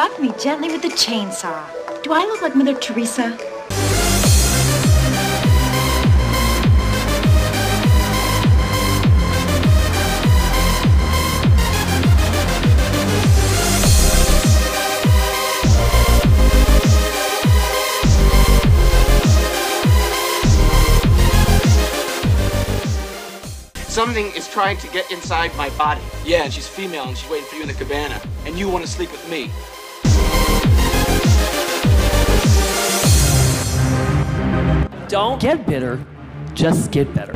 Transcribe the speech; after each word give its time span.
Fuck 0.00 0.18
me 0.18 0.32
gently 0.42 0.72
with 0.72 0.80
the 0.80 0.88
chainsaw. 0.88 1.62
Do 2.02 2.14
I 2.14 2.24
look 2.24 2.40
like 2.40 2.56
Mother 2.56 2.74
Teresa? 2.74 3.36
Something 23.90 24.32
is 24.32 24.48
trying 24.48 24.78
to 24.78 24.88
get 24.88 25.10
inside 25.10 25.54
my 25.56 25.68
body. 25.76 26.00
Yeah, 26.24 26.44
and 26.44 26.52
she's 26.54 26.66
female 26.66 27.04
and 27.04 27.18
she's 27.18 27.28
waiting 27.28 27.46
for 27.48 27.56
you 27.56 27.62
in 27.62 27.68
the 27.68 27.74
cabana. 27.74 28.18
And 28.46 28.58
you 28.58 28.66
want 28.70 28.82
to 28.82 28.90
sleep 28.90 29.12
with 29.12 29.28
me. 29.28 29.50
Don't 35.10 35.40
get 35.40 35.66
bitter, 35.66 35.98
just 36.54 36.92
get 36.92 37.12
better. 37.12 37.32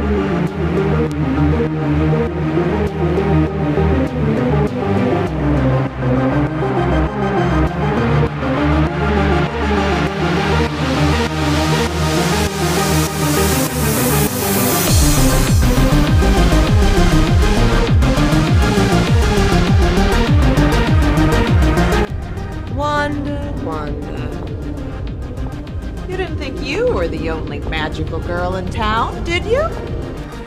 The 27.24 27.30
only 27.30 27.58
magical 27.60 28.20
girl 28.20 28.56
in 28.56 28.66
town, 28.68 29.24
did 29.24 29.46
you? 29.46 29.66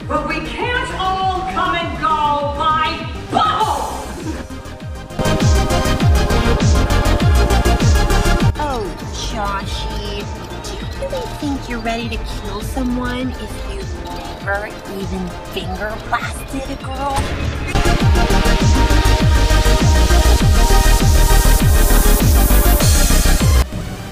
But 0.08 0.28
we 0.28 0.36
can't 0.45 0.94
all 1.00 1.39
come 1.52 1.73
and 1.73 1.97
go 2.00 2.53
by 2.56 3.09
bubble! 3.31 3.81
Oh, 8.59 8.86
Joshy, 9.11 10.22
do 10.64 10.78
you 10.78 10.86
really 11.02 11.28
think 11.39 11.67
you're 11.67 11.80
ready 11.80 12.09
to 12.09 12.17
kill 12.17 12.61
someone 12.61 13.31
if 13.31 13.73
you've 13.73 14.03
never 14.05 14.67
even 14.67 15.28
finger 15.55 15.98
blasted 16.09 16.61
a 16.70 16.83
girl? 16.83 17.16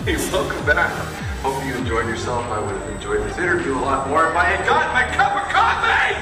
Hey, 0.04 0.18
welcome 0.32 0.66
back. 0.66 1.25
Hope 1.86 1.92
you 1.94 2.00
enjoyed 2.00 2.10
yourself. 2.10 2.44
I 2.48 2.60
would 2.60 2.82
have 2.82 2.90
enjoyed 2.90 3.22
this 3.30 3.38
interview 3.38 3.78
a 3.78 3.78
lot 3.78 4.10
more 4.10 4.28
if 4.28 4.36
I 4.36 4.46
had 4.46 4.66
gotten 4.66 4.92
my 4.92 5.04
cup 5.14 5.36
of 5.36 5.48
coffee! 5.54 6.16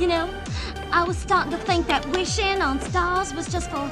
You 0.00 0.08
know, 0.08 0.30
I 0.90 1.04
was 1.04 1.18
starting 1.18 1.52
to 1.52 1.58
think 1.58 1.86
that 1.88 2.06
wishing 2.06 2.62
on 2.62 2.80
stars 2.80 3.34
was 3.34 3.48
just 3.52 3.70
for 3.70 3.90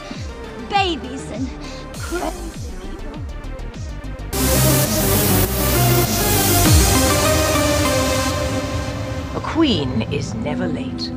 babies 0.70 1.30
and 1.32 1.46
crazy 1.92 2.72
people. 2.80 3.20
A 9.36 9.40
queen 9.42 10.02
is 10.10 10.32
never 10.32 10.66
late. 10.66 11.12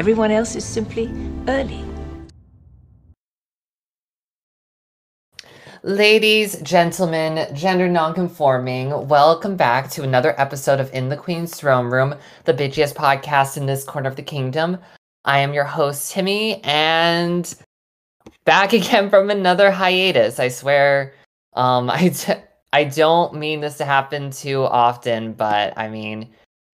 Everyone 0.00 0.30
else 0.30 0.56
is 0.56 0.64
simply 0.64 1.12
early. 1.46 1.84
Ladies, 5.82 6.58
gentlemen, 6.62 7.54
gender 7.54 7.86
nonconforming, 7.86 9.08
welcome 9.08 9.56
back 9.56 9.90
to 9.90 10.02
another 10.02 10.34
episode 10.40 10.80
of 10.80 10.90
In 10.94 11.10
the 11.10 11.18
Queen's 11.18 11.54
Throne 11.54 11.90
Room, 11.90 12.14
the 12.46 12.54
bitchiest 12.54 12.94
podcast 12.94 13.58
in 13.58 13.66
this 13.66 13.84
corner 13.84 14.08
of 14.08 14.16
the 14.16 14.22
kingdom. 14.22 14.78
I 15.26 15.40
am 15.40 15.52
your 15.52 15.64
host, 15.64 16.12
Timmy, 16.12 16.64
and 16.64 17.54
back 18.46 18.72
again 18.80 19.10
from 19.10 19.28
another 19.28 19.70
hiatus. 19.70 20.40
I 20.40 20.48
swear, 20.48 21.12
um, 21.52 21.90
I 21.90 22.08
d- 22.08 22.40
I 22.72 22.84
don't 22.84 23.34
mean 23.34 23.60
this 23.60 23.76
to 23.76 23.84
happen 23.84 24.30
too 24.30 24.62
often, 24.62 25.34
but 25.34 25.76
I 25.76 25.90
mean, 25.90 26.30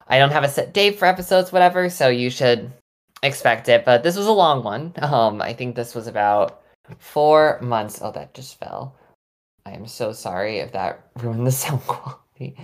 I 0.07 0.21
don't 0.21 0.31
have 0.31 0.45
a 0.45 0.49
set 0.49 0.73
date 0.73 0.97
for 0.97 1.07
episodes, 1.07 1.51
whatever, 1.51 1.91
so 1.91 2.07
you 2.07 2.31
should 2.31 2.71
expect 3.23 3.69
it. 3.69 3.85
But 3.85 4.03
this 4.03 4.17
was 4.17 4.27
a 4.27 4.33
long 4.33 4.63
one. 4.63 4.93
Um, 4.99 5.43
I 5.43 5.53
think 5.53 5.75
this 5.75 5.95
was 5.95 6.07
about 6.07 6.63
four 6.99 7.59
months. 7.63 8.01
Oh, 8.03 8.13
that 8.13 8.35
just 8.35 8.59
fell. 8.59 8.97
I 9.65 9.73
am 9.73 9.87
so 9.87 10.13
sorry 10.13 10.59
if 10.59 10.73
that 10.73 11.09
ruined 11.17 11.47
the 11.47 11.53
sound 11.53 11.83
quality. 11.87 12.57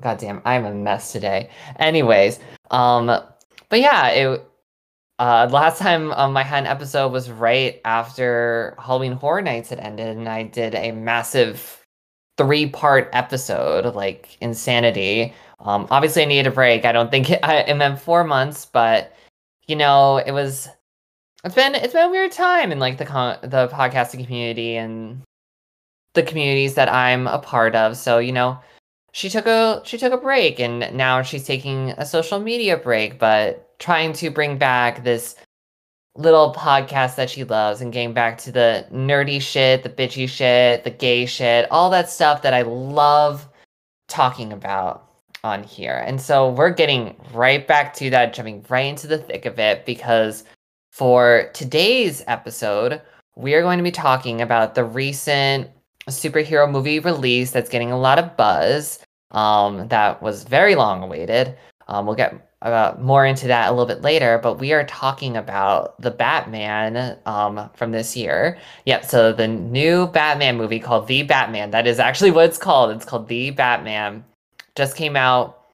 God 0.00 0.18
damn, 0.18 0.42
I'm 0.44 0.64
a 0.64 0.72
mess 0.72 1.12
today. 1.12 1.50
Anyways, 1.78 2.38
um, 2.70 3.06
but 3.06 3.80
yeah, 3.80 4.08
it. 4.08 4.44
Uh, 5.18 5.48
last 5.50 5.80
time 5.80 6.12
um, 6.12 6.36
I 6.36 6.44
had 6.44 6.60
an 6.60 6.66
episode 6.68 7.10
was 7.10 7.28
right 7.28 7.80
after 7.84 8.76
Halloween 8.78 9.12
Horror 9.12 9.42
Nights 9.42 9.70
had 9.70 9.80
ended, 9.80 10.16
and 10.16 10.28
I 10.28 10.44
did 10.44 10.76
a 10.76 10.92
massive 10.92 11.84
three-part 12.36 13.10
episode, 13.12 13.96
like 13.96 14.36
insanity. 14.40 15.34
Um, 15.60 15.86
obviously, 15.90 16.22
I 16.22 16.26
needed 16.26 16.46
a 16.46 16.54
break. 16.54 16.84
I 16.84 16.92
don't 16.92 17.10
think 17.10 17.30
it, 17.30 17.40
I, 17.44 17.58
it 17.58 17.74
meant 17.74 18.00
four 18.00 18.24
months, 18.24 18.66
but 18.66 19.14
you 19.66 19.76
know, 19.76 20.18
it 20.18 20.32
was. 20.32 20.68
It's 21.44 21.54
been 21.54 21.74
it's 21.74 21.92
been 21.92 22.08
a 22.08 22.10
weird 22.10 22.32
time 22.32 22.72
in 22.72 22.78
like 22.80 22.98
the 22.98 23.04
con- 23.04 23.38
the 23.42 23.68
podcasting 23.68 24.24
community 24.24 24.76
and 24.76 25.22
the 26.14 26.22
communities 26.24 26.74
that 26.74 26.92
I'm 26.92 27.28
a 27.28 27.38
part 27.38 27.76
of. 27.76 27.96
So 27.96 28.18
you 28.18 28.32
know, 28.32 28.58
she 29.12 29.28
took 29.30 29.46
a 29.46 29.82
she 29.84 29.98
took 29.98 30.12
a 30.12 30.16
break, 30.18 30.58
and 30.58 30.92
now 30.96 31.22
she's 31.22 31.46
taking 31.46 31.90
a 31.90 32.04
social 32.06 32.40
media 32.40 32.76
break, 32.76 33.18
but 33.18 33.78
trying 33.78 34.12
to 34.14 34.30
bring 34.30 34.58
back 34.58 35.04
this 35.04 35.36
little 36.16 36.52
podcast 36.52 37.14
that 37.14 37.30
she 37.30 37.44
loves 37.44 37.80
and 37.80 37.92
getting 37.92 38.12
back 38.12 38.38
to 38.38 38.50
the 38.50 38.84
nerdy 38.92 39.40
shit, 39.40 39.84
the 39.84 39.88
bitchy 39.88 40.28
shit, 40.28 40.82
the 40.82 40.90
gay 40.90 41.24
shit, 41.24 41.70
all 41.70 41.90
that 41.90 42.10
stuff 42.10 42.42
that 42.42 42.52
I 42.52 42.62
love 42.62 43.48
talking 44.08 44.52
about 44.52 45.07
on 45.44 45.62
here. 45.62 46.02
And 46.06 46.20
so 46.20 46.50
we're 46.50 46.70
getting 46.70 47.16
right 47.32 47.66
back 47.66 47.94
to 47.94 48.10
that, 48.10 48.34
jumping 48.34 48.64
right 48.68 48.86
into 48.86 49.06
the 49.06 49.18
thick 49.18 49.46
of 49.46 49.58
it 49.58 49.86
because 49.86 50.44
for 50.90 51.50
today's 51.54 52.24
episode, 52.26 53.00
we 53.36 53.54
are 53.54 53.62
going 53.62 53.78
to 53.78 53.84
be 53.84 53.92
talking 53.92 54.40
about 54.40 54.74
the 54.74 54.84
recent 54.84 55.70
superhero 56.08 56.70
movie 56.70 56.98
release 56.98 57.50
that's 57.50 57.70
getting 57.70 57.92
a 57.92 57.98
lot 57.98 58.18
of 58.18 58.36
buzz. 58.36 58.98
Um, 59.30 59.88
that 59.88 60.22
was 60.22 60.44
very 60.44 60.74
long 60.74 61.02
awaited. 61.02 61.56
Um, 61.86 62.06
we'll 62.06 62.16
get 62.16 62.48
uh, 62.62 62.94
more 62.98 63.24
into 63.24 63.46
that 63.46 63.68
a 63.68 63.70
little 63.70 63.86
bit 63.86 64.02
later, 64.02 64.38
but 64.42 64.58
we 64.58 64.72
are 64.72 64.84
talking 64.84 65.36
about 65.36 66.00
the 66.00 66.10
Batman 66.10 67.16
um, 67.26 67.70
from 67.74 67.92
this 67.92 68.16
year. 68.16 68.58
Yep, 68.86 69.04
so 69.04 69.32
the 69.32 69.46
new 69.46 70.08
Batman 70.08 70.56
movie 70.56 70.80
called 70.80 71.06
The 71.06 71.22
Batman. 71.22 71.70
That 71.70 71.86
is 71.86 72.00
actually 72.00 72.32
what 72.32 72.46
it's 72.46 72.58
called. 72.58 72.90
It's 72.90 73.04
called 73.04 73.28
The 73.28 73.52
Batman. 73.52 74.24
Just 74.78 74.94
came 74.94 75.16
out 75.16 75.64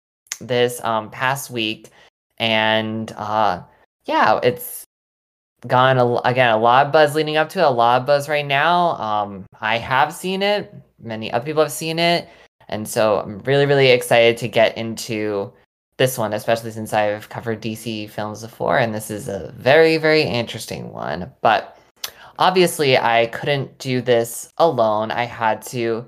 this 0.41 0.82
um, 0.82 1.10
past 1.10 1.50
week, 1.50 1.91
and 2.38 3.12
uh, 3.19 3.62
yeah, 4.06 4.40
it's 4.43 4.84
gone 5.67 5.99
a, 5.99 6.14
again 6.26 6.49
a 6.49 6.56
lot 6.56 6.87
of 6.87 6.93
buzz 6.93 7.14
leading 7.14 7.37
up 7.37 7.50
to 7.50 7.58
it. 7.58 7.67
A 7.67 7.69
lot 7.69 8.00
of 8.00 8.06
buzz 8.06 8.31
right 8.31 8.46
now. 8.46 8.93
Um, 8.96 9.44
I 9.61 9.76
have 9.76 10.11
seen 10.11 10.43
it. 10.43 10.75
Many 10.99 11.31
other 11.31 11.44
people 11.44 11.62
have 11.62 11.70
seen 11.70 11.99
it, 11.99 12.31
and 12.69 12.88
so 12.88 13.20
I'm 13.20 13.40
really 13.40 13.67
really 13.67 13.90
excited 13.90 14.38
to 14.38 14.49
get 14.49 14.75
into 14.78 15.52
this 15.99 16.17
one, 16.17 16.32
especially 16.32 16.70
since 16.70 16.94
I've 16.94 17.28
covered 17.28 17.61
DC 17.61 18.08
films 18.08 18.40
before, 18.40 18.78
and 18.78 18.94
this 18.94 19.11
is 19.11 19.28
a 19.28 19.52
very, 19.58 19.99
very 19.99 20.23
interesting 20.23 20.94
one. 20.94 21.31
But 21.43 21.78
obviously, 22.38 22.96
I 22.96 23.26
couldn't 23.26 23.76
do 23.78 24.00
this 24.00 24.49
alone. 24.56 25.11
I 25.11 25.25
had 25.25 25.61
to 25.67 26.06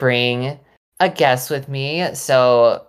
bring 0.00 0.58
a 1.00 1.08
guest 1.08 1.50
with 1.50 1.68
me. 1.68 2.14
So, 2.14 2.86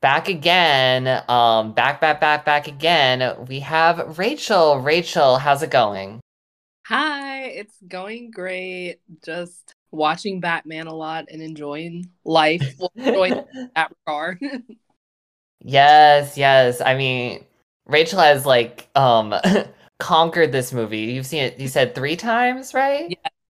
back 0.00 0.28
again, 0.28 1.22
um, 1.28 1.72
back, 1.72 2.00
back, 2.00 2.20
back, 2.20 2.44
back 2.44 2.66
again, 2.68 3.46
we 3.48 3.60
have 3.60 4.18
Rachel. 4.18 4.78
Rachel, 4.80 5.38
how's 5.38 5.62
it 5.62 5.70
going? 5.70 6.20
Hi, 6.86 7.44
it's 7.44 7.76
going 7.86 8.30
great. 8.30 8.98
Just 9.24 9.74
watching 9.90 10.40
Batman 10.40 10.86
a 10.86 10.94
lot 10.94 11.26
and 11.30 11.42
enjoying 11.42 12.10
life. 12.24 12.74
Well, 12.78 12.92
enjoying 12.96 13.44
that 13.74 13.92
regard. 14.06 14.40
Yes, 15.64 16.36
yes. 16.36 16.80
I 16.80 16.94
mean, 16.96 17.44
Rachel 17.86 18.18
has 18.20 18.44
like 18.44 18.88
um 18.96 19.34
conquered 19.98 20.52
this 20.52 20.72
movie. 20.72 21.12
You've 21.12 21.26
seen 21.26 21.44
it 21.44 21.60
you 21.60 21.68
said 21.68 21.94
3 21.94 22.16
times, 22.16 22.74
right? 22.74 23.08
yeah, 23.08 23.16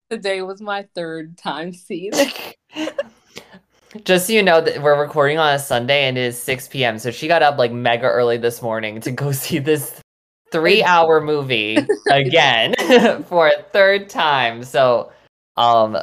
today 0.09 0.41
was 0.41 0.61
my 0.61 0.87
third 0.95 1.37
time 1.37 1.73
seeing 1.73 2.11
it. 2.13 2.55
Just 4.03 4.27
so 4.27 4.33
you 4.33 4.43
know 4.43 4.59
that 4.59 4.81
we're 4.81 4.99
recording 4.99 5.37
on 5.37 5.53
a 5.53 5.59
Sunday 5.59 6.07
and 6.07 6.17
it 6.17 6.21
is 6.21 6.41
6 6.41 6.67
p.m. 6.67 6.99
So 6.99 7.11
she 7.11 7.27
got 7.27 7.41
up 7.41 7.57
like 7.57 7.71
mega 7.71 8.07
early 8.07 8.37
this 8.37 8.61
morning 8.61 8.99
to 9.01 9.11
go 9.11 9.31
see 9.31 9.59
this 9.59 10.01
three 10.51 10.83
hour 10.83 11.21
movie 11.21 11.77
again 12.11 12.75
for 13.29 13.47
a 13.47 13.63
third 13.71 14.09
time. 14.09 14.63
So 14.63 15.11
um 15.55 15.97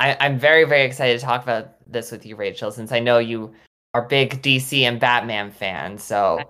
I, 0.00 0.16
I'm 0.20 0.38
very, 0.38 0.64
very 0.64 0.84
excited 0.84 1.18
to 1.18 1.24
talk 1.24 1.42
about 1.42 1.74
this 1.90 2.12
with 2.12 2.24
you, 2.24 2.36
Rachel, 2.36 2.70
since 2.70 2.92
I 2.92 3.00
know 3.00 3.18
you 3.18 3.52
are 3.94 4.02
big 4.02 4.42
DC 4.42 4.82
and 4.82 5.00
Batman 5.00 5.50
fans. 5.50 6.04
So 6.04 6.40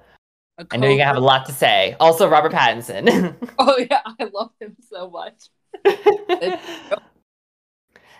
I 0.70 0.76
know 0.76 0.86
you're 0.86 0.98
gonna 0.98 1.06
have 1.06 1.16
a 1.16 1.20
lot 1.20 1.46
to 1.46 1.52
say. 1.52 1.96
Also, 2.00 2.28
Robert 2.28 2.52
Pattinson. 2.52 3.34
oh 3.58 3.78
yeah, 3.90 4.02
I 4.04 4.24
love 4.32 4.50
him 4.60 4.76
so 4.90 5.08
much. 5.08 5.48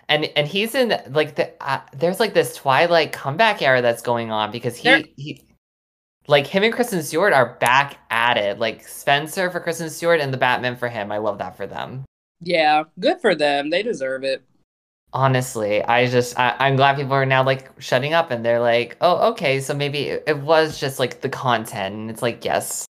And 0.09 0.25
and 0.35 0.47
he's 0.47 0.75
in 0.75 0.99
like 1.11 1.35
the 1.35 1.51
uh, 1.61 1.79
there's 1.93 2.19
like 2.19 2.33
this 2.33 2.55
Twilight 2.55 3.11
comeback 3.13 3.61
era 3.61 3.81
that's 3.81 4.01
going 4.01 4.31
on 4.31 4.51
because 4.51 4.75
he 4.75 4.89
There- 4.89 5.03
he 5.15 5.43
like 6.27 6.45
him 6.45 6.63
and 6.63 6.73
Kristen 6.73 7.01
Stewart 7.01 7.33
are 7.33 7.55
back 7.59 7.97
at 8.11 8.37
it. 8.37 8.59
Like 8.59 8.85
Spencer 8.87 9.49
for 9.49 9.59
Kristen 9.59 9.89
Stewart 9.89 10.19
and 10.19 10.33
the 10.33 10.37
Batman 10.37 10.75
for 10.75 10.87
him. 10.89 11.11
I 11.11 11.17
love 11.17 11.37
that 11.39 11.55
for 11.55 11.65
them. 11.65 12.03
Yeah, 12.41 12.83
good 12.99 13.19
for 13.21 13.33
them. 13.35 13.69
They 13.69 13.81
deserve 13.83 14.23
it. 14.23 14.43
Honestly, 15.11 15.83
I 15.83 16.07
just 16.07 16.37
I, 16.37 16.55
I'm 16.59 16.75
glad 16.75 16.97
people 16.97 17.13
are 17.13 17.25
now 17.25 17.43
like 17.43 17.69
shutting 17.81 18.13
up 18.13 18.29
and 18.29 18.45
they're 18.45 18.59
like, 18.59 18.95
oh 19.01 19.29
okay, 19.31 19.59
so 19.59 19.73
maybe 19.73 20.01
it, 20.09 20.23
it 20.27 20.37
was 20.39 20.79
just 20.79 20.99
like 20.99 21.21
the 21.21 21.29
content. 21.29 21.95
And 21.95 22.09
it's 22.11 22.21
like 22.21 22.45
yes, 22.45 22.85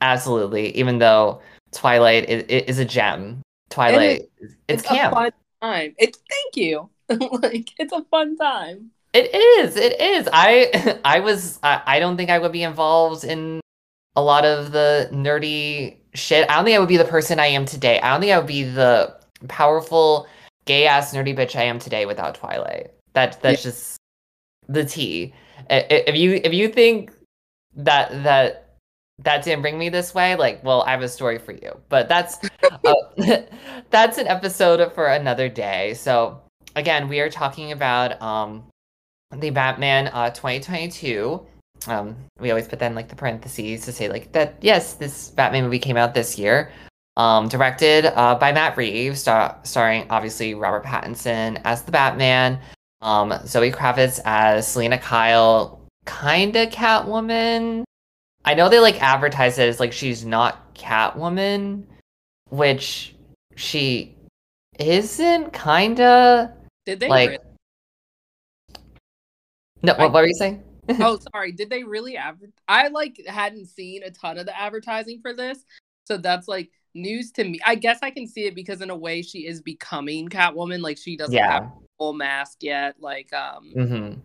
absolutely. 0.00 0.76
Even 0.76 0.98
though 0.98 1.40
Twilight 1.72 2.28
is, 2.28 2.44
is 2.44 2.78
a 2.78 2.84
gem, 2.84 3.42
Twilight 3.70 4.22
it's, 4.38 4.54
It's 4.68 4.84
a 4.84 4.86
camp. 4.86 5.14
fun 5.14 5.32
time. 5.64 5.94
It's 5.98 6.18
thank 6.30 6.56
you. 6.56 6.90
like 7.08 7.70
it's 7.78 7.92
a 7.92 8.02
fun 8.10 8.36
time. 8.36 8.90
It 9.12 9.34
is. 9.34 9.76
It 9.76 10.00
is. 10.00 10.28
I 10.32 10.98
I 11.04 11.20
was 11.20 11.58
I, 11.62 11.82
I 11.86 12.00
don't 12.00 12.16
think 12.16 12.30
I 12.30 12.38
would 12.38 12.52
be 12.52 12.62
involved 12.62 13.24
in 13.24 13.60
a 14.16 14.22
lot 14.22 14.44
of 14.44 14.72
the 14.72 15.08
nerdy 15.12 15.96
shit. 16.14 16.48
I 16.50 16.56
don't 16.56 16.64
think 16.64 16.76
I 16.76 16.78
would 16.78 16.88
be 16.88 16.96
the 16.96 17.04
person 17.04 17.40
I 17.40 17.46
am 17.46 17.64
today. 17.64 18.00
I 18.00 18.10
don't 18.10 18.20
think 18.20 18.32
I 18.32 18.38
would 18.38 18.46
be 18.46 18.64
the 18.64 19.16
powerful 19.48 20.26
gay 20.66 20.86
ass 20.86 21.14
nerdy 21.14 21.36
bitch 21.36 21.56
I 21.56 21.64
am 21.64 21.78
today 21.78 22.06
without 22.06 22.34
Twilight. 22.34 22.90
That 23.14 23.40
that's 23.42 23.62
just 23.62 23.96
the 24.68 24.84
tea. 24.84 25.34
If 25.70 26.16
you 26.16 26.40
if 26.42 26.52
you 26.52 26.68
think 26.68 27.12
that 27.76 28.24
that 28.24 28.64
that 29.22 29.44
didn't 29.44 29.62
bring 29.62 29.78
me 29.78 29.88
this 29.88 30.12
way, 30.14 30.34
like, 30.34 30.62
well, 30.64 30.82
I 30.82 30.90
have 30.90 31.02
a 31.02 31.08
story 31.08 31.38
for 31.38 31.52
you. 31.52 31.78
But 31.88 32.08
that's 32.08 32.38
uh, 32.84 32.94
that's 33.90 34.18
an 34.18 34.26
episode 34.26 34.92
for 34.92 35.06
another 35.06 35.48
day. 35.48 35.94
So 35.94 36.40
again, 36.76 37.08
we 37.08 37.20
are 37.20 37.30
talking 37.30 37.72
about 37.72 38.20
um 38.20 38.64
the 39.32 39.50
Batman 39.50 40.08
uh 40.08 40.30
2022. 40.30 41.44
Um 41.86 42.16
we 42.40 42.50
always 42.50 42.68
put 42.68 42.78
that 42.78 42.86
in 42.86 42.94
like 42.94 43.08
the 43.08 43.16
parentheses 43.16 43.84
to 43.84 43.92
say 43.92 44.08
like 44.08 44.32
that 44.32 44.56
yes, 44.60 44.94
this 44.94 45.30
Batman 45.30 45.64
movie 45.64 45.78
came 45.78 45.96
out 45.96 46.14
this 46.14 46.38
year. 46.38 46.72
Um 47.16 47.48
directed 47.48 48.06
uh 48.06 48.34
by 48.34 48.52
Matt 48.52 48.76
Reeves, 48.76 49.20
star- 49.20 49.58
starring 49.62 50.06
obviously 50.10 50.54
Robert 50.54 50.84
Pattinson 50.84 51.60
as 51.64 51.82
the 51.82 51.92
Batman, 51.92 52.58
um 53.02 53.34
Zoe 53.46 53.70
Kravitz 53.70 54.20
as 54.24 54.66
Selina 54.66 54.98
Kyle, 54.98 55.80
kinda 56.06 56.66
Catwoman. 56.68 57.84
I 58.44 58.54
know 58.54 58.68
they 58.68 58.80
like 58.80 59.00
advertise 59.02 59.58
it 59.58 59.68
as 59.68 59.80
like 59.80 59.92
she's 59.92 60.24
not 60.24 60.74
Catwoman, 60.74 61.84
which 62.50 63.14
she 63.56 64.14
isn't 64.78 65.52
kinda 65.52 66.54
Did 66.86 67.00
they 67.00 67.08
like 67.08 67.30
really- 67.30 67.44
no 69.82 69.92
what, 69.94 70.12
what 70.12 70.22
were 70.22 70.26
you 70.26 70.34
saying? 70.34 70.62
oh 71.00 71.18
sorry 71.32 71.52
did 71.52 71.70
they 71.70 71.82
really 71.84 72.16
adver- 72.16 72.50
i 72.68 72.88
like 72.88 73.20
hadn't 73.26 73.66
seen 73.66 74.02
a 74.02 74.10
ton 74.10 74.36
of 74.38 74.46
the 74.46 74.58
advertising 74.58 75.20
for 75.22 75.32
this 75.32 75.64
so 76.06 76.16
that's 76.16 76.46
like 76.48 76.70
news 76.94 77.30
to 77.32 77.44
me 77.44 77.58
i 77.64 77.74
guess 77.74 77.98
i 78.02 78.10
can 78.10 78.26
see 78.26 78.44
it 78.46 78.54
because 78.54 78.80
in 78.82 78.90
a 78.90 78.96
way 78.96 79.22
she 79.22 79.46
is 79.46 79.62
becoming 79.62 80.28
catwoman 80.28 80.80
like 80.82 80.98
she 80.98 81.16
doesn't 81.16 81.34
Yeah. 81.34 81.50
have 81.52 81.62
a 81.64 81.72
full 81.98 82.12
mask 82.12 82.58
yet 82.62 82.96
like 83.00 83.32
um 83.32 83.72
Mm-hmm. 83.74 84.20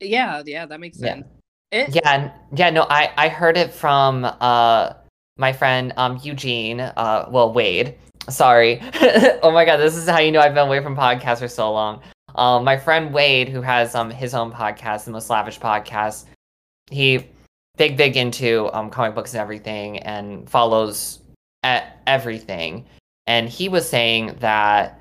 yeah 0.00 0.42
yeah 0.46 0.66
that 0.66 0.80
makes 0.80 0.98
Yeah. 1.00 1.14
sense 1.14 1.26
it, 1.72 1.92
Yeah, 1.92 2.30
yeah, 2.54 2.70
no, 2.70 2.86
I 2.88 3.12
I 3.16 3.28
heard 3.28 3.56
it 3.56 3.72
from 3.72 4.24
uh 4.24 4.92
my 5.36 5.52
friend 5.52 5.92
um 5.96 6.18
Eugene, 6.22 6.80
uh 6.80 7.28
well 7.30 7.52
Wade. 7.52 7.96
Sorry. 8.28 8.80
oh 9.42 9.50
my 9.52 9.64
god, 9.64 9.78
this 9.78 9.96
is 9.96 10.08
how 10.08 10.18
you 10.18 10.32
know 10.32 10.40
I've 10.40 10.54
been 10.54 10.66
away 10.66 10.82
from 10.82 10.96
podcasts 10.96 11.40
for 11.40 11.48
so 11.48 11.72
long. 11.72 12.02
Um 12.34 12.64
my 12.64 12.76
friend 12.76 13.12
Wade 13.12 13.48
who 13.48 13.62
has 13.62 13.94
um 13.94 14.10
his 14.10 14.34
own 14.34 14.52
podcast, 14.52 15.04
the 15.04 15.10
most 15.10 15.30
lavish 15.30 15.58
podcast. 15.58 16.26
He 16.90 17.26
big 17.76 17.96
big 17.96 18.16
into 18.16 18.70
um 18.72 18.90
comic 18.90 19.14
books 19.14 19.32
and 19.34 19.40
everything 19.40 19.98
and 19.98 20.48
follows 20.48 21.20
everything. 22.06 22.86
And 23.26 23.48
he 23.48 23.68
was 23.68 23.88
saying 23.88 24.36
that 24.40 25.00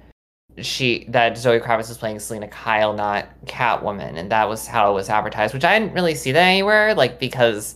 she 0.62 1.06
that 1.09 1.38
Zoe 1.38 1.59
Kravitz 1.59 1.89
was 1.89 1.97
playing 1.97 2.19
Selina 2.19 2.47
Kyle, 2.47 2.94
not 2.94 3.27
Catwoman, 3.45 4.18
and 4.18 4.31
that 4.31 4.47
was 4.47 4.68
how 4.68 4.91
it 4.91 4.94
was 4.94 5.09
advertised, 5.09 5.53
which 5.53 5.63
I 5.63 5.77
didn't 5.77 5.94
really 5.94 6.15
see 6.15 6.31
that 6.31 6.44
anywhere, 6.44 6.94
like 6.94 7.19
because 7.19 7.75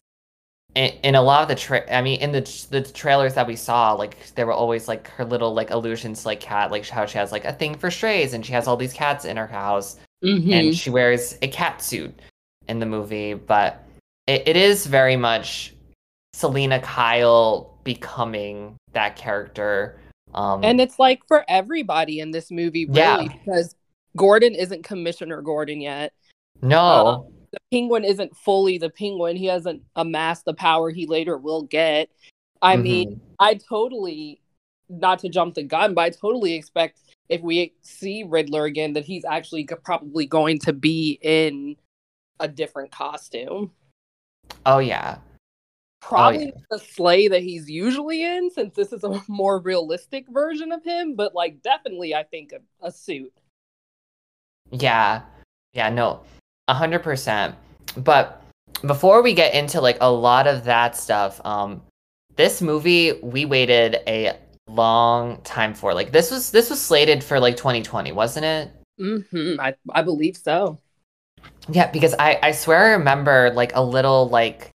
in, 0.75 0.93
in 1.03 1.15
a 1.15 1.21
lot 1.21 1.41
of 1.41 1.47
the 1.47 1.55
tra- 1.55 1.91
I 1.95 2.01
mean, 2.01 2.19
in 2.21 2.31
the 2.31 2.41
the 2.71 2.81
trailers 2.81 3.33
that 3.35 3.47
we 3.47 3.55
saw, 3.55 3.93
like 3.93 4.17
there 4.35 4.45
were 4.45 4.53
always 4.53 4.87
like 4.87 5.07
her 5.09 5.25
little 5.25 5.53
like 5.53 5.71
allusions 5.71 6.21
to 6.21 6.27
like 6.29 6.39
cat, 6.39 6.71
like 6.71 6.87
how 6.87 7.05
she 7.05 7.17
has 7.17 7.31
like 7.31 7.45
a 7.45 7.53
thing 7.53 7.75
for 7.75 7.89
strays, 7.91 8.33
and 8.33 8.45
she 8.45 8.53
has 8.53 8.67
all 8.67 8.77
these 8.77 8.93
cats 8.93 9.25
in 9.25 9.37
her 9.37 9.47
house, 9.47 9.97
Mhm. 10.23 10.51
and 10.53 10.75
she 10.75 10.89
wears 10.89 11.37
a 11.41 11.47
cat 11.47 11.81
suit 11.81 12.19
in 12.67 12.79
the 12.79 12.85
movie, 12.85 13.33
but 13.33 13.83
it, 14.27 14.47
it 14.47 14.55
is 14.57 14.85
very 14.85 15.15
much 15.15 15.73
Selina 16.33 16.79
Kyle 16.81 17.79
becoming 17.83 18.75
that 18.93 19.15
character. 19.15 19.99
Um, 20.33 20.63
and 20.63 20.81
it's 20.81 20.99
like 20.99 21.21
for 21.27 21.45
everybody 21.47 22.19
in 22.19 22.31
this 22.31 22.51
movie 22.51 22.85
really 22.85 22.99
Yeah. 22.99 23.23
because 23.23 23.75
gordon 24.17 24.53
isn't 24.55 24.83
commissioner 24.83 25.41
gordon 25.41 25.79
yet 25.79 26.11
no, 26.61 27.31
the 27.51 27.57
penguin 27.71 28.03
isn't 28.03 28.35
fully 28.35 28.77
the 28.77 28.89
penguin 28.89 29.35
he 29.35 29.45
hasn't 29.45 29.81
amassed 29.95 30.45
the 30.45 30.53
power 30.53 30.89
he 30.89 31.05
later 31.05 31.37
will 31.37 31.63
get 31.63 32.09
i 32.61 32.75
Mhm. 32.75 32.81
mean 32.83 33.21
i 33.39 33.55
totally 33.55 34.41
not 34.89 35.19
to 35.19 35.29
jump 35.29 35.55
the 35.55 35.63
gun 35.63 35.93
but 35.93 36.01
i 36.01 36.09
totally 36.09 36.53
expect 36.53 36.99
if 37.29 37.41
we 37.41 37.73
see 37.81 38.23
riddler 38.23 38.65
again 38.65 38.93
that 38.93 39.05
he's 39.05 39.25
actually 39.25 39.65
probably 39.83 40.25
going 40.25 40.59
to 40.59 40.73
be 40.73 41.19
in 41.21 41.75
a 42.39 42.47
different 42.47 42.91
costume 42.91 43.71
oh 44.65 44.79
yeah, 44.79 45.17
probably 46.01 46.45
yeah. 46.45 46.51
the 46.69 46.79
sleigh 46.79 47.27
that 47.27 47.41
he's 47.41 47.69
usually 47.69 48.23
in 48.23 48.49
since 48.49 48.73
this 48.75 48.93
is 48.93 49.03
a 49.03 49.21
more 49.27 49.59
realistic 49.59 50.25
version 50.29 50.71
of 50.71 50.83
him 50.83 51.15
but 51.15 51.35
like 51.35 51.61
definitely 51.61 52.15
i 52.15 52.23
think 52.23 52.53
a, 52.53 52.59
a 52.85 52.91
suit 52.91 53.33
Yeah. 54.71 55.21
Yeah, 55.73 55.89
no. 55.89 56.21
A 56.67 56.73
hundred 56.73 57.03
percent. 57.03 57.55
But 57.95 58.43
before 58.85 59.21
we 59.23 59.33
get 59.33 59.53
into 59.53 59.81
like 59.81 59.97
a 60.01 60.11
lot 60.11 60.47
of 60.47 60.65
that 60.65 60.95
stuff, 60.97 61.39
um 61.45 61.81
this 62.35 62.61
movie 62.61 63.13
we 63.21 63.45
waited 63.45 63.97
a 64.07 64.37
long 64.67 65.41
time 65.43 65.73
for. 65.73 65.93
Like 65.93 66.11
this 66.11 66.31
was 66.31 66.51
this 66.51 66.69
was 66.69 66.81
slated 66.81 67.23
for 67.23 67.39
like 67.39 67.57
2020, 67.57 68.11
wasn't 68.11 68.45
it? 68.45 68.71
Mm-hmm. 68.99 69.59
I, 69.59 69.75
I 69.91 70.01
believe 70.01 70.37
so 70.37 70.79
Yeah, 71.69 71.91
because 71.91 72.15
I 72.19 72.39
I 72.41 72.51
swear 72.51 72.85
I 72.85 72.91
remember 72.93 73.51
like 73.53 73.75
a 73.75 73.83
little 73.83 74.29
like 74.29 74.71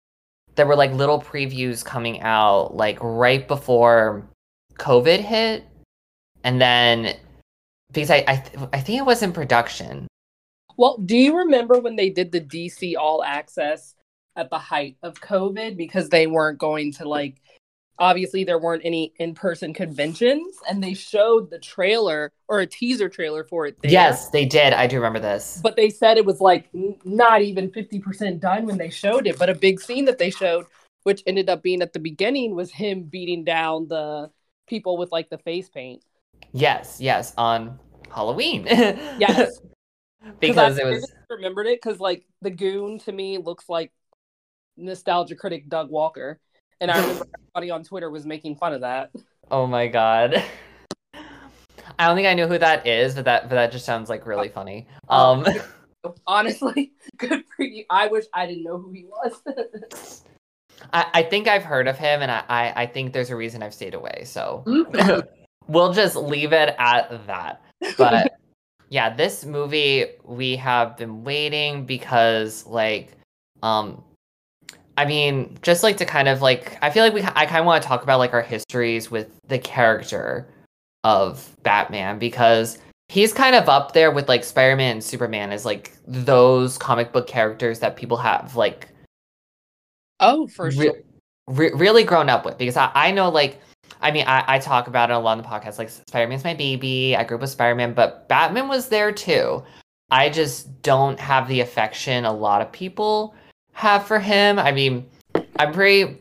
there 0.55 0.67
were 0.67 0.75
like 0.75 0.91
little 0.93 1.21
previews 1.21 1.83
coming 1.83 2.21
out 2.21 2.75
like 2.75 2.98
right 3.01 3.48
before 3.48 4.27
COVID 4.75 5.19
hit, 5.19 5.65
and 6.43 6.62
then 6.62 7.15
because 7.91 8.12
I 8.12 8.24
I, 8.27 8.36
th- 8.38 8.69
I 8.74 8.79
think 8.81 9.00
it 9.00 9.05
was 9.05 9.24
in 9.24 9.33
production. 9.33 10.07
Well, 10.78 10.98
do 10.98 11.16
you 11.16 11.38
remember 11.40 11.80
when 11.80 11.96
they 11.96 12.10
did 12.10 12.32
the 12.32 12.42
DC 12.42 12.96
All 12.98 13.24
Access 13.24 13.96
at 14.36 14.50
the 14.50 14.60
height 14.60 14.98
of 15.04 15.20
COVID 15.22 15.75
because 15.78 16.10
they 16.10 16.28
weren't 16.28 16.58
going 16.58 16.94
to 16.94 17.08
like 17.08 17.42
obviously 18.00 18.44
there 18.44 18.58
weren't 18.58 18.82
any 18.84 19.13
in-person 19.20 19.74
conventions 19.74 20.56
and 20.68 20.84
they 20.84 20.94
showed 20.94 21.51
the 21.51 21.60
trailer 21.60 22.32
or 22.48 22.60
a 22.62 22.66
teaser 22.66 23.10
trailer 23.10 23.44
for 23.44 23.68
it 23.68 23.78
there. 23.82 23.92
Yes, 23.92 24.30
they 24.30 24.46
did. 24.46 24.74
I 24.74 24.88
do 24.88 24.96
remember 24.96 25.20
this. 25.20 25.60
But 25.62 25.75
they 25.75 25.90
said 25.90 26.18
it 26.18 26.25
was 26.25 26.42
like 26.42 26.70
n- 26.74 26.98
not 27.04 27.42
even 27.42 27.70
50% 27.70 28.40
done 28.40 28.66
when 28.66 28.78
they 28.78 28.90
showed 28.90 29.28
it, 29.28 29.38
but 29.38 29.50
a 29.50 29.54
big 29.54 29.80
scene 29.80 30.06
that 30.06 30.18
they 30.18 30.32
showed 30.32 30.66
which 31.04 31.24
ended 31.25 31.50
up 31.50 31.63
being 31.63 31.82
at 31.82 31.94
the 31.94 32.00
beginning 32.00 32.56
was 32.56 32.72
him 32.72 33.04
beating 33.04 33.44
down 33.44 33.88
the 33.88 34.30
people 34.68 34.98
with 34.98 35.12
like 35.12 35.30
the 35.30 35.38
face 35.40 35.70
paint. 35.70 36.04
Yes, 36.54 37.00
yes, 37.00 37.34
on 37.38 37.80
Halloween. 38.13 38.68
Yes. 39.18 39.60
Because 40.40 40.80
I 40.80 40.84
it 40.84 40.86
was 40.86 41.01
just 41.01 41.13
remembered 41.30 41.68
it 41.68 41.82
because 41.82 42.00
like 42.00 42.25
the 42.42 42.50
goon 42.50 43.00
to 43.00 43.12
me 43.12 43.38
looks 43.38 43.68
like 43.70 43.92
nostalgia 44.78 45.36
critic 45.36 45.68
Doug 45.70 45.90
Walker, 45.90 46.40
and 46.80 46.92
I 46.92 47.00
remember 47.00 47.25
everybody 47.56 47.72
on 47.72 47.84
Twitter 47.84 48.10
was 48.10 48.25
making 48.25 48.56
fun 48.56 48.74
of 48.74 48.82
that. 48.82 49.12
oh 49.50 49.68
my 49.68 49.88
god. 49.88 50.44
I 52.00 52.08
don't 52.08 52.16
think 52.16 52.28
I 52.28 52.34
know 52.34 52.48
who 52.48 52.58
that 52.58 52.88
is, 52.88 53.16
but 53.16 53.25
that 53.25 53.44
but 53.50 53.56
that 53.56 53.72
just 53.72 53.86
sounds 53.86 54.10
like 54.10 54.25
really 54.25 54.50
funny. 54.50 54.88
Oh. 55.10 55.44
Um 55.44 55.46
Honestly, 56.25 56.94
good 57.18 57.44
for 57.56 57.63
you. 57.63 57.86
I 57.88 58.08
wish 58.08 58.25
I 58.34 58.48
didn't 58.48 58.63
know 58.63 58.80
who 58.80 58.92
he 58.92 59.06
was. 59.06 60.24
I, 60.92 61.06
I 61.13 61.22
think 61.24 61.48
I've 61.48 61.63
heard 61.63 61.88
of 61.88 61.96
him, 61.96 62.24
and 62.24 62.32
I, 62.32 62.44
I, 62.50 62.74
I 62.84 62.86
think 62.88 63.13
there's 63.13 63.30
a 63.30 63.36
reason 63.36 63.62
I've 63.62 63.74
stayed 63.75 63.94
away. 63.94 64.24
So 64.25 64.63
Mhm. 64.66 65.28
we'll 65.68 65.94
just 65.94 66.16
leave 66.16 66.54
it 66.54 66.74
at 66.80 67.28
that. 67.28 67.62
But 68.00 68.34
yeah, 68.91 69.10
this 69.10 69.45
movie 69.45 70.05
we 70.25 70.57
have 70.57 70.98
been 70.98 71.24
waiting 71.24 71.86
because 71.86 72.65
like 72.67 73.13
um 73.63 74.03
I 74.98 75.05
mean, 75.05 75.57
just 75.62 75.81
like 75.81 75.95
to 75.98 76.05
kind 76.05 76.27
of 76.27 76.41
like 76.41 76.77
I 76.81 76.91
feel 76.91 77.03
like 77.03 77.13
we 77.13 77.24
I 77.24 77.45
kind 77.45 77.62
of 77.62 77.65
want 77.65 77.81
to 77.81 77.88
talk 77.88 78.03
about 78.03 78.19
like 78.19 78.33
our 78.33 78.41
histories 78.41 79.10
with 79.10 79.39
the 79.48 79.57
character 79.57 80.45
of 81.05 81.55
Batman 81.63 82.19
because 82.19 82.77
he's 83.07 83.33
kind 83.33 83.55
of 83.55 83.69
up 83.69 83.93
there 83.93 84.12
with 84.12 84.27
like 84.27 84.43
Spider-Man 84.43 84.91
and 84.98 85.03
Superman 85.03 85.53
as 85.53 85.65
like 85.65 85.93
those 86.05 86.77
comic 86.77 87.13
book 87.13 87.27
characters 87.27 87.79
that 87.79 87.95
people 87.95 88.17
have 88.17 88.57
like 88.57 88.89
oh, 90.19 90.48
for 90.48 90.65
re- 90.65 90.71
sure. 90.71 90.95
re- 91.48 91.71
really 91.74 92.03
grown 92.03 92.27
up 92.27 92.43
with 92.43 92.57
because 92.57 92.75
I, 92.75 92.91
I 92.93 93.12
know 93.12 93.29
like 93.29 93.62
I 94.01 94.12
mean 94.12 94.25
I, 94.27 94.43
I 94.48 94.60
talk 94.60 94.88
about 94.88 95.10
it 95.10 95.13
a 95.13 95.20
lot 95.20 95.34
on 95.34 95.38
the 95.38 95.43
podcast 95.43 95.77
like 95.77 95.89
Spider-Man's 95.89 96.43
my 96.43 96.53
baby 96.53 97.15
I 97.15 97.24
grew 97.24 97.38
up 97.38 97.41
with 97.41 97.50
Spider-Man 97.50 97.93
but 97.93 98.27
Batman 98.27 98.67
was 98.67 98.89
there 98.89 99.12
too 99.12 99.63
I 100.10 100.29
just 100.29 100.81
don't 100.81 101.20
have 101.20 101.48
the 101.48 101.62
affection 101.62 102.25
a 102.25 102.34
lot 102.34 102.62
of 102.62 102.72
people 102.72 103.36
have 103.74 104.05
for 104.05 104.20
him 104.20 104.60
I 104.60 104.72
mean 104.72 105.05
I'm 105.60 105.74
pretty 105.74 106.17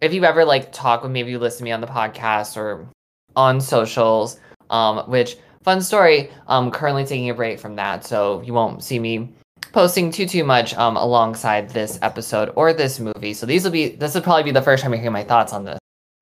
if 0.00 0.12
you 0.12 0.24
ever 0.24 0.44
like 0.44 0.72
talk 0.72 1.02
with 1.02 1.12
me 1.12 1.20
if 1.20 1.28
you 1.28 1.38
listen 1.38 1.58
to 1.58 1.64
me 1.64 1.72
on 1.72 1.80
the 1.80 1.86
podcast 1.86 2.56
or 2.56 2.88
on 3.36 3.60
socials 3.60 4.38
um 4.70 4.98
which 5.10 5.36
fun 5.62 5.80
story 5.82 6.30
I'm 6.48 6.70
currently 6.70 7.04
taking 7.04 7.30
a 7.30 7.34
break 7.34 7.60
from 7.60 7.76
that 7.76 8.04
so 8.04 8.42
you 8.42 8.54
won't 8.54 8.82
see 8.82 8.98
me 8.98 9.30
posting 9.72 10.10
too 10.10 10.26
too 10.26 10.44
much 10.44 10.74
um 10.76 10.96
alongside 10.96 11.70
this 11.70 11.98
episode 12.02 12.52
or 12.56 12.72
this 12.72 12.98
movie. 12.98 13.34
So 13.34 13.46
these 13.46 13.64
will 13.64 13.70
be 13.70 13.90
this 13.90 14.14
will 14.14 14.22
probably 14.22 14.44
be 14.44 14.50
the 14.50 14.62
first 14.62 14.82
time 14.82 14.92
you 14.92 15.00
hear 15.00 15.10
my 15.10 15.24
thoughts 15.24 15.52
on 15.52 15.64
this. 15.64 15.78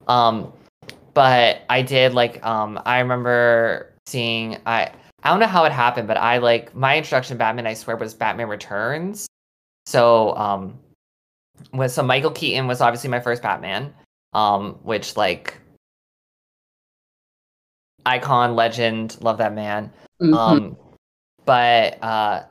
Um 0.06 0.52
but 1.18 1.62
I 1.68 1.82
did 1.82 2.14
like 2.14 2.46
um 2.46 2.80
I 2.86 3.00
remember 3.00 3.92
seeing 4.06 4.56
I 4.66 4.92
I 5.24 5.30
don't 5.30 5.40
know 5.40 5.48
how 5.48 5.64
it 5.64 5.72
happened, 5.72 6.06
but 6.06 6.16
I 6.16 6.38
like 6.38 6.76
my 6.76 6.96
introduction 6.96 7.34
to 7.34 7.38
Batman 7.40 7.66
I 7.66 7.74
swear 7.74 7.96
was 7.96 8.14
Batman 8.14 8.48
Returns. 8.48 9.26
So 9.86 10.36
um 10.36 10.78
was 11.72 11.92
so 11.92 12.04
Michael 12.04 12.30
Keaton 12.30 12.68
was 12.68 12.80
obviously 12.80 13.10
my 13.10 13.18
first 13.18 13.42
Batman. 13.42 13.92
Um 14.32 14.74
which 14.84 15.16
like 15.16 15.58
icon 18.06 18.54
legend 18.54 19.20
love 19.20 19.38
that 19.38 19.54
man 19.54 19.92
Mhm. 20.22 20.34
um 20.34 20.76
but 21.44 22.00
uh 22.00 22.44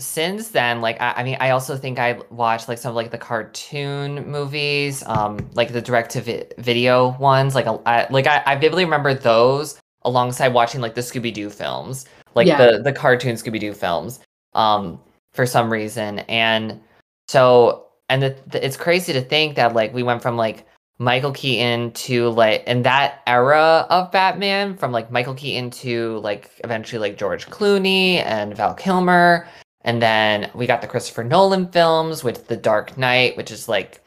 since 0.00 0.48
then 0.48 0.80
like 0.80 1.00
I, 1.00 1.12
I 1.18 1.22
mean 1.22 1.36
i 1.40 1.50
also 1.50 1.76
think 1.76 1.98
i 1.98 2.18
watched 2.30 2.68
like 2.68 2.78
some 2.78 2.90
of 2.90 2.96
like 2.96 3.10
the 3.10 3.18
cartoon 3.18 4.26
movies 4.28 5.02
um 5.06 5.48
like 5.54 5.72
the 5.72 5.80
direct 5.82 6.10
to 6.12 6.20
vi- 6.22 6.46
video 6.58 7.16
ones 7.18 7.54
like 7.54 7.66
a- 7.66 7.80
I, 7.86 8.06
like 8.10 8.26
I, 8.26 8.42
I 8.46 8.54
vividly 8.56 8.84
remember 8.84 9.14
those 9.14 9.78
alongside 10.02 10.48
watching 10.54 10.80
like 10.80 10.94
the 10.94 11.02
scooby-doo 11.02 11.50
films 11.50 12.06
like 12.34 12.46
Yeah. 12.46 12.56
the 12.56 12.78
the 12.82 12.92
cartoon 12.92 13.36
scooby-doo 13.36 13.74
films 13.74 14.20
um 14.54 14.98
for 15.32 15.46
some 15.46 15.70
reason 15.70 16.20
and 16.20 16.80
so 17.28 17.86
and 18.08 18.22
the, 18.22 18.36
the, 18.48 18.64
it's 18.64 18.76
crazy 18.76 19.12
to 19.12 19.20
think 19.20 19.54
that 19.56 19.74
like 19.74 19.94
we 19.94 20.02
went 20.02 20.22
from 20.22 20.36
like 20.36 20.66
Michael 20.98 21.32
Keaton 21.32 21.92
to 21.92 22.28
like 22.30 22.62
in 22.66 22.82
that 22.82 23.22
era 23.26 23.86
of 23.88 24.10
Batman 24.12 24.76
from 24.76 24.92
like 24.92 25.10
Michael 25.10 25.34
Keaton 25.34 25.70
to 25.70 26.18
like 26.18 26.50
eventually 26.64 27.00
like 27.00 27.16
George 27.16 27.46
Clooney 27.46 28.16
and 28.24 28.54
Val 28.54 28.74
Kilmer 28.74 29.46
and 29.82 30.00
then 30.02 30.50
we 30.54 30.66
got 30.66 30.80
the 30.82 30.86
Christopher 30.88 31.24
Nolan 31.24 31.68
films 31.68 32.22
with 32.24 32.46
The 32.48 32.56
Dark 32.56 32.96
Knight 32.98 33.36
which 33.36 33.50
is 33.50 33.68
like 33.68 34.02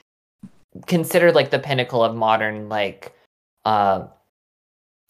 considered 0.87 1.35
like 1.35 1.51
the 1.51 1.59
pinnacle 1.59 2.03
of 2.03 2.15
modern 2.15 2.69
like 2.69 3.13
uh 3.65 4.07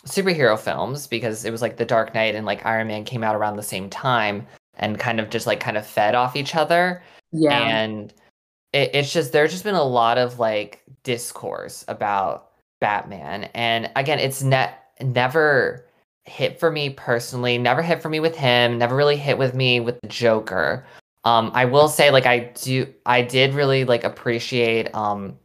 superhero 0.05 0.59
films 0.59 1.07
because 1.07 1.45
it 1.45 1.51
was 1.51 1.61
like 1.61 1.77
The 1.77 1.85
Dark 1.85 2.13
Knight 2.13 2.35
and 2.35 2.45
like 2.45 2.65
Iron 2.65 2.87
Man 2.87 3.05
came 3.05 3.23
out 3.23 3.35
around 3.35 3.55
the 3.55 3.63
same 3.63 3.89
time 3.89 4.45
and 4.75 4.99
kind 4.99 5.19
of 5.19 5.29
just 5.29 5.47
like 5.47 5.59
kind 5.59 5.77
of 5.77 5.85
fed 5.85 6.15
off 6.15 6.35
each 6.35 6.55
other 6.55 7.01
Yeah. 7.31 7.57
and 7.57 8.13
it, 8.73 8.91
it's 8.93 9.13
just 9.13 9.31
there's 9.31 9.51
just 9.51 9.63
been 9.63 9.75
a 9.75 9.83
lot 9.83 10.17
of 10.17 10.39
like 10.39 10.83
discourse 11.03 11.85
about 11.87 12.49
batman 12.81 13.45
and 13.53 13.89
again 13.95 14.19
it's 14.19 14.43
net 14.43 14.89
never 15.01 15.85
hit 16.25 16.59
for 16.59 16.71
me 16.71 16.89
personally 16.89 17.57
never 17.57 17.81
hit 17.81 18.01
for 18.01 18.09
me 18.09 18.19
with 18.19 18.35
him 18.35 18.77
never 18.77 18.95
really 18.95 19.17
hit 19.17 19.37
with 19.37 19.53
me 19.53 19.79
with 19.79 19.99
the 20.01 20.07
joker 20.07 20.85
um 21.25 21.51
i 21.53 21.65
will 21.65 21.89
say 21.89 22.11
like 22.11 22.25
i 22.25 22.39
do 22.39 22.91
i 23.05 23.21
did 23.21 23.53
really 23.53 23.83
like 23.83 24.03
appreciate 24.03 24.93
um 24.95 25.37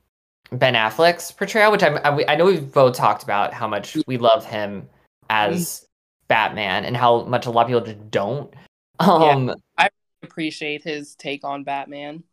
ben 0.53 0.75
affleck's 0.75 1.33
portrayal 1.33 1.73
which 1.73 1.83
I'm, 1.83 1.97
I, 2.05 2.25
I 2.29 2.37
know 2.37 2.47
we've 2.47 2.73
both 2.73 2.97
talked 2.97 3.23
about 3.23 3.53
how 3.53 3.67
much 3.67 3.97
we 4.07 4.19
love 4.19 4.45
him 4.47 4.89
as 5.29 5.87
batman 6.29 6.85
and 6.85 6.97
how 6.97 7.25
much 7.25 7.47
a 7.47 7.51
lot 7.51 7.63
of 7.63 7.69
people 7.69 7.81
just 7.81 8.11
don't 8.11 8.55
um 9.01 9.55
I 9.77 9.91
appreciate 10.23 10.83
his 10.83 11.15
take 11.15 11.45
on 11.45 11.65
Batman. 11.65 12.25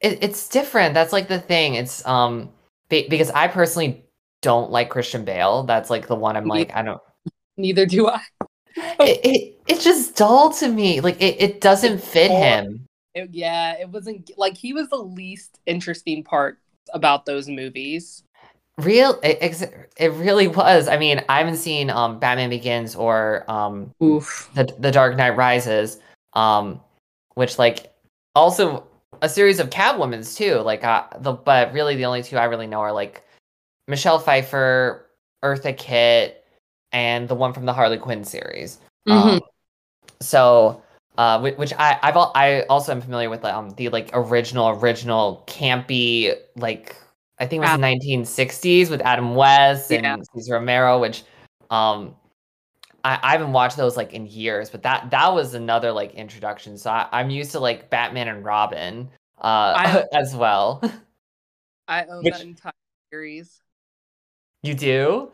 it, 0.00 0.18
it's 0.22 0.48
different. 0.48 0.94
That's 0.94 1.12
like 1.12 1.28
the 1.28 1.40
thing. 1.40 1.74
It's 1.74 2.04
um 2.06 2.50
be- 2.88 3.08
because 3.08 3.30
I 3.30 3.48
personally 3.48 4.04
don't 4.42 4.70
like 4.70 4.90
Christian 4.90 5.24
Bale. 5.24 5.62
That's 5.62 5.90
like 5.90 6.06
the 6.06 6.14
one 6.14 6.36
I'm 6.36 6.46
like 6.46 6.74
I 6.74 6.82
don't. 6.82 7.00
Neither 7.56 7.86
do 7.86 8.08
I. 8.08 8.20
It, 8.76 9.20
it 9.24 9.58
it's 9.66 9.84
just 9.84 10.16
dull 10.16 10.50
to 10.54 10.68
me. 10.68 11.00
Like 11.00 11.20
it, 11.20 11.40
it 11.40 11.60
doesn't 11.60 12.02
fit 12.02 12.30
him. 12.30 12.86
It- 13.14 13.30
yeah, 13.32 13.74
it 13.78 13.90
wasn't 13.90 14.30
like 14.38 14.56
he 14.56 14.72
was 14.72 14.88
the 14.88 14.96
least 14.96 15.60
interesting 15.66 16.24
part 16.24 16.58
about 16.94 17.26
those 17.26 17.48
movies. 17.48 18.24
Real 18.78 19.20
it, 19.22 19.90
it 19.98 20.12
really 20.12 20.48
was. 20.48 20.88
I 20.88 20.96
mean, 20.96 21.22
I 21.28 21.38
haven't 21.38 21.58
seen 21.58 21.90
um 21.90 22.18
Batman 22.18 22.48
Begins 22.48 22.96
or 22.96 23.44
um 23.50 23.92
Oof. 24.02 24.50
the 24.54 24.64
the 24.78 24.90
Dark 24.90 25.16
Knight 25.16 25.36
Rises, 25.36 25.98
um, 26.32 26.80
which 27.34 27.58
like 27.58 27.92
also 28.34 28.86
a 29.20 29.28
series 29.28 29.60
of 29.60 29.68
Catwoman's 29.68 30.34
too. 30.34 30.56
Like 30.56 30.82
uh, 30.84 31.04
the 31.18 31.32
but 31.32 31.72
really 31.74 31.96
the 31.96 32.06
only 32.06 32.22
two 32.22 32.38
I 32.38 32.44
really 32.44 32.66
know 32.66 32.80
are 32.80 32.92
like 32.92 33.22
Michelle 33.88 34.18
Pfeiffer, 34.18 35.06
Eartha 35.44 35.76
Kitt, 35.76 36.41
and 36.92 37.28
the 37.28 37.34
one 37.34 37.52
from 37.52 37.66
the 37.66 37.72
Harley 37.72 37.98
Quinn 37.98 38.24
series. 38.24 38.78
Um, 39.08 39.40
so 40.20 40.82
uh, 41.18 41.40
which, 41.40 41.72
I 41.78 41.98
I've 42.02 42.16
al- 42.16 42.32
I 42.34 42.62
also 42.62 42.92
am 42.92 43.00
familiar 43.00 43.28
with 43.28 43.44
um 43.44 43.70
the 43.70 43.88
like 43.90 44.10
original 44.12 44.68
original 44.70 45.44
campy 45.46 46.34
like 46.56 46.96
I 47.38 47.46
think 47.46 47.62
it 47.64 47.66
was 47.68 47.78
the 47.78 47.86
1960s 47.86 48.88
with 48.90 49.00
Adam 49.02 49.34
West 49.34 49.90
and 49.92 50.04
Yeah. 50.04 50.16
Cesar 50.34 50.54
Romero, 50.54 51.00
which 51.00 51.24
um 51.70 52.14
I, 53.04 53.18
I 53.22 53.32
haven't 53.32 53.52
watched 53.52 53.76
those 53.76 53.96
like 53.96 54.12
in 54.14 54.26
years, 54.26 54.70
but 54.70 54.82
that 54.84 55.10
that 55.10 55.34
was 55.34 55.54
another 55.54 55.90
like 55.90 56.14
introduction. 56.14 56.78
So 56.78 56.90
I, 56.90 57.08
I'm 57.10 57.30
used 57.30 57.50
to 57.52 57.58
like 57.60 57.90
Batman 57.90 58.28
and 58.28 58.44
Robin 58.44 59.10
uh 59.38 59.74
I- 59.76 60.04
as 60.12 60.34
well. 60.36 60.80
I 61.88 62.04
own 62.04 62.22
Which- 62.22 62.34
that 62.34 62.42
entire 62.42 62.72
series. 63.10 63.60
you 64.62 64.74
do? 64.74 65.32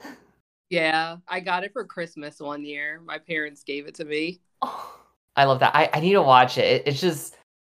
Yeah, 0.70 1.16
I 1.26 1.40
got 1.40 1.64
it 1.64 1.72
for 1.72 1.84
Christmas 1.84 2.40
one 2.40 2.64
year. 2.64 3.00
My 3.04 3.18
parents 3.18 3.62
gave 3.64 3.86
it 3.86 3.94
to 3.96 4.04
me. 4.04 4.40
I 4.62 5.44
love 5.44 5.60
that. 5.60 5.74
I, 5.74 5.88
I 5.92 6.00
need 6.00 6.12
to 6.12 6.22
watch 6.22 6.58
it. 6.58 6.64
it 6.64 6.82
it's 6.88 7.00
just 7.00 7.36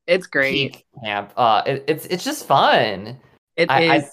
It's 0.08 0.28
great. 0.28 0.84
camp. 1.04 1.34
Uh 1.38 1.62
it, 1.66 1.84
it's 1.88 2.06
it's 2.08 2.24
just 2.24 2.46
fun. 2.46 3.20
It 3.56 3.64
is. 3.64 3.68
I- 3.70 3.96
I- 3.98 4.04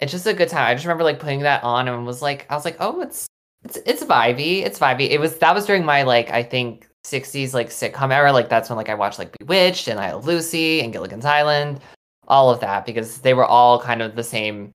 it's 0.00 0.12
just 0.12 0.26
a 0.28 0.32
good 0.34 0.48
time. 0.48 0.64
I 0.68 0.74
just 0.74 0.84
remember 0.86 1.02
like 1.02 1.18
putting 1.18 1.40
that 1.40 1.64
on 1.64 1.88
and 1.88 2.06
was 2.06 2.22
like, 2.22 2.46
I 2.48 2.54
was 2.54 2.64
like, 2.64 2.76
oh, 2.78 3.00
it's 3.00 3.26
it's 3.64 3.76
it's 3.84 4.04
vibey. 4.04 4.62
It's 4.64 4.78
vibey. 4.78 5.10
It 5.10 5.18
was 5.18 5.38
that 5.38 5.54
was 5.54 5.66
during 5.66 5.84
my 5.84 6.04
like 6.04 6.30
I 6.30 6.44
think 6.44 6.86
60s 7.04 7.52
like 7.52 7.70
sitcom 7.70 8.12
era. 8.12 8.32
Like 8.32 8.48
that's 8.48 8.68
when 8.70 8.76
like 8.76 8.90
I 8.90 8.94
watched 8.94 9.18
like 9.18 9.36
Bewitched 9.38 9.88
and 9.88 9.98
I 9.98 10.12
Love 10.12 10.24
Lucy 10.26 10.82
and 10.82 10.92
Gilligan's 10.92 11.24
Island, 11.24 11.80
all 12.28 12.48
of 12.50 12.60
that 12.60 12.86
because 12.86 13.18
they 13.18 13.34
were 13.34 13.44
all 13.44 13.80
kind 13.80 14.00
of 14.00 14.14
the 14.14 14.22
same 14.22 14.70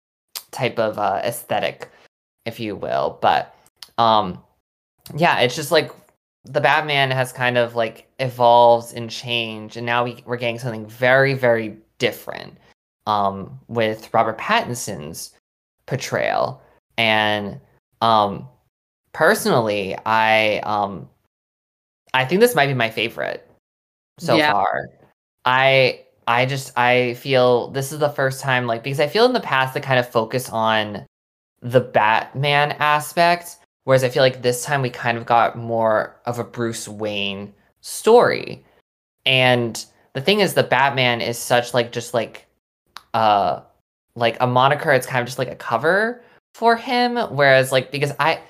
type 0.50 0.81
of 0.81 0.99
uh, 0.99 1.21
aesthetic, 1.23 1.88
if 2.44 2.61
you 2.61 2.76
will. 2.76 3.18
But 3.20 3.54
um, 3.99 4.42
yeah, 5.16 5.40
it's 5.40 5.56
just 5.56 5.70
like 5.72 5.90
the 6.44 6.61
Batman 6.61 7.11
has 7.11 7.32
kind 7.32 7.56
of 7.58 7.75
like 7.75 8.08
evolved 8.18 8.94
and 8.94 9.11
changed, 9.11 9.76
and 9.76 9.87
now 9.87 10.04
we, 10.04 10.22
we're 10.26 10.37
getting 10.37 10.58
something 10.58 10.87
very 10.87 11.34
very 11.34 11.76
different 11.99 12.56
um, 13.06 13.58
with 13.68 14.12
Robert 14.12 14.38
Pattinson's 14.38 15.32
portrayal. 15.87 16.61
And 16.99 17.61
um, 18.00 18.49
personally, 19.12 19.96
I 20.04 20.58
um, 20.61 21.08
I 22.14 22.25
think 22.25 22.40
this 22.40 22.54
might 22.54 22.66
be 22.66 22.75
my 22.75 22.90
favorite 22.90 23.49
so 24.18 24.37
Yeah. 24.37 24.52
far. 24.52 24.88
I 25.44 26.00
I 26.26 26.46
just 26.46 26.76
I 26.78 27.14
feel 27.14 27.68
this 27.70 27.92
is 27.92 27.99
the 27.99 28.08
first 28.08 28.40
time 28.40 28.66
like 28.66 28.82
because 28.82 29.00
I 29.00 29.08
feel 29.08 29.25
in 29.25 29.32
the 29.32 29.40
past 29.40 29.75
they 29.75 29.80
kind 29.80 29.99
of 29.99 30.08
focus 30.08 30.49
on 30.50 31.04
the 31.62 31.81
Batman 31.81 32.73
aspect, 32.73 33.59
whereas 33.85 34.04
I 34.04 34.09
feel 34.09 34.23
like 34.23 34.42
this 34.42 34.64
time 34.64 34.83
we 34.83 34.90
kind 34.90 35.16
of 35.16 35.26
got 35.26 35.57
more 35.57 36.16
of 36.26 36.38
a 36.38 36.45
Bruce 36.45 36.88
Wayne 36.88 37.54
story. 37.81 38.64
and 39.26 39.85
the 40.14 40.21
thing 40.21 40.40
is 40.40 40.54
the 40.54 40.62
Batman 40.62 41.21
is 41.21 41.38
such 41.38 41.73
like 41.75 41.92
just 41.92 42.12
like 42.14 42.47
uh 43.14 43.61
like 44.14 44.37
a 44.40 44.47
moniker, 44.47 44.92
it's 44.92 45.07
kind 45.07 45.21
of 45.21 45.26
just 45.26 45.38
like 45.38 45.50
a 45.50 45.57
cover 45.57 46.23
for 46.54 46.76
him. 46.76 47.16
Whereas 47.16 47.73
like 47.73 47.90
because 47.90 48.12
I 48.19 48.40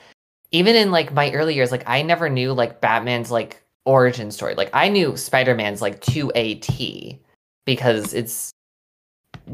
even 0.50 0.76
in 0.76 0.90
like 0.90 1.12
my 1.12 1.32
early 1.32 1.54
years, 1.54 1.70
like 1.70 1.84
I 1.86 2.02
never 2.02 2.28
knew 2.28 2.52
like 2.52 2.80
Batman's 2.80 3.30
like 3.30 3.62
origin 3.84 4.30
story. 4.30 4.54
Like 4.54 4.70
I 4.72 4.88
knew 4.88 5.16
Spider-Man's 5.16 5.82
like 5.82 6.00
2AT 6.00 7.18
because 7.64 8.12
it's 8.14 8.50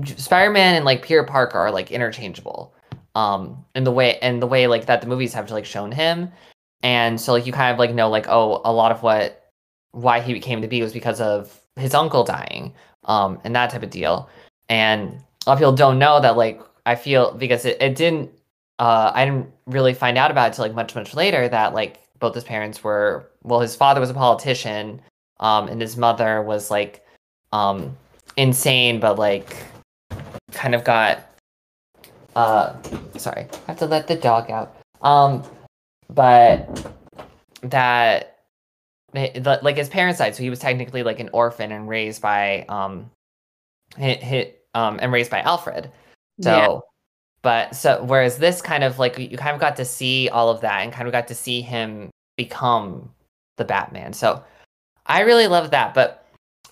Spider-Man 0.05 0.77
and 0.77 0.85
like 0.85 1.03
Peter 1.03 1.25
Parker 1.25 1.59
are 1.59 1.71
like 1.71 1.91
interchangeable. 1.93 2.75
Um 3.15 3.65
in 3.75 3.85
the 3.85 3.93
way 3.93 4.19
and 4.21 4.43
the 4.43 4.47
way 4.47 4.67
like 4.67 4.87
that 4.87 5.00
the 5.00 5.07
movies 5.07 5.35
have 5.35 5.47
to 5.49 5.55
like 5.55 5.65
shown 5.65 5.93
him. 5.93 6.31
And 6.83 7.21
so 7.21 7.33
like 7.33 7.47
you 7.47 7.53
kind 7.53 7.73
of 7.73 7.79
like 7.79 7.95
know 7.95 8.09
like 8.09 8.27
oh 8.29 8.61
a 8.65 8.73
lot 8.73 8.93
of 8.93 9.03
what 9.03 9.53
why 9.93 10.21
he 10.21 10.33
became 10.33 10.62
to 10.62 10.69
be 10.69 10.83
was 10.83 10.93
because 10.93 11.21
of 11.21 11.61
his 11.77 11.95
uncle 11.95 12.25
dying. 12.25 12.75
Um 13.05 13.41
and 13.45 13.55
that 13.57 13.71
type 13.71 13.83
of 13.83 13.91
deal. 13.91 14.29
And 14.69 15.23
a 15.47 15.50
lot 15.50 15.55
of 15.55 15.59
people 15.59 15.73
don't 15.73 15.99
know 15.99 16.21
that 16.21 16.37
like 16.37 16.61
I 16.87 16.95
feel 16.95 17.35
because 17.35 17.65
it, 17.65 17.81
it 17.81 17.97
didn't 17.97 18.31
uh 18.79 19.11
I 19.15 19.25
didn't 19.25 19.50
really 19.67 19.95
find 19.95 20.19
out 20.19 20.31
about 20.31 20.50
it 20.50 20.55
till 20.55 20.65
like 20.65 20.75
much, 20.75 20.95
much 20.95 21.15
later 21.15 21.49
that 21.49 21.75
like 21.75 22.00
both 22.19 22.35
his 22.35 22.45
parents 22.45 22.83
were 22.83 23.31
well, 23.43 23.61
his 23.61 23.77
father 23.77 24.00
was 24.00 24.11
a 24.11 24.15
politician, 24.15 25.00
um, 25.41 25.69
and 25.69 25.81
his 25.81 25.97
mother 25.97 26.43
was 26.43 26.71
like 26.71 27.05
um 27.53 27.97
insane 28.37 29.00
but 29.00 29.19
like 29.19 29.57
kind 30.53 30.75
of 30.75 30.85
got 30.85 31.28
uh 32.38 32.73
sorry, 33.18 33.49
I 33.66 33.73
have 33.73 33.78
to 33.80 33.87
let 33.87 34.07
the 34.07 34.14
dog 34.14 34.49
out. 34.49 34.76
Um 35.02 35.42
but 36.09 36.87
that 37.62 38.38
like 39.12 39.76
his 39.76 39.88
parents 39.88 40.21
died, 40.21 40.37
so 40.37 40.42
he 40.45 40.50
was 40.50 40.61
technically 40.61 41.02
like 41.02 41.18
an 41.18 41.30
orphan 41.33 41.73
and 41.73 41.88
raised 41.88 42.23
by 42.23 42.64
um 42.68 43.11
hit, 43.97 44.23
hit 44.23 44.64
um 44.75 44.99
and 45.02 45.11
raised 45.11 45.33
by 45.33 45.40
Alfred. 45.40 45.90
So 46.40 46.50
yeah. 46.57 46.78
but 47.42 47.75
so 47.75 48.04
whereas 48.04 48.38
this 48.38 48.62
kind 48.62 48.85
of 48.85 49.00
like 49.00 49.18
you 49.18 49.37
kind 49.37 49.54
of 49.54 49.61
got 49.61 49.75
to 49.76 49.85
see 49.85 50.28
all 50.28 50.49
of 50.49 50.61
that 50.61 50.83
and 50.83 50.92
kind 50.92 51.09
of 51.09 51.12
got 51.12 51.26
to 51.28 51.35
see 51.35 51.61
him 51.61 52.09
become 52.37 53.11
the 53.57 53.64
Batman. 53.64 54.12
So 54.12 54.45
I 55.07 55.23
really 55.23 55.49
love 55.49 55.73
that. 55.73 55.92
But 55.92 56.25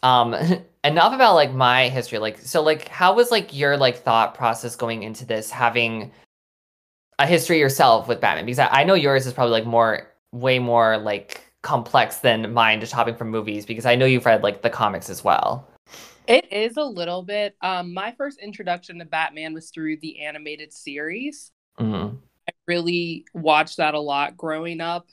um 0.04 0.36
enough 0.86 1.12
about 1.12 1.34
like 1.34 1.52
my 1.52 1.88
history. 1.88 2.18
Like 2.18 2.38
so 2.38 2.62
like 2.62 2.88
how 2.88 3.14
was 3.14 3.30
like 3.30 3.54
your 3.56 3.76
like 3.76 3.98
thought 3.98 4.34
process 4.34 4.76
going 4.76 5.02
into 5.02 5.24
this 5.24 5.50
having 5.50 6.12
a 7.18 7.26
history 7.26 7.58
yourself 7.58 8.08
with 8.08 8.20
Batman? 8.20 8.46
Because 8.46 8.58
I, 8.58 8.68
I 8.68 8.84
know 8.84 8.94
yours 8.94 9.26
is 9.26 9.32
probably 9.32 9.52
like 9.52 9.66
more 9.66 10.08
way 10.32 10.58
more 10.58 10.98
like 10.98 11.42
complex 11.62 12.18
than 12.18 12.52
mine 12.52 12.80
just 12.80 12.92
hopping 12.92 13.16
from 13.16 13.30
movies 13.30 13.66
because 13.66 13.86
I 13.86 13.96
know 13.96 14.06
you've 14.06 14.26
read 14.26 14.42
like 14.42 14.62
the 14.62 14.70
comics 14.70 15.10
as 15.10 15.24
well. 15.24 15.68
It 16.28 16.52
is 16.52 16.76
a 16.76 16.82
little 16.82 17.22
bit. 17.22 17.56
Um, 17.60 17.94
my 17.94 18.12
first 18.16 18.40
introduction 18.40 18.98
to 18.98 19.04
Batman 19.04 19.54
was 19.54 19.70
through 19.70 19.98
the 19.98 20.24
animated 20.24 20.72
series. 20.72 21.52
Mm-hmm. 21.78 22.16
I 22.48 22.52
really 22.66 23.24
watched 23.32 23.76
that 23.78 23.94
a 23.94 24.00
lot 24.00 24.36
growing 24.36 24.80
up. 24.80 25.06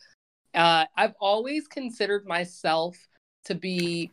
Uh, 0.54 0.86
I've 0.96 1.14
always 1.20 1.68
considered 1.68 2.26
myself 2.26 2.98
to 3.46 3.56
be 3.56 4.10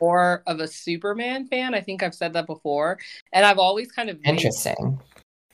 more 0.00 0.42
of 0.46 0.60
a 0.60 0.68
Superman 0.68 1.46
fan. 1.46 1.74
I 1.74 1.80
think 1.80 2.02
I've 2.02 2.14
said 2.14 2.32
that 2.34 2.46
before, 2.46 2.98
and 3.32 3.44
I've 3.44 3.58
always 3.58 3.90
kind 3.90 4.10
of 4.10 4.18
interesting 4.24 5.00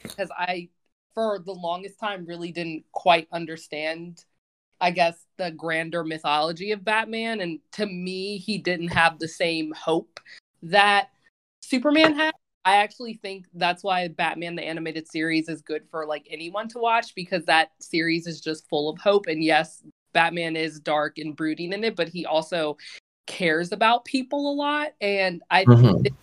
because 0.03 0.31
I, 0.37 0.69
for 1.15 1.39
the 1.39 1.53
longest 1.53 1.99
time, 1.99 2.27
really 2.27 2.53
didn't 2.53 2.85
quite 2.93 3.29
understand 3.33 4.25
I 4.81 4.91
guess, 4.91 5.27
the 5.37 5.51
grander 5.51 6.05
mythology 6.05 6.73
of 6.73 6.85
Batman. 6.85 7.41
And 7.41 7.61
to 7.73 7.87
me, 7.87 8.39
he 8.39 8.59
didn't 8.59 8.89
have 8.89 9.19
the 9.19 9.29
same 9.29 9.73
hope 9.73 10.21
that 10.63 11.11
Superman 11.61 12.15
had. 12.15 12.33
I 12.65 12.77
actually 12.77 13.15
think 13.15 13.47
that's 13.55 13.83
why 13.83 14.09
Batman 14.09 14.55
the 14.55 14.63
animated 14.63 15.09
series 15.09 15.49
is 15.49 15.63
good 15.63 15.83
for 15.91 16.07
like 16.07 16.27
anyone 16.31 16.69
to 16.69 16.79
watch 16.79 17.15
because 17.15 17.45
that 17.47 17.71
series 17.81 18.27
is 18.27 18.41
just 18.41 18.69
full 18.69 18.91
of 18.91 18.99
hope. 18.99 19.27
And 19.27 19.43
yes, 19.43 19.83
Batman 20.13 20.57
is 20.57 20.81
dark 20.81 21.19
and 21.19 21.37
brooding 21.37 21.73
in 21.73 21.85
it, 21.85 21.97
but 21.97 22.09
he 22.09 22.27
also 22.27 22.77
cares 23.27 23.73
about 23.73 24.05
people 24.05 24.51
a 24.51 24.55
lot. 24.55 24.93
And 25.01 25.43
I 25.51 25.65
mm-hmm. 25.65 26.03
think 26.03 26.17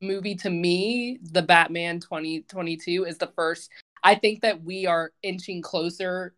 movie 0.00 0.34
to 0.36 0.50
me, 0.50 1.18
the 1.22 1.42
Batman 1.42 2.00
2022 2.00 3.04
is 3.04 3.18
the 3.18 3.28
first. 3.28 3.70
I 4.02 4.14
think 4.14 4.42
that 4.42 4.62
we 4.62 4.86
are 4.86 5.12
inching 5.22 5.62
closer 5.62 6.34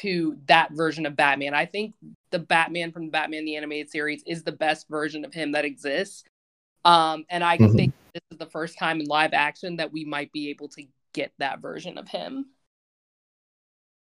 to 0.00 0.36
that 0.46 0.72
version 0.72 1.06
of 1.06 1.16
Batman. 1.16 1.54
I 1.54 1.64
think 1.64 1.94
the 2.30 2.38
Batman 2.38 2.92
from 2.92 3.06
the 3.06 3.10
Batman 3.12 3.44
the 3.44 3.56
animated 3.56 3.90
series 3.90 4.22
is 4.26 4.42
the 4.42 4.52
best 4.52 4.88
version 4.88 5.24
of 5.24 5.32
him 5.32 5.52
that 5.52 5.64
exists. 5.64 6.24
Um, 6.84 7.24
and 7.30 7.42
I 7.42 7.56
mm-hmm. 7.56 7.76
think 7.76 7.94
this 8.12 8.22
is 8.30 8.38
the 8.38 8.46
first 8.46 8.78
time 8.78 9.00
in 9.00 9.06
live 9.06 9.32
action 9.32 9.76
that 9.76 9.92
we 9.92 10.04
might 10.04 10.32
be 10.32 10.50
able 10.50 10.68
to 10.68 10.84
get 11.12 11.32
that 11.38 11.60
version 11.60 11.98
of 11.98 12.08
him. 12.08 12.46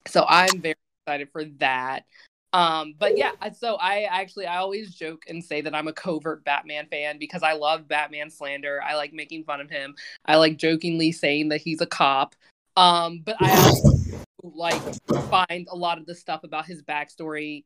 So 0.07 0.25
I'm 0.29 0.61
very 0.61 0.77
excited 1.07 1.29
for 1.33 1.45
that. 1.59 2.05
Um, 2.53 2.95
but 2.99 3.19
yeah, 3.19 3.33
so 3.53 3.77
I 3.77 4.03
actually 4.05 4.47
I 4.47 4.57
always 4.57 4.95
joke 4.95 5.25
and 5.29 5.45
say 5.45 5.61
that 5.61 5.75
I'm 5.75 5.89
a 5.89 5.93
covert 5.93 6.45
Batman 6.45 6.87
fan 6.87 7.19
because 7.19 7.43
I 7.43 7.53
love 7.53 7.89
Batman 7.89 8.31
slander. 8.31 8.83
I 8.83 8.95
like 8.95 9.13
making 9.13 9.45
fun 9.45 9.61
of 9.61 9.69
him. 9.69 9.95
I 10.25 10.37
like 10.37 10.57
jokingly 10.57 11.13
saying 11.13 11.51
that 11.51 11.61
he's 11.61 11.81
a 11.81 11.87
cop. 11.87 12.35
Um, 12.77 13.21
but 13.25 13.37
I 13.41 13.75
like 14.43 14.81
find 15.31 15.69
a 15.71 15.77
lot 15.77 15.99
of 15.99 16.07
the 16.07 16.15
stuff 16.15 16.45
about 16.45 16.67
his 16.67 16.83
backstory 16.83 17.65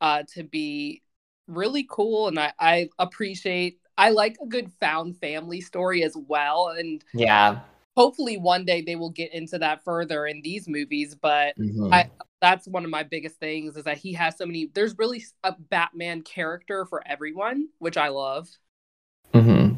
uh 0.00 0.22
to 0.34 0.42
be 0.42 1.02
really 1.48 1.86
cool 1.88 2.28
and 2.28 2.38
I, 2.38 2.52
I 2.58 2.88
appreciate 2.98 3.78
I 3.96 4.10
like 4.10 4.36
a 4.42 4.46
good 4.46 4.72
found 4.80 5.16
family 5.18 5.60
story 5.60 6.02
as 6.02 6.16
well 6.16 6.68
and 6.68 7.02
yeah 7.14 7.60
hopefully 7.96 8.36
one 8.36 8.64
day 8.64 8.82
they 8.82 8.96
will 8.96 9.10
get 9.10 9.32
into 9.32 9.58
that 9.58 9.84
further 9.84 10.26
in 10.26 10.42
these 10.42 10.68
movies 10.68 11.14
but 11.14 11.56
mm-hmm. 11.58 11.92
I 11.92 12.10
that's 12.46 12.68
one 12.68 12.84
of 12.84 12.90
my 12.90 13.02
biggest 13.02 13.40
things 13.40 13.76
is 13.76 13.84
that 13.84 13.98
he 13.98 14.12
has 14.12 14.36
so 14.38 14.46
many 14.46 14.70
there's 14.72 14.96
really 14.98 15.24
a 15.42 15.52
Batman 15.52 16.22
character 16.22 16.86
for 16.86 17.02
everyone 17.06 17.68
which 17.78 17.96
I 17.96 18.08
love 18.08 18.48
mm-hmm. 19.34 19.74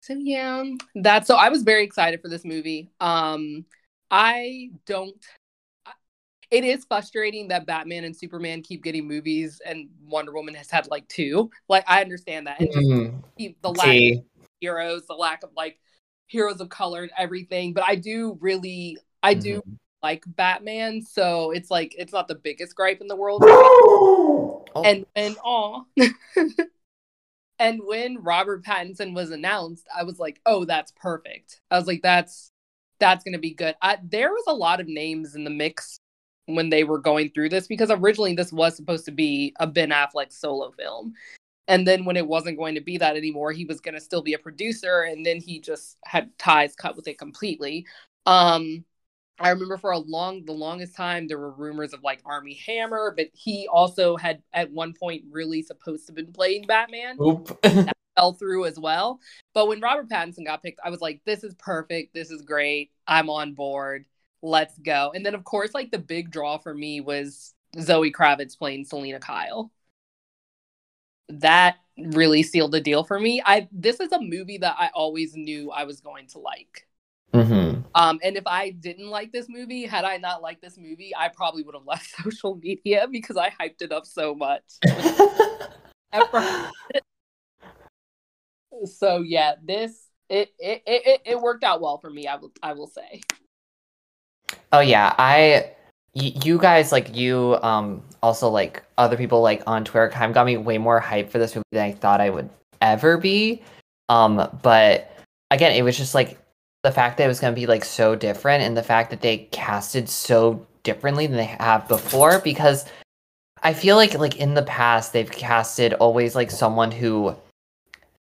so 0.00 0.14
yeah 0.14 0.62
that's 0.94 1.26
so 1.26 1.34
I 1.34 1.48
was 1.48 1.64
very 1.64 1.82
excited 1.82 2.22
for 2.22 2.28
this 2.28 2.44
movie 2.44 2.90
um 3.00 3.64
I 4.08 4.70
don't 4.86 5.16
it 6.52 6.64
is 6.64 6.84
frustrating 6.84 7.48
that 7.48 7.66
Batman 7.66 8.04
and 8.04 8.16
Superman 8.16 8.62
keep 8.62 8.82
getting 8.82 9.06
movies 9.06 9.60
and 9.64 9.88
Wonder 10.04 10.32
Woman 10.32 10.54
has 10.54 10.68
had 10.68 10.88
like 10.90 11.06
two. 11.06 11.48
Like 11.68 11.84
I 11.86 12.00
understand 12.00 12.48
that. 12.48 12.60
And 12.60 12.70
mm-hmm. 12.70 13.46
the 13.62 13.70
lack 13.70 13.86
See. 13.86 14.12
of 14.14 14.24
heroes, 14.60 15.06
the 15.06 15.14
lack 15.14 15.44
of 15.44 15.50
like 15.56 15.78
heroes 16.26 16.60
of 16.60 16.68
color 16.68 17.02
and 17.02 17.12
everything. 17.16 17.72
But 17.72 17.84
I 17.86 17.94
do 17.94 18.36
really 18.40 18.98
I 19.22 19.34
mm-hmm. 19.34 19.42
do 19.42 19.62
like 20.02 20.24
Batman, 20.26 21.02
so 21.02 21.50
it's 21.50 21.70
like 21.70 21.94
it's 21.98 22.12
not 22.12 22.28
the 22.28 22.34
biggest 22.34 22.74
gripe 22.74 23.00
in 23.00 23.08
the 23.08 23.16
world. 23.16 23.42
oh. 23.46 24.64
And 24.84 25.06
and 25.14 25.36
aw. 25.44 25.82
and 27.58 27.80
when 27.84 28.22
Robert 28.22 28.64
Pattinson 28.64 29.14
was 29.14 29.30
announced, 29.30 29.86
I 29.94 30.04
was 30.04 30.18
like, 30.18 30.40
oh, 30.46 30.64
that's 30.64 30.92
perfect. 30.92 31.60
I 31.70 31.76
was 31.76 31.86
like, 31.86 32.02
that's 32.02 32.50
that's 32.98 33.24
gonna 33.24 33.38
be 33.38 33.54
good. 33.54 33.74
I, 33.82 33.98
there 34.02 34.30
was 34.30 34.44
a 34.46 34.54
lot 34.54 34.80
of 34.80 34.88
names 34.88 35.34
in 35.34 35.44
the 35.44 35.50
mix 35.50 35.98
when 36.46 36.70
they 36.70 36.84
were 36.84 36.98
going 36.98 37.30
through 37.30 37.48
this 37.50 37.66
because 37.66 37.90
originally 37.90 38.34
this 38.34 38.52
was 38.52 38.76
supposed 38.76 39.04
to 39.04 39.12
be 39.12 39.54
a 39.60 39.66
Ben 39.66 39.90
Affleck 39.90 40.32
solo 40.32 40.70
film. 40.72 41.14
And 41.68 41.86
then 41.86 42.04
when 42.04 42.16
it 42.16 42.26
wasn't 42.26 42.58
going 42.58 42.74
to 42.74 42.80
be 42.80 42.98
that 42.98 43.16
anymore, 43.16 43.52
he 43.52 43.64
was 43.64 43.80
going 43.80 43.94
to 43.94 44.00
still 44.00 44.22
be 44.22 44.34
a 44.34 44.38
producer 44.38 45.02
and 45.02 45.24
then 45.24 45.40
he 45.40 45.60
just 45.60 45.98
had 46.04 46.36
ties 46.36 46.74
cut 46.74 46.96
with 46.96 47.06
it 47.06 47.18
completely. 47.18 47.86
Um 48.26 48.84
I 49.40 49.50
remember 49.50 49.78
for 49.78 49.92
a 49.92 49.98
long 49.98 50.44
the 50.44 50.52
longest 50.52 50.94
time 50.94 51.26
there 51.26 51.38
were 51.38 51.52
rumors 51.52 51.92
of 51.92 52.02
like 52.02 52.20
Armie 52.24 52.60
Hammer, 52.66 53.12
but 53.16 53.28
he 53.32 53.66
also 53.72 54.16
had 54.16 54.42
at 54.52 54.70
one 54.70 54.92
point 54.92 55.24
really 55.30 55.62
supposed 55.62 56.06
to 56.06 56.10
have 56.10 56.16
been 56.16 56.32
playing 56.32 56.66
Batman. 56.66 57.16
that 57.62 57.94
fell 58.16 58.34
through 58.34 58.66
as 58.66 58.78
well. 58.78 59.20
But 59.54 59.68
when 59.68 59.80
Robert 59.80 60.08
Pattinson 60.08 60.44
got 60.44 60.62
picked, 60.62 60.80
I 60.84 60.90
was 60.90 61.00
like, 61.00 61.22
this 61.24 61.42
is 61.42 61.54
perfect. 61.54 62.12
This 62.12 62.30
is 62.30 62.42
great. 62.42 62.90
I'm 63.06 63.30
on 63.30 63.54
board 63.54 64.04
let's 64.42 64.78
go. 64.78 65.12
And 65.14 65.24
then 65.24 65.34
of 65.34 65.44
course, 65.44 65.74
like 65.74 65.90
the 65.90 65.98
big 65.98 66.30
draw 66.30 66.58
for 66.58 66.74
me 66.74 67.00
was 67.00 67.54
Zoe 67.78 68.12
Kravitz 68.12 68.58
playing 68.58 68.84
Selina 68.84 69.20
Kyle. 69.20 69.70
That 71.28 71.76
really 71.96 72.42
sealed 72.42 72.72
the 72.72 72.80
deal 72.80 73.04
for 73.04 73.18
me. 73.20 73.42
I 73.44 73.68
this 73.72 74.00
is 74.00 74.12
a 74.12 74.20
movie 74.20 74.58
that 74.58 74.76
I 74.78 74.90
always 74.94 75.34
knew 75.34 75.70
I 75.70 75.84
was 75.84 76.00
going 76.00 76.26
to 76.28 76.38
like. 76.38 76.86
Mm-hmm. 77.32 77.79
Um, 77.94 78.20
and 78.22 78.36
if 78.36 78.46
I 78.46 78.70
didn't 78.70 79.08
like 79.08 79.32
this 79.32 79.46
movie, 79.48 79.84
had 79.84 80.04
I 80.04 80.16
not 80.18 80.42
liked 80.42 80.62
this 80.62 80.78
movie, 80.78 81.12
I 81.16 81.28
probably 81.28 81.62
would 81.62 81.74
have 81.74 81.84
left 81.86 82.14
social 82.22 82.56
media 82.56 83.06
because 83.10 83.36
I 83.36 83.50
hyped 83.50 83.82
it 83.82 83.92
up 83.92 84.06
so 84.06 84.34
much. 84.34 84.62
so 88.84 89.22
yeah, 89.22 89.54
this 89.62 90.08
it, 90.28 90.52
it 90.58 90.82
it 90.86 91.20
it 91.24 91.40
worked 91.40 91.64
out 91.64 91.80
well 91.80 91.98
for 91.98 92.10
me. 92.10 92.26
I 92.26 92.36
will 92.36 92.52
I 92.62 92.72
will 92.72 92.86
say. 92.86 93.20
Oh 94.72 94.80
yeah, 94.80 95.14
I 95.18 95.72
y- 96.14 96.32
you 96.44 96.58
guys 96.58 96.92
like 96.92 97.14
you 97.14 97.58
um 97.62 98.02
also 98.22 98.48
like 98.48 98.84
other 98.98 99.16
people 99.16 99.40
like 99.42 99.62
on 99.66 99.84
Twitter 99.84 100.08
kind 100.10 100.30
of 100.30 100.34
got 100.34 100.46
me 100.46 100.56
way 100.56 100.78
more 100.78 101.00
hype 101.00 101.30
for 101.30 101.38
this 101.38 101.54
movie 101.54 101.64
than 101.72 101.84
I 101.84 101.92
thought 101.92 102.20
I 102.20 102.30
would 102.30 102.48
ever 102.80 103.18
be. 103.18 103.62
Um, 104.08 104.48
but 104.62 105.16
again, 105.50 105.72
it 105.72 105.82
was 105.82 105.96
just 105.96 106.14
like 106.14 106.39
the 106.82 106.92
fact 106.92 107.18
that 107.18 107.24
it 107.24 107.28
was 107.28 107.40
going 107.40 107.54
to 107.54 107.60
be 107.60 107.66
like 107.66 107.84
so 107.84 108.14
different, 108.14 108.62
and 108.62 108.76
the 108.76 108.82
fact 108.82 109.10
that 109.10 109.20
they 109.20 109.48
casted 109.50 110.08
so 110.08 110.66
differently 110.82 111.26
than 111.26 111.36
they 111.36 111.44
have 111.44 111.88
before. 111.88 112.40
Because 112.40 112.84
I 113.62 113.74
feel 113.74 113.96
like 113.96 114.14
like 114.14 114.36
in 114.36 114.54
the 114.54 114.62
past 114.62 115.12
they've 115.12 115.30
casted 115.30 115.94
always 115.94 116.34
like 116.34 116.50
someone 116.50 116.90
who 116.90 117.34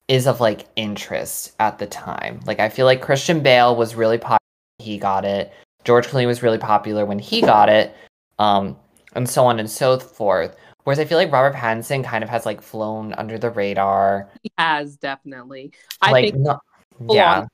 is 0.07 0.25
of 0.25 0.39
like 0.39 0.65
interest 0.75 1.53
at 1.59 1.79
the 1.79 1.87
time. 1.87 2.39
Like 2.45 2.59
I 2.59 2.69
feel 2.69 2.85
like 2.85 3.01
Christian 3.01 3.41
Bale 3.41 3.75
was 3.75 3.95
really 3.95 4.17
popular 4.17 4.37
he 4.79 4.97
got 4.97 5.25
it. 5.25 5.51
George 5.83 6.07
Clooney 6.07 6.27
was 6.27 6.43
really 6.43 6.57
popular 6.57 7.05
when 7.05 7.19
he 7.19 7.41
got 7.41 7.69
it. 7.69 7.93
Um 8.39 8.77
and 9.13 9.29
so 9.29 9.45
on 9.45 9.59
and 9.59 9.69
so 9.69 9.99
forth. 9.99 10.55
Whereas 10.83 10.99
I 10.99 11.05
feel 11.05 11.17
like 11.17 11.31
Robert 11.31 11.55
Pattinson 11.55 12.03
kind 12.03 12.23
of 12.23 12.29
has 12.29 12.45
like 12.45 12.61
flown 12.61 13.13
under 13.13 13.37
the 13.37 13.49
radar. 13.49 14.29
He 14.41 14.51
has 14.57 14.95
definitely. 14.95 15.73
I 16.01 16.11
like, 16.11 16.31
think 16.31 16.37
not, 16.37 16.61
yeah. 17.09 17.45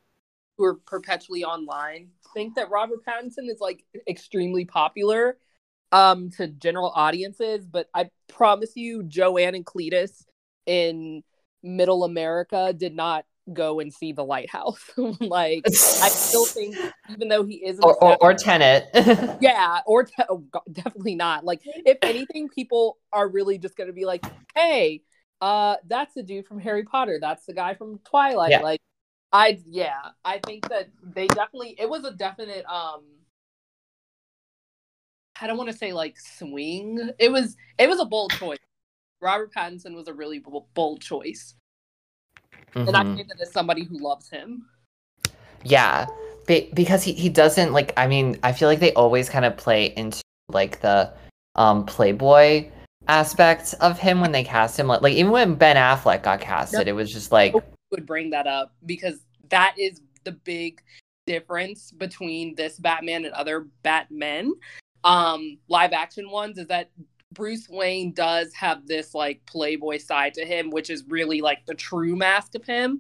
Who 0.58 0.66
are 0.66 0.76
perpetually 0.76 1.44
online 1.44 2.10
think 2.34 2.56
that 2.56 2.70
Robert 2.70 3.00
Pattinson 3.06 3.50
is 3.50 3.60
like 3.60 3.84
extremely 4.08 4.66
popular 4.66 5.38
um 5.92 6.32
to 6.32 6.48
general 6.48 6.92
audiences, 6.96 7.66
but 7.66 7.88
I 7.94 8.10
promise 8.28 8.72
you, 8.76 9.04
Joanne 9.04 9.56
and 9.56 9.66
Cletus 9.66 10.24
in 10.66 11.24
Middle 11.62 12.04
America 12.04 12.74
did 12.74 12.96
not 12.96 13.26
go 13.52 13.80
and 13.80 13.94
see 13.94 14.12
the 14.12 14.24
lighthouse. 14.24 14.82
like 14.98 15.64
I 15.68 16.10
still 16.10 16.46
think, 16.48 16.76
even 17.12 17.28
though 17.28 17.44
he 17.44 17.56
is 17.56 17.80
Or, 17.80 18.02
or, 18.04 18.18
or 18.22 18.34
Tenet. 18.34 18.88
yeah, 19.42 19.82
or 19.86 20.06
te- 20.06 20.24
oh, 20.30 20.38
God, 20.38 20.64
definitely 20.72 21.16
not. 21.16 21.46
Like, 21.46 21.62
if 21.64 21.98
anything, 22.02 22.50
people 22.50 22.98
are 23.12 23.28
really 23.28 23.58
just 23.58 23.76
going 23.76 23.88
to 23.88 23.94
be 23.94 24.06
like, 24.06 24.26
"Hey, 24.56 25.02
uh, 25.42 25.76
that's 25.86 26.14
the 26.16 26.24
dude 26.24 26.48
from 26.48 26.60
Harry 26.60 26.84
Potter. 26.84 27.20
That's 27.22 27.46
the 27.46 27.54
guy 27.54 27.76
from 27.76 28.00
Twilight." 28.00 28.52
Yeah. 28.52 28.62
Like, 28.62 28.82
I 29.34 29.60
yeah, 29.66 30.00
I 30.24 30.40
think 30.46 30.70
that 30.70 30.90
they 31.02 31.26
definitely 31.28 31.76
it 31.80 31.90
was 31.90 32.06
a 32.06 32.12
definite 32.12 32.66
um. 32.68 33.02
I 35.42 35.48
don't 35.48 35.58
want 35.58 35.72
to 35.72 35.76
say 35.76 35.92
like 35.92 36.16
swing. 36.20 37.10
It 37.18 37.32
was 37.32 37.58
it 37.80 37.90
was 37.90 38.00
a 38.00 38.06
bold 38.06 38.32
choice. 38.34 38.60
Robert 39.20 39.52
Pattinson 39.52 39.96
was 39.96 40.08
a 40.08 40.14
really 40.14 40.44
bold 40.76 41.02
choice, 41.02 41.56
and 42.76 42.96
I 42.96 43.04
Mhm. 43.04 43.18
say 43.18 43.26
that 43.28 43.42
as 43.42 43.52
somebody 43.52 43.84
who 43.84 43.98
loves 43.98 44.30
him. 44.30 44.68
Yeah, 45.64 46.06
be- 46.46 46.70
because 46.74 47.04
he, 47.04 47.14
he 47.14 47.30
doesn't 47.30 47.74
like. 47.74 47.92
I 47.98 48.06
mean, 48.06 48.38
I 48.44 48.52
feel 48.52 48.68
like 48.68 48.80
they 48.80 48.94
always 48.94 49.30
kind 49.30 49.46
of 49.46 49.58
play 49.58 49.88
into 49.98 50.22
like 50.50 50.80
the 50.82 51.12
um 51.56 51.86
playboy 51.88 52.70
aspect 53.08 53.74
of 53.82 53.98
him 53.98 54.22
when 54.22 54.32
they 54.32 54.44
cast 54.44 54.80
him. 54.80 54.88
Like, 54.88 55.02
like 55.02 55.14
even 55.14 55.32
when 55.32 55.56
Ben 55.56 55.76
Affleck 55.78 56.22
got 56.22 56.40
casted, 56.40 56.88
it 56.88 56.94
was 56.94 57.12
just 57.12 57.32
like 57.32 57.56
would 57.94 58.06
bring 58.06 58.32
that 58.32 58.48
up 58.48 58.74
because 58.86 59.23
that 59.50 59.76
is 59.78 60.02
the 60.24 60.32
big 60.32 60.82
difference 61.26 61.92
between 61.92 62.56
this 62.56 62.78
Batman 62.80 63.26
and 63.26 63.34
other 63.34 63.68
Batmen 63.84 64.54
um 65.04 65.58
live 65.68 65.92
action 65.94 66.30
ones 66.30 66.58
is 66.58 66.68
that 66.68 66.90
Bruce 67.34 67.68
Wayne 67.70 68.14
does 68.14 68.54
have 68.54 68.88
this 68.88 69.14
like 69.14 69.46
playboy 69.46 69.98
side 69.98 70.34
to 70.36 70.46
him 70.46 70.70
which 70.70 70.90
is 70.90 71.04
really 71.08 71.42
like 71.42 71.66
the 71.66 71.74
true 71.74 72.16
mask 72.16 72.56
of 72.56 72.66
him 72.66 73.00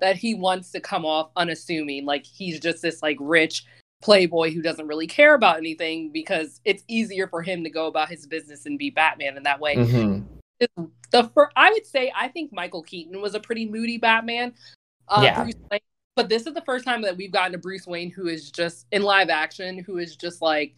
that 0.00 0.16
he 0.16 0.34
wants 0.34 0.70
to 0.72 0.80
come 0.80 1.04
off 1.04 1.30
unassuming 1.36 2.04
like 2.04 2.24
he's 2.24 2.58
just 2.60 2.82
this 2.82 3.02
like 3.02 3.16
rich 3.20 3.64
playboy 4.02 4.50
who 4.50 4.60
doesn't 4.60 4.86
really 4.86 5.06
care 5.06 5.34
about 5.34 5.56
anything 5.56 6.10
because 6.12 6.60
it's 6.64 6.84
easier 6.88 7.26
for 7.26 7.42
him 7.42 7.64
to 7.64 7.70
go 7.70 7.86
about 7.86 8.08
his 8.08 8.26
business 8.26 8.66
and 8.66 8.78
be 8.78 8.90
Batman 8.90 9.36
in 9.36 9.42
that 9.44 9.60
way 9.60 9.76
mhm. 9.76 10.24
the 11.10 11.30
fir- 11.34 11.50
I 11.56 11.70
would 11.70 11.86
say 11.86 12.12
I 12.14 12.28
think 12.28 12.52
Michael 12.52 12.82
Keaton 12.82 13.20
was 13.20 13.34
a 13.34 13.40
pretty 13.40 13.66
moody 13.68 13.98
Batman. 13.98 14.54
Uh, 15.08 15.20
Yeah. 15.24 15.42
Bruce 15.42 15.54
Wayne, 15.70 15.80
but 16.16 16.28
this 16.28 16.46
is 16.46 16.54
the 16.54 16.62
first 16.62 16.84
time 16.84 17.02
that 17.02 17.16
we've 17.16 17.32
gotten 17.32 17.54
a 17.54 17.58
Bruce 17.58 17.86
Wayne 17.86 18.10
who 18.10 18.26
is 18.28 18.50
just 18.50 18.86
in 18.92 19.02
live 19.02 19.28
action, 19.30 19.78
who 19.78 19.98
is 19.98 20.16
just 20.16 20.40
like 20.42 20.74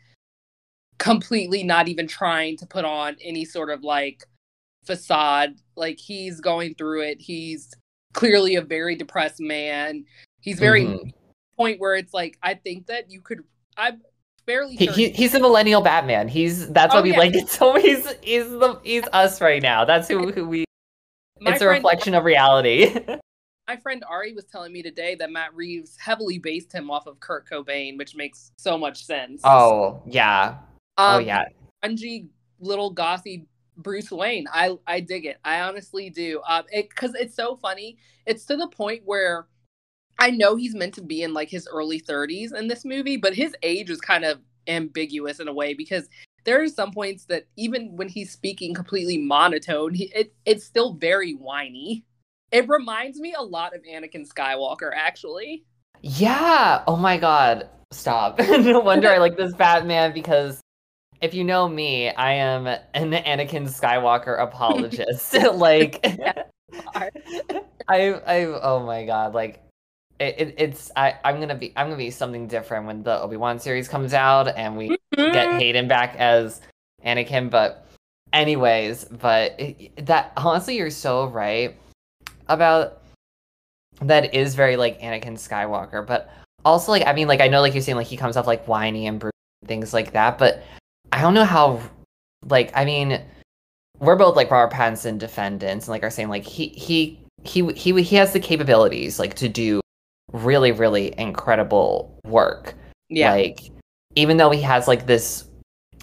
completely 0.99 1.63
not 1.63 1.89
even 1.89 2.07
trying 2.07 2.57
to 2.57 2.67
put 2.67 2.85
on 2.85 3.17
any 3.21 3.45
sort 3.45 3.71
of 3.71 3.83
like 3.85 4.25
facade. 4.85 5.55
Like 5.77 5.99
he's 5.99 6.41
going 6.41 6.75
through 6.75 7.03
it. 7.03 7.21
He's 7.21 7.73
clearly 8.15 8.57
a 8.57 8.63
very 8.63 8.97
depressed 8.97 9.41
man. 9.41 10.05
He's 10.41 10.59
very 10.59 10.85
Mhm. 10.87 11.13
point 11.57 11.81
where 11.81 11.95
it's 11.97 12.15
like 12.15 12.39
I 12.43 12.55
think 12.55 12.87
that 12.87 13.11
you 13.11 13.21
could. 13.21 13.41
I'm 13.77 14.01
fairly 14.47 14.77
he, 14.77 14.87
he, 14.87 15.11
he's 15.11 15.35
a 15.35 15.41
millennial 15.41 15.83
Batman. 15.83 16.29
He's 16.29 16.69
that's 16.71 16.95
Oh, 16.95 16.99
what 16.99 17.05
we 17.05 17.11
yeah. 17.13 17.19
like. 17.19 17.35
It's 17.35 17.61
always 17.61 18.07
he's 18.23 18.49
the 18.49 18.81
he's 18.85 19.05
us 19.13 19.41
right 19.41 19.63
now. 19.63 19.85
That's 19.85 20.09
who 20.09 20.33
who 20.33 20.49
we. 20.49 20.65
My 21.41 21.53
it's 21.53 21.61
a 21.61 21.69
reflection 21.69 22.15
of 22.15 22.25
reality. 22.25 22.95
my 23.69 23.77
friend 23.77 24.05
Ari 24.09 24.33
was 24.33 24.45
telling 24.45 24.73
me 24.73 24.83
today 24.83 25.15
that 25.17 25.31
Matt 25.31 25.55
Reeves 25.55 25.97
heavily 25.99 26.39
based 26.39 26.73
him 26.73 26.91
off 26.91 27.07
of 27.07 27.19
Kurt 27.21 27.49
Cobain, 27.49 27.99
which 27.99 28.15
makes 28.15 28.51
so 28.57 28.79
much 28.79 29.05
sense. 29.05 29.41
oh 29.45 30.03
yeah. 30.07 30.59
oh 30.99 31.19
Um, 31.19 31.25
yeah. 31.25 31.45
grungy 31.85 32.29
little 32.61 32.91
gossy 32.91 33.47
Bruce 33.77 34.11
Wayne. 34.11 34.47
I 34.53 34.77
I 34.87 35.01
dig 35.01 35.27
it. 35.27 35.39
I 35.45 35.61
honestly 35.61 36.11
do. 36.11 36.41
Um, 36.49 36.65
it 36.73 36.89
because 36.89 37.15
it's 37.15 37.35
so 37.35 37.57
funny. 37.57 37.99
It's 38.25 38.45
to 38.47 38.57
the 38.57 38.69
point 38.69 39.03
where 39.05 39.47
I 40.19 40.31
know 40.31 40.57
he's 40.57 40.75
meant 40.75 40.95
to 40.95 41.03
be 41.03 41.23
in 41.23 41.35
like 41.35 41.51
his 41.51 41.69
early 41.71 42.01
30s 42.01 42.55
in 42.55 42.69
this 42.69 42.85
movie, 42.85 43.17
but 43.19 43.35
his 43.35 43.55
age 43.63 43.91
is 43.91 44.01
kind 44.01 44.25
of 44.25 44.41
ambiguous 44.67 45.41
in 45.41 45.49
a 45.49 45.53
way 45.53 45.75
because 45.75 46.09
there 46.45 46.63
are 46.63 46.69
some 46.69 46.91
points 46.91 47.25
that 47.27 47.47
even 47.57 47.95
when 47.97 48.09
he's 48.09 48.31
speaking 48.33 48.73
completely 48.73 49.19
monotone, 49.19 49.93
he, 49.93 50.05
it 50.15 50.33
it's 50.47 50.65
still 50.65 50.95
very 50.95 51.33
whiny. 51.33 52.05
It 52.53 52.69
reminds 52.69 53.19
me 53.19 53.35
a 53.37 53.43
lot 53.43 53.75
of 53.75 53.83
Anakin 53.83 54.27
Skywalker, 54.29 54.91
actually. 54.95 55.65
Yeah. 56.03 56.83
Oh 56.87 56.97
my 56.97 57.17
god. 57.17 57.69
Stop. 57.93 58.39
no 58.41 58.81
wonder 58.81 59.09
I 59.09 59.19
like 59.19 59.37
this 59.37 59.55
Batman 59.55 60.13
because 60.13 60.61
if 61.21 61.35
you 61.35 61.45
know 61.45 61.69
me, 61.69 62.11
I 62.11 62.33
am 62.33 62.67
an 62.67 62.81
Anakin 62.95 63.65
Skywalker 63.65 64.41
apologist. 64.43 65.35
like 65.55 66.01
I 66.95 67.11
I 67.89 68.45
oh 68.45 68.83
my 68.85 69.05
god, 69.07 69.35
like 69.35 69.63
it, 70.19 70.35
it, 70.39 70.55
it's 70.59 70.91
I 70.97 71.15
I'm 71.25 71.37
going 71.37 71.49
to 71.49 71.55
be 71.55 71.73
I'm 71.77 71.87
going 71.87 71.99
to 71.99 72.05
be 72.05 72.11
something 72.11 72.47
different 72.47 72.87
when 72.87 73.03
the 73.03 73.21
Obi-Wan 73.21 73.59
series 73.59 73.89
comes 73.89 74.15
out 74.15 74.49
and 74.49 74.77
we 74.77 74.89
get 74.89 74.99
mm-hmm. 75.17 75.59
Hayden 75.59 75.89
back 75.89 76.17
as 76.17 76.61
Anakin, 77.05 77.51
but 77.51 77.87
anyways, 78.33 79.05
but 79.05 79.55
it, 79.59 80.07
that 80.07 80.33
honestly 80.37 80.77
you're 80.77 80.91
so 80.91 81.27
right 81.27 81.77
about 82.49 83.03
that 84.01 84.35
is 84.35 84.55
very 84.55 84.77
like 84.77 85.01
Anakin 85.01 85.35
Skywalker, 85.35 86.07
but 86.07 86.31
also 86.65 86.93
like 86.93 87.07
I 87.07 87.13
mean 87.13 87.29
like 87.29 87.41
I 87.41 87.49
know 87.49 87.61
like 87.61 87.75
you're 87.75 87.83
saying 87.83 87.97
like 87.97 88.07
he 88.07 88.17
comes 88.17 88.37
off 88.37 88.47
like 88.47 88.67
whiny 88.67 89.07
and 89.07 89.23
things 89.65 89.93
like 89.95 90.13
that, 90.13 90.39
but 90.39 90.63
I 91.13 91.23
don't 91.23 91.35
know 91.35 91.45
how 91.45 91.81
like 92.49 92.71
I 92.75 92.85
mean 92.85 93.21
we're 93.99 94.17
both 94.17 94.37
like 94.37 94.51
Robert 94.51 94.75
Pattinson 94.75 95.19
defendants 95.19 95.87
and 95.87 95.93
like 95.93 96.03
are 96.03 96.11
saying 96.11 96.29
like 96.29 96.45
he 96.45 96.69
he 96.69 97.19
he 97.45 97.73
he 97.73 98.03
he 98.03 98.17
has 98.17 98.33
the 98.33 98.41
capabilities 98.41 99.19
like 99.19 99.35
to 99.35 99.49
do 99.49 99.81
really 100.33 100.73
really 100.73 101.19
incredible 101.19 102.19
work. 102.25 102.75
Yeah. 103.09 103.33
Like 103.33 103.61
even 104.15 104.37
though 104.37 104.51
he 104.51 104.61
has 104.63 104.89
like 104.89 105.07
this 105.07 105.45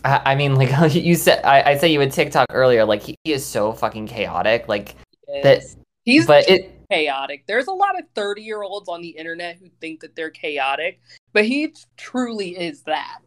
I, 0.04 0.22
I 0.26 0.36
mean 0.36 0.56
like 0.56 0.96
you 0.96 1.16
said 1.16 1.44
I, 1.44 1.72
I 1.72 1.78
said 1.78 1.88
you 1.88 2.00
would 2.00 2.12
TikTok 2.12 2.48
earlier 2.52 2.86
like 2.86 3.04
he, 3.04 3.16
he 3.24 3.34
is 3.34 3.46
so 3.46 3.74
fucking 3.74 4.08
chaotic 4.08 4.68
like 4.68 4.96
that 5.44 5.64
He's 6.04 6.28
but 6.28 6.50
it 6.50 6.84
chaotic. 6.92 7.46
There's 7.48 7.68
a 7.68 7.74
lot 7.74 7.98
of 7.98 8.06
30 8.16 8.42
year 8.42 8.62
olds 8.62 8.90
on 8.90 9.02
the 9.02 9.10
internet 9.10 9.58
who 9.58 9.70
think 9.82 10.02
that 10.02 10.16
they're 10.16 10.30
chaotic, 10.30 11.00
but 11.32 11.46
he 11.46 11.74
truly 11.98 12.58
is 12.58 12.82
that. 12.84 13.20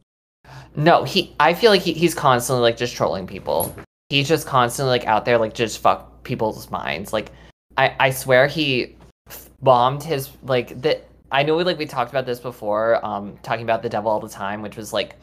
No, 0.76 1.04
he. 1.04 1.34
I 1.40 1.54
feel 1.54 1.70
like 1.70 1.82
he, 1.82 1.92
he's 1.92 2.14
constantly 2.14 2.62
like 2.62 2.76
just 2.76 2.94
trolling 2.94 3.26
people. 3.26 3.74
He's 4.10 4.28
just 4.28 4.46
constantly 4.46 4.90
like 4.90 5.06
out 5.06 5.24
there 5.24 5.38
like 5.38 5.54
just 5.54 5.78
fuck 5.78 6.22
people's 6.22 6.70
minds. 6.70 7.12
Like, 7.12 7.32
I 7.76 7.94
I 7.98 8.10
swear 8.10 8.46
he 8.46 8.94
f- 9.28 9.50
bombed 9.60 10.02
his 10.02 10.30
like 10.44 10.80
that. 10.82 11.08
I 11.32 11.42
know 11.42 11.56
we 11.56 11.64
like 11.64 11.78
we 11.78 11.86
talked 11.86 12.10
about 12.10 12.26
this 12.26 12.38
before. 12.38 13.04
Um, 13.04 13.36
talking 13.42 13.64
about 13.64 13.82
the 13.82 13.88
devil 13.88 14.10
all 14.10 14.20
the 14.20 14.28
time, 14.28 14.62
which 14.62 14.76
was 14.76 14.92
like 14.92 15.16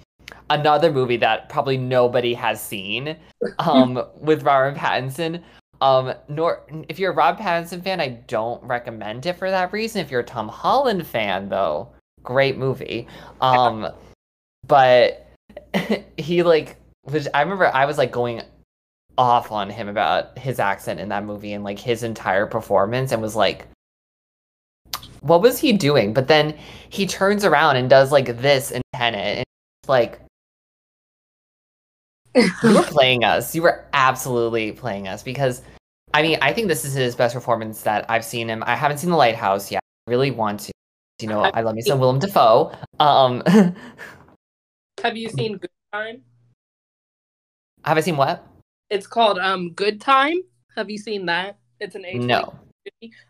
another 0.49 0.91
movie 0.91 1.17
that 1.17 1.47
probably 1.49 1.77
nobody 1.77 2.33
has 2.33 2.61
seen. 2.61 3.15
Um, 3.59 4.01
with 4.21 4.43
Robert 4.43 4.77
Pattinson. 4.77 5.43
Um, 5.83 6.13
nor 6.29 6.61
if 6.87 6.97
you're 6.97 7.11
a 7.11 7.13
Rob 7.13 7.37
Pattinson 7.37 7.83
fan, 7.83 7.99
I 7.99 8.07
don't 8.27 8.63
recommend 8.63 9.25
it 9.25 9.33
for 9.33 9.51
that 9.51 9.73
reason. 9.73 9.99
If 9.99 10.09
you're 10.09 10.21
a 10.21 10.23
Tom 10.23 10.47
Holland 10.47 11.05
fan, 11.05 11.49
though, 11.49 11.89
great 12.23 12.57
movie. 12.57 13.05
Um, 13.41 13.89
but 14.65 15.27
he 16.17 16.41
like 16.41 16.77
was. 17.03 17.27
I 17.33 17.41
remember 17.41 17.67
I 17.67 17.83
was 17.83 17.97
like 17.97 18.13
going 18.13 18.43
off 19.17 19.51
on 19.51 19.69
him 19.69 19.89
about 19.89 20.39
his 20.39 20.57
accent 20.57 21.01
in 21.01 21.09
that 21.09 21.25
movie 21.25 21.51
and 21.51 21.65
like 21.65 21.79
his 21.79 22.03
entire 22.03 22.45
performance, 22.45 23.11
and 23.11 23.21
was 23.21 23.35
like, 23.35 23.67
what 25.19 25.41
was 25.41 25.59
he 25.59 25.73
doing? 25.73 26.13
But 26.13 26.29
then 26.29 26.57
he 26.91 27.05
turns 27.05 27.43
around 27.43 27.75
and 27.75 27.89
does 27.89 28.09
like 28.09 28.37
this 28.37 28.71
in 28.71 28.81
Tenet, 28.95 29.19
and 29.19 29.45
it's 29.81 29.89
like. 29.89 30.21
You 32.35 32.73
were 32.73 32.83
playing 32.83 33.25
us. 33.25 33.53
You 33.53 33.61
were 33.61 33.85
absolutely 33.93 34.71
playing 34.71 35.07
us 35.07 35.21
because 35.21 35.61
I 36.13 36.21
mean, 36.21 36.37
I 36.41 36.53
think 36.53 36.67
this 36.67 36.85
is 36.85 36.93
his 36.93 37.15
best 37.15 37.33
performance 37.33 37.81
that 37.81 38.05
I've 38.09 38.23
seen 38.23 38.49
him. 38.49 38.63
I 38.65 38.75
haven't 38.75 38.99
seen 38.99 39.09
The 39.09 39.17
Lighthouse 39.17 39.71
yet. 39.71 39.81
I 40.07 40.11
really 40.11 40.31
want 40.31 40.61
to. 40.61 40.73
You 41.21 41.27
know, 41.27 41.41
I 41.41 41.61
love 41.61 41.75
me 41.75 41.81
some 41.81 41.99
Willem 41.99 42.19
Dafoe. 42.19 42.71
Um, 42.99 43.43
Have 45.03 45.17
you 45.17 45.29
seen 45.29 45.57
Good 45.57 45.69
Time? 45.91 46.21
have 47.85 47.97
I 47.97 48.01
seen 48.01 48.15
what? 48.15 48.47
It's 48.89 49.07
called 49.07 49.37
um 49.39 49.71
Good 49.71 49.99
Time. 49.99 50.37
Have 50.75 50.89
you 50.89 50.97
seen 50.97 51.25
that? 51.25 51.57
It's 51.79 51.95
an 51.95 52.05
H. 52.05 52.21
No. 52.21 52.53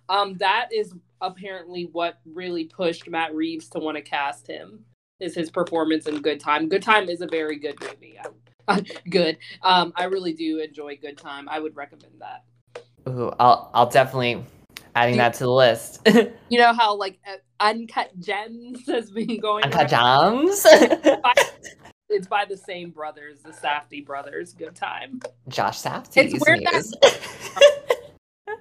Um, 0.09 0.35
that 0.37 0.69
is 0.71 0.93
apparently 1.21 1.89
what 1.91 2.19
really 2.25 2.65
pushed 2.65 3.09
Matt 3.09 3.33
Reeves 3.33 3.69
to 3.69 3.79
want 3.79 3.97
to 3.97 4.03
cast 4.03 4.47
him. 4.47 4.85
Is 5.19 5.35
his 5.35 5.49
performance 5.49 6.07
in 6.07 6.21
Good 6.21 6.39
Time? 6.39 6.69
Good 6.69 6.83
Time 6.83 7.09
is 7.09 7.21
a 7.21 7.27
very 7.27 7.57
good 7.57 7.79
movie. 7.81 8.19
good. 9.09 9.37
Um, 9.61 9.93
I 9.95 10.05
really 10.05 10.33
do 10.33 10.59
enjoy 10.59 10.97
Good 10.97 11.17
Time. 11.17 11.47
I 11.49 11.59
would 11.59 11.75
recommend 11.75 12.13
that. 12.19 12.43
Ooh, 13.07 13.31
I'll 13.39 13.71
I'll 13.73 13.89
definitely 13.89 14.43
adding 14.95 15.17
that 15.17 15.33
to 15.35 15.45
the 15.45 15.51
list. 15.51 16.07
You 16.49 16.59
know 16.59 16.73
how 16.73 16.95
like 16.95 17.17
uh, 17.27 17.37
Uncut 17.59 18.11
Gems 18.19 18.85
has 18.85 19.09
been 19.09 19.39
going. 19.39 19.63
Uncut? 19.63 19.89
Gems. 19.89 20.63
It's 22.13 22.27
by 22.27 22.45
the 22.45 22.57
same 22.57 22.91
brothers, 22.91 23.41
the 23.41 23.49
Safdie 23.49 24.05
brothers. 24.05 24.53
Good 24.53 24.75
Time. 24.75 25.19
Josh 25.47 25.81
Safdie. 25.81 26.17
It's 26.17 26.45
where 26.45 26.59
that 26.59 26.83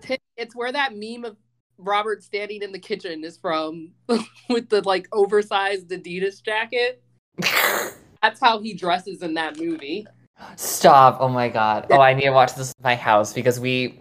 it's 0.39 0.57
where 0.57 0.73
that 0.73 0.97
meme 0.97 1.27
of 1.27 1.37
Robert 1.77 2.23
standing 2.23 2.63
in 2.63 2.73
the 2.73 2.79
kitchen 2.79 3.25
is 3.25 3.37
from 3.37 3.93
with 4.49 4.71
the 4.71 4.81
like 4.83 5.07
oversized 5.13 5.91
Adidas 5.91 6.43
jacket. 6.43 7.03
That's 8.23 8.41
how 8.41 8.61
he 8.61 8.73
dresses 8.73 9.21
in 9.21 9.35
that 9.35 9.59
movie. 9.59 10.07
Stop! 10.57 11.19
Oh 11.21 11.29
my 11.29 11.49
god! 11.49 11.87
Oh, 11.91 12.01
I 12.01 12.15
need 12.15 12.25
to 12.25 12.31
watch 12.31 12.55
this 12.55 12.73
in 12.79 12.83
my 12.83 12.95
house 12.95 13.35
because 13.35 13.61
we 13.61 14.01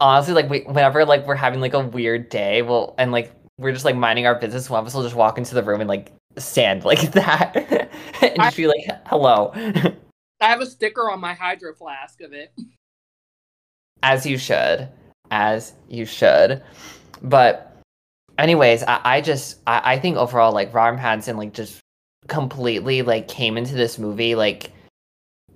honestly 0.00 0.34
like 0.34 0.48
we 0.48 0.60
whenever 0.60 1.04
like 1.04 1.26
we're 1.26 1.34
having 1.34 1.60
like 1.60 1.74
a 1.74 1.80
weird 1.80 2.28
day, 2.28 2.62
well, 2.62 2.94
and 2.98 3.12
like 3.12 3.32
we're 3.58 3.72
just 3.72 3.84
like 3.84 3.96
minding 3.96 4.26
our 4.26 4.34
business, 4.34 4.70
one 4.70 4.80
of 4.80 4.86
us 4.86 4.94
will 4.94 5.02
just 5.02 5.16
walk 5.16 5.38
into 5.38 5.54
the 5.54 5.62
room 5.62 5.80
and 5.80 5.88
like 5.88 6.12
stand 6.36 6.84
like 6.84 7.12
that 7.12 7.56
and 8.22 8.36
just 8.36 8.56
be 8.56 8.66
like, 8.66 8.84
"Hello," 9.06 9.52
I 9.54 9.94
have 10.40 10.60
a 10.60 10.66
sticker 10.66 11.10
on 11.10 11.20
my 11.20 11.34
hydro 11.34 11.74
flask 11.74 12.20
of 12.20 12.32
it. 12.32 12.52
as 14.02 14.24
you 14.24 14.38
should, 14.38 14.88
as 15.30 15.74
you 15.88 16.04
should. 16.04 16.62
But, 17.20 17.76
anyways, 18.38 18.84
I, 18.84 19.00
I 19.04 19.20
just 19.20 19.58
I, 19.66 19.94
I 19.94 19.98
think 19.98 20.16
overall 20.16 20.52
like 20.52 20.72
Robert 20.72 21.00
Pattinson 21.00 21.36
like 21.36 21.52
just 21.52 21.80
completely 22.28 23.02
like 23.02 23.26
came 23.26 23.56
into 23.56 23.74
this 23.74 23.98
movie 23.98 24.34
like 24.34 24.70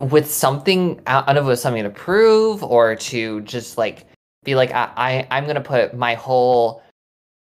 with 0.01 0.31
something 0.31 1.01
I 1.07 1.21
don't 1.21 1.35
know 1.35 1.41
if 1.43 1.47
it 1.47 1.49
was 1.49 1.63
something 1.63 1.83
to 1.85 1.91
prove 1.91 2.65
or 2.65 2.97
to 2.97 3.41
just 3.43 3.77
like 3.79 4.07
be 4.45 4.55
like 4.55 4.73
I, 4.73 4.91
I 4.97 5.29
I'm 5.31 5.47
gonna 5.47 5.61
put 5.61 5.95
my 5.95 6.15
whole 6.15 6.83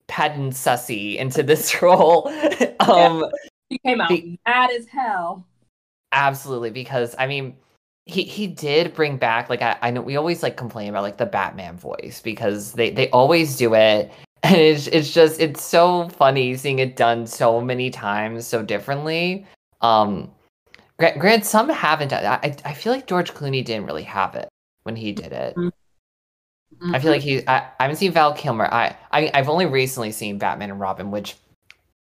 patent 0.09 0.53
sussy 0.55 1.17
into 1.17 1.43
this 1.43 1.81
role. 1.83 2.29
um 2.81 3.25
He 3.69 3.79
came 3.79 4.01
out 4.01 4.09
Be- 4.11 4.39
mad 4.47 4.71
as 4.71 4.87
hell. 4.87 5.47
absolutely 6.13 6.71
because 6.71 7.15
I 7.19 7.27
mean 7.27 7.57
he 8.07 8.25
he 8.25 8.47
did 8.47 8.95
bring 8.95 9.17
back 9.17 9.49
like 9.49 9.63
I, 9.63 9.77
I 9.81 9.91
know 9.91 10.03
we 10.03 10.17
always 10.17 10.43
like 10.43 10.57
complain 10.57 10.91
about 10.91 11.03
like 11.03 11.17
the 11.19 11.27
Batman 11.27 11.77
voice 11.77 12.21
because 12.23 12.73
they 12.73 12.91
they 12.91 13.09
always 13.11 13.57
do 13.57 13.75
it 13.75 14.11
and 14.43 14.57
it's 14.57 14.89
it's 14.89 15.15
just 15.15 15.41
it's 15.41 15.63
so 15.63 16.09
funny 16.09 16.57
seeing 16.57 16.81
it 16.81 16.97
done 16.97 17.27
so 17.27 17.61
many 17.61 17.91
times 17.91 18.47
so 18.47 18.63
differently. 18.63 19.47
Um 19.81 20.31
Grant, 20.99 21.19
Grant 21.19 21.47
some 21.47 21.69
haven't 21.69 22.09
done 22.09 22.25
I 22.27 22.55
I 22.65 22.75
feel 22.75 22.93
like 22.93 23.07
George 23.07 23.33
Clooney 23.33 23.65
didn't 23.65 23.87
really 23.87 24.03
have 24.03 24.35
it 24.35 24.49
when 24.83 24.97
he 24.97 25.13
did 25.13 25.33
it. 25.33 25.57
I 26.93 26.99
feel 26.99 27.11
like 27.11 27.23
he. 27.23 27.47
I, 27.47 27.59
I 27.79 27.85
haven't 27.85 27.97
seen 27.97 28.13
Val 28.13 28.33
Kilmer. 28.35 28.69
I, 28.71 28.97
I 29.11 29.31
I've 29.35 29.49
only 29.49 29.67
recently 29.67 30.13
seen 30.13 30.39
Batman 30.39 30.71
and 30.71 30.81
Robin, 30.81 31.11
which 31.11 31.37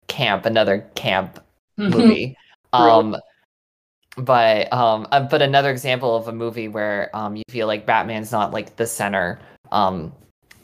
camp 0.08 0.46
another 0.46 0.86
camp 0.94 1.42
movie. 1.76 2.36
um, 2.72 3.16
but 4.16 4.72
um, 4.72 5.06
uh, 5.12 5.20
but 5.20 5.42
another 5.42 5.70
example 5.70 6.16
of 6.16 6.28
a 6.28 6.32
movie 6.32 6.68
where 6.68 7.10
um 7.14 7.36
you 7.36 7.44
feel 7.48 7.66
like 7.66 7.86
Batman's 7.86 8.32
not 8.32 8.52
like 8.52 8.76
the 8.76 8.86
center. 8.86 9.38
Um, 9.72 10.12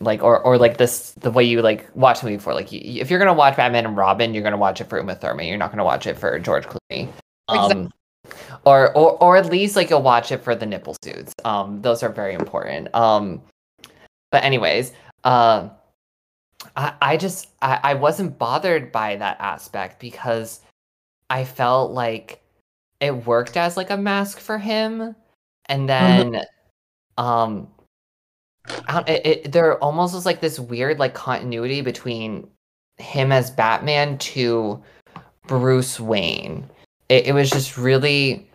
like 0.01 0.23
or 0.23 0.41
or 0.41 0.59
like 0.59 0.77
this 0.77 1.13
the 1.13 1.31
way 1.31 1.45
you 1.45 1.63
like 1.63 1.89
watch 1.95 2.21
the 2.21 2.27
movie 2.27 2.39
for 2.39 2.55
like 2.55 2.71
you, 2.73 2.81
if 3.01 3.11
you're 3.11 3.19
gonna 3.19 3.33
watch 3.35 3.57
Batman 3.57 3.87
and 3.87 3.97
Robin, 3.97 4.35
you're 4.35 4.43
gonna 4.43 4.57
watch 4.57 4.81
it 4.81 4.85
for 4.85 4.99
Uma 4.99 5.15
Thurman. 5.15 5.47
You're 5.47 5.59
not 5.59 5.71
gonna 5.71 5.85
watch 5.85 6.07
it 6.07 6.19
for 6.19 6.39
George 6.39 6.65
Clooney. 6.67 7.09
Um, 7.49 7.91
or, 8.65 8.93
or 8.97 9.23
or 9.23 9.37
at 9.37 9.47
least 9.47 9.77
like 9.77 9.91
you'll 9.91 10.03
watch 10.03 10.33
it 10.33 10.39
for 10.39 10.55
the 10.55 10.67
nipple 10.67 10.97
suits. 11.03 11.33
Um, 11.45 11.81
those 11.81 12.03
are 12.03 12.09
very 12.09 12.35
important. 12.35 12.95
Um, 12.95 13.41
but 14.31 14.45
anyways, 14.45 14.93
uh, 15.25 15.69
I 16.77 16.95
I 17.01 17.17
just 17.17 17.49
I, 17.63 17.81
I 17.83 17.95
wasn't 17.95 18.39
bothered 18.39 18.93
by 18.93 19.17
that 19.17 19.39
aspect 19.41 20.01
because 20.01 20.61
I 21.31 21.45
felt 21.45 21.93
like 21.93 22.43
it 23.01 23.27
worked 23.27 23.57
as 23.57 23.77
like 23.77 23.91
a 23.91 23.97
mask 23.97 24.39
for 24.39 24.59
him, 24.59 25.15
and 25.67 25.89
then 25.89 26.43
um, 27.19 27.69
I 28.89 28.93
don't, 28.93 29.09
it, 29.09 29.27
it 29.27 29.53
there 29.53 29.79
almost 29.83 30.15
was 30.15 30.27
like 30.27 30.41
this 30.41 30.59
weird 30.59 30.99
like 30.99 31.15
continuity 31.15 31.81
between 31.81 32.49
him 32.99 33.33
as 33.33 33.51
Batman 33.51 34.19
to 34.19 34.83
Bruce 35.47 36.01
Wayne. 36.01 36.69
It, 37.09 37.29
it 37.29 37.33
was 37.33 37.51
just 37.51 37.77
really 37.77 38.49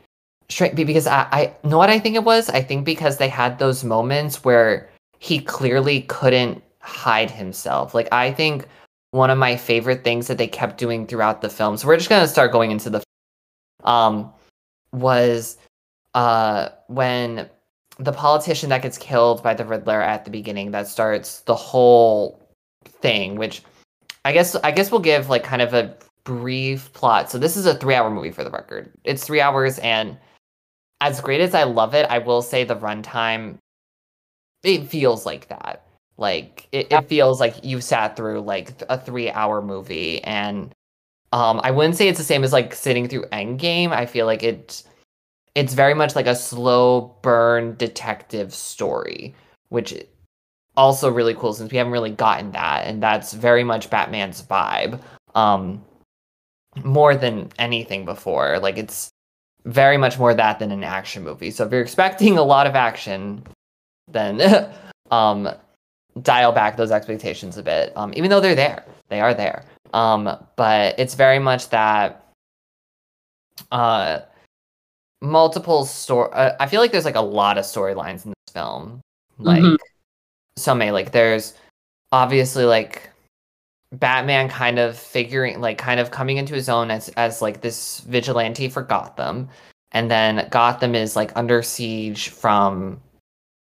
strange 0.50 0.76
because 0.76 1.08
I, 1.08 1.28
I 1.32 1.56
know 1.64 1.78
what 1.78 1.90
I 1.90 2.00
think 2.00 2.16
it 2.16 2.24
was. 2.24 2.50
I 2.50 2.62
think 2.62 2.86
because 2.86 3.18
they 3.18 3.30
had 3.30 3.60
those 3.60 3.84
moments 3.84 4.44
where 4.44 4.90
he 5.22 5.40
clearly 5.40 6.02
couldn't 6.02 6.64
hide 6.80 7.30
himself. 7.30 7.94
Like 7.94 8.08
I 8.12 8.32
think 8.32 8.68
one 9.12 9.30
of 9.30 9.38
my 9.38 9.56
favorite 9.56 10.04
things 10.04 10.26
that 10.26 10.40
they 10.40 10.48
kept 10.48 10.80
doing 10.80 11.06
throughout 11.06 11.42
the 11.42 11.50
film. 11.50 11.78
So 11.78 11.88
we're 11.88 11.98
just 11.98 12.10
gonna 12.10 12.28
start 12.28 12.52
going 12.52 12.72
into 12.72 12.90
the 12.90 13.04
um 13.84 14.34
was 14.92 15.58
uh 16.16 16.70
when 16.88 17.48
the 18.00 18.12
politician 18.12 18.70
that 18.70 18.82
gets 18.82 18.98
killed 18.98 19.44
by 19.44 19.54
the 19.54 19.64
Riddler 19.64 20.02
at 20.02 20.26
the 20.26 20.32
beginning 20.32 20.72
that 20.72 20.88
starts 20.88 21.42
the 21.42 21.56
whole 21.56 22.42
thing, 22.88 23.36
which 23.36 23.62
I 24.26 24.32
guess 24.32 24.56
I 24.56 24.72
guess 24.72 24.92
we'll 24.92 25.02
give 25.02 25.30
like 25.30 25.44
kind 25.44 25.62
of 25.62 25.76
a 25.76 25.96
brief 26.24 26.92
plot. 26.94 27.30
So 27.30 27.38
this 27.38 27.56
is 27.56 27.68
a 27.68 27.76
three 27.76 27.94
hour 27.94 28.10
movie 28.10 28.32
for 28.32 28.44
the 28.44 28.50
record. 28.50 28.92
It's 29.04 29.24
three 29.24 29.40
hours 29.40 29.78
and 29.80 30.18
as 31.00 31.22
great 31.22 31.42
as 31.42 31.54
I 31.54 31.64
love 31.64 31.94
it, 31.94 32.08
I 32.10 32.18
will 32.18 32.42
say 32.42 32.64
the 32.64 32.76
runtime 32.76 33.60
it 34.64 34.88
feels 34.88 35.26
like 35.26 35.48
that. 35.50 35.86
Like 36.18 36.68
it, 36.72 36.92
it 36.92 37.08
feels 37.08 37.40
like 37.40 37.64
you 37.64 37.82
sat 37.82 38.16
through 38.16 38.42
like 38.42 38.74
a 38.90 38.98
three 38.98 39.30
hour 39.30 39.62
movie 39.62 40.24
and 40.24 40.74
um 41.32 41.60
I 41.64 41.72
wouldn't 41.72 41.96
say 41.96 42.08
it's 42.08 42.20
the 42.20 42.26
same 42.26 42.44
as 42.44 42.54
like 42.54 42.76
sitting 42.76 43.08
through 43.08 43.26
Endgame. 43.28 43.92
I 43.92 44.06
feel 44.06 44.26
like 44.26 44.44
it, 44.44 44.84
it's 45.56 45.74
very 45.74 45.94
much 45.94 46.16
like 46.16 46.28
a 46.28 46.36
slow 46.36 47.16
burn 47.22 47.76
detective 47.76 48.54
story, 48.54 49.34
which 49.70 49.96
also 50.78 51.10
really 51.12 51.34
cool 51.34 51.54
since 51.54 51.72
we 51.72 51.78
haven't 51.78 51.94
really 51.94 52.12
gotten 52.12 52.52
that 52.52 52.86
and 52.86 53.02
that's 53.02 53.34
very 53.34 53.64
much 53.64 53.90
Batman's 53.90 54.44
vibe. 54.44 55.00
Um 55.34 55.84
more 56.84 57.16
than 57.16 57.50
anything 57.58 58.06
before. 58.06 58.60
Like 58.60 58.78
it's 58.78 59.10
very 59.66 59.98
much 59.98 60.20
more 60.20 60.34
that 60.34 60.60
than 60.60 60.72
an 60.72 60.84
action 60.84 61.24
movie. 61.24 61.52
So 61.52 61.66
if 61.66 61.72
you're 61.72 61.82
expecting 61.82 62.38
a 62.38 62.44
lot 62.44 62.68
of 62.68 62.76
action, 62.76 63.44
then 64.12 64.70
um 65.12 65.50
dial 66.22 66.52
back 66.52 66.78
those 66.78 66.92
expectations 66.92 67.58
a 67.58 67.64
bit. 67.64 67.94
Um 67.96 68.14
even 68.16 68.30
though 68.30 68.40
they're 68.42 68.56
there. 68.56 68.86
They 69.10 69.22
are 69.22 69.34
there. 69.34 69.64
Um 69.94 70.38
but 70.56 71.00
it's 71.00 71.16
very 71.16 71.40
much 71.40 71.70
that 71.70 72.26
uh 73.72 74.20
multiple 75.22 75.86
story 75.86 76.30
uh, 76.34 76.54
I 76.60 76.68
feel 76.68 76.82
like 76.82 76.92
there's 76.92 77.06
like 77.06 77.16
a 77.16 77.22
lot 77.22 77.58
of 77.58 77.66
storylines 77.66 78.26
in 78.26 78.32
this 78.32 78.54
film. 78.54 79.02
Like 79.38 79.62
Mhm. 79.64 79.78
so 80.58 80.74
many 80.76 80.92
like 80.92 81.12
there's 81.12 81.54
obviously 82.12 82.66
like 82.66 83.10
Batman 83.94 84.48
kind 84.50 84.80
of 84.80 84.98
figuring 84.98 85.60
like 85.62 85.78
kind 85.78 86.00
of 86.00 86.12
coming 86.12 86.38
into 86.38 86.54
his 86.54 86.70
own 86.70 86.90
as 86.92 87.10
as 87.10 87.42
like 87.42 87.62
this 87.62 88.00
vigilante 88.02 88.70
for 88.70 88.82
Gotham. 88.82 89.50
And 89.92 90.10
then 90.10 90.48
Gotham 90.50 90.96
is 90.96 91.16
like 91.18 91.32
under 91.36 91.62
siege 91.62 92.30
from 92.30 93.02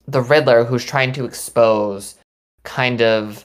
the 0.07 0.23
Riddler 0.23 0.65
who's 0.65 0.85
trying 0.85 1.13
to 1.13 1.25
expose 1.25 2.17
kind 2.65 3.03
of 3.03 3.45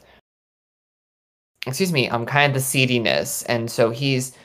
excuse 1.67 1.93
me, 1.93 2.09
um 2.09 2.25
kind 2.25 2.51
of 2.51 2.53
the 2.55 2.65
seediness. 2.65 3.43
And 3.43 3.69
so 3.69 3.91
he's 3.91 4.35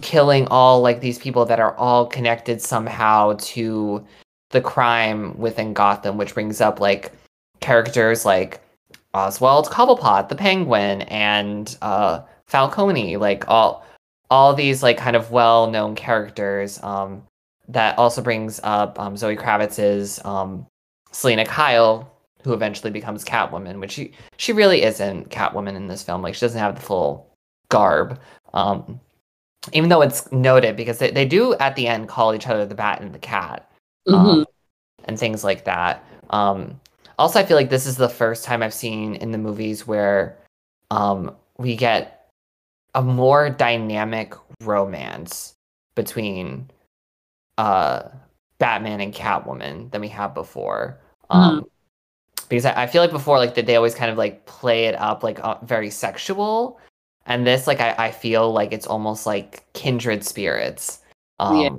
killing 0.00 0.46
all 0.48 0.80
like 0.80 1.00
these 1.00 1.18
people 1.18 1.44
that 1.46 1.60
are 1.60 1.76
all 1.76 2.06
connected 2.06 2.62
somehow 2.62 3.34
to 3.38 4.04
the 4.50 4.60
crime 4.60 5.36
within 5.38 5.72
Gotham, 5.72 6.16
which 6.18 6.34
brings 6.34 6.60
up 6.60 6.80
like 6.80 7.12
characters 7.60 8.24
like 8.24 8.60
Oswald 9.14 9.66
Cobblepot, 9.66 10.28
the 10.28 10.34
Penguin, 10.34 11.02
and 11.02 11.76
uh, 11.82 12.20
Falcone, 12.46 13.16
like 13.16 13.48
all 13.48 13.84
all 14.30 14.54
these 14.54 14.82
like 14.82 14.96
kind 14.96 15.16
of 15.16 15.30
well 15.30 15.70
known 15.70 15.94
characters. 15.94 16.82
Um, 16.82 17.22
that 17.68 17.98
also 17.98 18.22
brings 18.22 18.60
up 18.62 18.98
um, 18.98 19.16
Zoe 19.16 19.36
Kravitz's 19.36 20.22
um, 20.24 20.66
Selina 21.12 21.44
Kyle, 21.44 22.10
who 22.42 22.52
eventually 22.52 22.90
becomes 22.90 23.24
Catwoman, 23.24 23.78
which 23.80 23.92
she 23.92 24.12
she 24.36 24.52
really 24.52 24.82
isn't 24.82 25.30
Catwoman 25.30 25.76
in 25.76 25.86
this 25.86 26.02
film. 26.02 26.22
Like 26.22 26.34
she 26.34 26.40
doesn't 26.40 26.58
have 26.58 26.74
the 26.74 26.80
full 26.80 27.30
garb. 27.68 28.20
Um, 28.52 29.00
even 29.72 29.88
though 29.88 30.02
it's 30.02 30.30
noted 30.32 30.76
because 30.76 30.98
they, 30.98 31.10
they 31.10 31.24
do 31.24 31.54
at 31.54 31.76
the 31.76 31.86
end 31.86 32.08
call 32.08 32.34
each 32.34 32.48
other 32.48 32.66
the 32.66 32.74
Bat 32.74 33.00
and 33.00 33.14
the 33.14 33.18
Cat, 33.18 33.70
um, 34.08 34.44
and 35.04 35.18
things 35.18 35.44
like 35.44 35.64
that. 35.64 36.04
Um, 36.30 36.80
also, 37.18 37.38
I 37.38 37.44
feel 37.44 37.56
like 37.56 37.70
this 37.70 37.86
is 37.86 37.96
the 37.96 38.08
first 38.08 38.44
time 38.44 38.62
I've 38.62 38.74
seen 38.74 39.14
in 39.16 39.30
the 39.30 39.38
movies 39.38 39.86
where 39.86 40.38
um, 40.90 41.36
we 41.58 41.76
get 41.76 42.30
a 42.94 43.02
more 43.02 43.50
dynamic 43.50 44.34
romance 44.60 45.54
between 45.94 46.68
uh, 47.58 48.08
Batman 48.62 49.00
and 49.00 49.12
Catwoman 49.12 49.90
than 49.90 50.00
we 50.00 50.08
have 50.08 50.34
before. 50.34 51.00
Um, 51.30 51.66
Because 52.48 52.64
I, 52.64 52.84
I 52.84 52.86
feel 52.86 53.02
like 53.02 53.10
before, 53.10 53.38
like 53.38 53.54
that 53.56 53.66
they 53.66 53.74
always 53.74 53.94
kind 53.94 54.08
of 54.10 54.16
like 54.16 54.46
play 54.46 54.84
it 54.84 54.94
up 54.94 55.24
like 55.24 55.40
uh, 55.42 55.56
very 55.64 55.90
sexual, 55.90 56.78
and 57.26 57.44
this 57.44 57.66
like 57.66 57.80
I, 57.80 57.90
I 57.98 58.10
feel 58.12 58.52
like 58.52 58.72
it's 58.72 58.86
almost 58.86 59.26
like 59.26 59.64
kindred 59.72 60.22
spirits. 60.22 61.00
Um, 61.40 61.56
Yeah. 61.60 61.70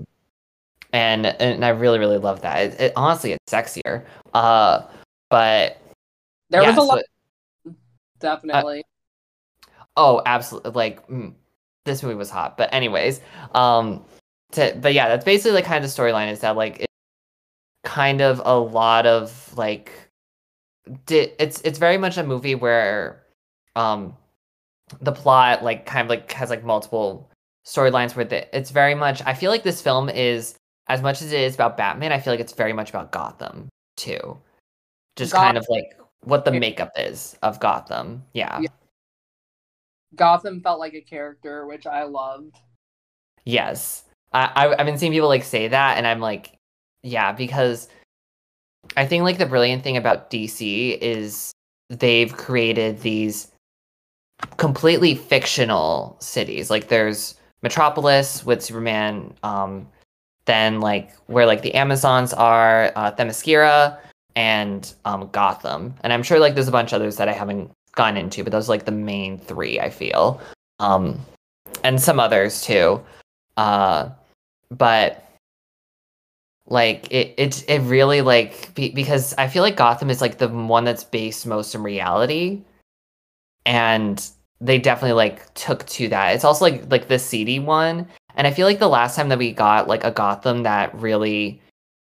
and 0.92 1.26
and 1.28 1.64
I 1.64 1.70
really 1.70 2.00
really 2.00 2.18
love 2.18 2.42
that. 2.42 2.58
It, 2.66 2.82
it 2.82 2.94
honestly 2.98 3.32
it's 3.32 3.54
sexier. 3.54 4.04
Uh, 4.34 4.82
but 5.30 5.78
There 6.50 6.62
yeah, 6.64 6.76
was 6.76 6.78
a 6.78 6.82
so- 6.82 6.86
lot, 6.96 7.04
definitely. 8.20 8.84
Oh, 9.96 10.22
absolutely. 10.26 10.72
Like 10.72 11.08
mm, 11.08 11.34
this 11.86 12.04
movie 12.04 12.16
was 12.16 12.30
hot. 12.30 12.58
But 12.58 12.74
anyways, 12.74 13.22
um, 13.54 14.04
to, 14.54 14.78
but 14.82 14.94
yeah, 14.94 15.08
that's 15.08 15.26
basically 15.26 15.52
like 15.52 15.66
kind 15.66 15.84
of 15.84 15.90
the 15.90 16.02
storyline 16.02 16.32
is 16.32 16.40
that 16.40 16.56
like 16.56 16.80
it's 16.80 16.94
kind 17.84 18.22
of 18.22 18.42
a 18.46 18.58
lot 18.58 19.06
of 19.06 19.54
like, 19.58 19.92
di- 21.06 21.34
it's 21.40 21.62
it's 21.62 21.80
very 21.80 21.98
much 21.98 22.18
a 22.18 22.24
movie 22.24 22.56
where, 22.56 23.24
um, 23.76 24.16
the 25.02 25.12
plot 25.12 25.64
like 25.64 25.86
kind 25.86 26.06
of 26.06 26.10
like 26.10 26.32
has 26.32 26.50
like 26.50 26.64
multiple 26.64 27.30
storylines 27.66 28.16
where 28.16 28.26
the, 28.26 28.56
it's 28.56 28.72
very 28.72 28.96
much. 28.96 29.22
I 29.26 29.34
feel 29.34 29.50
like 29.52 29.64
this 29.64 29.82
film 29.82 30.10
is 30.10 30.56
as 30.88 31.02
much 31.02 31.22
as 31.22 31.32
it 31.32 31.40
is 31.40 31.56
about 31.56 31.78
Batman. 31.78 32.12
I 32.12 32.20
feel 32.20 32.34
like 32.34 32.40
it's 32.40 32.54
very 32.54 32.74
much 32.74 32.90
about 32.90 33.12
Gotham 33.12 33.70
too. 33.98 34.38
Just 35.16 35.34
kind 35.34 35.58
of 35.58 35.66
like 35.70 35.98
what 36.24 36.46
the 36.46 36.52
makeup 36.52 36.92
is 36.98 37.38
of 37.42 37.60
Gotham. 37.60 38.24
Yeah. 38.34 38.60
Yeah. 38.60 38.70
Gotham 40.16 40.62
felt 40.62 40.80
like 40.80 40.94
a 40.94 41.02
character, 41.02 41.66
which 41.66 41.88
I 41.88 42.04
loved. 42.04 42.58
Yes. 43.46 44.04
I, 44.34 44.76
I've 44.78 44.86
been 44.86 44.98
seeing 44.98 45.12
people 45.12 45.28
like 45.28 45.44
say 45.44 45.68
that 45.68 45.98
and 45.98 46.08
I'm 46.08 46.20
like, 46.20 46.58
yeah, 47.04 47.32
because 47.32 47.88
I 48.98 49.06
think 49.06 49.24
like 49.24 49.38
the 49.38 49.46
brilliant 49.46 49.84
thing 49.84 49.98
about 49.98 50.30
DC 50.30 50.98
is 51.00 51.52
they've 51.90 52.36
created 52.36 53.02
these 53.02 53.52
completely 54.58 55.16
fictional 55.16 56.18
cities. 56.20 56.70
Like 56.70 56.88
there's 56.88 57.36
Metropolis 57.62 58.46
with 58.46 58.64
Superman, 58.64 59.34
um, 59.44 59.88
then 60.46 60.82
like 60.82 61.16
where 61.28 61.46
like 61.46 61.62
the 61.62 61.74
Amazons 61.76 62.34
are, 62.34 62.92
uh, 62.96 63.12
Themyscira, 63.12 63.98
and 64.36 64.94
um, 65.06 65.30
Gotham. 65.32 65.94
And 66.04 66.12
I'm 66.12 66.24
sure 66.24 66.40
like 66.40 66.56
there's 66.56 66.68
a 66.68 66.72
bunch 66.72 66.94
others 66.94 67.18
that 67.18 67.30
I 67.30 67.34
haven't 67.34 67.72
gone 67.96 68.18
into, 68.18 68.44
but 68.44 68.52
those 68.52 68.68
are 68.68 68.74
like 68.74 68.86
the 68.86 68.92
main 68.92 69.38
three 69.38 69.80
I 69.80 69.90
feel, 69.90 70.42
um, 70.80 71.20
and 71.84 72.02
some 72.02 72.20
others 72.20 72.62
too. 72.62 73.02
Uh, 73.56 74.10
but 74.78 75.24
like 76.66 77.12
it, 77.12 77.34
it, 77.38 77.70
it 77.70 77.82
really 77.82 78.22
like 78.22 78.74
be, 78.74 78.90
because 78.90 79.34
I 79.38 79.48
feel 79.48 79.64
like 79.64 79.76
Gotham 79.76 80.10
is 80.10 80.22
like 80.22 80.38
the 80.38 80.48
one 80.48 80.86
that's 80.86 81.04
based 81.04 81.46
most 81.46 81.76
in 81.76 81.84
reality, 81.84 82.64
and 83.66 84.26
they 84.62 84.80
definitely 84.80 85.14
like 85.14 85.54
took 85.56 85.86
to 85.88 86.08
that. 86.10 86.36
It's 86.36 86.46
also 86.46 86.66
like 86.66 86.90
like 86.90 87.08
the 87.10 87.20
seedy 87.20 87.60
one, 87.60 88.08
and 88.36 88.48
I 88.48 88.52
feel 88.52 88.66
like 88.66 88.80
the 88.80 88.88
last 88.90 89.16
time 89.16 89.30
that 89.30 89.38
we 89.38 89.52
got 89.52 89.88
like 89.88 90.04
a 90.04 90.12
Gotham 90.12 90.64
that 90.64 90.96
really, 90.96 91.62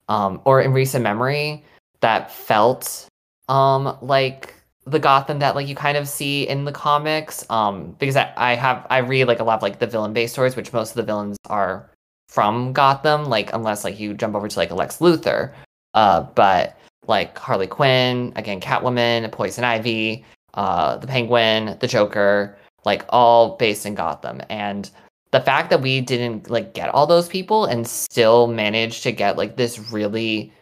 um, 0.08 0.40
or 0.44 0.60
in 0.60 0.72
recent 0.72 1.02
memory 1.02 1.64
that 2.00 2.30
felt 2.30 3.06
um 3.48 3.96
like 4.02 4.54
the 4.84 4.98
Gotham 4.98 5.38
that 5.38 5.54
like 5.54 5.68
you 5.68 5.74
kind 5.74 5.96
of 5.96 6.08
see 6.08 6.46
in 6.46 6.64
the 6.64 6.72
comics. 6.72 7.46
Um, 7.50 7.92
because 7.98 8.16
I, 8.16 8.32
I 8.36 8.54
have 8.54 8.86
I 8.90 8.98
read 8.98 9.28
like 9.28 9.40
a 9.40 9.44
lot 9.44 9.56
of 9.56 9.62
like 9.62 9.78
the 9.78 9.86
villain 9.86 10.12
based 10.12 10.34
stories, 10.34 10.56
which 10.56 10.72
most 10.72 10.90
of 10.90 10.96
the 10.96 11.04
villains 11.04 11.38
are 11.48 11.88
from 12.32 12.72
Gotham, 12.72 13.26
like 13.26 13.52
unless 13.52 13.84
like 13.84 14.00
you 14.00 14.14
jump 14.14 14.34
over 14.34 14.48
to 14.48 14.58
like 14.58 14.70
a 14.70 14.74
Lex 14.74 14.98
Luthor. 14.98 15.52
Uh, 15.92 16.22
but 16.34 16.78
like 17.06 17.36
Harley 17.36 17.66
Quinn, 17.66 18.32
again, 18.36 18.58
Catwoman, 18.58 19.30
Poison 19.30 19.64
Ivy, 19.64 20.24
uh, 20.54 20.96
the 20.96 21.06
Penguin, 21.06 21.76
the 21.80 21.86
Joker, 21.86 22.56
like 22.86 23.04
all 23.10 23.56
based 23.58 23.84
in 23.84 23.94
Gotham. 23.94 24.40
And 24.48 24.90
the 25.30 25.40
fact 25.40 25.68
that 25.70 25.82
we 25.82 26.00
didn't 26.00 26.48
like 26.48 26.72
get 26.72 26.88
all 26.88 27.06
those 27.06 27.28
people 27.28 27.66
and 27.66 27.86
still 27.86 28.46
managed 28.46 29.02
to 29.02 29.12
get 29.12 29.36
like 29.36 29.56
this 29.56 29.78
really 29.92 30.52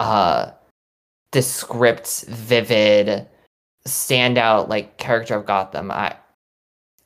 uh 0.00 0.50
descript, 1.30 2.24
vivid, 2.26 3.28
standout 3.86 4.68
like 4.68 4.96
character 4.96 5.36
of 5.36 5.46
Gotham. 5.46 5.92
I 5.92 6.16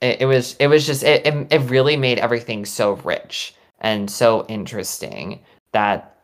it, 0.01 0.23
it 0.23 0.27
was 0.27 0.57
it 0.59 0.69
was 0.69 0.87
just 0.87 1.03
it, 1.03 1.27
it 1.27 1.49
it 1.51 1.71
really 1.71 1.99
made 1.99 2.19
everything 2.19 2.65
so 2.65 2.95
rich 3.05 3.55
and 3.85 4.11
so 4.11 4.47
interesting 4.49 5.41
that 5.73 6.17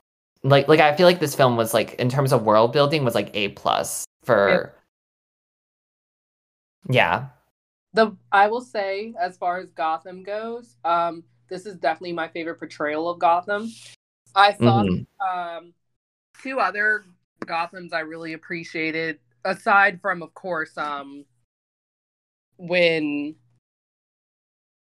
like 0.43 0.67
like 0.67 0.81
I 0.81 0.97
feel 0.97 1.07
like 1.07 1.21
this 1.21 1.35
film 1.35 1.57
was 1.57 1.75
like 1.75 1.95
in 1.95 2.09
terms 2.09 2.33
of 2.33 2.43
world 2.43 2.73
building 2.73 3.05
was 3.05 3.15
like 3.15 3.31
A 3.35 3.49
plus 3.49 4.07
for 4.25 4.75
yeah. 6.89 7.27
The 7.93 8.17
I 8.33 8.49
will 8.49 8.63
say, 8.63 9.13
as 9.21 9.37
far 9.37 9.59
as 9.59 9.69
Gotham 9.71 10.23
goes, 10.23 10.77
um, 10.85 11.23
this 11.51 11.67
is 11.67 11.77
definitely 11.77 12.15
my 12.15 12.29
favorite 12.29 12.59
portrayal 12.59 13.11
of 13.11 13.19
Gotham. 13.19 13.71
I 14.35 14.53
thought 14.53 14.87
Mhm. 14.87 15.07
um, 15.21 15.75
two 16.43 16.61
other 16.61 17.05
Gothams 17.45 17.93
I 17.93 18.01
really 18.01 18.33
appreciated, 18.33 19.19
aside 19.45 20.01
from, 20.01 20.23
of 20.23 20.33
course, 20.33 20.79
um, 20.79 21.27
when 22.57 23.35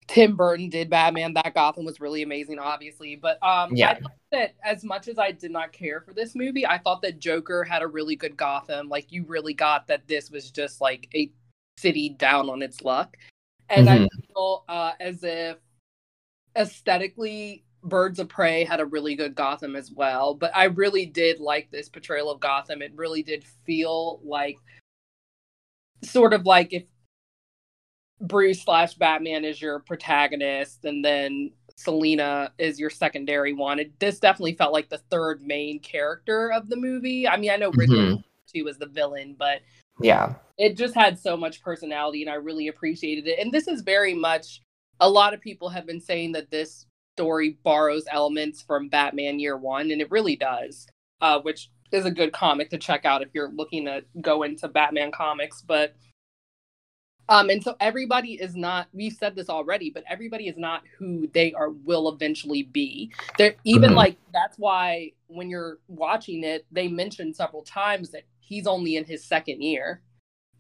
Tim 0.10 0.36
Burton 0.36 0.69
did 0.69 0.89
Batman, 0.89 1.36
that 1.36 1.54
Gotham 1.54 1.86
was 1.86 2.00
really 2.00 2.24
amazing, 2.24 2.58
obviously. 2.58 3.15
But 3.15 3.41
um, 3.43 3.76
Yeah. 3.76 3.91
I 3.91 4.00
thought 4.00 4.12
that 4.32 4.56
as 4.63 4.84
much 4.84 5.08
as 5.08 5.19
I 5.19 5.32
did 5.32 5.52
not 5.52 5.72
care 5.72 6.02
for 6.02 6.15
this 6.15 6.34
movie, 6.36 6.65
I 6.65 6.80
thought 6.80 7.04
that 7.04 7.19
Joker 7.19 7.63
had 7.63 7.84
a 7.84 7.88
really 7.88 8.15
good 8.15 8.36
Gotham. 8.36 8.89
Like 8.89 9.12
you 9.12 9.24
really 9.28 9.54
got 9.54 9.88
that 9.88 10.08
this 10.08 10.32
was 10.32 10.50
just 10.50 10.82
like 10.82 11.08
a 11.13 11.32
city 11.78 12.10
down 12.10 12.50
on 12.50 12.63
its 12.63 12.82
luck, 12.82 13.17
and 13.69 13.88
I 13.88 14.00
Mhm. 14.00 14.08
feel 14.28 14.65
uh, 14.67 14.93
as 15.00 15.24
if 15.24 15.58
aesthetically 16.56 17.63
Birds 17.84 18.17
of 18.19 18.28
Prey 18.28 18.63
had 18.63 18.80
a 18.80 18.86
really 18.86 19.15
good 19.15 19.36
Gotham 19.36 19.76
as 19.76 19.91
well. 19.91 20.34
But 20.34 20.56
I 20.56 20.65
really 20.65 21.06
did 21.06 21.39
like 21.39 21.69
this 21.69 21.88
portrayal 21.88 22.32
of 22.32 22.39
Gotham. 22.39 22.82
It 22.82 22.93
really 22.95 23.22
did 23.22 23.43
feel 23.43 24.19
like 24.24 24.58
sort 26.02 26.34
of 26.34 26.45
like 26.48 26.74
if 26.74 26.86
Bruce 28.22 28.62
slash 28.64 28.96
Batman 28.96 29.46
is 29.46 29.62
your 29.62 29.80
protagonist 29.80 30.86
and 30.86 31.04
then 31.04 31.52
Selina 31.76 32.52
is 32.58 32.80
your 32.80 32.90
secondary 32.90 33.54
one. 33.54 33.80
It, 33.80 33.98
this 34.00 34.20
definitely 34.20 34.56
felt 34.56 34.74
like 34.74 34.90
the 34.90 34.98
third 35.10 35.42
main 35.42 35.80
character 35.80 36.52
of 36.52 36.68
the 36.70 36.76
movie. 36.76 37.28
I 37.28 37.38
mean, 37.38 37.52
I 37.52 37.56
know 37.56 37.72
Mhm. 37.72 38.24
too 38.54 38.66
was 38.66 38.78
the 38.78 38.88
villain, 38.88 39.36
but 39.38 39.62
Yeah. 40.02 40.36
it 40.58 40.76
just 40.76 40.94
had 40.96 41.17
so 41.17 41.38
much 41.38 41.62
personality 41.62 42.22
and 42.22 42.30
I 42.30 42.36
really 42.36 42.67
appreciated 42.67 43.28
it. 43.28 43.40
And 43.40 43.52
this 43.52 43.67
is 43.67 43.82
very 43.82 44.13
much 44.13 44.62
a 45.00 45.10
lot 45.10 45.34
of 45.34 45.40
people 45.40 45.70
have 45.70 45.86
been 45.86 46.02
saying 46.02 46.34
that 46.34 46.52
this 46.52 46.86
story 47.15 47.58
borrows 47.63 48.04
elements 48.12 48.62
from 48.62 48.90
Batman 48.90 49.40
Year 49.40 49.56
One, 49.58 49.92
and 49.92 50.02
it 50.02 50.12
really 50.12 50.36
does. 50.36 50.88
Uh, 51.22 51.40
which 51.42 51.70
is 51.92 52.06
a 52.06 52.12
good 52.12 52.32
comic 52.32 52.70
to 52.70 52.78
check 52.78 53.04
out 53.04 53.22
if 53.22 53.28
you're 53.34 53.52
looking 53.52 53.84
to 53.86 54.04
go 54.22 54.44
into 54.44 54.67
Batman 54.70 55.12
comics. 55.12 55.62
But 55.62 55.94
um, 57.30 57.50
and 57.50 57.63
so 57.63 57.75
everybody 57.80 58.34
is 58.34 58.56
not. 58.56 58.88
We've 58.92 59.13
said 59.13 59.36
this 59.36 59.50
already, 59.50 59.90
but 59.90 60.04
everybody 60.10 60.48
is 60.48 60.58
not 60.58 60.84
who 60.98 61.27
they 61.34 61.54
are 61.54 61.69
will 61.69 62.10
eventually 62.10 62.63
be. 62.63 63.12
They're 63.38 63.56
even 63.63 63.92
Mhm. 63.92 63.96
like 63.96 64.17
that's 64.34 64.58
why 64.58 65.13
when 65.27 65.50
you're 65.50 65.77
watching 65.88 66.44
it, 66.44 66.65
they 66.71 66.88
mentioned 66.88 67.36
several 67.36 67.63
times 67.63 68.10
that 68.12 68.23
he's 68.40 68.67
only 68.67 68.96
in 68.96 69.06
his 69.06 69.23
second 69.23 69.62
year 69.62 70.02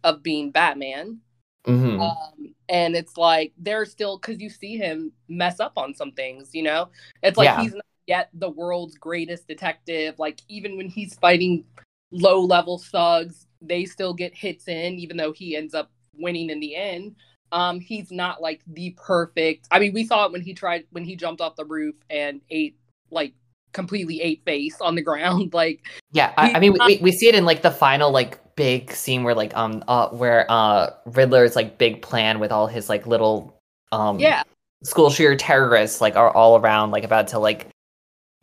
of 0.03 0.23
being 0.23 0.51
Batman. 0.51 1.19
hmm 1.65 1.99
Um, 1.99 2.55
and 2.69 2.95
it's 2.95 3.17
like 3.17 3.51
they're 3.57 3.85
still 3.85 4.17
because 4.17 4.39
you 4.39 4.49
see 4.49 4.77
him 4.77 5.11
mess 5.27 5.59
up 5.59 5.73
on 5.77 5.93
some 5.93 6.11
things, 6.11 6.53
you 6.53 6.63
know? 6.63 6.89
It's 7.23 7.37
like 7.37 7.45
Yeah. 7.47 7.61
he's 7.61 7.73
not 7.73 7.85
yet 8.07 8.29
the 8.33 8.49
world's 8.49 8.95
greatest 8.97 9.47
detective. 9.47 10.17
Like, 10.19 10.39
even 10.47 10.77
when 10.77 10.87
he's 10.87 11.15
fighting 11.15 11.65
low 12.11 12.39
level 12.41 12.77
thugs, 12.79 13.47
they 13.61 13.85
still 13.85 14.13
get 14.13 14.33
hits 14.33 14.67
in, 14.67 14.99
even 14.99 15.17
though 15.17 15.31
he 15.31 15.55
ends 15.55 15.73
up 15.73 15.91
winning 16.19 16.49
in 16.49 16.59
the 16.59 16.75
end. 16.75 17.15
Um, 17.51 17.79
he's 17.79 18.11
not 18.11 18.41
like 18.41 18.61
the 18.67 18.95
perfect. 18.97 19.67
I 19.71 19.79
mean, 19.79 19.93
we 19.93 20.05
saw 20.05 20.25
it 20.25 20.31
when 20.31 20.41
he 20.41 20.53
tried 20.53 20.85
when 20.91 21.03
he 21.03 21.15
jumped 21.15 21.41
off 21.41 21.55
the 21.55 21.65
roof 21.65 21.95
and 22.09 22.41
ate 22.49 22.77
like 23.11 23.33
completely 23.73 24.21
ate 24.21 24.43
face 24.45 24.79
on 24.81 24.95
the 24.95 25.01
ground. 25.01 25.53
Like 25.59 25.81
Yeah, 26.11 26.33
I, 26.37 26.53
I 26.53 26.59
mean, 26.59 26.75
we, 26.85 26.99
we 27.01 27.11
see 27.11 27.27
it 27.27 27.35
in 27.35 27.45
like 27.45 27.61
the 27.61 27.71
final 27.71 28.11
like 28.11 28.55
big 28.55 28.91
scene 28.91 29.23
where 29.23 29.33
like 29.35 29.55
um 29.55 29.83
uh 29.87 30.09
where 30.09 30.45
uh 30.49 30.91
Riddler's 31.05 31.55
like 31.55 31.77
big 31.77 32.01
plan 32.01 32.39
with 32.39 32.51
all 32.51 32.67
his 32.67 32.89
like 32.89 33.07
little 33.07 33.59
um 33.91 34.19
yeah, 34.19 34.43
school 34.83 35.09
shooter 35.09 35.35
terrorists 35.35 36.01
like 36.01 36.15
are 36.15 36.31
all 36.31 36.57
around 36.57 36.91
like 36.91 37.03
about 37.03 37.29
to 37.29 37.39
like 37.39 37.67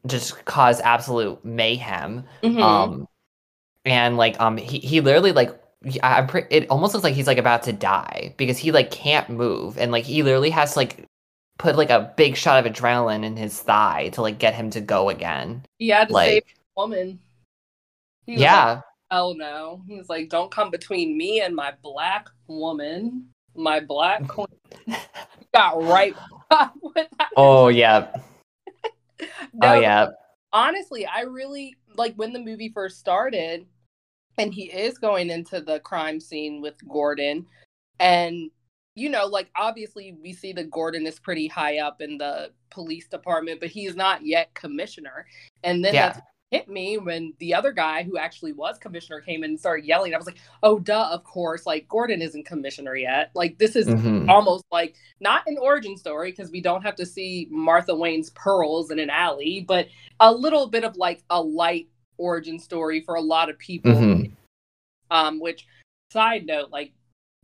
just 0.07 0.45
cause 0.45 0.81
absolute 0.81 1.45
mayhem. 1.45 2.24
Mhm. 2.43 2.61
Um 2.61 3.09
and 3.85 4.16
like 4.16 4.41
um 4.41 4.57
he, 4.57 4.79
he 4.79 5.01
literally 5.01 5.33
like 5.33 5.59
I- 6.03 6.18
I'm 6.18 6.26
pretty 6.26 6.49
it 6.55 6.68
almost 6.70 6.95
looks 6.95 7.05
like 7.05 7.14
he's 7.14 7.26
like 7.26 7.39
about 7.39 7.62
to 7.64 7.72
die 7.72 8.34
because 8.37 8.59
he 8.59 8.72
like 8.72 8.91
can't 8.91 9.28
move 9.30 9.78
and 9.78 9.93
like 9.93 10.05
he 10.05 10.22
literally 10.22 10.51
has 10.51 10.72
to 10.74 10.78
like 10.80 11.05
put 11.59 11.76
like 11.76 11.91
a 11.91 12.12
big 12.16 12.37
shot 12.37 12.64
of 12.64 12.70
adrenaline 12.72 13.24
in 13.24 13.37
his 13.37 13.61
thigh 13.61 14.11
to 14.12 14.22
like 14.22 14.39
get 14.39 14.55
him 14.55 14.70
to 14.70 14.80
go 14.80 15.09
again. 15.09 15.64
he 15.78 15.89
had 15.89 16.09
to 16.09 16.14
like- 16.14 16.28
save 16.30 16.43
the 16.45 16.80
woman. 16.80 17.18
He 18.26 18.32
was 18.32 18.41
like, 18.41 18.45
Yeah. 18.51 18.80
Oh 19.11 19.32
no. 19.37 19.82
He's 19.87 20.09
like, 20.09 20.28
don't 20.28 20.51
come 20.51 20.70
between 20.70 21.16
me 21.16 21.41
and 21.41 21.55
my 21.55 21.72
black 21.82 22.28
woman. 22.49 23.28
My 23.55 23.80
black 23.80 24.26
queen. 24.28 24.47
Got 25.55 25.82
right 25.84 26.14
with 26.82 27.07
that. 27.18 27.30
Oh 27.37 27.68
yeah. 27.68 28.09
No, 29.55 29.68
Oh 29.68 29.80
yeah. 29.80 30.09
honestly, 30.53 31.07
I 31.07 31.22
really 31.22 31.74
like 31.97 32.14
when 32.16 32.34
the 32.34 32.39
movie 32.39 32.68
first 32.68 32.99
started 32.99 33.64
and 34.39 34.53
he 34.53 34.64
is 34.64 34.99
going 34.99 35.30
into 35.30 35.61
the 35.61 35.80
crime 35.80 36.20
scene 36.20 36.61
with 36.61 36.74
Gordon. 36.89 37.47
And, 38.01 38.51
you 38.95 39.09
know, 39.09 39.26
like 39.26 39.51
obviously 39.57 40.16
we 40.22 40.32
see 40.32 40.53
that 40.55 40.70
Gordon 40.70 41.07
is 41.07 41.18
pretty 41.18 41.47
high 41.47 41.78
up 41.78 42.01
in 42.01 42.18
the 42.18 42.51
police 42.70 43.09
department, 43.09 43.61
but 43.61 43.70
he's 43.70 43.97
not 43.97 44.24
yet 44.24 44.53
commissioner. 44.55 45.26
And 45.62 45.84
then 45.84 45.95
Yeah. 45.95 46.09
that's 46.09 46.20
hit 46.53 46.68
me 46.68 46.97
when 46.97 47.32
the 47.41 47.53
other 47.53 47.72
guy 47.72 48.05
who 48.05 48.16
actually 48.16 48.53
was 48.53 48.78
commissioner 48.78 49.20
came 49.20 49.43
in 49.43 49.51
and 49.51 49.59
started 49.59 49.84
yelling. 49.84 50.14
I 50.14 50.16
was 50.16 50.26
like, 50.26 50.39
oh, 50.62 50.78
duh, 50.78 51.09
of 51.11 51.24
course. 51.24 51.66
Like, 51.66 51.89
Gordon 51.89 52.22
isn't 52.22 52.47
commissioner 52.47 52.95
yet. 52.95 53.32
Like, 53.34 53.59
this 53.59 53.74
is 53.74 53.89
Mhm. 53.89 54.28
almost 54.28 54.64
like 54.70 54.95
not 55.18 55.43
an 55.49 55.59
origin 55.59 55.97
story 55.97 56.30
because 56.30 56.53
we 56.53 56.61
don't 56.61 56.82
have 56.82 56.95
to 56.97 57.05
see 57.05 57.49
Martha 57.51 57.97
Wayne's 57.97 58.30
pearls 58.30 58.93
in 58.93 59.01
an 59.01 59.11
alley, 59.11 59.64
but 59.66 59.89
a 60.20 60.32
little 60.32 60.68
bit 60.68 60.84
of 60.84 60.97
like 60.97 61.24
a 61.30 61.43
light 61.43 61.89
origin 62.19 62.59
story 62.59 63.01
for 63.01 63.14
a 63.14 63.21
lot 63.21 63.51
of 63.51 63.59
people. 63.59 63.93
Mhm. 63.93 64.33
Um, 65.11 65.41
which 65.41 65.67
side 66.11 66.47
note, 66.47 66.71
like 66.71 66.93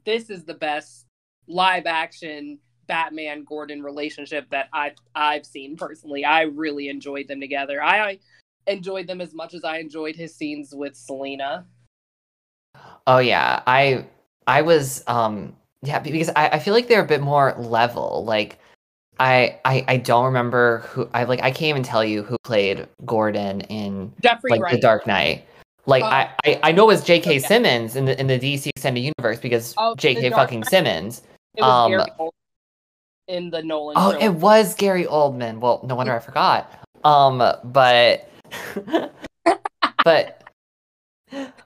this 0.04 0.30
is 0.30 0.44
the 0.44 0.54
best 0.54 1.06
live 1.46 1.86
action 1.86 2.58
Batman 2.86 3.44
Gordon 3.44 3.82
relationship 3.82 4.48
that 4.50 4.68
I've 4.72 4.96
I've 5.14 5.46
seen 5.46 5.76
personally. 5.76 6.24
I 6.24 6.42
really 6.42 6.88
enjoyed 6.88 7.28
them 7.28 7.40
together. 7.40 7.82
I 7.82 8.18
enjoyed 8.66 9.06
them 9.06 9.20
as 9.20 9.34
much 9.34 9.54
as 9.54 9.64
I 9.64 9.78
enjoyed 9.78 10.16
his 10.16 10.34
scenes 10.34 10.74
with 10.74 10.96
Selina. 10.96 11.66
Oh 13.06 13.18
yeah, 13.18 13.62
I 13.66 14.06
I 14.46 14.62
was 14.62 15.04
um 15.06 15.56
yeah 15.82 15.98
because 15.98 16.30
I, 16.30 16.48
I 16.48 16.58
feel 16.58 16.74
like 16.74 16.88
they're 16.88 17.02
a 17.02 17.06
bit 17.06 17.20
more 17.22 17.54
level. 17.58 18.24
Like 18.24 18.58
I 19.18 19.58
I 19.64 19.84
I 19.88 19.96
don't 19.98 20.24
remember 20.24 20.78
who 20.88 21.08
I 21.14 21.24
like 21.24 21.40
I 21.42 21.50
can't 21.50 21.68
even 21.70 21.82
tell 21.82 22.04
you 22.04 22.22
who 22.22 22.36
played 22.44 22.88
Gordon 23.04 23.60
in 23.62 24.12
Jeffrey 24.22 24.50
like 24.50 24.60
Wright. 24.62 24.72
The 24.74 24.80
Dark 24.80 25.06
Knight. 25.06 25.44
Like 25.86 26.02
Oh. 26.02 26.06
I, 26.06 26.30
I 26.44 26.60
I 26.64 26.72
know 26.72 26.86
was 26.86 27.02
J.K. 27.04 27.30
Okay. 27.30 27.38
Simmons 27.40 27.96
in 27.96 28.04
the 28.06 28.18
in 28.20 28.26
the 28.26 28.38
DC 28.38 28.68
extended 28.68 29.00
universe 29.00 29.38
because 29.40 29.74
Oh, 29.76 29.94
J.K. 29.96 30.30
Fucking 30.30 30.60
Knight. 30.60 30.70
Simmons. 30.70 31.22
It 31.56 31.62
was 31.62 31.70
um, 31.70 31.90
Gary 31.90 32.10
Oldman 32.18 32.30
in 33.28 33.50
the 33.50 33.62
Nolan. 33.62 33.96
Oh, 33.98 34.10
trilogy. 34.12 34.24
it 34.26 34.34
was 34.34 34.74
Gary 34.74 35.04
Oldman. 35.04 35.58
Well, 35.60 35.80
no 35.84 35.94
wonder 35.94 36.14
I 36.14 36.18
forgot. 36.20 36.72
Um, 37.04 37.38
but 37.64 38.28
but 40.04 40.42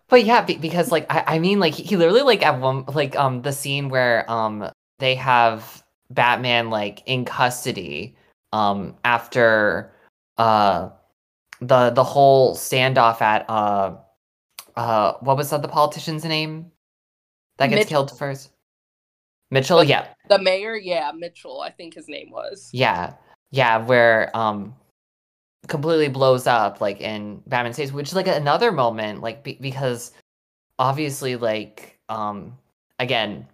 but 0.08 0.24
yeah, 0.24 0.42
be- 0.42 0.56
because 0.56 0.90
like 0.92 1.06
I, 1.12 1.36
I 1.36 1.38
mean, 1.38 1.60
like 1.60 1.74
he 1.74 1.96
literally 1.96 2.22
like 2.22 2.44
at 2.44 2.60
one 2.60 2.84
like 2.86 3.16
um 3.16 3.42
the 3.42 3.52
scene 3.52 3.88
where 3.88 4.30
um 4.30 4.70
they 4.98 5.14
have 5.14 5.82
Batman 6.10 6.70
like 6.70 7.02
in 7.06 7.24
custody 7.24 8.14
um 8.52 8.94
after 9.04 9.92
uh 10.38 10.90
the 11.60 11.90
the 11.90 12.04
whole 12.04 12.54
standoff 12.54 13.20
at 13.20 13.48
uh 13.50 13.96
uh 14.76 15.14
what 15.20 15.36
was 15.36 15.50
that 15.50 15.62
the 15.62 15.68
politician's 15.68 16.24
name 16.24 16.70
that 17.58 17.68
gets 17.68 17.80
Mitch- 17.80 17.88
killed 17.88 18.16
first? 18.18 18.50
Mitchell 19.50 19.82
yeah. 19.84 20.08
the 20.28 20.40
mayor, 20.40 20.76
yeah, 20.76 21.12
Mitchell, 21.14 21.60
I 21.60 21.70
think 21.70 21.94
his 21.94 22.08
name 22.08 22.30
was. 22.30 22.68
yeah, 22.72 23.14
yeah, 23.52 23.78
where 23.78 24.36
um 24.36 24.74
completely 25.68 26.08
blows 26.08 26.46
up 26.46 26.80
like 26.80 27.00
in 27.00 27.42
Batman 27.46 27.72
Saves, 27.72 27.92
which 27.92 28.08
is 28.08 28.14
like 28.14 28.26
another 28.26 28.72
moment, 28.72 29.20
like 29.20 29.44
be- 29.44 29.58
because 29.60 30.12
obviously 30.78 31.36
like 31.36 31.98
um 32.08 32.58
again 32.98 33.46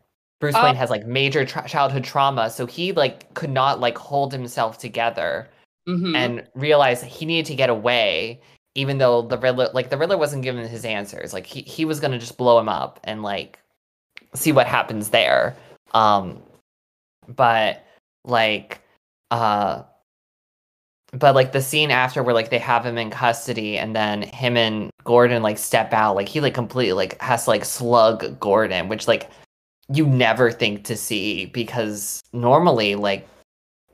Bruce 0.43 0.57
Uh, 0.57 0.63
Wayne 0.65 0.75
has 0.75 0.91
like 0.91 1.07
major 1.07 1.45
tra- 1.45 1.69
childhood 1.69 2.03
trauma, 2.03 2.51
so 2.51 2.67
he 2.67 2.91
like 2.91 3.33
could 3.35 3.49
not 3.49 3.79
like 3.79 3.97
hold 3.97 4.33
himself 4.33 4.77
together 4.77 5.49
Mhm. 5.89 6.17
and 6.17 6.49
realized 6.57 7.05
he 7.05 7.25
needed 7.25 7.47
to 7.47 7.55
get 7.55 7.71
away, 7.71 8.41
even 8.75 8.99
though 8.99 9.23
the 9.23 9.39
Riddler 9.39 9.69
like 9.73 9.89
the 9.91 9.97
Riddler 9.97 10.19
wasn't 10.19 10.43
giving 10.43 10.67
his 10.67 10.85
answers. 10.85 11.33
Like 11.33 11.47
he 11.47 11.61
he 11.63 11.85
was 11.85 12.01
gonna 12.01 12.19
just 12.19 12.37
blow 12.37 12.59
him 12.59 12.69
up 12.69 12.99
and 13.05 13.23
like 13.23 13.61
see 14.35 14.51
what 14.51 14.67
happens 14.67 15.11
there. 15.11 15.55
Um 15.95 16.43
but 17.29 17.85
like 18.25 18.81
uh 19.31 19.85
but 21.13 21.37
like 21.37 21.53
the 21.53 21.63
scene 21.63 21.93
after 21.93 22.21
where 22.21 22.35
like 22.35 22.51
they 22.51 22.59
have 22.59 22.85
him 22.85 22.99
in 22.99 23.11
custody 23.11 23.79
and 23.79 23.95
then 23.95 24.23
him 24.23 24.57
and 24.57 24.91
Gordon 25.05 25.41
like 25.45 25.59
step 25.59 25.93
out, 25.93 26.17
like 26.17 26.29
he 26.29 26.41
like 26.41 26.55
completely 26.55 26.95
like 26.95 27.21
has 27.23 27.45
to 27.45 27.51
like 27.51 27.65
slug 27.65 28.41
Gordon, 28.41 28.89
which 28.89 29.07
like 29.07 29.31
you 29.93 30.07
never 30.07 30.51
think 30.51 30.85
to 30.85 30.97
see 30.97 31.47
because 31.47 32.23
normally 32.33 32.95
like 32.95 33.29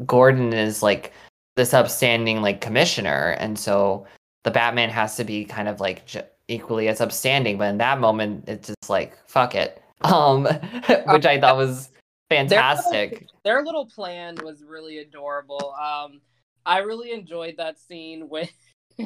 Gordon 0.06 0.52
is 0.52 0.82
like 0.82 1.12
this 1.56 1.74
upstanding 1.74 2.40
like 2.40 2.60
commissioner 2.60 3.36
and 3.38 3.58
so 3.58 4.06
the 4.44 4.50
Batman 4.50 4.90
has 4.90 5.16
to 5.16 5.24
be 5.24 5.44
kind 5.44 5.68
of 5.68 5.80
like 5.80 6.06
j- 6.06 6.26
equally 6.48 6.88
as 6.88 7.00
upstanding 7.00 7.58
but 7.58 7.68
in 7.68 7.78
that 7.78 8.00
moment 8.00 8.44
it's 8.48 8.68
just 8.68 8.90
like 8.90 9.18
fuck 9.26 9.54
it 9.54 9.82
um 10.02 10.44
which 11.08 11.26
I 11.26 11.40
thought 11.40 11.56
was 11.56 11.90
fantastic 12.30 13.26
Their 13.44 13.64
little 13.64 13.86
plan 13.86 14.36
was 14.44 14.62
really 14.62 14.98
adorable. 14.98 15.74
Um, 15.74 16.20
I 16.66 16.78
really 16.78 17.12
enjoyed 17.12 17.56
that 17.56 17.78
scene 17.78 18.28
when 18.28 18.48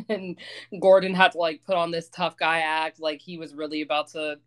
and 0.09 0.37
Gordon 0.81 1.15
had 1.15 1.33
to 1.33 1.39
like 1.39 1.63
put 1.65 1.77
on 1.77 1.91
this 1.91 2.09
tough 2.09 2.37
guy 2.37 2.61
act, 2.61 3.01
like 3.01 3.21
he 3.21 3.39
was 3.39 3.55
really 3.55 3.83
about 3.83 4.09
to 4.09 4.39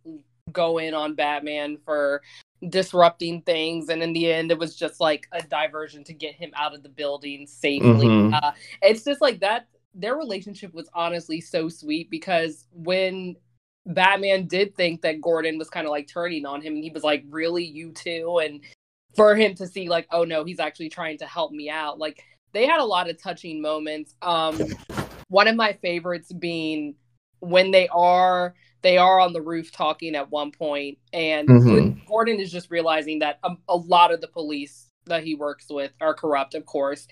go 0.52 0.78
in 0.78 0.94
on 0.94 1.16
Batman 1.16 1.78
for 1.86 2.22
disrupting 2.70 3.42
things, 3.42 3.90
and 3.90 4.02
in 4.02 4.14
the 4.14 4.32
end, 4.32 4.52
it 4.52 4.58
was 4.58 4.76
just 4.76 5.00
like 5.00 5.28
a 5.32 5.42
diversion 5.44 6.04
to 6.06 6.14
get 6.14 6.36
him 6.36 6.52
out 6.56 6.74
of 6.74 6.84
the 6.84 6.90
building 6.90 7.46
safely. 7.48 8.08
Mhm. 8.08 8.34
Uh, 8.34 8.52
it's 8.82 9.04
just 9.04 9.22
like 9.22 9.40
that. 9.40 9.68
Their 9.94 10.16
relationship 10.16 10.74
was 10.74 10.90
honestly 10.94 11.42
so 11.42 11.70
sweet 11.70 12.10
because 12.10 12.66
when 12.72 13.36
Batman 13.86 14.48
did 14.48 14.76
think 14.76 15.02
that 15.02 15.22
Gordon 15.22 15.58
was 15.58 15.70
kind 15.70 15.86
of 15.86 15.92
like 15.92 16.08
turning 16.08 16.46
on 16.46 16.62
him, 16.62 16.74
and 16.76 16.84
he 16.84 16.90
was 16.90 17.04
like, 17.04 17.24
"Really, 17.30 17.64
you 17.64 17.92
too?" 17.92 18.40
and 18.40 18.62
for 19.16 19.36
him 19.36 19.56
to 19.56 19.68
see 19.68 19.88
like, 19.88 20.08
"Oh 20.12 20.24
no, 20.24 20.44
he's 20.44 20.60
actually 20.60 20.90
trying 20.90 21.18
to 21.20 21.26
help 21.26 21.52
me 21.52 21.70
out." 21.70 22.00
Like 22.00 22.24
they 22.52 22.66
had 22.66 22.80
a 22.80 22.86
lot 22.86 23.10
of 23.10 23.22
touching 23.22 23.62
moments. 23.62 24.16
Um, 24.22 24.60
one 25.30 25.48
of 25.48 25.56
my 25.56 25.74
favorites 25.74 26.32
being 26.34 26.96
when 27.40 27.72
they 27.72 27.88
are 27.90 28.56
they 28.86 29.00
are 29.00 29.20
on 29.20 29.34
the 29.34 29.42
roof 29.42 29.72
talking 29.72 30.16
at 30.16 30.30
one 30.30 30.52
point, 30.52 31.00
and 31.12 31.50
Mhm. 31.50 32.06
Gordon 32.06 32.40
is 32.40 32.52
just 32.52 32.70
realizing 32.70 33.18
that 33.20 33.40
a, 33.44 33.56
a 33.68 33.76
lot 33.76 34.14
of 34.14 34.22
the 34.22 34.28
police 34.28 34.92
that 35.06 35.24
he 35.24 35.34
works 35.34 35.72
with 35.72 35.92
are 36.00 36.14
corrupt, 36.14 36.54
of 36.54 36.68
course. 36.68 37.08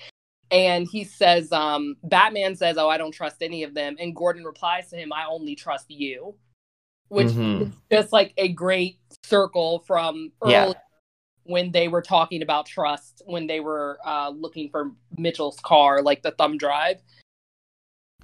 And 0.51 0.87
he 0.87 1.03
says, 1.03 1.51
um, 1.51 1.97
Batman 2.03 2.55
says, 2.55 2.77
Oh, 2.77 2.89
I 2.89 2.99
don't 2.99 3.11
trust 3.11 3.41
any 3.41 3.63
of 3.63 3.73
them. 3.73 3.95
And 3.99 4.15
Gordon 4.15 4.43
replies 4.43 4.91
to 4.91 4.97
him, 4.97 5.11
I 5.11 5.25
only 5.25 5.55
trust 5.55 5.89
you. 5.89 6.35
Which 7.07 7.29
Mhm. 7.29 7.61
is 7.63 7.69
just 7.91 8.13
like 8.13 8.33
a 8.37 8.49
great 8.49 8.99
circle 9.23 9.79
from 9.79 10.31
Yeah. 10.45 10.65
early 10.65 10.75
when 11.45 11.71
they 11.71 11.87
were 11.87 12.03
talking 12.03 12.43
about 12.43 12.67
trust, 12.67 13.23
when 13.25 13.47
they 13.47 13.61
were 13.61 13.97
uh, 14.05 14.29
looking 14.29 14.69
for 14.69 14.91
Mitchell's 15.17 15.59
car, 15.61 16.03
like 16.03 16.21
the 16.21 16.31
thumb 16.31 16.57
drive. 16.59 17.01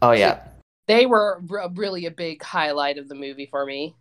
oh 0.03 0.11
yeah 0.11 0.39
They 0.89 1.05
were 1.05 1.43
r- 1.51 1.69
really 1.75 2.07
a 2.07 2.11
big 2.11 2.41
highlight 2.41 2.97
of 2.97 3.07
the 3.07 3.13
movie 3.13 3.45
for 3.45 3.63
me. 3.63 3.95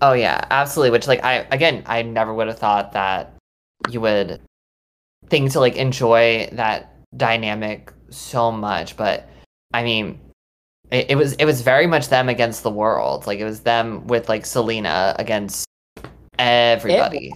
Oh 0.00 0.12
yeah, 0.12 0.44
absolutely. 0.48 0.92
Which 0.92 1.08
like 1.08 1.24
I 1.24 1.44
again, 1.50 1.82
I 1.86 2.02
never 2.02 2.32
would 2.32 2.46
have 2.46 2.60
thought 2.60 2.92
that 2.92 3.34
you 3.90 4.00
would 4.00 4.40
think 5.26 5.50
to 5.52 5.58
like 5.58 5.74
enjoy 5.74 6.48
that 6.52 6.94
dynamic 7.16 7.92
so 8.10 8.52
much, 8.52 8.96
but 8.96 9.28
I 9.74 9.82
mean, 9.82 10.20
it, 10.92 11.10
it 11.10 11.16
was 11.16 11.32
it 11.32 11.46
was 11.46 11.62
very 11.62 11.88
much 11.88 12.10
them 12.10 12.28
against 12.28 12.62
the 12.62 12.70
world. 12.70 13.26
Like 13.26 13.40
it 13.40 13.44
was 13.44 13.60
them 13.62 14.06
with 14.06 14.28
like 14.28 14.46
Selina 14.46 15.16
against 15.18 15.66
everybody. 16.38 17.32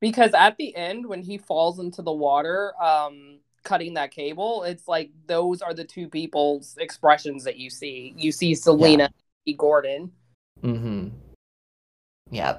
because 0.00 0.34
at 0.34 0.56
the 0.58 0.76
end 0.76 1.06
when 1.06 1.22
he 1.22 1.38
falls 1.38 1.78
into 1.78 2.02
the 2.02 2.12
water 2.12 2.74
um 2.82 3.38
cutting 3.62 3.94
that 3.94 4.10
cable, 4.10 4.64
it's 4.64 4.88
like 4.88 5.10
those 5.26 5.62
are 5.62 5.74
the 5.74 5.84
two 5.84 6.08
people's 6.08 6.76
expressions 6.78 7.44
that 7.44 7.56
you 7.56 7.70
see. 7.70 8.14
You 8.16 8.32
see 8.32 8.54
Selina 8.54 9.10
yeah. 9.44 9.54
Gordon. 9.56 10.12
Mm-hmm. 10.62 11.08
Yeah. 12.30 12.58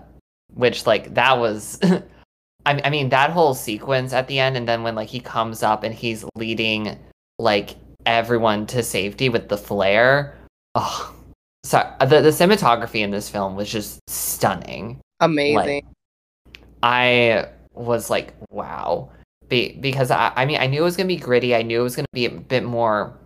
Which 0.53 0.85
like 0.85 1.13
that 1.15 1.37
was 1.37 1.79
I, 2.65 2.81
I 2.83 2.89
mean 2.89 3.09
that 3.09 3.31
whole 3.31 3.53
sequence 3.53 4.13
at 4.13 4.27
the 4.27 4.39
end 4.39 4.57
and 4.57 4.67
then 4.67 4.83
when 4.83 4.95
like 4.95 5.09
he 5.09 5.19
comes 5.19 5.63
up 5.63 5.83
and 5.83 5.93
he's 5.93 6.25
leading 6.35 6.97
like 7.39 7.75
everyone 8.05 8.65
to 8.67 8.83
safety 8.83 9.29
with 9.29 9.49
the 9.49 9.57
flare 9.57 10.37
oh 10.75 11.13
so 11.63 11.89
the, 12.01 12.21
the 12.21 12.29
cinematography 12.29 13.01
in 13.01 13.11
this 13.11 13.29
film 13.29 13.55
was 13.55 13.71
just 13.71 13.99
stunning 14.09 14.99
amazing 15.19 15.85
like, 15.85 16.63
i 16.83 17.47
was 17.73 18.09
like 18.09 18.33
wow 18.49 19.09
be, 19.49 19.77
because 19.79 20.11
I, 20.11 20.31
I 20.35 20.45
mean 20.45 20.57
i 20.59 20.67
knew 20.67 20.81
it 20.81 20.83
was 20.83 20.97
gonna 20.97 21.07
be 21.07 21.17
gritty 21.17 21.55
i 21.55 21.61
knew 21.61 21.79
it 21.79 21.83
was 21.83 21.95
gonna 21.95 22.07
be 22.13 22.25
a 22.25 22.31
bit 22.31 22.63
more 22.63 23.17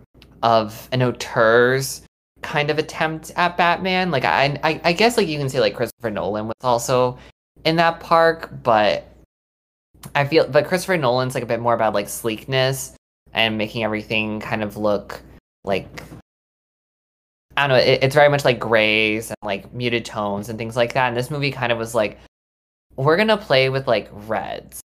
of 0.42 0.88
an 0.92 1.02
auteurs 1.02 2.02
kind 2.42 2.70
of 2.70 2.78
attempt 2.78 3.32
at 3.36 3.56
batman 3.56 4.10
like 4.10 4.24
I, 4.24 4.58
I 4.62 4.80
i 4.84 4.92
guess 4.92 5.16
like 5.16 5.28
you 5.28 5.38
can 5.38 5.48
say 5.48 5.60
like 5.60 5.74
christopher 5.74 6.10
nolan 6.10 6.46
was 6.46 6.54
also 6.62 7.18
in 7.64 7.76
that 7.76 8.00
park 8.00 8.50
but 8.62 9.08
I 10.14 10.24
feel, 10.26 10.46
but 10.46 10.66
Christopher 10.66 10.96
Nolan's 10.96 11.34
like 11.34 11.42
a 11.42 11.46
bit 11.46 11.60
more 11.60 11.74
about 11.74 11.94
like 11.94 12.08
sleekness 12.08 12.94
and 13.32 13.58
making 13.58 13.84
everything 13.84 14.40
kind 14.40 14.62
of 14.62 14.76
look 14.76 15.20
like 15.64 16.02
I 17.56 17.66
don't 17.66 17.76
know. 17.76 17.82
It, 17.82 18.04
it's 18.04 18.14
very 18.14 18.28
much 18.28 18.44
like 18.44 18.60
grays 18.60 19.30
and 19.30 19.36
like 19.42 19.72
muted 19.72 20.04
tones 20.04 20.48
and 20.48 20.58
things 20.58 20.76
like 20.76 20.94
that. 20.94 21.08
And 21.08 21.16
this 21.16 21.30
movie 21.30 21.50
kind 21.50 21.72
of 21.72 21.78
was 21.78 21.94
like, 21.94 22.18
we're 22.96 23.16
gonna 23.16 23.36
play 23.36 23.68
with 23.68 23.88
like 23.88 24.08
reds 24.12 24.80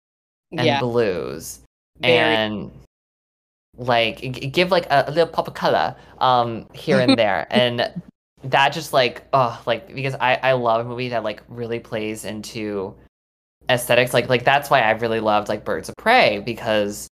and 0.52 0.66
yeah. 0.66 0.80
blues 0.80 1.60
very. 2.00 2.14
and 2.14 2.72
like 3.78 4.52
give 4.52 4.72
like 4.72 4.86
a, 4.88 5.06
a, 5.08 5.12
little 5.12 5.28
pop 5.28 5.47
of 5.47 5.54
color 5.54 5.95
um 6.20 6.66
here 6.74 7.00
and 7.00 7.18
there 7.18 7.47
and 7.52 7.93
that 8.43 8.70
just 8.70 8.93
like 8.93 9.24
oh 9.34 9.62
like 9.66 9.93
because 9.93 10.16
I 10.16 10.36
I 10.36 10.54
love 10.54 10.86
a 10.86 10.89
movie 10.89 11.10
that 11.10 11.24
like 11.24 11.43
really 11.47 11.80
plays 11.80 12.26
into 12.26 12.95
aesthetics 13.70 14.14
like 14.14 14.28
like 14.30 14.43
that's 14.43 14.70
why 14.70 14.82
i 14.82 14.91
really 14.91 15.20
loved 15.20 15.47
like 15.47 15.64
birds 15.64 15.89
of 15.89 15.95
prey 15.97 16.39
because 16.39 17.08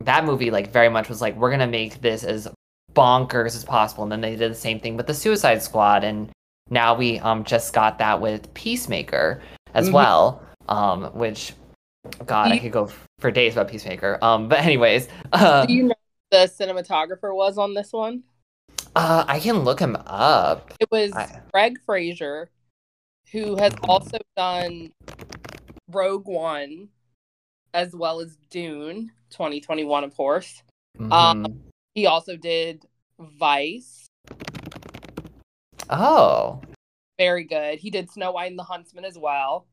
that 0.00 0.24
movie 0.24 0.50
like 0.50 0.70
very 0.70 0.90
much 0.90 1.08
was 1.08 1.22
like 1.22 1.34
we're 1.36 1.50
gonna 1.50 1.66
make 1.66 2.02
this 2.02 2.22
as 2.22 2.46
bonkers 2.92 3.56
as 3.56 3.64
possible 3.64 4.02
and 4.02 4.12
then 4.12 4.20
they 4.20 4.36
did 4.36 4.50
the 4.50 4.54
same 4.54 4.78
thing 4.78 4.96
with 4.96 5.06
the 5.06 5.14
suicide 5.14 5.62
squad 5.62 6.04
and 6.04 6.30
now 6.68 6.94
we 6.94 7.18
um 7.20 7.44
just 7.44 7.72
got 7.72 7.98
that 7.98 8.20
with 8.20 8.52
peacemaker 8.52 9.40
as 9.72 9.86
mm-hmm. 9.86 9.94
well 9.94 10.42
um 10.68 11.04
which 11.14 11.54
god 12.26 12.48
you, 12.48 12.54
i 12.54 12.58
could 12.58 12.72
go 12.72 12.90
for 13.18 13.30
days 13.30 13.54
about 13.54 13.68
peacemaker 13.68 14.18
um 14.22 14.48
but 14.48 14.58
anyways 14.60 15.08
uh, 15.32 15.64
do 15.66 15.72
you 15.72 15.84
know 15.84 15.94
the 16.30 16.50
cinematographer 16.58 17.34
was 17.34 17.58
on 17.58 17.74
this 17.74 17.92
one 17.92 18.22
uh 18.94 19.24
i 19.28 19.38
can 19.38 19.60
look 19.60 19.78
him 19.78 19.96
up 20.06 20.72
it 20.80 20.88
was 20.90 21.12
I... 21.12 21.40
Greig 21.52 21.78
Fraser 21.84 22.50
who 23.32 23.56
has 23.56 23.74
also 23.82 24.18
done 24.36 24.92
Rogue 25.90 26.26
One, 26.26 26.88
as 27.74 27.94
well 27.94 28.20
as 28.20 28.36
Dune 28.50 29.12
2021, 29.30 30.04
of 30.04 30.16
course. 30.16 30.62
Mm-hmm. 30.98 31.12
Um, 31.12 31.60
he 31.94 32.06
also 32.06 32.36
did 32.36 32.86
Vice. 33.18 34.06
Oh. 35.90 36.60
Very 37.18 37.44
good. 37.44 37.78
He 37.78 37.90
did 37.90 38.10
Snow 38.10 38.32
White 38.32 38.50
and 38.50 38.58
the 38.58 38.64
Huntsman 38.64 39.04
as 39.04 39.18
well. 39.18 39.66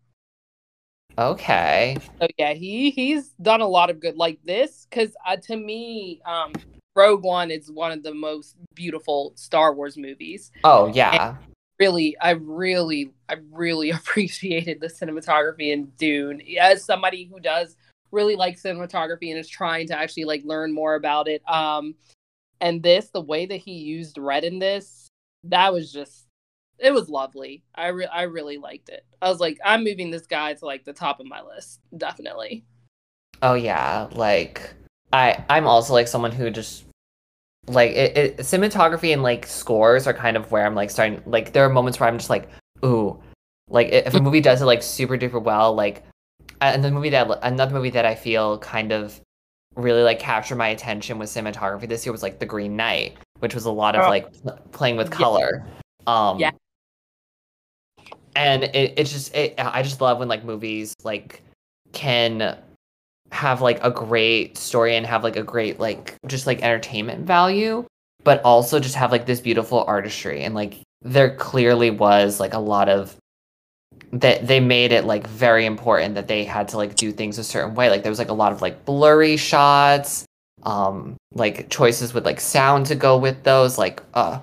Okay. 1.18 1.98
So 2.20 2.28
yeah, 2.38 2.54
he 2.54 2.92
he's 2.92 3.30
done 3.42 3.62
a 3.62 3.68
lot 3.68 3.90
of 3.90 4.00
good 4.00 4.16
like 4.16 4.40
this 4.44 4.88
because 4.90 5.16
uh, 5.26 5.38
to 5.38 5.56
me, 5.56 6.22
um, 6.26 6.54
Rogue 6.96 7.24
One 7.24 7.52
is 7.52 7.72
one 7.72 7.92
of 7.92 8.04
the 8.04 8.14
most 8.14 8.56
beautiful 8.74 9.34
Star 9.36 9.74
Wars 9.74 9.98
movies. 9.98 10.52
Oh 10.64 10.88
yeah. 10.88 11.30
And 11.30 11.54
really 11.80 12.16
i 12.22 12.32
really 12.32 13.12
i 13.30 13.36
really 13.52 13.90
appreciated 14.00 14.80
the 14.80 14.88
cinematography 14.88 15.72
in 15.72 15.86
dune 15.98 16.42
as 16.60 16.84
somebody 16.84 17.26
who 17.26 17.40
does 17.40 17.76
really 18.12 18.36
like 18.36 18.62
cinematography 18.62 19.30
and 19.32 19.40
is 19.40 19.50
trying 19.50 19.88
to 19.88 19.98
actually 19.98 20.24
like 20.24 20.44
learn 20.46 20.74
more 20.74 20.96
about 20.96 21.28
it 21.28 21.42
um 21.50 21.96
and 22.62 22.84
this 22.84 23.10
the 23.10 23.22
way 23.22 23.46
that 23.46 23.58
he 23.58 23.74
used 23.74 24.18
red 24.18 24.44
in 24.44 24.60
this 24.60 25.08
that 25.44 25.74
was 25.74 25.92
just 25.92 26.23
it 26.80 26.94
was 26.94 27.10
lovely. 27.10 27.64
I 27.76 27.88
re- 27.88 28.08
i 28.08 28.24
really 28.24 28.58
liked 28.58 28.90
it. 28.90 29.06
I 29.22 29.30
was 29.30 29.40
like 29.40 29.58
i'm 29.64 29.84
moving 29.84 30.12
this 30.12 30.28
guy 30.28 30.54
to 30.54 30.66
like 30.66 30.86
the 30.86 30.94
top 30.94 31.20
of 31.20 31.26
my 31.26 31.42
list 31.42 31.80
definitely. 31.98 32.66
Oh 33.42 33.56
yeah 33.56 34.08
like 34.12 34.74
i 35.12 35.44
i'm 35.50 35.68
also 35.68 35.94
like 35.94 36.08
someone 36.08 36.32
who 36.32 36.50
just 36.50 36.86
like 37.68 37.92
it, 37.92 38.18
it, 38.18 38.38
cinematography 38.40 39.14
and 39.14 39.24
like 39.24 39.46
scores 39.46 40.08
are 40.08 40.14
kind 40.14 40.36
of 40.36 40.52
where 40.52 40.66
I'm 40.66 40.76
like 40.76 40.90
starting 40.90 41.22
like 41.26 41.54
there 41.54 41.66
are 41.66 41.70
moments 41.70 42.00
where 42.00 42.10
I'm 42.10 42.18
just 42.18 42.30
like 42.30 42.50
ooh. 42.84 43.20
Like 43.70 43.90
if 43.90 44.14
a 44.14 44.20
movie 44.20 44.42
does 44.42 44.62
it 44.62 44.66
like 44.66 44.84
super 44.84 45.18
duper 45.18 45.42
well 45.42 45.74
like 45.74 46.04
and 46.60 46.84
the 46.84 46.92
movie 46.92 47.10
that 47.10 47.28
another 47.42 47.74
movie 47.74 47.90
that 47.92 48.06
I 48.06 48.14
feel 48.14 48.60
kind 48.60 48.92
of 48.92 49.20
really 49.76 50.04
like 50.04 50.20
captured 50.20 50.58
my 50.58 50.68
attention 50.68 51.18
with 51.18 51.30
cinematography 51.30 51.88
this 51.88 52.06
year 52.06 52.12
was 52.12 52.22
like 52.22 52.40
The 52.40 52.46
Green 52.46 52.76
Knight 52.76 53.18
which 53.40 53.56
was 53.56 53.66
a 53.66 53.72
lot 53.72 53.96
of 53.96 54.06
oh. 54.06 54.10
like 54.10 54.28
playing 54.72 54.98
with 54.98 55.10
color. 55.10 55.66
Yeah. 56.06 56.30
um 56.30 56.40
yeah 56.40 56.52
and 58.36 58.64
it, 58.64 58.94
it's 58.98 59.12
just 59.12 59.36
it, 59.36 59.56
I 59.58 59.84
just 59.84 60.02
love 60.02 60.20
when 60.20 60.28
like 60.28 60.44
movies 60.44 60.94
like 61.04 61.42
can 61.92 62.58
have 63.32 63.62
like 63.62 63.84
a 63.84 63.92
great 63.92 64.58
story 64.58 64.96
and 64.96 65.06
have 65.06 65.24
like 65.24 65.36
a 65.36 65.44
great 65.44 65.80
like 65.80 66.16
just 66.28 66.46
like 66.46 66.62
entertainment 66.62 67.26
value 67.26 67.86
but 68.24 68.42
also 68.44 68.80
just 68.80 68.96
have 68.96 69.12
like 69.12 69.26
this 69.26 69.42
beautiful 69.42 69.84
artistry. 69.84 70.44
And 70.44 70.56
like 70.56 70.82
there 71.02 71.36
clearly 71.36 71.92
was 71.92 72.40
like 72.40 72.54
a 72.54 72.60
lot 72.60 72.90
of 72.90 73.16
that 74.12 74.48
they 74.48 74.60
made 74.60 74.92
it 74.92 75.06
like 75.06 75.28
very 75.28 75.66
important 75.66 76.16
that 76.16 76.28
they 76.28 76.44
had 76.44 76.70
to 76.70 76.78
like 76.78 76.96
do 76.96 77.12
things 77.12 77.38
a 77.38 77.44
certain 77.44 77.76
way. 77.76 77.90
Like 77.90 78.04
there 78.04 78.12
was 78.12 78.20
like 78.20 78.30
a 78.30 78.34
lot 78.34 78.52
of 78.52 78.62
like 78.62 78.86
blurry 78.86 79.38
shots 79.38 80.26
um 80.66 81.18
like 81.34 81.70
choices 81.70 82.14
with 82.14 82.26
like 82.26 82.40
sound 82.40 82.86
to 82.86 82.96
go 82.96 83.18
with 83.18 83.44
those 83.44 83.78
like 83.78 84.02
uh 84.14 84.40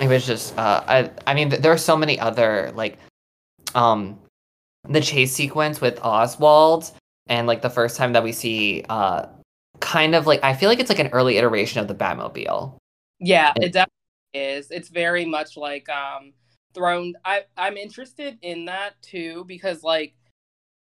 it 0.00 0.08
was 0.08 0.26
just 0.26 0.56
uh 0.58 0.82
i 0.86 1.10
i 1.26 1.34
mean 1.34 1.48
there 1.48 1.72
are 1.72 1.78
so 1.78 1.96
many 1.96 2.18
other 2.18 2.72
like 2.74 2.98
um 3.74 4.18
the 4.88 5.00
chase 5.00 5.32
sequence 5.32 5.80
with 5.80 5.98
oswald 6.02 6.90
and 7.28 7.46
like 7.46 7.62
the 7.62 7.70
first 7.70 7.96
time 7.96 8.12
that 8.12 8.22
we 8.22 8.32
see 8.32 8.84
uh 8.88 9.26
kind 9.80 10.14
of 10.14 10.26
like 10.26 10.42
I 10.42 10.54
feel 10.54 10.68
like 10.68 10.80
it's 10.80 10.88
like 10.88 10.98
an 10.98 11.08
early 11.08 11.36
iteration 11.36 11.80
of 11.80 11.88
the 11.88 11.94
Batmobile. 11.94 12.76
Yeah, 13.20 13.52
it, 13.56 13.64
it 13.64 13.72
definitely 13.72 13.90
is. 14.32 14.70
It's 14.70 14.88
very 14.88 15.24
much 15.24 15.56
like 15.56 15.88
um 15.88 16.32
thrown 16.74 17.14
I 17.24 17.42
I'm 17.56 17.76
interested 17.76 18.38
in 18.42 18.64
that 18.64 19.00
too 19.02 19.44
because 19.46 19.82
like 19.82 20.14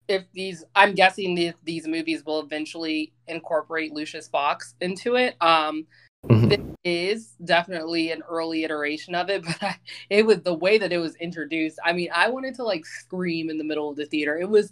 if 0.07 0.23
these 0.33 0.63
I'm 0.75 0.95
guessing 0.95 1.35
these 1.35 1.53
these 1.63 1.87
movies 1.87 2.23
will 2.25 2.39
eventually 2.41 3.13
incorporate 3.27 3.93
Lucius 3.93 4.27
Fox 4.27 4.75
into 4.81 5.15
it. 5.15 5.35
Um 5.41 5.85
mm-hmm. 6.27 6.47
This 6.49 6.59
is 6.83 7.35
definitely 7.43 8.11
an 8.11 8.23
early 8.29 8.63
iteration 8.63 9.15
of 9.15 9.29
it, 9.29 9.43
but 9.45 9.61
I, 9.61 9.75
it 10.09 10.25
was 10.25 10.41
the 10.41 10.53
way 10.53 10.77
that 10.77 10.91
it 10.91 10.97
was 10.97 11.15
introduced. 11.15 11.79
I 11.83 11.93
mean, 11.93 12.09
I 12.13 12.29
wanted 12.29 12.55
to 12.55 12.63
like 12.63 12.85
scream 12.85 13.49
in 13.49 13.57
the 13.57 13.63
middle 13.63 13.89
of 13.89 13.95
the 13.95 14.05
theater. 14.05 14.37
It 14.37 14.49
was 14.49 14.71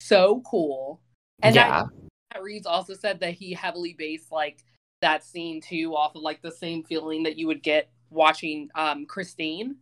so 0.00 0.42
cool. 0.46 1.00
And 1.42 1.54
yeah. 1.54 1.84
Matt 2.32 2.42
Reeves 2.42 2.66
also 2.66 2.94
said 2.94 3.20
that 3.20 3.34
he 3.34 3.52
heavily 3.52 3.94
based 3.96 4.32
like 4.32 4.64
that 5.00 5.24
scene 5.24 5.60
too 5.60 5.94
off 5.94 6.14
of 6.16 6.22
like 6.22 6.42
the 6.42 6.50
same 6.50 6.82
feeling 6.82 7.22
that 7.22 7.36
you 7.36 7.46
would 7.46 7.62
get 7.62 7.90
watching 8.10 8.68
um 8.74 9.06
Christine. 9.06 9.76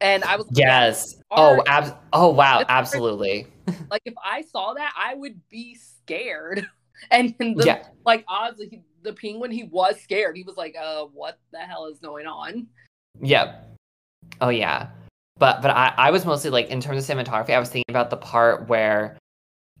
And 0.00 0.24
I 0.24 0.36
was 0.36 0.46
yes. 0.52 1.16
oh, 1.30 1.62
ab- 1.66 1.96
oh 2.12 2.28
wow, 2.28 2.62
absolutely. 2.68 3.46
like 3.90 4.02
if 4.04 4.14
I 4.22 4.42
saw 4.42 4.74
that, 4.74 4.92
I 4.96 5.14
would 5.14 5.40
be 5.48 5.74
scared. 5.74 6.68
And 7.10 7.34
the, 7.38 7.62
yeah. 7.62 7.82
like 8.06 8.24
Oz, 8.26 8.58
the 9.06 9.14
penguin, 9.14 9.50
he 9.50 9.64
was 9.64 10.00
scared. 10.00 10.36
He 10.36 10.42
was 10.42 10.56
like, 10.56 10.76
"Uh, 10.80 11.04
what 11.06 11.38
the 11.52 11.58
hell 11.58 11.86
is 11.86 11.98
going 11.98 12.26
on?" 12.26 12.66
Yep. 13.22 13.76
Oh 14.40 14.50
yeah. 14.50 14.88
But 15.38 15.62
but 15.62 15.70
I 15.70 15.94
I 15.96 16.10
was 16.10 16.26
mostly 16.26 16.50
like 16.50 16.68
in 16.68 16.80
terms 16.80 17.08
of 17.08 17.16
cinematography, 17.16 17.50
I 17.50 17.58
was 17.58 17.70
thinking 17.70 17.90
about 17.90 18.10
the 18.10 18.16
part 18.16 18.68
where 18.68 19.16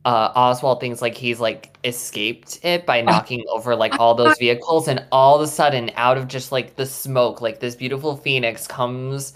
uh, 0.04 0.30
Oswald 0.36 0.80
thinks 0.80 1.02
like 1.02 1.16
he's 1.16 1.40
like 1.40 1.76
escaped 1.84 2.60
it 2.62 2.86
by 2.86 3.00
knocking 3.02 3.44
over 3.50 3.74
like 3.74 3.98
all 3.98 4.14
those 4.14 4.38
vehicles, 4.38 4.88
and 4.88 5.04
all 5.12 5.36
of 5.36 5.42
a 5.42 5.46
sudden, 5.46 5.90
out 5.96 6.16
of 6.16 6.28
just 6.28 6.52
like 6.52 6.76
the 6.76 6.86
smoke, 6.86 7.40
like 7.40 7.60
this 7.60 7.74
beautiful 7.74 8.16
phoenix 8.16 8.66
comes 8.66 9.34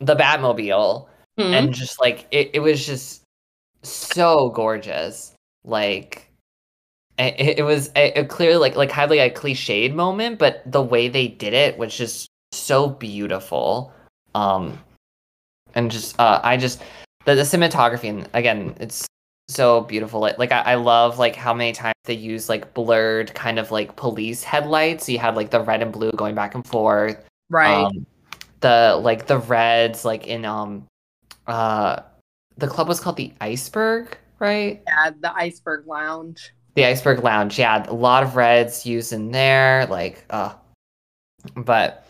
the 0.00 0.16
Batmobile, 0.16 1.06
mm-hmm. 1.38 1.54
and 1.54 1.72
just 1.72 2.00
like 2.00 2.26
it, 2.30 2.50
it 2.54 2.60
was 2.60 2.84
just 2.84 3.22
so 3.82 4.50
gorgeous. 4.50 5.34
Like 5.64 6.27
it, 7.18 7.58
it 7.58 7.62
was 7.64 7.90
a, 7.96 8.12
a 8.20 8.24
clearly 8.24 8.56
like 8.56 8.76
like 8.76 8.90
kind 8.90 9.10
of 9.10 9.16
like 9.16 9.32
a 9.32 9.34
cliched 9.34 9.94
moment, 9.94 10.38
but 10.38 10.62
the 10.70 10.82
way 10.82 11.08
they 11.08 11.28
did 11.28 11.52
it 11.52 11.78
was 11.78 11.96
just 11.96 12.28
so 12.52 12.88
beautiful. 12.88 13.92
Um, 14.34 14.78
and 15.74 15.90
just 15.90 16.18
uh, 16.20 16.40
I 16.42 16.56
just 16.56 16.82
the, 17.24 17.34
the 17.34 17.42
cinematography 17.42 18.08
and 18.08 18.28
again, 18.32 18.74
it's 18.80 19.06
so 19.48 19.80
beautiful. 19.82 20.20
Like, 20.20 20.38
like 20.38 20.52
I, 20.52 20.60
I 20.60 20.74
love 20.76 21.18
like 21.18 21.34
how 21.34 21.54
many 21.54 21.72
times 21.72 21.94
they 22.04 22.14
use 22.14 22.48
like 22.48 22.74
blurred 22.74 23.34
kind 23.34 23.58
of 23.58 23.70
like 23.70 23.96
police 23.96 24.42
headlights. 24.42 25.06
So 25.06 25.12
you 25.12 25.18
had 25.18 25.34
like 25.34 25.50
the 25.50 25.60
red 25.60 25.82
and 25.82 25.92
blue 25.92 26.12
going 26.12 26.34
back 26.34 26.54
and 26.54 26.66
forth. 26.66 27.24
Right. 27.50 27.84
Um, 27.84 28.06
the 28.60 28.98
like 29.02 29.26
the 29.26 29.38
reds 29.38 30.04
like 30.04 30.26
in 30.26 30.44
um 30.44 30.84
uh 31.46 32.00
the 32.56 32.66
club 32.66 32.88
was 32.88 32.98
called 32.98 33.16
the 33.16 33.32
Iceberg, 33.40 34.18
right? 34.40 34.82
yeah, 34.86 35.10
the 35.20 35.34
Iceberg 35.34 35.86
Lounge. 35.86 36.52
The 36.78 36.84
Iceberg 36.84 37.24
Lounge. 37.24 37.58
Yeah, 37.58 37.84
a 37.88 37.92
lot 37.92 38.22
of 38.22 38.36
reds 38.36 38.86
used 38.86 39.12
in 39.12 39.32
there. 39.32 39.84
Like, 39.86 40.24
uh, 40.30 40.54
but 41.56 42.06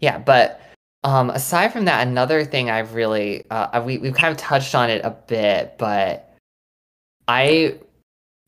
yeah, 0.00 0.18
but 0.18 0.60
um, 1.02 1.30
aside 1.30 1.72
from 1.72 1.86
that, 1.86 2.06
another 2.06 2.44
thing 2.44 2.68
I've 2.68 2.92
really 2.92 3.46
uh, 3.50 3.82
we 3.82 3.96
we've 3.96 4.12
kind 4.12 4.30
of 4.30 4.36
touched 4.36 4.74
on 4.74 4.90
it 4.90 5.02
a 5.02 5.10
bit, 5.10 5.76
but 5.78 6.30
I, 7.26 7.78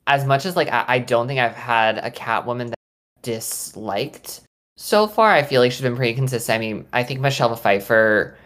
as 0.06 0.26
much 0.26 0.44
as 0.44 0.54
like 0.54 0.68
I, 0.68 0.84
I 0.86 0.98
don't 0.98 1.26
think 1.26 1.40
I've 1.40 1.56
had 1.56 1.96
a 1.96 2.10
Catwoman 2.10 2.68
that 2.68 2.76
I 2.76 3.20
disliked 3.22 4.42
so 4.76 5.06
far. 5.06 5.32
I 5.32 5.42
feel 5.42 5.62
like 5.62 5.72
she's 5.72 5.80
been 5.80 5.96
pretty 5.96 6.12
consistent. 6.12 6.56
I 6.56 6.58
mean, 6.58 6.86
I 6.92 7.04
think 7.04 7.20
Michelle 7.20 7.56
Pfeiffer 7.56 8.36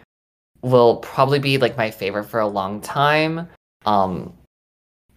will 0.61 0.97
probably 0.97 1.39
be 1.39 1.57
like 1.57 1.75
my 1.75 1.91
favorite 1.91 2.25
for 2.25 2.39
a 2.39 2.47
long 2.47 2.79
time. 2.79 3.49
Um, 3.85 4.31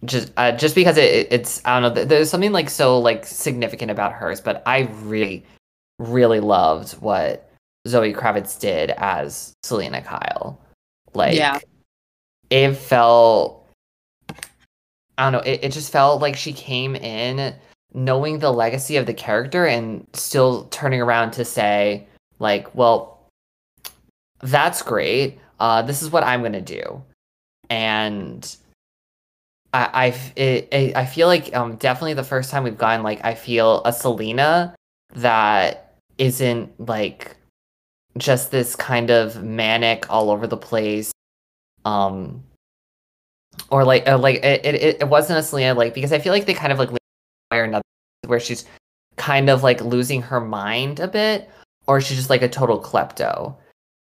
just 0.05 0.31
uh, 0.37 0.51
just 0.51 0.75
because 0.75 0.97
it, 0.97 1.27
it's 1.31 1.61
I 1.65 1.79
don't 1.79 1.95
know. 1.95 2.05
There's 2.05 2.29
something 2.29 2.51
like 2.51 2.69
so 2.69 2.99
like 2.99 3.25
significant 3.25 3.91
about 3.91 4.13
hers, 4.13 4.41
but 4.41 4.63
I 4.65 4.89
really 5.03 5.45
really 5.99 6.39
loved 6.39 6.93
what 6.93 7.49
Zoe 7.87 8.13
Kravitz 8.13 8.59
did 8.59 8.91
as 8.91 9.53
Selina 9.63 10.01
Kyle. 10.01 10.59
Like, 11.13 11.35
Yeah. 11.35 11.59
it 12.49 12.73
felt, 12.73 13.67
I 15.17 15.23
don't 15.29 15.33
know, 15.33 15.39
it, 15.39 15.63
it 15.63 15.71
just 15.71 15.91
felt 15.91 16.21
like 16.21 16.35
she 16.35 16.53
came 16.53 16.95
in 16.95 17.55
knowing 17.93 18.39
the 18.39 18.51
legacy 18.51 18.97
of 18.97 19.05
the 19.05 19.13
character 19.13 19.65
and 19.65 20.07
still 20.13 20.65
turning 20.71 21.01
around 21.01 21.31
to 21.31 21.45
say, 21.45 22.07
like, 22.39 22.73
well, 22.73 23.19
that's 24.41 24.81
great. 24.81 25.39
Uh, 25.59 25.81
this 25.81 26.01
is 26.01 26.09
what 26.09 26.23
I'm 26.23 26.41
going 26.41 26.53
to 26.53 26.61
do. 26.61 27.03
And 27.69 28.55
I, 29.73 29.89
I, 29.93 30.05
it, 30.39 30.67
it- 30.71 30.95
I 30.95 31.05
feel 31.05 31.27
like 31.27 31.55
um, 31.55 31.75
definitely 31.77 32.13
the 32.13 32.23
first 32.23 32.51
time 32.51 32.63
we've 32.63 32.77
gotten, 32.77 33.03
like, 33.03 33.23
I 33.25 33.33
feel 33.35 33.81
a 33.85 33.93
Selina 33.93 34.75
that 35.15 35.95
isn't 36.17 36.79
like 36.87 37.35
just 38.17 38.51
this 38.51 38.75
kind 38.75 39.09
of 39.09 39.43
manic 39.43 40.07
all 40.11 40.29
over 40.29 40.45
the 40.45 40.55
place 40.57 41.11
um 41.85 42.43
or 43.69 43.83
like 43.83 44.07
uh, 44.07 44.17
like 44.17 44.35
it, 44.43 44.63
it 44.65 45.01
it 45.01 45.07
wasn't 45.09 45.37
a 45.39 45.43
Selina 45.43 45.73
like 45.73 45.93
because 45.93 46.11
I 46.13 46.19
feel 46.19 46.33
like 46.33 46.45
they 46.45 46.53
kind 46.53 46.71
of 46.71 46.79
like 46.79 46.89
or 47.51 47.63
another 47.63 47.83
where 48.25 48.39
she's 48.39 48.65
kind 49.15 49.49
of 49.49 49.63
like 49.63 49.81
losing 49.81 50.21
her 50.21 50.39
mind 50.39 50.99
a 50.99 51.07
bit 51.07 51.49
or 51.87 52.01
she's 52.01 52.17
just 52.17 52.29
like 52.29 52.41
a 52.41 52.49
total 52.49 52.81
klepto. 52.81 53.55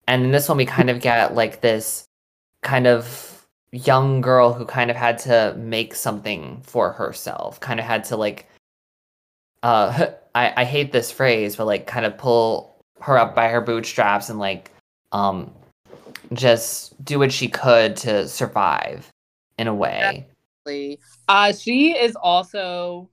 And 0.07 0.23
in 0.23 0.31
this 0.31 0.47
one 0.49 0.57
we 0.57 0.65
kind 0.65 0.89
of 0.89 0.99
get 0.99 1.35
like 1.35 1.61
this 1.61 2.05
kind 2.61 2.87
of 2.87 3.32
young 3.73 4.21
girl 4.21 4.53
who 4.53 4.65
kind 4.65 4.91
of 4.91 4.97
had 4.97 5.17
to 5.17 5.55
make 5.57 5.95
something 5.95 6.61
for 6.63 6.91
herself 6.91 7.59
kind 7.59 7.79
of 7.79 7.85
had 7.85 8.03
to 8.03 8.15
like 8.15 8.47
uh 9.63 10.07
I, 10.35 10.61
I 10.61 10.63
hate 10.63 10.91
this 10.91 11.11
phrase 11.11 11.55
but 11.55 11.65
like 11.65 11.87
kind 11.87 12.05
of 12.05 12.17
pull 12.17 12.75
her 13.01 13.17
up 13.17 13.35
by 13.35 13.49
her 13.49 13.61
bootstraps 13.61 14.29
and 14.29 14.39
like 14.39 14.71
um 15.11 15.51
just 16.33 17.03
do 17.03 17.19
what 17.19 17.31
she 17.31 17.47
could 17.47 17.95
to 17.97 18.27
survive 18.27 19.09
in 19.57 19.67
a 19.67 19.75
way 19.75 20.27
Definitely. 20.65 20.99
Uh, 21.27 21.53
she 21.53 21.97
is 21.97 22.15
also, 22.15 23.09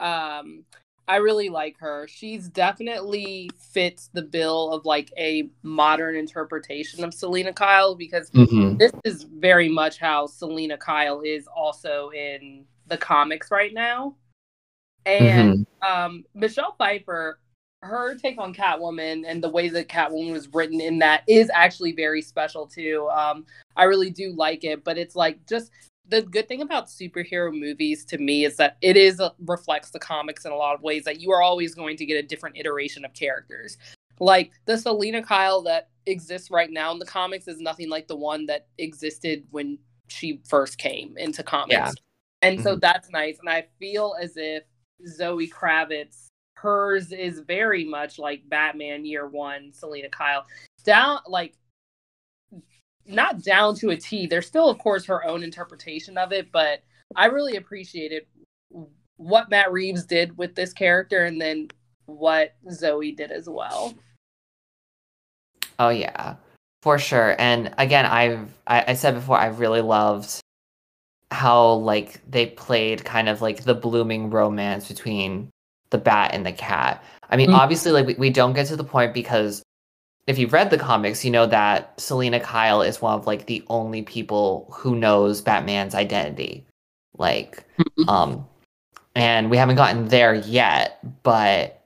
um, 0.00 0.64
I 1.06 1.16
really 1.16 1.48
like 1.50 1.78
her. 1.80 2.06
She's 2.08 2.48
definitely 2.48 3.50
fits 3.58 4.08
the 4.12 4.22
bill 4.22 4.72
of 4.72 4.84
like 4.86 5.12
a 5.18 5.50
modern 5.62 6.16
interpretation 6.16 7.04
of 7.04 7.12
Selina 7.12 7.52
Kyle 7.52 7.94
because 7.94 8.30
Mhm. 8.30 8.78
this 8.78 8.92
is 9.04 9.24
very 9.24 9.68
much 9.68 9.98
how 9.98 10.26
Selina 10.26 10.78
Kyle 10.78 11.20
is 11.20 11.46
also 11.46 12.10
in 12.10 12.64
the 12.86 12.96
comics 12.96 13.50
right 13.50 13.74
now. 13.74 14.16
And 15.06 15.66
um, 15.82 16.24
Michelle 16.34 16.74
Pfeiffer, 16.78 17.38
her 17.82 18.14
take 18.14 18.38
on 18.38 18.54
Catwoman 18.54 19.24
and 19.26 19.44
the 19.44 19.50
way 19.50 19.68
that 19.68 19.88
Catwoman 19.88 20.32
was 20.32 20.48
written 20.54 20.80
in 20.80 20.98
that 21.00 21.22
is 21.26 21.50
actually 21.52 21.92
very 21.92 22.22
special 22.22 22.66
too. 22.66 23.08
Um, 23.10 23.44
I 23.76 23.84
really 23.84 24.08
do 24.08 24.32
like 24.32 24.64
it, 24.64 24.82
but 24.84 24.96
it's 24.96 25.14
like 25.14 25.44
just 25.46 25.70
the 26.08 26.22
good 26.22 26.48
thing 26.48 26.60
about 26.60 26.86
superhero 26.88 27.52
movies 27.52 28.04
to 28.06 28.18
me 28.18 28.44
is 28.44 28.56
that 28.56 28.76
it 28.82 28.96
is 28.96 29.20
uh, 29.20 29.30
reflects 29.46 29.90
the 29.90 29.98
comics 29.98 30.44
in 30.44 30.52
a 30.52 30.56
lot 30.56 30.74
of 30.74 30.82
ways 30.82 31.04
that 31.04 31.20
you 31.20 31.30
are 31.30 31.42
always 31.42 31.74
going 31.74 31.96
to 31.96 32.04
get 32.04 32.22
a 32.22 32.26
different 32.26 32.56
iteration 32.58 33.04
of 33.04 33.12
characters. 33.14 33.78
Like 34.20 34.52
the 34.66 34.76
Selina 34.76 35.22
Kyle 35.22 35.62
that 35.62 35.88
exists 36.06 36.50
right 36.50 36.70
now 36.70 36.92
in 36.92 36.98
the 36.98 37.06
comics 37.06 37.48
is 37.48 37.60
nothing 37.60 37.88
like 37.88 38.06
the 38.06 38.16
one 38.16 38.46
that 38.46 38.66
existed 38.78 39.44
when 39.50 39.78
she 40.08 40.40
first 40.46 40.78
came 40.78 41.16
into 41.16 41.42
comics. 41.42 41.72
Yeah. 41.72 41.90
And 42.42 42.60
so 42.60 42.76
Mhm. 42.76 42.80
that's 42.80 43.10
nice. 43.10 43.38
And 43.38 43.48
I 43.48 43.66
feel 43.78 44.14
as 44.20 44.36
if 44.36 44.64
Zoe 45.06 45.48
Kravitz, 45.48 46.28
hers 46.54 47.10
is 47.12 47.40
very 47.40 47.84
much 47.84 48.18
like 48.18 48.48
Batman 48.48 49.04
Year 49.04 49.26
One, 49.26 49.72
Selina 49.72 50.10
Kyle. 50.10 50.46
Down 50.84 51.20
like 51.26 51.54
not 53.06 53.42
down 53.42 53.74
to 53.76 53.90
a 53.90 53.96
T. 53.96 54.26
There's 54.26 54.46
still, 54.46 54.68
of 54.68 54.78
course, 54.78 55.04
her 55.06 55.24
own 55.24 55.42
interpretation 55.42 56.16
of 56.18 56.32
it, 56.32 56.50
but 56.52 56.82
I 57.16 57.26
really 57.26 57.56
appreciated 57.56 58.26
what 59.16 59.50
Matt 59.50 59.72
Reeves 59.72 60.04
did 60.04 60.36
with 60.36 60.54
this 60.54 60.72
character 60.72 61.24
and 61.24 61.40
then 61.40 61.68
what 62.06 62.54
Zoe 62.70 63.12
did 63.12 63.30
as 63.30 63.48
well. 63.48 63.94
Oh 65.78 65.90
yeah, 65.90 66.36
for 66.82 66.98
sure. 66.98 67.36
And 67.38 67.74
again, 67.78 68.06
I've 68.06 68.52
I, 68.66 68.84
I 68.88 68.94
said 68.94 69.14
before 69.14 69.38
I 69.38 69.46
really 69.46 69.80
loved 69.80 70.40
how 71.30 71.72
like 71.74 72.20
they 72.30 72.46
played 72.46 73.04
kind 73.04 73.28
of 73.28 73.42
like 73.42 73.64
the 73.64 73.74
blooming 73.74 74.30
romance 74.30 74.88
between 74.88 75.50
the 75.90 75.98
bat 75.98 76.30
and 76.32 76.44
the 76.46 76.52
cat. 76.52 77.02
I 77.30 77.36
mean, 77.36 77.50
Mm. 77.50 77.54
obviously, 77.54 77.92
like 77.92 78.06
we, 78.06 78.14
we 78.14 78.30
don't 78.30 78.52
get 78.52 78.66
to 78.68 78.76
the 78.76 78.84
point 78.84 79.14
because 79.14 79.62
if 80.26 80.38
you've 80.38 80.52
read 80.52 80.70
the 80.70 80.78
comics, 80.78 81.24
you 81.24 81.30
know 81.30 81.46
that 81.46 81.98
Selina 82.00 82.40
Kyle 82.40 82.82
is 82.82 83.02
one 83.02 83.14
of 83.14 83.26
like 83.26 83.46
the 83.46 83.62
only 83.68 84.02
people 84.02 84.68
who 84.72 84.96
knows 84.96 85.40
Batman's 85.40 85.94
identity. 85.94 86.64
Like, 87.16 87.64
um, 88.08 88.46
and 89.14 89.50
we 89.50 89.56
haven't 89.56 89.76
gotten 89.76 90.08
there 90.08 90.34
yet, 90.34 90.98
but 91.22 91.84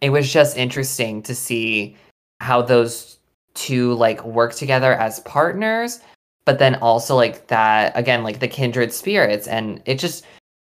it 0.00 0.10
was 0.10 0.30
just 0.30 0.56
interesting 0.56 1.22
to 1.22 1.34
see 1.34 1.96
how 2.40 2.62
those 2.62 3.18
two 3.54 3.94
like 3.94 4.22
work 4.24 4.54
together 4.54 4.92
as 4.94 5.20
partners 5.20 6.00
but 6.44 6.58
then 6.58 6.74
also 6.76 7.16
like 7.16 7.46
that 7.48 7.90
again 7.96 8.22
like 8.22 8.38
the 8.38 8.48
kindred 8.48 8.92
spirits 8.92 9.48
and 9.48 9.80
it 9.86 9.98
just 9.98 10.24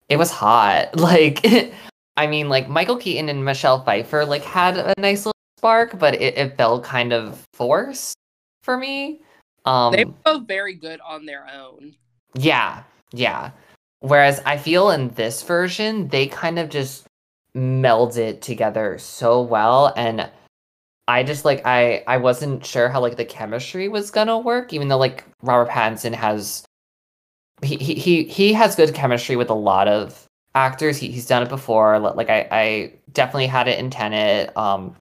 it 0.07 0.15
was 0.17 0.31
hot 0.31 0.95
like 0.99 1.45
i 2.15 2.25
mean 2.25 2.47
like 2.47 2.69
michael 2.69 2.95
keaton 2.95 3.27
and 3.27 3.43
michelle 3.43 3.83
pfeiffer 3.83 4.25
like 4.25 4.43
had 4.43 4.77
a 4.77 4.93
nice 4.97 5.25
little 5.25 5.36
spark 5.57 5.97
but 5.99 6.13
it, 6.15 6.37
it 6.37 6.57
felt 6.57 6.83
kind 6.83 7.13
of 7.13 7.45
forced 7.53 8.15
for 8.61 8.77
me 8.77 9.21
um 9.65 9.91
they 9.93 10.05
were 10.05 10.13
both 10.23 10.47
very 10.47 10.73
good 10.73 10.99
on 11.01 11.25
their 11.25 11.45
own. 11.53 11.95
yeah, 12.35 12.83
yeah. 13.11 13.51
Whereas 13.99 14.41
I 14.45 14.57
feel 14.57 14.91
in 14.91 15.09
this 15.09 15.41
version, 15.43 16.07
they 16.09 16.27
kind 16.27 16.59
of 16.59 16.69
just 16.69 17.05
meld 17.53 18.17
it 18.17 18.41
together 18.41 18.97
so 18.99 19.41
well 19.41 19.93
and 19.97 20.29
I 21.07 21.23
just 21.23 21.45
like 21.45 21.65
I 21.65 22.03
I 22.05 22.17
wasn't 22.17 22.65
sure 22.65 22.89
how 22.89 22.99
like 23.01 23.17
the 23.17 23.25
chemistry 23.25 23.87
was 23.87 24.11
gonna 24.11 24.37
work, 24.37 24.73
even 24.73 24.89
though 24.89 24.97
like 24.97 25.23
Robert 25.41 25.71
Pattinson 25.71 26.13
has 26.13 26.65
he 27.63 27.77
he 27.77 27.95
he, 27.95 28.23
he 28.25 28.53
has 28.53 28.75
good 28.75 28.93
chemistry 28.93 29.35
with 29.35 29.49
a 29.49 29.55
lot 29.55 29.87
of 29.87 30.25
actors. 30.53 30.97
He, 30.97 31.09
he's 31.09 31.25
done 31.25 31.43
it 31.43 31.49
before. 31.49 31.97
Like 31.99 32.29
I 32.29 32.47
I 32.51 32.93
definitely 33.13 33.47
had 33.47 33.67
it 33.67 33.79
in 33.79 33.89
Tenet. 33.89 34.55
Um, 34.57 34.95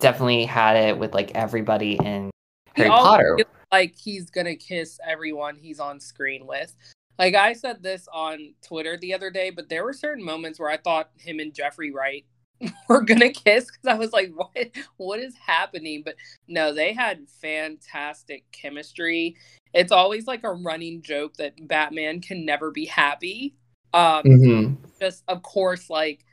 definitely 0.00 0.44
had 0.44 0.76
it 0.76 0.98
with 0.98 1.14
like 1.14 1.32
everybody 1.34 1.94
in 1.94 2.30
He 2.74 2.82
Harry 2.82 2.90
Potter. 2.90 3.38
like 3.72 3.94
he's 3.96 4.30
gonna 4.30 4.56
kiss 4.56 4.98
everyone 5.06 5.56
he's 5.56 5.80
on 5.80 6.00
screen 6.00 6.46
with. 6.46 6.74
Like 7.18 7.34
I 7.34 7.54
said 7.54 7.82
this 7.82 8.06
on 8.12 8.52
Twitter 8.62 8.98
the 8.98 9.14
other 9.14 9.30
day, 9.30 9.48
but 9.50 9.68
there 9.70 9.84
were 9.84 9.94
certain 9.94 10.22
moments 10.24 10.60
where 10.60 10.68
I 10.70 10.76
thought 10.76 11.10
him 11.18 11.40
and 11.40 11.54
Jeffrey 11.54 11.90
Wright 11.90 12.26
were 12.88 13.00
gonna 13.02 13.30
kiss 13.30 13.66
because 13.66 13.86
I 13.86 13.94
was 13.94 14.12
like, 14.12 14.32
what 14.34 14.52
what 14.98 15.18
is 15.20 15.34
happening? 15.36 16.02
But 16.04 16.16
no, 16.46 16.74
they 16.74 16.92
had 16.92 17.26
fantastic 17.40 18.44
chemistry. 18.52 19.36
It's 19.72 19.92
always 19.92 20.26
like 20.26 20.44
a 20.44 20.52
running 20.52 21.00
joke 21.02 21.34
that 21.38 21.66
Batman 21.68 22.20
can 22.20 22.44
never 22.44 22.70
be 22.70 22.84
happy. 22.84 23.54
Um 23.94 24.24
Mhm. 24.24 24.76
just 25.00 25.24
of 25.28 25.42
course 25.42 25.88
like 25.88 26.25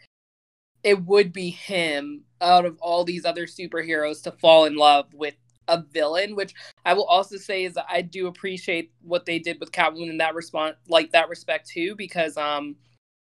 it 0.84 1.06
would 1.06 1.32
be 1.32 1.50
him 1.50 2.24
out 2.42 2.66
of 2.66 2.78
all 2.82 3.04
these 3.04 3.26
other 3.26 3.46
superheroes 3.46 4.22
to 4.24 4.32
fall 4.32 4.66
in 4.66 4.76
love 4.76 5.14
with 5.14 5.36
a 5.68 5.82
villain, 5.82 6.36
which 6.36 6.54
I 6.86 6.94
will 6.94 7.06
also 7.06 7.38
say 7.38 7.64
is 7.64 7.76
that 7.76 7.86
I 7.90 8.02
do 8.02 8.28
appreciate 8.28 8.92
what 9.02 9.26
they 9.26 9.40
did 9.40 9.60
with 9.60 9.72
Catwoman 9.72 10.10
in 10.10 10.18
that 10.18 10.36
response, 10.36 10.76
like 10.90 11.12
that 11.12 11.30
respect 11.30 11.70
too, 11.70 11.96
because 11.96 12.36
um, 12.38 12.76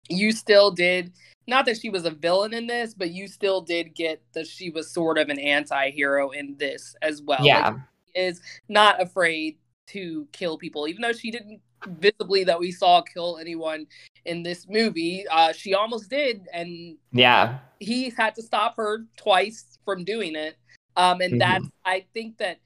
you 0.09 0.31
still 0.31 0.71
did 0.71 1.11
not 1.47 1.65
that 1.65 1.79
she 1.79 1.89
was 1.89 2.05
a 2.05 2.11
villain 2.11 2.53
in 2.53 2.67
this, 2.67 2.93
but 2.93 3.09
you 3.09 3.27
still 3.27 3.61
did 3.61 3.95
get 3.95 4.21
that 4.33 4.45
she 4.45 4.69
was 4.69 4.91
sort 4.91 5.17
of 5.17 5.29
an 5.29 5.39
anti-hero 5.39 6.29
in 6.29 6.55
this 6.57 6.95
as 7.01 7.21
well. 7.23 7.39
Yeah. 7.41 7.69
Like, 7.69 7.77
is 8.15 8.41
not 8.67 9.01
afraid 9.01 9.57
to 9.87 10.27
kill 10.31 10.57
people, 10.57 10.87
even 10.87 11.01
though 11.01 11.13
she 11.13 11.31
didn't 11.31 11.61
visibly 11.87 12.43
that 12.43 12.59
we 12.59 12.71
saw 12.71 13.01
kill 13.01 13.37
anyone 13.37 13.87
in 14.25 14.43
this 14.43 14.67
movie. 14.67 15.25
Uh, 15.29 15.53
she 15.53 15.73
almost 15.73 16.09
did, 16.09 16.47
and 16.53 16.97
Yeah. 17.11 17.59
he 17.79 18.09
had 18.09 18.35
to 18.35 18.41
stop 18.41 18.75
her 18.77 19.05
twice 19.17 19.77
from 19.85 20.03
doing 20.03 20.35
it. 20.35 20.57
Um, 20.97 21.21
and 21.21 21.33
Mhm. 21.33 21.39
that's 21.39 21.67
I 21.85 22.05
think 22.13 22.37
that 22.37 22.59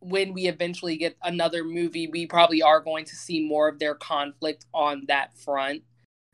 when 0.00 0.32
we 0.32 0.46
eventually 0.46 0.96
get 0.96 1.16
another 1.22 1.64
movie, 1.64 2.06
we 2.08 2.26
probably 2.26 2.62
are 2.62 2.80
going 2.80 3.04
to 3.04 3.16
see 3.16 3.46
more 3.46 3.68
of 3.68 3.78
their 3.78 3.94
conflict 3.94 4.66
on 4.72 5.04
that 5.06 5.36
front. 5.36 5.82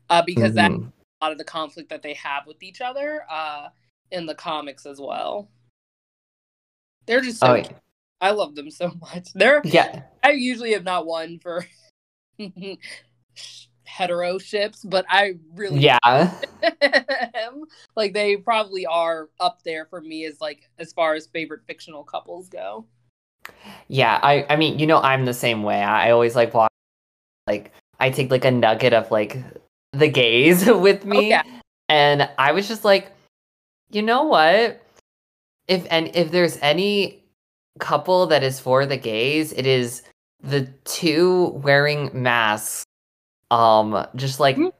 Uh, 0.09 0.21
because 0.21 0.53
that's 0.53 0.73
Mhm. 0.73 0.91
a 1.21 1.25
lot 1.25 1.31
of 1.33 1.37
the 1.37 1.43
conflict 1.43 1.89
that 1.89 2.01
they 2.01 2.13
have 2.13 2.47
with 2.47 2.63
each 2.63 2.79
other 2.79 3.25
uh, 3.29 3.69
in 4.11 4.25
the 4.25 4.35
comics 4.35 4.85
as 4.85 5.01
well. 5.01 5.49
They're 7.05 7.21
just 7.21 7.39
so 7.39 7.47
Oh, 7.55 7.61
cute. 7.61 7.75
I 8.21 8.31
love 8.31 8.55
them 8.55 8.71
so 8.71 8.91
much. 9.01 9.33
They're 9.33 9.61
Yeah. 9.65 10.03
I 10.23 10.31
usually 10.31 10.73
have 10.73 10.83
not 10.83 11.05
one 11.05 11.39
for 11.39 11.65
hetero 13.83 14.37
ships, 14.37 14.83
but 14.83 15.05
I 15.09 15.37
really 15.55 15.79
Yeah. 15.79 16.31
like 17.95 18.13
they 18.13 18.37
probably 18.37 18.85
are 18.85 19.29
up 19.39 19.63
there 19.63 19.85
for 19.85 20.01
me 20.01 20.25
as 20.25 20.39
like 20.39 20.69
as 20.77 20.93
far 20.93 21.15
as 21.15 21.27
favorite 21.27 21.61
fictional 21.65 22.03
couples 22.03 22.49
go. 22.49 22.85
Yeah, 23.87 24.19
I 24.21 24.45
I 24.49 24.55
mean, 24.55 24.77
you 24.77 24.85
know, 24.85 25.01
I'm 25.01 25.25
the 25.25 25.33
same 25.33 25.63
way. 25.63 25.81
I, 25.81 26.11
always 26.11 26.35
like 26.35 26.53
watch 26.53 26.71
like 27.47 27.71
I 27.99 28.09
take 28.09 28.29
like 28.29 28.45
a 28.45 28.51
nugget 28.51 28.93
of 28.93 29.09
like 29.09 29.37
the 29.93 30.09
gays 30.09 30.65
with 30.67 31.03
oh, 31.05 31.09
me. 31.09 31.29
yeah. 31.29 31.43
And 31.89 32.29
I 32.37 32.51
was 32.51 32.67
just 32.67 32.83
like, 32.83 33.11
you 33.89 34.01
know 34.01 34.23
what? 34.23 34.83
If 35.67 35.87
and 35.89 36.11
if 36.13 36.31
there's 36.31 36.57
any 36.61 37.23
couple 37.79 38.27
that 38.27 38.43
is 38.43 38.59
for 38.59 38.85
the 38.85 38.97
gays, 38.97 39.53
it 39.53 39.65
is 39.65 40.03
the 40.41 40.65
two 40.85 41.45
wearing 41.63 42.09
masks 42.13 42.85
um 43.51 44.05
just 44.15 44.39
like 44.39 44.55
Mhm. 44.57 44.71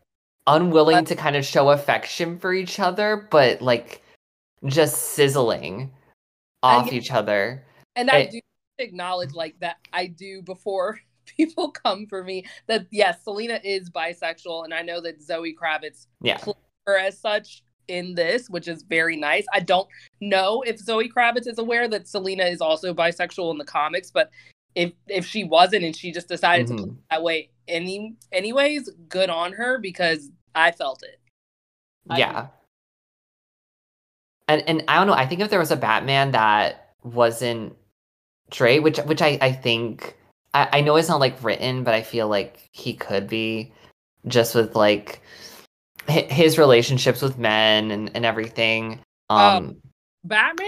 unwilling 0.46 1.06
to 1.06 1.16
kind 1.16 1.36
of 1.36 1.46
show 1.46 1.70
affection 1.70 2.38
for 2.38 2.54
each 2.54 2.80
other, 2.80 3.28
but 3.32 3.62
like 3.62 4.02
just 4.66 5.14
sizzling 5.14 5.92
off 6.64 6.92
each 6.92 7.12
other. 7.12 7.64
And 7.96 8.10
I 8.12 8.26
do 8.26 8.40
acknowledge 8.80 9.34
like 9.34 9.60
that 9.60 9.78
I 9.94 10.08
do 10.08 10.42
before 10.42 11.00
people 11.38 11.72
come 11.72 12.06
for 12.08 12.24
me 12.24 12.46
that 12.68 12.86
yes, 12.92 13.24
Selina 13.24 13.60
is 13.64 13.90
bisexual 13.90 14.64
and 14.66 14.74
I 14.74 14.82
know 14.82 15.02
that 15.02 15.22
Zoe 15.22 15.56
Kravitz 15.56 16.08
Yeah. 16.22 16.40
her 16.86 16.98
as 16.98 17.18
such 17.20 17.64
in 17.88 18.16
this, 18.16 18.50
which 18.50 18.68
is 18.68 18.84
very 18.84 19.16
nice. 19.16 19.46
I 19.54 19.62
don't 19.62 19.88
know 20.20 20.62
if 20.64 20.78
Zoe 20.78 21.10
Kravitz 21.10 21.48
is 21.48 21.58
aware 21.58 21.88
that 21.88 22.08
Selina 22.08 22.44
is 22.46 22.60
also 22.62 22.94
bisexual 22.94 23.52
in 23.52 23.58
the 23.58 23.66
comics, 23.66 24.12
but 24.12 24.30
if 24.78 24.94
if 25.08 25.26
she 25.26 25.44
wasn't 25.44 25.84
and 25.84 25.96
she 25.96 26.12
just 26.12 26.28
decided 26.28 26.68
to 26.68 26.76
play 26.76 26.84
Mhm. 26.86 26.98
that 27.10 27.24
way 27.24 27.50
any 27.68 28.16
anyways, 28.32 28.90
good 29.10 29.30
on 29.30 29.52
her 29.54 29.80
because 29.80 30.30
I 30.54 30.72
felt 30.72 31.02
it. 31.04 31.20
I- 32.10 32.20
Yeah. 32.20 32.48
And 34.48 34.64
and 34.68 34.84
I 34.88 34.96
don't 34.98 35.08
know, 35.08 35.14
I 35.14 35.26
think 35.26 35.42
if 35.42 35.50
there 35.50 35.60
was 35.60 35.72
a 35.72 35.76
Batman 35.76 36.32
that 36.32 36.94
wasn't 37.04 37.76
Dre, 38.52 38.80
which 38.80 38.98
which 39.00 39.22
I, 39.22 39.38
I 39.42 39.52
think 39.52 40.16
I, 40.54 40.70
I 40.74 40.82
know 40.82 40.96
it's 40.96 41.10
not 41.10 41.20
like 41.20 41.44
written, 41.44 41.84
but 41.84 41.94
I 41.94 42.02
feel 42.04 42.28
like 42.30 42.70
he 42.72 42.94
could 42.94 43.28
be 43.28 43.74
just 44.28 44.56
with 44.56 44.76
like 44.76 45.22
his 46.08 46.58
relationships 46.58 47.22
with 47.22 47.38
men 47.38 47.92
and, 47.92 48.12
and 48.16 48.26
everything. 48.26 49.00
Um 49.30 49.82
Batman 50.24 50.68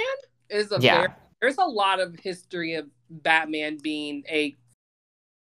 is 0.49 0.71
a 0.71 0.79
Yeah. 0.81 0.97
very, 0.97 1.13
there's 1.41 1.57
a 1.59 1.63
lot 1.65 1.99
of 1.99 2.15
history 2.19 2.73
of 2.73 2.89
Batman 3.09 3.77
being 3.81 4.23
a 4.29 4.55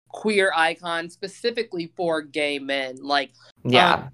queer 0.09 0.53
icon 0.55 1.11
specifically 1.11 1.93
for 1.97 2.23
gay 2.23 2.59
men. 2.59 2.97
Like 3.03 3.33
yeah. 3.65 4.09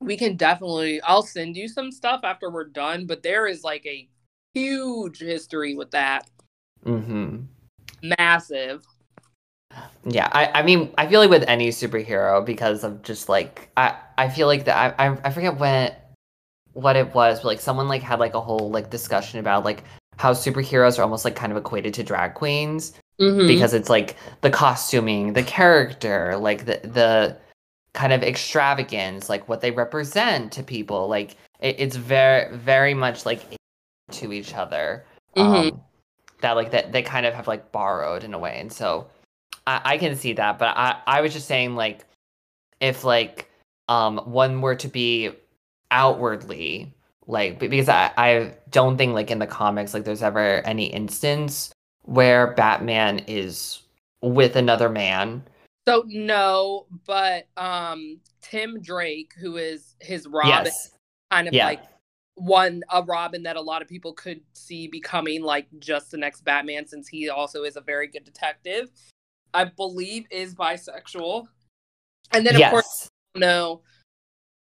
we 0.00 0.16
can 0.16 0.36
definitely 0.36 1.00
I'll 1.02 1.22
send 1.22 1.56
you 1.56 1.68
some 1.68 1.90
stuff 1.90 2.20
after 2.24 2.50
we're 2.50 2.64
done, 2.64 3.06
but 3.06 3.22
there 3.22 3.46
is 3.46 3.64
like 3.64 3.84
a 3.86 4.08
huge 4.54 5.18
history 5.18 5.74
with 5.74 5.90
that. 5.92 6.28
mm-hmm. 6.84 7.42
Massive. 8.18 8.84
Yeah, 10.04 10.28
I, 10.32 10.60
I 10.60 10.62
mean, 10.62 10.92
I 10.98 11.06
feel 11.06 11.20
like 11.20 11.30
with 11.30 11.44
any 11.48 11.70
superhero 11.70 12.44
because 12.44 12.84
of 12.84 13.02
just 13.02 13.28
like 13.28 13.70
I, 13.76 13.96
I 14.18 14.28
feel 14.28 14.46
like 14.46 14.64
that 14.66 14.94
I, 14.98 15.08
I 15.08 15.18
I 15.24 15.30
forget 15.30 15.56
when 15.58 15.94
what 16.74 16.96
it 16.96 17.14
was, 17.14 17.38
but 17.38 17.46
like 17.46 17.60
someone 17.60 17.88
like 17.88 18.02
had 18.02 18.18
like 18.18 18.34
a 18.34 18.40
whole 18.40 18.70
like 18.70 18.90
discussion 18.90 19.38
about 19.38 19.64
like 19.64 19.84
how 20.22 20.32
superheroes 20.32 21.00
are 21.00 21.02
almost 21.02 21.24
like 21.24 21.34
kind 21.34 21.50
of 21.50 21.58
equated 21.58 21.92
to 21.94 22.04
drag 22.04 22.34
queens 22.34 22.92
Mhm. 23.20 23.48
because 23.48 23.74
it's 23.74 23.90
like 23.90 24.14
the 24.40 24.50
costuming, 24.50 25.32
the 25.32 25.42
character, 25.42 26.36
like 26.36 26.64
the 26.64 26.80
the 26.84 27.36
kind 27.92 28.12
of 28.12 28.22
extravagance, 28.22 29.28
like 29.28 29.48
what 29.48 29.60
they 29.60 29.72
represent 29.72 30.52
to 30.52 30.62
people. 30.62 31.08
Like 31.08 31.36
it, 31.58 31.74
it's 31.80 31.96
very 31.96 32.56
very 32.56 32.94
much 32.94 33.26
like 33.26 33.40
to 34.12 34.32
each 34.32 34.54
other. 34.54 35.04
Mhm. 35.36 35.72
Um, 35.72 35.82
that 36.40 36.52
like 36.52 36.70
that 36.70 36.92
they 36.92 37.02
kind 37.02 37.26
of 37.26 37.34
have 37.34 37.48
like 37.48 37.72
borrowed 37.72 38.22
in 38.22 38.32
a 38.32 38.38
way, 38.38 38.58
and 38.60 38.72
so 38.72 39.08
I, 39.66 39.80
I 39.84 39.98
can 39.98 40.14
see 40.14 40.34
that. 40.34 40.56
But 40.58 40.76
I 40.76 40.98
I 41.06 41.20
was 41.20 41.32
just 41.32 41.48
saying 41.48 41.74
like 41.74 42.04
if 42.80 43.02
like 43.02 43.50
um 43.88 44.18
one 44.18 44.60
were 44.60 44.76
to 44.76 44.88
be 44.88 45.32
outwardly 45.90 46.94
like 47.26 47.58
because 47.58 47.88
I, 47.88 48.10
I 48.16 48.54
don't 48.70 48.96
think 48.96 49.14
like 49.14 49.30
in 49.30 49.38
the 49.38 49.46
comics 49.46 49.94
like 49.94 50.04
there's 50.04 50.22
ever 50.22 50.60
any 50.66 50.86
instance 50.86 51.72
where 52.02 52.52
Batman 52.54 53.20
is 53.28 53.82
with 54.22 54.56
another 54.56 54.88
man. 54.88 55.44
So 55.86 56.04
no, 56.06 56.86
but 57.06 57.46
um 57.56 58.20
Tim 58.40 58.80
Drake, 58.80 59.32
who 59.40 59.56
is 59.56 59.94
his 60.00 60.26
Robin, 60.26 60.66
Yes. 60.66 60.90
kind 61.30 61.48
of 61.48 61.54
Yeah. 61.54 61.66
like 61.66 61.82
one 62.34 62.82
a 62.90 63.02
Robin 63.02 63.42
that 63.44 63.56
a 63.56 63.60
lot 63.60 63.82
of 63.82 63.88
people 63.88 64.12
could 64.14 64.40
see 64.52 64.88
becoming 64.88 65.42
like 65.42 65.66
just 65.78 66.10
the 66.10 66.16
next 66.16 66.44
Batman 66.44 66.86
since 66.86 67.06
he 67.06 67.28
also 67.28 67.64
is 67.64 67.76
a 67.76 67.80
very 67.80 68.06
good 68.06 68.24
detective. 68.24 68.90
I 69.54 69.64
believe 69.64 70.26
is 70.30 70.54
bisexual. 70.54 71.46
And 72.32 72.46
then 72.46 72.54
of 72.54 72.60
yes. 72.60 72.70
course 72.70 73.08
no 73.36 73.82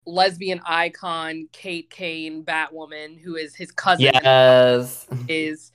lesbian 0.06 0.60
icon 0.64 1.48
Kate 1.52 1.90
Kane 1.90 2.44
Batwoman 2.44 3.18
who 3.20 3.36
is 3.36 3.54
his 3.54 3.70
cousin 3.72 4.10
yes. 4.14 5.06
is 5.28 5.72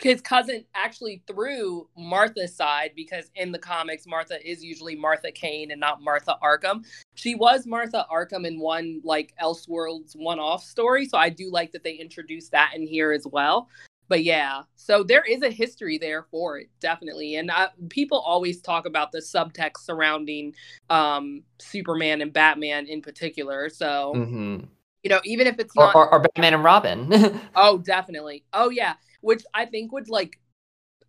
his 0.00 0.20
cousin 0.20 0.64
actually 0.74 1.22
through 1.26 1.88
Martha's 1.96 2.54
side 2.54 2.92
because 2.96 3.30
in 3.34 3.52
the 3.52 3.58
comics 3.58 4.06
Martha 4.06 4.38
is 4.48 4.64
usually 4.64 4.96
Martha 4.96 5.30
Kane 5.30 5.70
and 5.70 5.80
not 5.80 6.00
Martha 6.00 6.36
Arkham. 6.42 6.84
She 7.14 7.34
was 7.34 7.66
Martha 7.66 8.06
Arkham 8.10 8.46
in 8.46 8.58
one 8.58 9.00
like 9.04 9.34
Elseworlds 9.40 10.16
one-off 10.16 10.64
story, 10.64 11.06
so 11.06 11.18
I 11.18 11.28
do 11.28 11.50
like 11.50 11.72
that 11.72 11.84
they 11.84 11.94
introduced 11.94 12.52
that 12.52 12.72
in 12.74 12.86
here 12.86 13.12
as 13.12 13.26
well. 13.26 13.68
But 14.08 14.24
yeah, 14.24 14.62
so 14.76 15.02
there 15.02 15.22
is 15.22 15.42
a 15.42 15.50
history 15.50 15.96
there 15.96 16.24
for 16.30 16.58
it, 16.58 16.68
definitely. 16.80 17.36
And 17.36 17.50
I, 17.50 17.68
people 17.88 18.18
always 18.18 18.60
talk 18.60 18.84
about 18.84 19.10
the 19.10 19.20
subtext 19.20 19.78
surrounding 19.78 20.54
um, 20.90 21.42
Superman 21.58 22.20
and 22.20 22.32
Batman 22.32 22.86
in 22.86 23.00
particular. 23.00 23.68
So 23.68 24.12
hmm 24.14 24.58
you 25.02 25.08
know, 25.10 25.20
even 25.24 25.46
if 25.48 25.58
it's 25.58 25.74
not 25.74 25.94
or 25.96 26.08
or 26.12 26.20
Batman 26.20 26.54
and 26.54 26.64
Robin. 26.64 27.40
Oh, 27.56 27.78
definitely. 27.78 28.44
Oh, 28.52 28.70
yeah. 28.70 28.94
Which 29.20 29.42
I 29.52 29.66
think 29.66 29.92
would 29.92 30.08
like, 30.08 30.38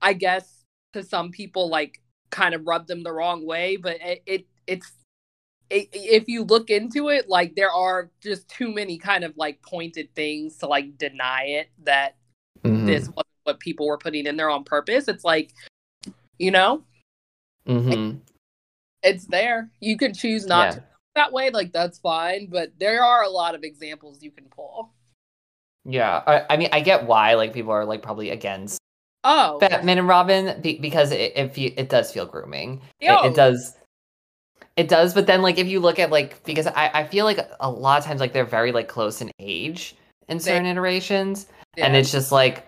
I 0.01 0.13
guess 0.13 0.63
to 0.93 1.03
some 1.03 1.31
people 1.31 1.69
like 1.69 2.01
kind 2.29 2.55
of 2.55 2.65
rub 2.65 2.87
them 2.87 3.03
the 3.03 3.11
wrong 3.11 3.45
way, 3.45 3.77
but 3.77 3.97
it, 4.01 4.23
it 4.25 4.45
it's 4.67 4.91
if 5.69 6.27
you 6.27 6.43
look 6.43 6.69
into 6.69 7.09
it, 7.09 7.29
like 7.29 7.55
there 7.55 7.71
are 7.71 8.11
just 8.21 8.47
too 8.47 8.73
many 8.73 8.97
kind 8.97 9.23
of 9.23 9.35
like 9.37 9.61
pointed 9.61 10.13
things 10.15 10.57
to 10.57 10.67
like 10.67 10.97
deny 10.97 11.43
it 11.43 11.69
that 11.83 12.17
Mhm. 12.63 12.85
this 12.85 13.07
wasn't 13.09 13.27
what 13.43 13.59
people 13.59 13.87
were 13.87 13.97
putting 13.97 14.25
in 14.25 14.37
there 14.37 14.49
on 14.49 14.63
purpose. 14.63 15.07
It's 15.07 15.23
like, 15.23 15.53
you 16.39 16.51
know, 16.51 16.83
Mhm. 17.67 18.19
it's 19.01 19.25
there. 19.25 19.69
You 19.79 19.97
can 19.97 20.13
choose 20.13 20.45
not 20.45 20.65
Yeah. 20.67 20.71
to 20.75 20.83
that 21.15 21.31
way, 21.33 21.49
like 21.49 21.71
that's 21.71 21.99
fine. 21.99 22.47
But 22.47 22.71
there 22.79 23.03
are 23.03 23.23
a 23.23 23.29
lot 23.29 23.55
of 23.55 23.63
examples 23.63 24.23
you 24.23 24.31
can 24.31 24.45
pull. 24.45 24.91
Yeah, 25.85 26.23
I, 26.25 26.45
I 26.53 26.57
mean, 26.57 26.69
I 26.71 26.79
get 26.79 27.05
why 27.05 27.33
like 27.35 27.53
people 27.53 27.71
are 27.71 27.85
like 27.85 28.01
probably 28.01 28.29
against 28.29 28.79
Oh, 29.25 29.57
Batman 29.59 29.99
and 29.99 30.07
Robin 30.07 30.59
be- 30.61 30.79
because 30.79 31.11
it 31.11 31.31
it, 31.35 31.53
fe- 31.53 31.73
it 31.77 31.87
does 31.89 32.11
feel 32.11 32.25
grooming. 32.25 32.81
It, 32.99 33.11
it 33.25 33.35
does. 33.35 33.77
It 34.75 34.87
does, 34.89 35.13
but 35.13 35.27
then 35.27 35.41
like 35.41 35.57
if 35.57 35.67
you 35.67 35.79
look 35.79 35.99
at 35.99 36.09
like 36.09 36.43
because 36.45 36.67
I, 36.67 36.89
I 36.93 37.03
feel 37.07 37.25
like 37.25 37.39
a 37.59 37.69
lot 37.69 37.99
of 37.99 38.05
times 38.05 38.19
like 38.19 38.33
they're 38.33 38.43
very 38.45 38.71
like 38.71 38.87
close 38.87 39.21
in 39.21 39.29
age 39.39 39.95
in 40.29 40.39
certain 40.39 40.65
iterations, 40.65 41.47
and 41.77 41.95
it's 41.95 42.11
just 42.11 42.31
like 42.31 42.67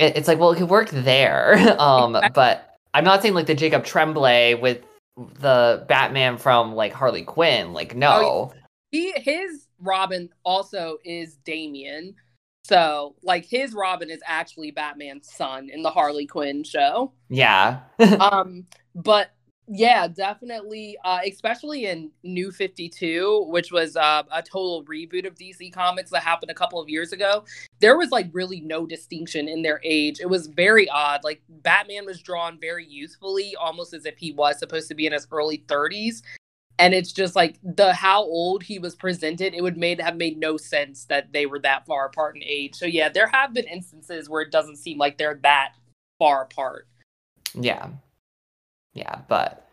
it, 0.00 0.16
it's 0.16 0.26
like, 0.26 0.38
well, 0.38 0.50
it 0.50 0.56
could 0.56 0.70
work 0.70 0.88
there. 0.90 1.76
um, 1.78 2.18
but 2.34 2.76
I'm 2.94 3.04
not 3.04 3.22
saying 3.22 3.34
like 3.34 3.46
the 3.46 3.54
Jacob 3.54 3.84
Tremblay 3.84 4.54
with 4.54 4.82
the 5.16 5.84
Batman 5.88 6.38
from 6.38 6.74
like 6.74 6.92
Harley 6.92 7.22
Quinn. 7.22 7.72
Like, 7.72 7.94
no. 7.94 8.52
He 8.90 9.12
his 9.16 9.68
Robin 9.78 10.30
also 10.42 10.98
is 11.04 11.36
Damian. 11.44 12.16
So, 12.64 13.14
like 13.22 13.44
his 13.44 13.72
Robin 13.74 14.10
is 14.10 14.20
actually 14.26 14.70
Batman's 14.70 15.32
son 15.32 15.70
in 15.70 15.82
the 15.82 15.90
Harley 15.90 16.26
Quinn 16.26 16.64
show. 16.64 17.12
Yeah. 17.28 17.80
um, 18.20 18.66
but 18.94 19.30
yeah, 19.72 20.08
definitely, 20.08 20.98
uh, 21.04 21.20
especially 21.24 21.86
in 21.86 22.10
New 22.24 22.50
52, 22.50 23.46
which 23.50 23.70
was 23.70 23.94
uh, 23.94 24.24
a 24.32 24.42
total 24.42 24.84
reboot 24.84 25.24
of 25.24 25.36
DC 25.36 25.72
Comics 25.72 26.10
that 26.10 26.24
happened 26.24 26.50
a 26.50 26.54
couple 26.54 26.80
of 26.80 26.88
years 26.88 27.12
ago. 27.12 27.44
There 27.78 27.96
was 27.96 28.10
like 28.10 28.28
really 28.32 28.60
no 28.60 28.84
distinction 28.84 29.46
in 29.46 29.62
their 29.62 29.80
age. 29.84 30.18
It 30.18 30.28
was 30.28 30.48
very 30.48 30.88
odd. 30.88 31.20
Like 31.22 31.40
Batman 31.48 32.04
was 32.04 32.20
drawn 32.20 32.58
very 32.60 32.84
youthfully, 32.84 33.54
almost 33.54 33.94
as 33.94 34.06
if 34.06 34.18
he 34.18 34.32
was 34.32 34.58
supposed 34.58 34.88
to 34.88 34.96
be 34.96 35.06
in 35.06 35.12
his 35.12 35.28
early 35.30 35.58
30s. 35.68 36.22
And 36.80 36.92
it's 36.92 37.12
just 37.12 37.36
like 37.36 37.56
the 37.62 37.92
how 37.92 38.24
old 38.24 38.64
he 38.64 38.80
was 38.80 38.96
presented, 38.96 39.54
it 39.54 39.62
would 39.62 39.76
made 39.76 40.00
have 40.00 40.16
made 40.16 40.36
no 40.36 40.56
sense 40.56 41.04
that 41.04 41.32
they 41.32 41.46
were 41.46 41.60
that 41.60 41.86
far 41.86 42.06
apart 42.06 42.34
in 42.34 42.42
age. 42.42 42.74
So 42.74 42.86
yeah, 42.86 43.08
there 43.08 43.28
have 43.28 43.54
been 43.54 43.68
instances 43.68 44.28
where 44.28 44.42
it 44.42 44.50
doesn't 44.50 44.78
seem 44.78 44.98
like 44.98 45.16
they're 45.16 45.38
that 45.44 45.74
far 46.18 46.42
apart. 46.42 46.88
Yeah. 47.54 47.90
Yeah, 48.94 49.20
but 49.28 49.68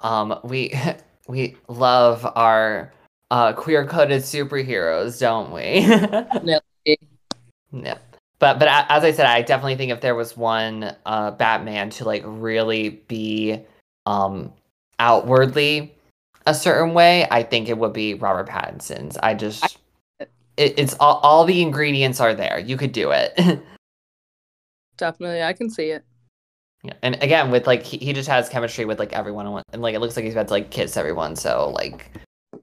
um 0.00 0.38
we 0.44 0.72
we 1.28 1.56
love 1.68 2.30
our 2.34 2.92
uh 3.30 3.52
queer 3.52 3.86
coded 3.86 4.22
superheroes, 4.22 5.20
don't 5.20 5.52
we? 5.52 5.80
yeah. 7.72 7.98
But 8.38 8.58
but 8.58 8.68
as 8.68 9.04
I 9.04 9.12
said, 9.12 9.26
I 9.26 9.42
definitely 9.42 9.76
think 9.76 9.92
if 9.92 10.00
there 10.00 10.14
was 10.14 10.36
one 10.36 10.94
uh 11.06 11.32
Batman 11.32 11.90
to 11.90 12.04
like 12.04 12.22
really 12.24 12.90
be 13.08 13.60
um 14.06 14.52
outwardly 14.98 15.94
a 16.46 16.54
certain 16.54 16.94
way, 16.94 17.26
I 17.30 17.42
think 17.42 17.68
it 17.68 17.76
would 17.76 17.92
be 17.92 18.14
Robert 18.14 18.48
Pattinson's. 18.48 19.16
I 19.18 19.34
just 19.34 19.78
it, 20.58 20.74
it's 20.76 20.94
all, 20.98 21.20
all 21.22 21.44
the 21.44 21.62
ingredients 21.62 22.20
are 22.20 22.34
there. 22.34 22.58
You 22.58 22.76
could 22.76 22.92
do 22.92 23.12
it. 23.12 23.38
Definitely, 24.96 25.42
I 25.42 25.52
can 25.52 25.70
see 25.70 25.90
it. 25.90 26.04
Yeah, 26.82 26.94
and 27.02 27.20
again, 27.22 27.50
with 27.50 27.66
like 27.66 27.82
he, 27.82 27.98
he 27.98 28.12
just 28.12 28.28
has 28.28 28.48
chemistry 28.48 28.84
with 28.84 28.98
like 28.98 29.12
everyone, 29.12 29.62
and 29.72 29.82
like 29.82 29.94
it 29.94 30.00
looks 30.00 30.16
like 30.16 30.24
he's 30.24 30.34
about 30.34 30.48
to 30.48 30.54
like 30.54 30.70
kiss 30.70 30.96
everyone. 30.96 31.34
So 31.34 31.70
like, 31.70 32.10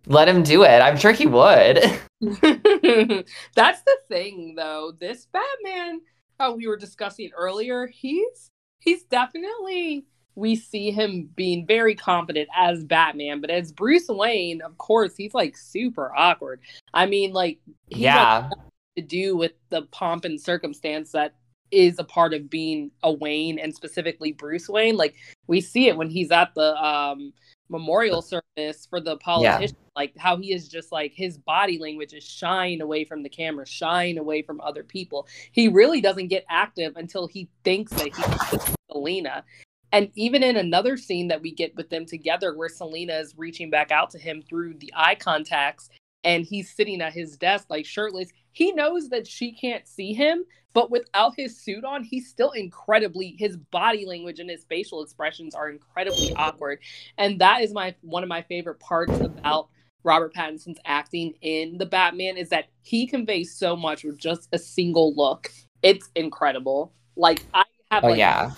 let 0.08 0.28
him 0.28 0.42
do 0.44 0.64
it. 0.64 0.80
I'm 0.80 0.98
sure 0.98 1.12
he 1.12 1.28
would. 1.28 1.78
That's 2.22 3.82
the 3.82 3.98
thing, 4.08 4.56
though. 4.56 4.94
This 4.98 5.28
Batman, 5.28 6.02
how 6.40 6.56
we 6.56 6.68
were 6.68 6.78
discussing 6.78 7.32
earlier, 7.36 7.88
he's 7.88 8.52
he's 8.80 9.04
definitely 9.04 10.06
we 10.36 10.56
see 10.56 10.92
him 10.92 11.30
being 11.36 11.66
very 11.66 11.96
confident 11.96 12.50
as 12.56 12.84
Batman, 12.84 13.42
but 13.42 13.50
as 13.50 13.72
Bruce 13.72 14.08
Wayne, 14.10 14.62
of 14.62 14.78
course, 14.78 15.16
he's 15.16 15.34
like 15.34 15.58
super 15.58 16.14
awkward. 16.16 16.60
I 16.94 17.06
mean, 17.06 17.34
like 17.34 17.60
yeah, 17.88 18.50
to 18.98 19.02
do 19.02 19.36
with 19.36 19.54
the 19.70 19.84
pomp 19.84 20.26
and 20.26 20.40
circumstance 20.40 21.12
that 21.12 21.36
is 21.76 22.00
a 22.00 22.04
part 22.04 22.34
of 22.34 22.50
being 22.50 22.92
a 23.04 23.12
Wayne 23.12 23.60
and 23.60 23.76
specifically 23.76 24.32
Bruce 24.32 24.70
Wayne. 24.70 24.98
Like 24.98 25.16
we 25.48 25.62
see 25.62 25.88
it 25.88 25.98
when 25.98 26.10
he's 26.10 26.32
at 26.32 26.54
the 26.56 26.76
um 26.84 27.34
memorial 27.70 28.22
service 28.22 28.86
for 28.90 29.00
the 29.00 29.18
politician, 29.18 29.76
yeah. 29.76 29.92
like 29.96 30.14
how 30.18 30.38
he 30.38 30.54
is 30.54 30.68
just 30.68 30.92
like 30.92 31.14
his 31.14 31.38
body 31.38 31.80
language 31.80 32.14
is 32.14 32.24
shying 32.24 32.82
away 32.82 33.04
from 33.04 33.24
the 33.24 33.30
camera, 33.30 33.66
shying 33.66 34.18
away 34.18 34.42
from 34.42 34.62
other 34.62 34.84
people. 34.84 35.28
He 35.52 35.68
really 35.68 36.02
doesn't 36.02 36.28
get 36.28 36.46
active 36.50 36.94
until 36.96 37.28
he 37.28 37.50
thinks 37.64 37.92
that 37.94 38.16
he's 38.16 38.76
Selina. 38.92 39.44
And 39.92 40.12
even 40.16 40.44
in 40.44 40.58
another 40.58 40.98
scene 40.98 41.30
that 41.30 41.42
we 41.42 41.52
get 41.52 41.76
with 41.76 41.90
them 41.90 42.06
together, 42.06 42.56
where 42.56 42.70
Selina 42.70 43.14
is 43.14 43.34
reaching 43.38 43.70
back 43.70 43.92
out 43.92 44.10
to 44.12 44.20
him 44.20 44.42
through 44.42 44.76
the 44.76 44.92
eye 44.96 45.16
contacts, 45.16 45.90
and 46.24 46.44
he's 46.44 46.74
sitting 46.76 47.02
at 47.02 47.14
his 47.14 47.38
desk 47.38 47.68
like 47.70 47.86
shirtless, 47.86 48.30
he 48.56 48.72
knows 48.72 49.10
that 49.10 49.28
she 49.28 49.52
can't 49.52 49.86
see 49.86 50.14
him, 50.14 50.46
but 50.74 50.90
without 50.90 51.34
his 51.36 51.60
suit 51.60 51.84
on, 51.84 52.06
he's 52.06 52.30
still 52.30 52.52
incredibly 52.52 53.36
his 53.38 53.58
body 53.58 54.06
language 54.06 54.40
and 54.40 54.50
his 54.50 54.64
facial 54.64 55.04
expressions 55.04 55.54
are 55.54 55.70
incredibly 55.70 56.34
awkward. 56.36 56.80
And 57.18 57.40
that 57.42 57.62
is 57.62 57.74
my 57.74 57.96
one 58.02 58.24
of 58.24 58.30
my 58.30 58.44
favorite 58.44 58.80
parts 58.80 59.20
about 59.20 59.68
Robert 60.04 60.34
Pattinson's 60.34 60.80
acting 60.86 61.34
in 61.42 61.78
the 61.78 61.86
Batman 61.86 62.38
is 62.38 62.48
that 62.50 62.68
he 62.82 63.06
conveys 63.06 63.54
so 63.54 63.76
much 63.76 64.06
with 64.06 64.18
just 64.18 64.48
a 64.54 64.58
single 64.58 65.14
look. 65.16 65.52
It's 65.84 66.10
incredible. 66.16 66.94
Like 67.18 67.44
I 67.54 67.66
have 67.92 68.06
oh, 68.06 68.10
like, 68.10 68.20
yeah. 68.20 68.52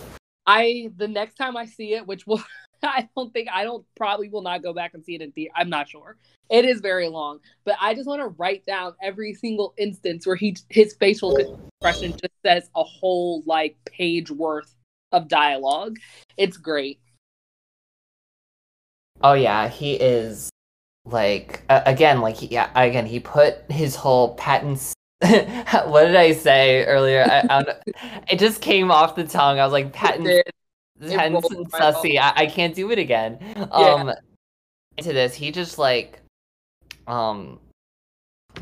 I 0.46 0.92
the 0.96 1.08
next 1.08 1.36
time 1.36 1.58
I 1.58 1.66
see 1.66 1.96
it, 1.96 2.06
which 2.06 2.28
will 2.28 2.44
I 2.84 3.08
don't 3.16 3.34
think 3.34 3.50
I 3.52 3.64
don't 3.64 3.86
probably 3.96 4.30
will 4.30 4.42
not 4.42 4.64
go 4.64 4.74
back 4.74 4.94
and 4.94 5.04
see 5.04 5.16
it 5.16 5.22
in 5.22 5.32
theater. 5.32 5.54
I'm 5.56 5.70
not 5.70 5.90
sure. 5.90 6.18
It 6.50 6.66
is 6.66 6.80
very 6.80 7.10
long, 7.10 7.40
but 7.66 7.76
I 7.82 7.94
just 7.94 8.08
want 8.08 8.22
to 8.22 8.28
write 8.28 8.66
down 8.66 8.94
every 9.02 9.34
single 9.34 9.74
instance 9.78 10.26
where 10.26 10.36
he 10.36 10.56
his 10.70 10.94
facial 10.94 11.36
expression 11.36 12.12
just 12.12 12.34
says 12.46 12.70
a 12.76 12.84
whole 12.84 13.44
like 13.46 13.78
page 13.86 14.32
worth 14.32 14.74
of 15.12 15.28
dialogue. 15.28 15.98
It's 16.38 16.58
great. 16.58 17.00
Oh 19.22 19.34
yeah, 19.34 19.68
he 19.68 19.94
is 19.96 20.50
like 21.06 21.64
uh, 21.70 21.82
again 21.86 22.22
like 22.22 22.36
he, 22.36 22.48
yeah 22.48 22.70
again 22.76 23.06
he 23.06 23.20
put 23.20 23.60
his 23.70 23.96
whole 23.96 24.36
patents 24.36 24.94
what 25.22 26.06
did 26.06 26.16
I 26.16 26.34
say 26.34 26.86
earlier? 26.86 27.24
I, 27.24 27.40
I 27.50 27.64
don't 27.64 27.78
it 28.30 28.38
just 28.38 28.62
came 28.62 28.92
off 28.92 29.16
the 29.16 29.24
tongue. 29.24 29.60
I 29.60 29.64
was 29.64 29.74
like 29.74 29.92
patents, 29.92 30.44
patents 31.00 31.50
and 31.52 31.72
sussy. 31.72 32.20
I, 32.20 32.34
I, 32.36 32.46
can't 32.48 32.76
do 32.76 32.92
it 32.92 33.00
again. 33.00 33.38
Yeah. 33.42 33.64
Um, 33.72 34.14
into 34.98 35.14
this, 35.14 35.36
he 35.36 35.52
just 35.52 35.78
like 35.78 36.22
um 37.08 37.60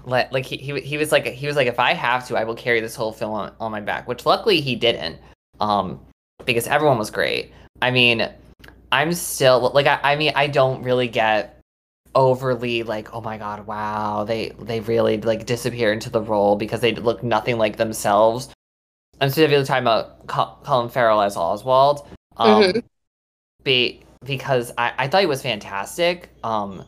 like 0.05 0.31
like 0.31 0.45
he, 0.45 0.57
he 0.57 0.79
he 0.81 0.97
was 0.97 1.11
like 1.11 1.25
he 1.25 1.47
was 1.47 1.55
like 1.55 1.67
if 1.67 1.79
I 1.79 1.93
have 1.93 2.27
to 2.27 2.38
I 2.38 2.43
will 2.43 2.55
carry 2.55 2.79
this 2.79 2.95
whole 2.95 3.11
film 3.11 3.33
on, 3.33 3.53
on 3.59 3.71
my 3.71 3.81
back 3.81 4.07
which 4.07 4.25
luckily 4.25 4.61
he 4.61 4.75
didn't 4.75 5.19
um 5.59 5.99
because 6.45 6.67
everyone 6.67 6.97
was 6.97 7.09
great 7.09 7.51
I 7.81 7.91
mean 7.91 8.29
I'm 8.91 9.13
still 9.13 9.71
like 9.73 9.88
I, 9.88 9.99
I 10.03 10.15
mean 10.15 10.33
I 10.36 10.47
don't 10.47 10.83
really 10.83 11.07
get 11.07 11.59
overly 12.13 12.83
like 12.83 13.13
oh 13.13 13.21
my 13.21 13.38
god 13.38 13.67
wow 13.67 14.23
they 14.23 14.49
they 14.59 14.79
really 14.81 15.19
like 15.21 15.45
disappear 15.45 15.91
into 15.91 16.09
the 16.09 16.21
role 16.21 16.55
because 16.55 16.79
they 16.79 16.93
look 16.93 17.23
nothing 17.23 17.57
like 17.57 17.77
themselves 17.77 18.49
I'm 19.21 19.29
specifically 19.29 19.63
talking 19.63 19.83
about 19.83 20.27
Colin 20.27 20.89
Farrell 20.89 21.21
as 21.21 21.38
Oswald 21.38 22.07
um 22.38 22.63
mm-hmm. 22.63 22.79
be, 23.63 24.01
because 24.23 24.71
I, 24.77 24.93
I 24.97 25.07
thought 25.07 25.21
he 25.21 25.27
was 25.27 25.41
fantastic 25.41 26.29
um 26.43 26.86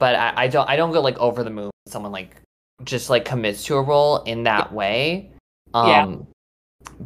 but 0.00 0.14
I, 0.16 0.32
I 0.36 0.48
don't 0.48 0.68
I 0.68 0.76
don't 0.76 0.90
go 0.90 1.00
like 1.00 1.18
over 1.18 1.44
the 1.44 1.50
moon. 1.50 1.70
Someone 1.86 2.10
like 2.10 2.34
just 2.82 3.10
like 3.10 3.24
commits 3.24 3.64
to 3.66 3.76
a 3.76 3.82
role 3.82 4.22
in 4.24 4.44
that 4.44 4.72
way. 4.72 5.30
Um, 5.74 5.88
yeah. 5.88 6.16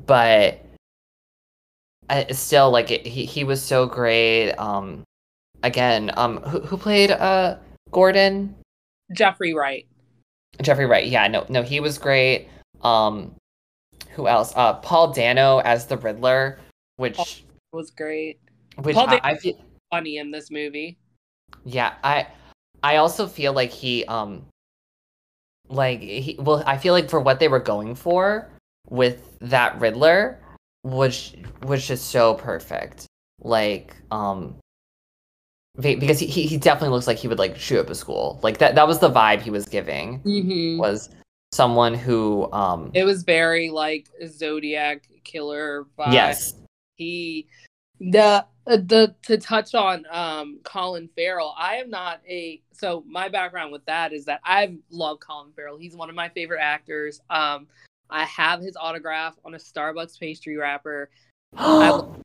But 0.06 0.64
I, 2.08 2.26
still, 2.32 2.70
like 2.70 2.90
it, 2.90 3.04
he 3.04 3.26
he 3.26 3.44
was 3.44 3.62
so 3.62 3.86
great. 3.86 4.52
Um, 4.52 5.02
again, 5.62 6.12
um, 6.16 6.38
who 6.42 6.60
who 6.60 6.76
played 6.78 7.10
uh 7.10 7.56
Gordon? 7.90 8.54
Jeffrey 9.12 9.52
Wright. 9.52 9.86
Jeffrey 10.62 10.86
Wright. 10.86 11.06
Yeah, 11.06 11.26
no, 11.26 11.44
no, 11.48 11.62
he 11.62 11.80
was 11.80 11.98
great. 11.98 12.48
Um, 12.82 13.34
who 14.10 14.28
else? 14.28 14.52
Uh, 14.54 14.74
Paul 14.74 15.12
Dano 15.12 15.58
as 15.58 15.86
the 15.86 15.96
Riddler, 15.96 16.60
which 16.96 17.43
was 17.74 17.90
great. 17.90 18.38
Which 18.82 18.94
Paul 18.94 19.08
I, 19.08 19.20
I 19.22 19.36
feel 19.36 19.60
funny 19.90 20.18
in 20.18 20.30
this 20.30 20.50
movie. 20.50 20.98
Yeah, 21.64 21.94
I 22.02 22.26
I 22.82 22.96
also 22.96 23.26
feel 23.26 23.52
like 23.52 23.70
he 23.70 24.04
um 24.06 24.46
like 25.68 26.00
he 26.00 26.36
well 26.38 26.62
I 26.66 26.78
feel 26.78 26.92
like 26.92 27.08
for 27.08 27.20
what 27.20 27.40
they 27.40 27.48
were 27.48 27.60
going 27.60 27.94
for 27.94 28.50
with 28.88 29.38
that 29.40 29.78
Riddler 29.80 30.38
was 30.82 31.34
was 31.62 31.86
just 31.86 32.10
so 32.10 32.34
perfect. 32.34 33.06
Like 33.40 33.96
um 34.10 34.56
because 35.80 36.20
he, 36.20 36.26
he 36.26 36.56
definitely 36.56 36.90
looks 36.90 37.08
like 37.08 37.18
he 37.18 37.26
would 37.26 37.38
like 37.38 37.56
shoot 37.56 37.80
up 37.80 37.90
a 37.90 37.94
school. 37.94 38.38
Like 38.42 38.58
that 38.58 38.74
that 38.74 38.86
was 38.86 38.98
the 38.98 39.10
vibe 39.10 39.40
he 39.40 39.50
was 39.50 39.66
giving. 39.66 40.20
Mm-hmm. 40.20 40.78
Was 40.78 41.10
someone 41.52 41.94
who 41.94 42.50
um 42.52 42.90
It 42.94 43.04
was 43.04 43.22
very 43.22 43.70
like 43.70 44.08
Zodiac 44.26 45.08
killer 45.24 45.86
vibe. 45.98 46.12
Yes. 46.12 46.54
He 46.96 47.48
the 48.00 48.44
uh, 48.66 48.76
the 48.76 49.14
to 49.22 49.38
touch 49.38 49.74
on 49.74 50.04
um 50.10 50.60
Colin 50.64 51.08
Farrell, 51.14 51.54
I 51.56 51.76
am 51.76 51.90
not 51.90 52.20
a 52.28 52.60
so 52.72 53.04
my 53.06 53.28
background 53.28 53.72
with 53.72 53.84
that 53.86 54.12
is 54.12 54.24
that 54.26 54.40
I 54.44 54.76
love 54.90 55.20
Colin 55.20 55.52
Farrell. 55.54 55.78
He's 55.78 55.96
one 55.96 56.08
of 56.08 56.16
my 56.16 56.28
favorite 56.28 56.60
actors. 56.62 57.20
Um 57.30 57.66
I 58.10 58.24
have 58.24 58.60
his 58.60 58.76
autograph 58.76 59.34
on 59.44 59.54
a 59.54 59.58
Starbucks 59.58 60.18
pastry 60.18 60.56
wrapper. 60.56 61.10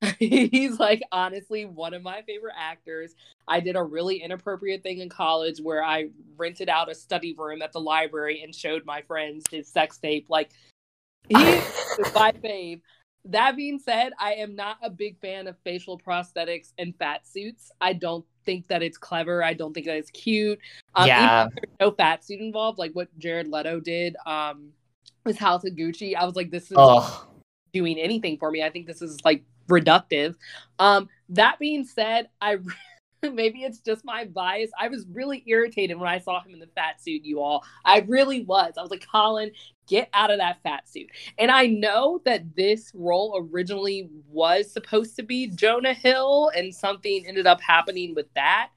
he's 0.18 0.78
like 0.78 1.02
honestly 1.10 1.64
one 1.64 1.94
of 1.94 2.02
my 2.02 2.22
favorite 2.22 2.54
actors. 2.56 3.14
I 3.46 3.60
did 3.60 3.76
a 3.76 3.82
really 3.82 4.22
inappropriate 4.22 4.82
thing 4.82 4.98
in 4.98 5.08
college 5.08 5.60
where 5.60 5.82
I 5.82 6.10
rented 6.36 6.68
out 6.68 6.90
a 6.90 6.94
study 6.94 7.34
room 7.36 7.62
at 7.62 7.72
the 7.72 7.80
library 7.80 8.42
and 8.42 8.54
showed 8.54 8.84
my 8.84 9.02
friends 9.02 9.44
his 9.50 9.68
sex 9.68 9.98
tape. 9.98 10.26
Like 10.28 10.50
He 11.28 11.36
is 11.36 12.14
my 12.14 12.32
fave. 12.44 12.80
That 13.28 13.56
being 13.56 13.78
said, 13.78 14.12
I 14.18 14.34
am 14.34 14.56
not 14.56 14.78
a 14.82 14.88
big 14.88 15.20
fan 15.20 15.46
of 15.46 15.56
facial 15.62 15.98
prosthetics 15.98 16.72
and 16.78 16.96
fat 16.96 17.26
suits. 17.26 17.70
I 17.80 17.92
don't 17.92 18.24
think 18.46 18.66
that 18.68 18.82
it's 18.82 18.96
clever. 18.96 19.44
I 19.44 19.52
don't 19.52 19.74
think 19.74 19.86
that 19.86 19.96
it's 19.96 20.10
cute. 20.10 20.58
Um, 20.94 21.06
Yeah. 21.06 21.46
no 21.78 21.90
fat 21.90 22.24
suit 22.24 22.40
involved, 22.40 22.78
like 22.78 22.92
what 22.92 23.08
Jared 23.18 23.48
Leto 23.48 23.80
did 23.80 24.16
um, 24.24 24.70
with 25.24 25.38
House 25.38 25.64
of 25.64 25.74
Gucci. 25.74 26.16
I 26.16 26.24
was 26.24 26.36
like, 26.36 26.50
this 26.50 26.72
is 26.72 26.78
doing 27.74 27.98
anything 27.98 28.38
for 28.38 28.50
me. 28.50 28.62
I 28.62 28.70
think 28.70 28.86
this 28.86 29.02
is 29.02 29.18
like 29.24 29.44
reductive. 29.68 30.34
Um, 30.78 31.10
that 31.28 31.58
being 31.58 31.84
said, 31.84 32.30
I 32.40 32.56
maybe 33.32 33.62
it's 33.62 33.80
just 33.80 34.04
my 34.04 34.24
bias. 34.24 34.70
I 34.78 34.88
was 34.88 35.06
really 35.12 35.42
irritated 35.46 35.98
when 35.98 36.08
I 36.08 36.18
saw 36.18 36.42
him 36.42 36.52
in 36.52 36.60
the 36.60 36.68
fat 36.74 37.00
suit, 37.00 37.24
you 37.24 37.40
all. 37.40 37.64
I 37.84 38.00
really 38.00 38.44
was. 38.44 38.74
I 38.76 38.82
was 38.82 38.90
like, 38.90 39.06
Colin, 39.10 39.50
get 39.86 40.08
out 40.12 40.30
of 40.30 40.38
that 40.38 40.62
fat 40.62 40.88
suit. 40.88 41.08
And 41.38 41.50
I 41.50 41.66
know 41.66 42.20
that 42.24 42.54
this 42.56 42.92
role 42.94 43.48
originally 43.50 44.08
was 44.28 44.70
supposed 44.70 45.16
to 45.16 45.22
be 45.22 45.48
Jonah 45.48 45.94
Hill, 45.94 46.50
and 46.54 46.74
something 46.74 47.24
ended 47.26 47.46
up 47.46 47.60
happening 47.60 48.14
with 48.14 48.32
that. 48.34 48.70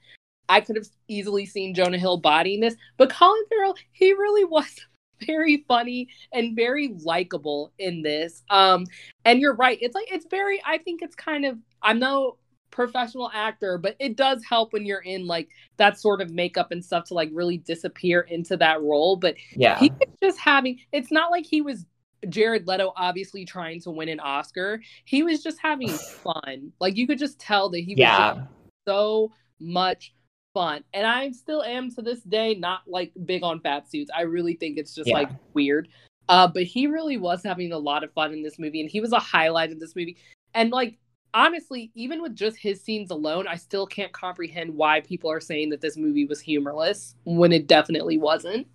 I 0.50 0.60
could 0.60 0.76
have 0.76 0.88
easily 1.08 1.46
seen 1.46 1.74
Jonah 1.74 1.98
Hill 1.98 2.18
bodying 2.18 2.60
this, 2.60 2.76
but 2.98 3.10
Colin 3.10 3.44
Farrell, 3.50 3.76
he 3.92 4.12
really 4.12 4.44
was 4.44 4.68
very 5.26 5.64
funny 5.68 6.10
and 6.34 6.56
very 6.56 6.96
likable 7.04 7.72
in 7.78 8.02
this. 8.02 8.44
Um, 8.50 8.86
and 9.24 9.40
you're 9.40 9.56
right. 9.56 9.78
It's 9.82 9.96
like 9.96 10.12
it's 10.12 10.26
very. 10.30 10.62
I 10.66 10.78
think 10.78 11.02
it's 11.02 11.16
kind 11.16 11.46
of. 11.46 11.58
I'm 11.84 12.00
no 12.00 12.38
professional 12.72 13.30
actor, 13.34 13.78
but 13.78 13.96
it 14.00 14.16
does 14.16 14.44
help 14.44 14.74
when 14.74 14.86
you're 14.86 15.00
in 15.02 15.28
like 15.28 15.50
that 15.78 16.00
sort 16.00 16.22
of 16.22 16.32
makeup 16.32 16.72
and 16.72 16.84
stuff 16.84 17.06
to 17.06 17.14
like 17.14 17.30
really 17.34 17.58
disappear 17.58 18.22
into 18.22 18.58
that 18.58 18.82
role. 18.82 19.16
But 19.18 19.36
yeah. 19.56 19.78
he 19.80 19.90
was 19.90 20.10
just 20.22 20.40
having. 20.40 20.80
It's 20.92 21.12
not 21.12 21.32
like 21.32 21.46
he 21.46 21.62
was 21.62 21.86
Jared 22.30 22.68
Leto 22.68 22.94
obviously 22.96 23.46
trying 23.46 23.82
to 23.82 23.92
win 23.92 24.10
an 24.10 24.20
Oscar. 24.20 24.82
He 25.06 25.24
was 25.24 25.44
just 25.44 25.60
having 25.62 25.90
fun. 26.24 26.72
Like 26.80 26.98
you 26.98 27.08
could 27.08 27.20
just 27.20 27.40
tell 27.40 27.70
that 27.70 27.80
he 27.80 27.94
was 27.94 28.00
Yeah. 28.00 28.34
just 28.36 28.48
so 28.88 29.32
much 29.60 30.14
fun. 30.54 30.84
And 30.94 31.06
I 31.08 31.32
still 31.32 31.64
am 31.64 31.92
to 31.96 32.02
this 32.02 32.22
day 32.22 32.56
not 32.56 32.82
like 32.88 33.12
big 33.26 33.44
on 33.44 33.60
fat 33.62 33.90
suits. 33.90 34.12
I 34.16 34.22
really 34.22 34.54
think 34.56 34.78
it's 34.78 34.96
just 34.96 35.08
Yeah. 35.08 35.16
like 35.16 35.30
weird. 35.54 35.88
Uh, 36.30 36.48
but 36.48 36.64
he 36.64 36.88
really 36.88 37.18
was 37.18 37.44
having 37.44 37.74
a 37.74 37.78
lot 37.78 38.04
of 38.04 38.14
fun 38.14 38.32
in 38.32 38.42
this 38.42 38.58
movie, 38.58 38.80
and 38.80 38.90
he 38.90 39.02
was 39.02 39.12
a 39.12 39.20
highlight 39.20 39.72
of 39.72 39.80
this 39.80 39.96
movie. 39.96 40.16
And 40.54 40.72
like 40.72 40.98
honestly, 41.34 41.92
even 41.96 42.22
with 42.22 42.36
just 42.36 42.58
his 42.58 42.82
scenes 42.82 43.12
alone, 43.12 43.48
I 43.48 43.56
still 43.56 43.86
can't 43.86 44.12
comprehend 44.12 44.76
why 44.76 45.02
people 45.02 45.32
are 45.32 45.40
saying 45.40 45.70
that 45.70 45.82
this 45.82 45.98
movie 45.98 46.26
was 46.26 46.40
humorless 46.40 47.16
when 47.24 47.52
it 47.52 47.68
definitely 47.68 48.18
wasn't. 48.18 48.68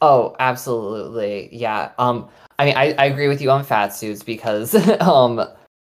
Oh, 0.00 0.36
absolutely. 0.38 1.48
Yeah. 1.52 1.92
Um, 1.98 2.28
I 2.58 2.64
mean, 2.66 2.76
I, 2.76 2.92
I 2.94 3.06
agree 3.06 3.28
with 3.28 3.40
you 3.40 3.50
on 3.50 3.64
fat 3.64 3.88
suits 3.88 4.22
because, 4.22 4.74
um, 5.00 5.40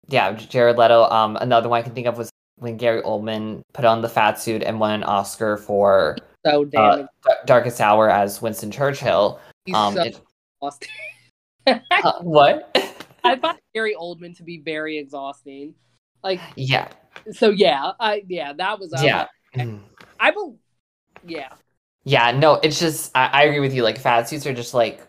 yeah, 0.07 0.31
Jared 0.33 0.77
Leto. 0.77 1.03
Um, 1.09 1.37
another 1.37 1.69
one 1.69 1.79
I 1.79 1.83
can 1.83 1.93
think 1.93 2.07
of 2.07 2.17
was 2.17 2.29
when 2.57 2.77
Gary 2.77 3.01
Oldman 3.03 3.61
put 3.73 3.85
on 3.85 4.01
the 4.01 4.09
fat 4.09 4.39
suit 4.39 4.63
and 4.63 4.79
won 4.79 4.91
an 4.91 5.03
Oscar 5.03 5.57
for 5.57 6.17
So 6.45 6.65
damn 6.65 7.07
uh, 7.27 7.33
Darkest 7.45 7.79
Hour 7.79 8.09
as 8.09 8.41
Winston 8.41 8.71
Churchill. 8.71 9.39
He's 9.65 9.75
Um, 9.75 9.93
so 9.95 10.03
it- 10.03 10.21
uh, 11.91 12.19
what? 12.21 12.98
I 13.23 13.35
find 13.37 13.57
Gary 13.73 13.95
Oldman 13.99 14.35
to 14.37 14.43
be 14.43 14.59
very 14.59 14.97
exhausting. 14.97 15.75
Like, 16.23 16.41
yeah. 16.55 16.89
so 17.31 17.49
yeah, 17.49 17.91
I 17.99 18.23
yeah, 18.27 18.53
that 18.53 18.79
was 18.79 18.93
uh, 18.93 18.97
I 18.97 19.03
Yeah. 19.05 19.27
like. 19.55 19.67
I 20.19 20.31
will, 20.31 20.57
yeah, 21.25 21.53
Yeah, 22.03 22.31
no, 22.31 22.55
it's 22.55 22.79
just 22.79 23.11
I, 23.15 23.27
I 23.27 23.43
agree 23.43 23.59
with 23.61 23.73
you. 23.73 23.83
Like 23.83 23.97
fat 23.99 24.27
suits 24.29 24.45
are 24.45 24.53
just 24.53 24.73
like, 24.73 25.01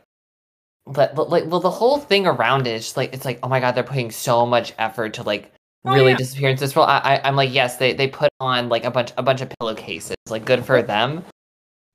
but, 0.86 1.14
but 1.14 1.30
like 1.30 1.44
well, 1.46 1.61
the 1.61 1.70
whole 1.70 1.98
thing 1.98 2.26
around 2.26 2.66
it 2.66 2.74
is 2.74 2.84
just 2.84 2.96
like 2.96 3.12
it's 3.14 3.24
like 3.24 3.38
oh 3.42 3.48
my 3.48 3.61
god, 3.61 3.72
they're 3.74 3.84
putting 3.84 4.11
so 4.11 4.46
much 4.46 4.72
effort 4.78 5.14
to 5.14 5.22
like 5.22 5.52
Oh, 5.86 5.94
really 5.94 6.12
yeah. 6.12 6.16
disappear 6.16 6.50
into 6.50 6.61
this 6.61 6.76
role. 6.76 6.84
I, 6.86 6.98
I 6.98 7.28
I'm 7.28 7.36
like 7.36 7.52
yes, 7.52 7.76
they 7.76 7.92
they 7.94 8.08
put 8.08 8.30
on 8.38 8.68
like 8.68 8.84
a 8.84 8.90
bunch 8.90 9.12
a 9.16 9.22
bunch 9.22 9.40
of 9.40 9.50
pillowcases. 9.58 10.16
Like 10.28 10.44
good 10.44 10.64
for 10.64 10.82
them. 10.82 11.24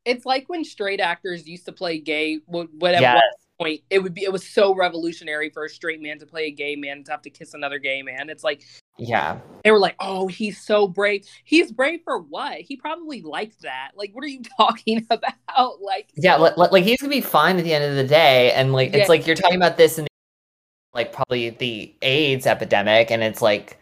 it's 0.05 0.26
like 0.26 0.47
when 0.49 0.63
straight 0.63 0.99
actors 0.99 1.47
used 1.47 1.66
to 1.66 1.72
play 1.72 1.99
gay. 1.99 2.39
Whatever 2.47 3.01
Yes. 3.01 3.22
Point, 3.60 3.82
it 3.89 3.99
would 3.99 4.14
be 4.14 4.24
it 4.24 4.32
was 4.32 4.45
so 4.47 4.74
revolutionary 4.76 5.49
for 5.49 5.66
a 5.66 5.70
straight 5.70 6.01
man 6.01 6.20
to 6.20 6.26
play 6.26 6.45
a 6.47 6.51
gay 6.51 6.76
man 6.76 7.03
to 7.06 7.12
have 7.12 7.22
to 7.24 7.30
kiss 7.30 7.53
another 7.53 7.80
gay 7.80 8.01
man. 8.01 8.30
It's 8.30 8.43
like 8.43 8.64
Yeah, 8.97 9.39
they 9.64 9.72
were 9.72 9.80
like, 9.80 9.95
oh, 9.99 10.28
he's 10.28 10.62
so 10.62 10.88
brave. 10.88 11.26
He's 11.43 11.72
brave 11.72 12.01
for 12.03 12.20
what? 12.20 12.60
He 12.60 12.76
probably 12.78 13.22
liked 13.22 13.62
that. 13.62 13.91
Like, 13.95 14.12
what 14.14 14.24
are 14.24 14.28
you 14.28 14.41
talking 14.58 15.06
about? 15.10 15.82
Like, 15.82 16.10
yeah. 16.16 16.36
Like, 16.36 16.58
like 16.58 16.84
he's 16.84 16.99
gonna 17.01 17.10
be 17.12 17.22
fine 17.22 17.58
at 17.58 17.64
the 17.64 17.74
end 17.74 17.84
of 17.86 17.95
the 17.95 18.08
day, 18.08 18.51
and 18.53 18.74
like 18.74 18.91
Yeah. 18.93 18.99
it's 18.99 19.10
like 19.10 19.26
you're 19.28 19.36
talking 19.36 19.58
about 19.58 19.78
this 19.78 19.97
in 19.97 20.06
the, 20.06 20.10
like 20.93 21.12
probably 21.14 21.49
the 21.49 21.93
AIDS 22.01 22.45
epidemic, 22.47 23.12
and 23.12 23.24
it's 23.24 23.41
like. 23.41 23.80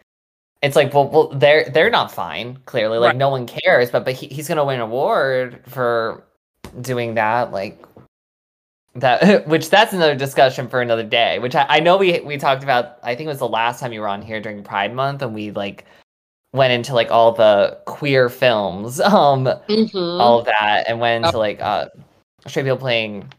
It's 0.62 0.76
like 0.76 0.94
well, 0.94 1.08
well, 1.10 1.28
they're 1.28 1.68
they're 1.68 1.90
not 1.90 2.10
fine. 2.10 2.56
Clearly, 2.64 2.96
like 2.96 3.08
Right. 3.10 3.16
no 3.18 3.28
one 3.28 3.46
cares. 3.46 3.90
But 3.90 4.06
but 4.06 4.14
he, 4.14 4.28
he's 4.28 4.48
gonna 4.48 4.64
win 4.64 4.76
an 4.76 4.80
award 4.80 5.60
for 5.68 6.24
doing 6.80 7.16
that. 7.16 7.52
Like 7.52 7.84
that, 8.94 9.46
which 9.48 9.70
that's 9.70 9.92
another 9.92 10.14
discussion 10.14 10.68
for 10.68 10.80
another 10.80 11.04
day. 11.04 11.38
Which 11.38 11.54
I, 11.54 11.66
I 11.68 11.80
know 11.80 11.96
we 11.96 12.20
we 12.20 12.36
talked 12.36 12.62
about. 12.62 12.98
I 13.02 13.14
think 13.14 13.26
it 13.26 13.30
was 13.30 13.38
the 13.38 13.48
last 13.48 13.80
time 13.80 13.92
you 13.92 14.00
were 14.00 14.08
on 14.08 14.22
here 14.22 14.40
during 14.40 14.62
Pride 14.62 14.94
Month, 14.94 15.22
and 15.22 15.34
we 15.34 15.50
like 15.50 15.84
went 16.52 16.72
into 16.72 16.94
like 16.94 17.10
all 17.10 17.32
the 17.32 17.78
queer 17.86 18.28
films, 18.28 19.00
um, 19.00 19.44
mhm. 19.44 20.20
all 20.20 20.40
of 20.40 20.46
that, 20.46 20.84
and 20.88 21.00
went 21.00 21.24
into 21.24 21.38
like 21.38 21.60
uh 21.60 21.88
straight 22.46 22.64
people 22.64 22.76
playing 22.78 23.32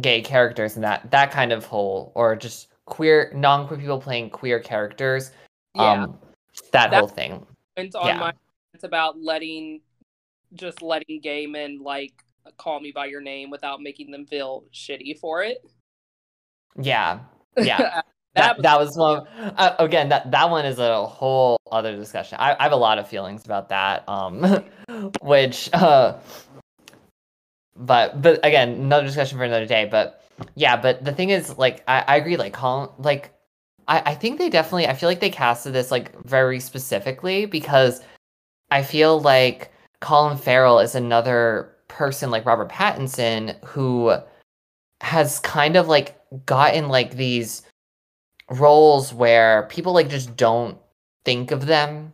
gay 0.00 0.20
characters 0.20 0.74
and 0.74 0.84
that 0.84 1.10
that 1.10 1.30
kind 1.30 1.52
of 1.52 1.64
whole, 1.64 2.12
or 2.14 2.34
just 2.36 2.68
queer 2.86 3.30
non 3.34 3.66
queer 3.66 3.78
people 3.78 4.00
playing 4.00 4.30
queer 4.30 4.60
characters. 4.60 5.30
yeah. 5.74 6.04
Um, 6.04 6.18
that, 6.72 6.90
That- 6.90 6.98
whole 7.00 7.08
thing. 7.08 7.46
It's 7.76 7.96
on 7.96 8.06
yeah. 8.06 8.18
my. 8.18 8.32
It's 8.72 8.84
about 8.84 9.20
letting, 9.20 9.80
just 10.54 10.82
letting 10.82 11.20
gay 11.20 11.46
men 11.46 11.80
like 11.80 12.23
call 12.56 12.80
me 12.80 12.92
by 12.92 13.06
your 13.06 13.20
name 13.20 13.50
without 13.50 13.80
making 13.80 14.10
them 14.10 14.26
feel 14.26 14.64
shitty 14.72 15.18
for 15.18 15.42
it. 15.42 15.64
Yeah, 16.76 17.20
yeah. 17.56 18.02
that, 18.34 18.60
that, 18.62 18.78
was, 18.78 18.96
one 18.96 19.26
uh, 19.38 19.76
again 19.78 20.08
that 20.08 20.30
that 20.30 20.50
one 20.50 20.64
is 20.66 20.78
a 20.78 21.06
whole 21.06 21.56
other 21.70 21.96
discussion 21.96 22.36
I, 22.40 22.56
I 22.58 22.64
have 22.64 22.72
a 22.72 22.76
lot 22.76 22.98
of 22.98 23.08
feelings 23.08 23.44
about 23.44 23.68
that 23.68 24.08
um 24.08 24.64
which 25.22 25.70
uh 25.72 26.18
but 27.76 28.20
but 28.20 28.44
again 28.44 28.70
another 28.70 29.06
discussion 29.06 29.38
for 29.38 29.44
another 29.44 29.66
day 29.66 29.86
but 29.90 30.24
yeah 30.54 30.76
but 30.76 31.04
the 31.04 31.12
thing 31.12 31.30
is 31.30 31.56
like 31.58 31.82
i, 31.88 32.04
I 32.06 32.16
agree 32.16 32.36
like 32.36 32.52
Colin 32.52 32.88
like 32.98 33.32
I, 33.86 34.00
I 34.06 34.14
think 34.14 34.38
they 34.38 34.50
definitely 34.50 34.86
i 34.88 34.94
feel 34.94 35.08
like 35.08 35.20
they 35.20 35.30
casted 35.30 35.72
this 35.72 35.90
like 35.90 36.20
very 36.24 36.60
specifically 36.60 37.46
because 37.46 38.00
i 38.70 38.82
feel 38.82 39.20
like 39.20 39.72
colin 40.00 40.36
farrell 40.36 40.80
is 40.80 40.94
another 40.94 41.73
person 41.94 42.30
like 42.30 42.44
robert 42.44 42.68
pattinson 42.68 43.56
who 43.64 44.12
has 45.00 45.38
kind 45.40 45.76
of 45.76 45.88
like 45.88 46.20
gotten 46.44 46.88
like 46.88 47.12
these 47.12 47.62
roles 48.50 49.12
where 49.14 49.66
people 49.70 49.92
like 49.92 50.08
just 50.08 50.36
don't 50.36 50.76
think 51.24 51.50
of 51.50 51.66
them 51.66 52.12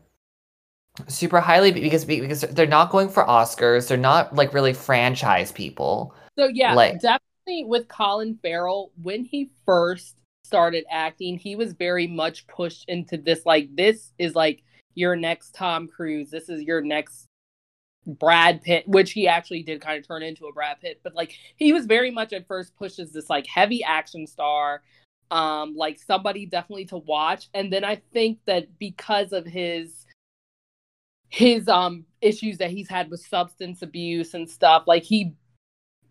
super 1.09 1.41
highly 1.41 1.73
because 1.73 2.05
because 2.05 2.43
they're 2.43 2.67
not 2.67 2.91
going 2.91 3.09
for 3.09 3.25
Oscars. 3.25 3.89
They're 3.89 3.97
not 3.97 4.35
like 4.35 4.53
really 4.53 4.73
franchise 4.73 5.53
people. 5.53 6.15
so 6.39 6.49
yeah, 6.49 6.75
like- 6.75 7.01
definitely 7.01 7.65
with 7.65 7.89
Colin 7.89 8.39
Farrell 8.43 8.93
when 9.03 9.25
he 9.25 9.51
first 9.65 10.17
started 10.45 10.85
acting, 10.91 11.39
he 11.39 11.57
was 11.57 11.73
very 11.73 12.07
much 12.07 12.47
pushed 12.47 12.89
into 12.89 13.17
this 13.17 13.47
like 13.47 13.75
this 13.75 14.13
is 14.19 14.35
like 14.35 14.63
your 14.95 15.17
next 15.17 15.55
Tom 15.55 15.89
Cruise. 15.89 16.31
This 16.31 16.49
is 16.49 16.63
your 16.63 16.81
next 16.81 17.29
Brad 18.07 18.63
Pitt, 18.63 18.89
which 18.89 19.13
he 19.13 19.29
actually 19.29 19.63
did 19.63 19.81
kind 19.81 19.99
of 19.99 20.07
turn 20.07 20.23
into 20.23 20.47
a 20.47 20.53
Brad 20.53 20.81
Pitt, 20.81 21.01
but 21.03 21.15
like 21.15 21.35
he 21.57 21.73
was 21.73 21.87
very 21.87 22.11
much 22.11 22.33
at 22.33 22.47
first 22.47 22.75
pushed 22.77 22.99
as 22.99 23.13
this 23.13 23.31
like 23.31 23.47
heavy 23.47 23.85
action 23.85 24.27
star, 24.27 24.83
um, 25.31 25.75
like 25.77 25.99
somebody 25.99 26.47
definitely 26.47 26.87
to 26.87 26.99
watch. 26.99 27.49
And 27.55 27.73
then 27.73 27.85
I 27.85 28.01
think 28.13 28.39
that 28.47 28.79
because 28.79 29.33
of 29.33 29.45
his 29.47 30.07
his 31.29 31.69
um 31.69 32.05
issues 32.21 32.59
that 32.59 32.71
he's 32.71 32.89
had 32.89 33.11
with 33.11 33.21
substance 33.21 33.83
abuse 33.83 34.35
and 34.35 34.49
stuff, 34.49 34.85
like 34.87 35.05
he 35.05 35.35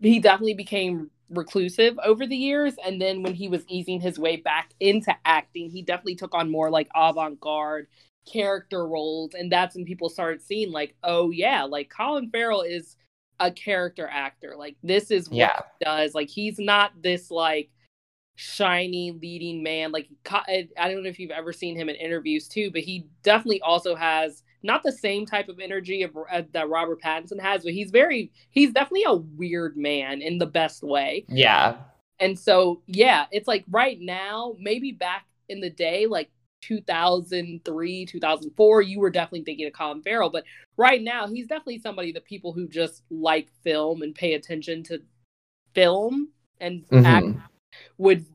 he 0.00 0.18
definitely 0.20 0.54
became 0.54 1.10
reclusive 1.28 1.98
over 2.04 2.26
the 2.26 2.36
years. 2.36 2.74
And 2.84 3.00
then 3.00 3.22
when 3.22 3.34
he 3.34 3.48
was 3.48 3.64
easing 3.68 4.00
his 4.00 4.18
way 4.18 4.36
back 4.36 4.70
into 4.80 5.14
acting, 5.24 5.70
he 5.70 5.82
definitely 5.82 6.16
took 6.16 6.34
on 6.34 6.50
more 6.50 6.70
like 6.70 6.88
avant-garde 6.94 7.86
character 8.26 8.86
roles 8.86 9.34
and 9.34 9.50
that's 9.50 9.74
when 9.74 9.84
people 9.84 10.08
started 10.08 10.40
seeing 10.42 10.70
like 10.70 10.94
oh 11.04 11.30
yeah 11.30 11.62
like 11.64 11.88
colin 11.90 12.30
farrell 12.30 12.62
is 12.62 12.96
a 13.40 13.50
character 13.50 14.08
actor 14.12 14.54
like 14.56 14.76
this 14.82 15.10
is 15.10 15.28
what 15.28 15.36
Yeah. 15.36 15.60
he 15.78 15.84
does 15.84 16.14
like 16.14 16.28
he's 16.28 16.58
not 16.58 16.92
this 17.02 17.30
like 17.30 17.70
shiny 18.36 19.12
leading 19.12 19.62
man 19.62 19.90
like 19.92 20.08
i 20.30 20.66
don't 20.76 21.02
know 21.02 21.08
if 21.08 21.18
you've 21.18 21.30
ever 21.30 21.52
seen 21.52 21.76
him 21.76 21.88
in 21.88 21.96
interviews 21.96 22.48
too 22.48 22.70
but 22.70 22.82
he 22.82 23.06
definitely 23.22 23.60
also 23.62 23.94
has 23.94 24.42
not 24.62 24.82
the 24.82 24.92
same 24.92 25.24
type 25.26 25.48
of 25.48 25.58
energy 25.58 26.02
of, 26.02 26.16
uh, 26.30 26.42
that 26.52 26.68
robert 26.68 27.00
pattinson 27.02 27.40
has 27.40 27.62
but 27.64 27.72
he's 27.72 27.90
very 27.90 28.30
he's 28.50 28.72
definitely 28.72 29.04
a 29.06 29.14
weird 29.14 29.76
man 29.76 30.22
in 30.22 30.38
the 30.38 30.46
best 30.46 30.82
way 30.82 31.24
Yeah. 31.28 31.76
And 32.22 32.38
so, 32.38 32.82
yeah, 32.86 33.24
it's 33.32 33.48
like 33.48 33.64
right 33.70 33.98
now, 33.98 34.54
maybe 34.60 34.92
back 34.92 35.24
in 35.48 35.60
the 35.60 35.70
day, 35.70 36.04
like 36.06 36.28
2003, 36.60 38.06
2004, 38.06 38.82
you 38.82 39.00
were 39.00 39.10
definitely 39.10 39.44
thinking 39.44 39.66
of 39.66 39.72
Colin 39.72 40.02
Farrell. 40.02 40.30
But 40.30 40.44
right 40.76 41.02
now, 41.02 41.26
he's 41.26 41.46
definitely 41.46 41.78
somebody 41.78 42.12
that 42.12 42.24
people 42.24 42.52
who 42.52 42.68
just 42.68 43.02
like 43.10 43.48
film 43.62 44.02
and 44.02 44.14
pay 44.14 44.34
attention 44.34 44.82
to 44.84 45.02
film 45.74 46.28
and 46.60 46.86
Mhm. 46.88 47.04
act 47.06 47.26
would 47.98 48.26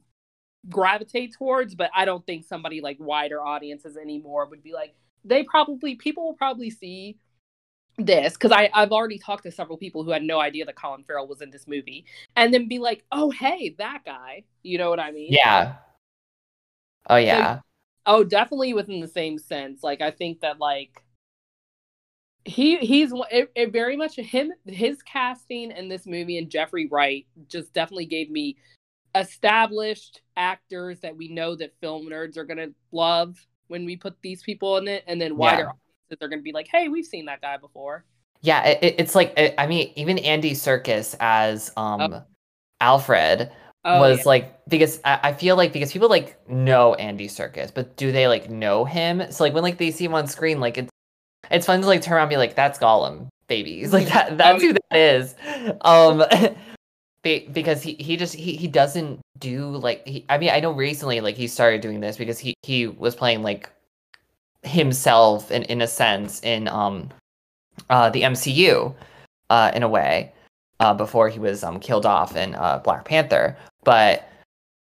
gravitate 0.69 1.33
towards. 1.33 1.75
But 1.75 1.91
I 1.93 2.05
don't 2.05 2.25
think 2.25 2.45
somebody 2.45 2.81
like 2.81 2.97
wider 2.99 3.41
audiences 3.41 3.97
anymore 3.97 4.45
would 4.47 4.63
be 4.63 4.73
like, 4.73 4.95
they 5.23 5.43
probably, 5.43 5.95
people 5.95 6.25
will 6.25 6.33
probably 6.33 6.69
see 6.69 7.17
this 7.97 8.33
because 8.33 8.51
I've 8.51 8.91
already 8.91 9.17
talked 9.17 9.43
to 9.43 9.51
several 9.51 9.77
people 9.77 10.03
who 10.03 10.11
had 10.11 10.23
no 10.23 10.39
idea 10.39 10.65
that 10.65 10.75
Colin 10.75 11.03
Farrell 11.03 11.27
was 11.27 11.41
in 11.41 11.49
this 11.49 11.67
movie 11.67 12.05
and 12.35 12.53
then 12.53 12.67
be 12.67 12.77
like, 12.77 13.05
oh, 13.11 13.31
hey, 13.31 13.75
that 13.77 14.03
guy. 14.05 14.43
You 14.63 14.77
know 14.77 14.89
what 14.89 14.99
I 14.99 15.11
mean? 15.11 15.31
Yeah. 15.31 15.77
Oh 17.09 17.17
yeah. 17.17 17.61
Oh, 18.05 18.23
definitely 18.23 18.73
within 18.73 18.99
the 18.99 19.07
same 19.07 19.37
sense. 19.37 19.83
Like 19.83 20.01
I 20.01 20.11
think 20.11 20.41
that 20.41 20.59
like 20.59 21.03
he 22.43 22.77
he's 22.77 23.11
it, 23.31 23.51
it 23.55 23.71
very 23.73 23.97
much 23.97 24.15
him 24.17 24.53
his 24.65 25.01
casting 25.01 25.71
in 25.71 25.89
this 25.89 26.05
movie 26.05 26.37
and 26.37 26.49
Jeffrey 26.49 26.87
Wright 26.87 27.25
just 27.47 27.73
definitely 27.73 28.05
gave 28.05 28.29
me 28.29 28.57
established 29.15 30.21
actors 30.37 30.99
that 30.99 31.15
we 31.15 31.29
know 31.29 31.55
that 31.55 31.73
film 31.81 32.07
nerds 32.07 32.37
are 32.37 32.43
gonna 32.43 32.67
love 32.91 33.35
when 33.67 33.85
we 33.85 33.95
put 33.95 34.21
these 34.21 34.43
people 34.43 34.77
in 34.77 34.87
it, 34.87 35.03
and 35.07 35.19
then 35.19 35.37
wider 35.37 35.63
Yeah. 35.63 35.69
audiences 35.69 36.21
are 36.21 36.27
gonna 36.29 36.41
be 36.43 36.51
like, 36.51 36.67
hey, 36.67 36.87
we've 36.87 37.05
seen 37.05 37.25
that 37.25 37.41
guy 37.41 37.57
before. 37.57 38.05
Yeah, 38.41 38.63
it, 38.67 38.79
it- 38.83 38.95
it's 38.99 39.15
like 39.15 39.33
I 39.57 39.65
mean, 39.65 39.91
even 39.95 40.19
Andy 40.19 40.51
Serkis 40.51 41.15
as 41.19 41.71
um 41.75 42.23
Alfred 42.79 43.51
Oh, 43.87 43.99
was 43.99 44.19
yeah. 44.19 44.23
like 44.25 44.67
because 44.67 44.99
I, 45.05 45.19
I 45.23 45.33
feel 45.33 45.55
like 45.55 45.71
because 45.71 45.93
people 45.93 46.09
like 46.09 46.37
know 46.49 46.95
Andy 46.95 47.27
Serkis, 47.27 47.71
but 47.73 47.95
do 47.97 48.11
they 48.11 48.27
like 48.27 48.49
know 48.49 48.83
him? 48.83 49.31
So 49.31 49.43
like 49.43 49.53
when 49.53 49.63
like 49.63 49.77
they 49.77 49.91
see 49.91 50.05
him 50.05 50.15
on 50.15 50.27
screen, 50.27 50.59
like 50.59 50.77
it's 50.79 50.89
it's 51.51 51.67
fun 51.67 51.81
to 51.81 51.87
like 51.87 52.01
turn 52.01 52.15
around 52.15 52.23
and 52.23 52.29
be 52.31 52.37
like, 52.37 52.55
that's 52.55 52.79
Gollum, 52.79 53.27
babies. 53.47 53.91
Like 53.93 54.07
that 54.07 54.37
that's 54.37 54.61
who 54.61 54.73
that 54.73 54.97
is. 54.97 55.35
Um 55.81 56.23
because 57.23 57.81
he 57.81 57.93
he 57.93 58.17
just 58.17 58.35
he, 58.35 58.55
he 58.55 58.67
doesn't 58.67 59.19
do 59.39 59.69
like 59.69 60.05
he, 60.07 60.25
I 60.29 60.37
mean 60.37 60.49
I 60.49 60.59
know 60.59 60.71
recently 60.71 61.21
like 61.21 61.35
he 61.35 61.47
started 61.47 61.81
doing 61.81 61.99
this 61.99 62.17
because 62.17 62.39
he 62.39 62.53
he 62.63 62.87
was 62.87 63.15
playing 63.15 63.43
like 63.43 63.69
himself 64.63 65.51
in 65.51 65.63
in 65.63 65.81
a 65.81 65.87
sense 65.87 66.41
in 66.43 66.67
um 66.67 67.09
uh 67.89 68.09
the 68.09 68.23
MCU 68.23 68.93
uh 69.49 69.71
in 69.73 69.83
a 69.83 69.87
way 69.87 70.33
uh 70.79 70.93
before 70.93 71.29
he 71.29 71.39
was 71.39 71.63
um 71.63 71.79
killed 71.79 72.05
off 72.05 72.35
in 72.35 72.55
uh 72.55 72.79
Black 72.79 73.05
Panther 73.05 73.57
but 73.85 74.27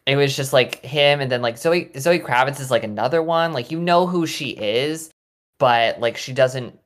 it 0.06 0.16
was 0.16 0.36
just 0.36 0.54
like 0.54 0.84
him 0.84 1.20
and 1.20 1.30
then 1.32 1.41
like 1.41 1.58
Zoe 1.58 1.91
Zoe 1.98 2.20
Kravitz 2.20 2.62
is 2.62 2.72
like 2.72 2.84
another 2.86 3.22
one. 3.22 3.52
Like 3.52 3.72
you 3.72 3.80
know 3.80 4.08
who 4.08 4.26
she 4.26 4.52
is 4.52 5.12
but 5.60 6.00
like 6.00 6.18
she 6.18 6.34
doesn't 6.34 6.78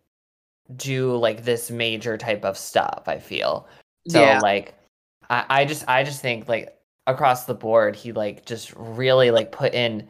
do 0.75 1.15
like 1.15 1.43
this 1.43 1.71
major 1.71 2.17
type 2.17 2.43
of 2.45 2.57
stuff 2.57 3.03
I 3.07 3.19
feel. 3.19 3.67
So 4.07 4.21
Yeah. 4.21 4.39
like 4.41 4.75
I, 5.29 5.45
I 5.49 5.65
just 5.65 5.87
I 5.87 6.03
just 6.03 6.21
think 6.21 6.47
like 6.47 6.77
across 7.07 7.45
the 7.45 7.55
board 7.55 7.95
he 7.95 8.11
like 8.11 8.45
just 8.45 8.73
really 8.75 9.31
like 9.31 9.51
put 9.51 9.73
in 9.73 10.07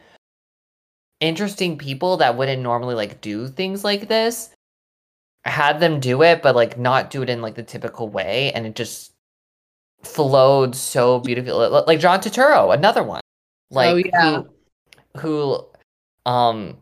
interesting 1.20 1.78
people 1.78 2.16
that 2.18 2.36
wouldn't 2.36 2.62
normally 2.62 2.94
like 2.94 3.20
do 3.20 3.48
things 3.48 3.84
like 3.84 4.08
this. 4.08 4.50
Had 5.44 5.80
them 5.80 5.98
do 5.98 6.22
it 6.22 6.42
but 6.42 6.54
like 6.54 6.78
not 6.78 7.10
do 7.10 7.22
it 7.22 7.30
in 7.30 7.40
like 7.40 7.54
the 7.54 7.62
typical 7.62 8.08
way 8.08 8.52
and 8.52 8.66
it 8.66 8.74
just 8.74 9.12
flowed 10.02 10.74
so 10.76 11.18
beautifully 11.20 11.52
like 11.86 12.00
John 12.00 12.20
Turturro 12.20 12.72
another 12.74 13.02
one 13.02 13.20
like 13.70 13.92
Oh, 13.92 13.96
yeah. 13.96 14.42
who 15.16 15.20
who 15.20 15.66
um 16.30 16.76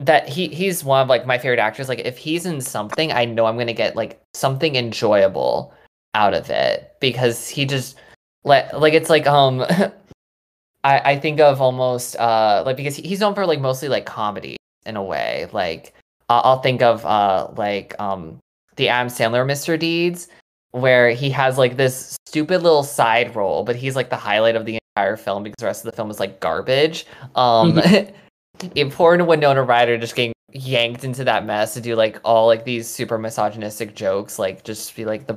that 0.00 0.28
he 0.28 0.48
he's 0.48 0.82
one 0.84 1.00
of 1.02 1.08
like 1.08 1.26
my 1.26 1.38
favorite 1.38 1.60
actors 1.60 1.88
like 1.88 2.00
if 2.00 2.18
he's 2.18 2.44
in 2.46 2.60
something 2.60 3.12
I 3.12 3.24
know 3.24 3.46
I'm 3.46 3.54
going 3.54 3.68
to 3.68 3.72
get 3.72 3.94
like 3.94 4.20
something 4.34 4.74
enjoyable 4.76 5.72
out 6.14 6.34
of 6.34 6.50
it 6.50 6.92
because 7.00 7.48
he 7.48 7.64
just 7.64 7.96
like 8.44 8.72
like 8.72 8.92
it's 8.94 9.08
like 9.10 9.26
um 9.26 9.60
I 10.84 10.98
I 11.12 11.18
think 11.18 11.40
of 11.40 11.60
almost 11.60 12.16
uh 12.16 12.62
like 12.66 12.76
because 12.76 12.96
he- 12.96 13.06
he's 13.08 13.20
known 13.20 13.34
for 13.34 13.46
like 13.46 13.60
mostly 13.60 13.88
like 13.88 14.04
comedy 14.06 14.56
in 14.84 14.96
a 14.96 15.02
way 15.02 15.48
like 15.52 15.94
I'll 16.28 16.60
think 16.60 16.82
of 16.82 17.06
uh 17.06 17.48
like 17.56 17.94
um 18.00 18.38
the 18.76 18.88
Adam 18.88 19.08
Sandler 19.08 19.46
Mr. 19.46 19.78
Deeds 19.78 20.28
where 20.74 21.10
he 21.10 21.30
has 21.30 21.56
like 21.56 21.76
this 21.76 22.16
stupid 22.26 22.62
little 22.62 22.82
side 22.82 23.34
role 23.36 23.62
but 23.62 23.76
he's 23.76 23.94
like 23.94 24.10
the 24.10 24.16
highlight 24.16 24.56
of 24.56 24.64
the 24.66 24.78
entire 24.96 25.16
film 25.16 25.42
because 25.42 25.54
the 25.58 25.66
rest 25.66 25.84
of 25.84 25.90
the 25.90 25.96
film 25.96 26.10
is 26.10 26.18
like 26.18 26.40
garbage 26.40 27.06
um 27.36 27.78
it 28.74 28.92
poor 28.92 29.22
Winona 29.24 29.62
Ryder 29.62 29.98
just 29.98 30.16
getting 30.16 30.32
yanked 30.52 31.04
into 31.04 31.24
that 31.24 31.44
mess 31.44 31.74
to 31.74 31.80
do 31.80 31.94
like 31.94 32.18
all 32.24 32.46
like 32.46 32.64
these 32.64 32.88
super 32.88 33.18
misogynistic 33.18 33.94
jokes 33.94 34.38
like 34.38 34.64
just 34.64 34.94
be 34.96 35.04
like 35.04 35.26
the 35.26 35.36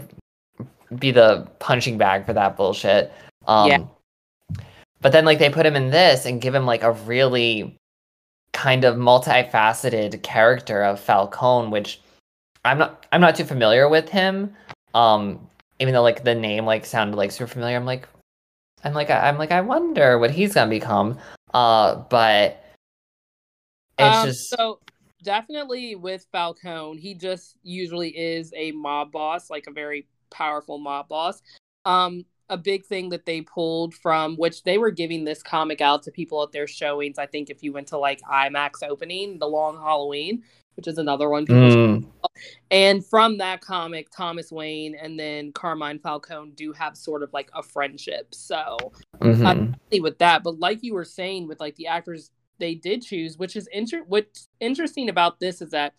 be 0.95 1.11
the 1.11 1.47
punching 1.59 1.97
bag 1.97 2.25
for 2.25 2.33
that 2.33 2.55
bullshit. 2.55 3.11
Um 3.45 3.67
Yeah. 3.69 3.77
but 5.01 5.11
then 5.11 5.25
like 5.25 5.39
they 5.39 5.49
put 5.49 5.65
him 5.65 5.75
in 5.75 5.89
this 5.89 6.25
and 6.25 6.41
give 6.41 6.55
him 6.55 6.65
like 6.65 6.83
a 6.83 6.91
really 6.91 7.75
kind 8.53 8.85
of 8.85 8.95
multifaceted 8.95 10.23
character 10.23 10.83
of 10.83 10.99
Falcone, 10.99 11.69
which 11.69 11.99
I'm 12.65 12.77
not 12.77 13.05
I'm 13.11 13.21
not 13.21 13.35
too 13.35 13.45
familiar 13.45 13.89
with 13.89 14.09
him. 14.09 14.55
Um 14.93 15.49
even 15.79 15.93
though 15.93 16.01
like 16.01 16.23
the 16.23 16.35
name 16.35 16.65
like 16.65 16.85
sounded 16.85 17.15
like 17.17 17.31
super 17.31 17.47
familiar, 17.47 17.77
I'm 17.77 17.85
like 17.85 18.07
I'm 18.83 18.93
like 18.93 19.09
I- 19.09 19.27
I'm 19.27 19.37
like 19.37 19.51
I 19.51 19.61
wonder 19.61 20.17
what 20.19 20.31
he's 20.31 20.53
gonna 20.53 20.69
become. 20.69 21.17
Uh 21.53 21.95
but 22.09 22.63
it's 23.97 24.17
Um, 24.17 24.25
just 24.25 24.49
so 24.49 24.79
definitely 25.23 25.95
with 25.95 26.25
Falcone, 26.31 26.99
he 26.99 27.13
just 27.13 27.57
usually 27.63 28.09
is 28.09 28.53
a 28.55 28.71
mob 28.71 29.11
boss, 29.11 29.49
like 29.49 29.65
a 29.67 29.71
very 29.71 30.07
powerful 30.29 30.77
mob 30.77 31.07
boss. 31.07 31.41
Um, 31.85 32.25
a 32.49 32.57
big 32.57 32.85
thing 32.85 33.09
that 33.09 33.25
they 33.25 33.41
pulled 33.41 33.93
from 33.93 34.35
which 34.37 34.63
they 34.63 34.77
were 34.77 34.91
giving 34.91 35.25
this 35.25 35.43
comic 35.43 35.81
out 35.81 36.03
to 36.03 36.11
people 36.11 36.41
at 36.43 36.51
their 36.51 36.67
showings. 36.67 37.17
I 37.17 37.25
think 37.25 37.49
if 37.49 37.61
you 37.61 37.73
went 37.73 37.87
to 37.87 37.97
like 37.97 38.21
IMAX 38.21 38.83
opening, 38.87 39.39
The 39.39 39.47
Long 39.47 39.75
Halloween, 39.75 40.43
which 40.75 40.87
is 40.87 40.97
another 40.97 41.29
one 41.29 41.45
Mm. 41.45 42.05
and 42.69 43.05
from 43.05 43.37
that 43.39 43.61
comic, 43.61 44.09
Thomas 44.15 44.51
Wayne 44.51 44.95
and 44.95 45.19
then 45.19 45.51
Carmine 45.51 45.99
Falcone 45.99 46.51
do 46.51 46.71
have 46.73 46.95
sort 46.95 47.23
of 47.23 47.33
like 47.33 47.49
a 47.53 47.63
friendship. 47.63 48.33
So 48.33 48.77
Mhm. 49.19 49.39
not 49.39 49.57
only 49.57 50.01
with 50.01 50.19
that, 50.19 50.43
but 50.43 50.59
like 50.59 50.83
you 50.83 50.93
were 50.93 51.05
saying 51.05 51.47
with 51.47 51.59
like 51.59 51.75
the 51.75 51.87
actors 51.87 52.31
they 52.59 52.73
did 52.73 53.03
choose, 53.03 53.37
which 53.37 53.55
is 53.55 53.67
inter- 53.67 54.03
what's 54.07 54.47
interesting 54.59 55.09
about 55.09 55.39
this 55.39 55.61
is 55.61 55.69
that 55.71 55.93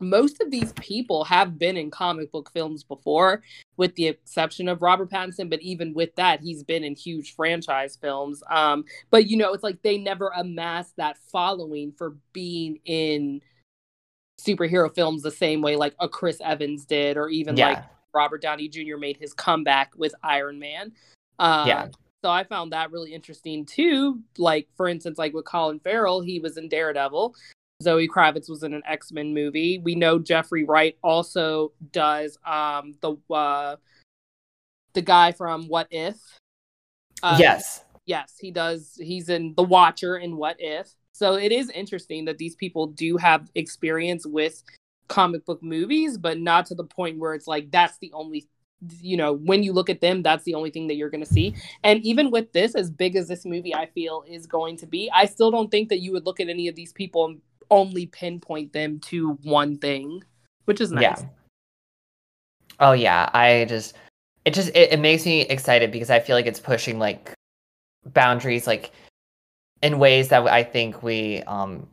most 0.00 0.40
of 0.40 0.50
these 0.50 0.72
people 0.74 1.24
have 1.24 1.58
been 1.58 1.76
in 1.76 1.90
comic 1.90 2.32
book 2.32 2.50
films 2.52 2.82
before, 2.82 3.42
with 3.76 3.94
the 3.94 4.08
exception 4.08 4.68
of 4.68 4.82
Robert 4.82 5.10
Pattinson. 5.10 5.48
But 5.50 5.60
even 5.62 5.94
with 5.94 6.14
that, 6.16 6.40
he's 6.40 6.64
been 6.64 6.82
in 6.82 6.96
huge 6.96 7.34
franchise 7.34 7.96
films. 7.96 8.42
Um, 8.50 8.84
but 9.10 9.26
you 9.26 9.36
know, 9.36 9.52
it's 9.52 9.62
like 9.64 9.82
they 9.82 9.98
never 9.98 10.32
amassed 10.36 10.96
that 10.96 11.18
following 11.18 11.92
for 11.92 12.16
being 12.32 12.80
in 12.84 13.42
superhero 14.40 14.92
films 14.94 15.22
the 15.22 15.30
same 15.30 15.60
way 15.60 15.76
like 15.76 15.94
a 16.00 16.08
Chris 16.08 16.40
Evans 16.42 16.86
did, 16.86 17.16
or 17.16 17.28
even 17.28 17.56
Yeah. 17.56 17.68
like 17.68 17.84
Robert 18.14 18.40
Downey 18.42 18.68
Jr. 18.68 18.96
made 18.96 19.18
his 19.18 19.34
comeback 19.34 19.92
with 19.96 20.14
Iron 20.22 20.58
Man. 20.58 20.92
Um, 21.38 21.68
Yeah. 21.68 21.88
So 22.22 22.30
I 22.30 22.44
found 22.44 22.72
that 22.72 22.90
really 22.90 23.14
interesting 23.14 23.64
too. 23.64 24.20
Like 24.36 24.68
for 24.76 24.88
instance, 24.88 25.18
like 25.18 25.32
with 25.32 25.44
Colin 25.46 25.78
Farrell, 25.80 26.20
he 26.20 26.38
was 26.38 26.56
in 26.56 26.68
Daredevil. 26.68 27.34
Zoe 27.82 28.08
Kravitz 28.08 28.48
was 28.48 28.62
in 28.62 28.74
an 28.74 28.82
X 28.86 29.12
Men 29.12 29.34
movie. 29.34 29.78
We 29.78 29.94
know 29.94 30.18
Jeffrey 30.18 30.64
Wright 30.64 30.96
also 31.02 31.72
does 31.92 32.38
um 32.44 32.94
the 33.00 33.16
uh 33.32 33.76
the 34.92 35.02
guy 35.02 35.32
from 35.32 35.68
What 35.68 35.88
If. 35.90 36.16
Uh, 37.22 37.36
yes. 37.38 37.84
Yes, 38.06 38.34
he 38.40 38.50
does. 38.50 38.96
He's 39.00 39.28
in 39.28 39.54
The 39.56 39.62
Watcher 39.62 40.16
in 40.16 40.36
What 40.36 40.56
If. 40.58 40.92
So 41.12 41.34
it 41.34 41.52
is 41.52 41.70
interesting 41.70 42.24
that 42.24 42.38
these 42.38 42.56
people 42.56 42.88
do 42.88 43.16
have 43.16 43.48
experience 43.54 44.26
with 44.26 44.62
comic 45.06 45.44
book 45.44 45.62
movies, 45.62 46.18
but 46.18 46.38
not 46.40 46.66
to 46.66 46.74
the 46.74 46.84
point 46.84 47.18
where 47.18 47.34
it's 47.34 47.46
like 47.46 47.70
that's 47.70 47.98
the 47.98 48.12
only 48.12 48.48
you 49.00 49.16
know, 49.16 49.34
when 49.34 49.62
you 49.62 49.72
look 49.72 49.90
at 49.90 50.00
them, 50.00 50.22
that's 50.22 50.44
the 50.44 50.54
only 50.54 50.70
thing 50.70 50.86
that 50.86 50.94
you're 50.94 51.10
going 51.10 51.22
to 51.22 51.30
see. 51.30 51.54
And 51.84 52.02
even 52.02 52.30
with 52.30 52.52
this, 52.52 52.74
as 52.74 52.90
big 52.90 53.14
as 53.14 53.28
this 53.28 53.44
movie 53.44 53.74
I 53.74 53.86
feel 53.86 54.24
is 54.26 54.46
going 54.46 54.78
to 54.78 54.86
be, 54.86 55.10
I 55.14 55.26
still 55.26 55.50
don't 55.50 55.70
think 55.70 55.90
that 55.90 55.98
you 55.98 56.12
would 56.12 56.24
look 56.24 56.40
at 56.40 56.48
any 56.48 56.66
of 56.66 56.76
these 56.76 56.92
people 56.92 57.26
and 57.26 57.40
only 57.70 58.06
pinpoint 58.06 58.72
them 58.72 58.98
to 59.00 59.32
one 59.42 59.78
thing, 59.78 60.22
which 60.64 60.80
is 60.80 60.90
nice. 60.92 61.02
Yeah. 61.02 61.28
Oh 62.78 62.92
yeah, 62.92 63.28
I 63.32 63.66
just 63.68 63.94
it 64.44 64.54
just 64.54 64.70
it, 64.70 64.92
it 64.92 65.00
makes 65.00 65.24
me 65.26 65.42
excited 65.42 65.90
because 65.90 66.10
I 66.10 66.20
feel 66.20 66.36
like 66.36 66.46
it's 66.46 66.60
pushing 66.60 66.98
like 66.98 67.32
boundaries 68.06 68.66
like 68.66 68.92
in 69.82 69.98
ways 69.98 70.28
that 70.28 70.46
I 70.46 70.64
think 70.64 71.02
we 71.02 71.42
um 71.42 71.86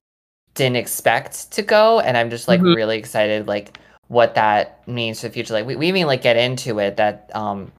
didn't 0.53 0.77
expect 0.77 1.51
to 1.51 1.61
go 1.61 1.99
and 1.99 2.17
I'm 2.17 2.29
just 2.29 2.47
like 2.47 2.61
Mhm. 2.61 2.75
really 2.75 2.97
excited 2.97 3.47
like 3.47 3.77
what 4.07 4.35
that 4.35 4.87
means 4.87 5.19
for 5.19 5.27
the 5.27 5.33
future. 5.33 5.53
Like 5.53 5.65
we, 5.65 5.75
we 5.75 5.87
even 5.89 6.07
like 6.07 6.21
get 6.21 6.37
into 6.37 6.79
it 6.79 6.97
that 6.97 7.29
um 7.35 7.71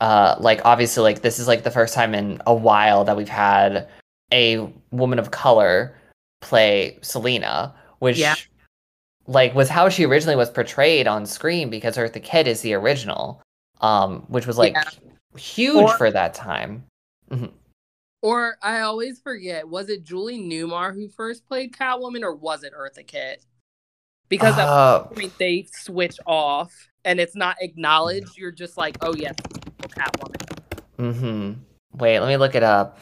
uh, 0.00 0.36
like 0.40 0.60
obviously, 0.64 1.02
like 1.02 1.22
this 1.22 1.38
is 1.38 1.46
like 1.48 1.62
the 1.62 1.70
first 1.70 1.94
time 1.94 2.14
in 2.14 2.42
a 2.46 2.54
while 2.54 3.04
that 3.04 3.16
we've 3.16 3.28
had 3.28 3.88
a 4.32 4.70
woman 4.90 5.18
of 5.18 5.30
color 5.30 5.94
play 6.40 6.98
Selina, 7.02 7.74
which 7.98 8.18
Yeah. 8.18 8.34
like 9.26 9.54
was 9.54 9.68
how 9.68 9.88
she 9.88 10.04
originally 10.04 10.36
was 10.36 10.50
portrayed 10.50 11.06
on 11.06 11.26
screen 11.26 11.70
because 11.70 11.96
Eartha 11.96 12.22
Kitt 12.22 12.46
is 12.46 12.60
the 12.60 12.74
original, 12.74 13.42
um, 13.80 14.20
which 14.28 14.46
was 14.46 14.58
like 14.58 14.74
Yeah. 14.74 14.90
huge 15.36 15.76
Or- 15.76 15.96
for 15.96 16.10
that 16.10 16.34
time. 16.34 16.84
Mhm. 17.30 17.52
Or 18.22 18.56
I 18.62 18.80
always 18.80 19.20
forget, 19.20 19.68
was 19.68 19.88
it 19.88 20.02
Julie 20.04 20.38
Newmar 20.40 20.94
who 20.94 21.08
first 21.08 21.46
played 21.46 21.72
Catwoman, 21.72 22.22
or 22.22 22.34
was 22.34 22.64
it 22.64 22.72
Eartha 22.72 23.06
Kitt? 23.06 23.44
Because 24.28 24.58
at 24.58 24.66
Uh, 24.68 25.04
one 25.04 25.14
point 25.14 25.38
they 25.38 25.68
switch 25.72 26.18
off, 26.26 26.72
and 27.04 27.20
it's 27.20 27.36
not 27.36 27.56
acknowledged. 27.60 28.36
You're 28.36 28.50
just 28.50 28.76
like, 28.76 28.96
oh 29.02 29.14
yes, 29.14 29.34
Catwoman. 29.82 30.42
hmm 30.96 31.52
Wait, 31.94 32.18
let 32.20 32.28
me 32.28 32.36
look 32.36 32.54
it 32.54 32.62
up. 32.62 32.98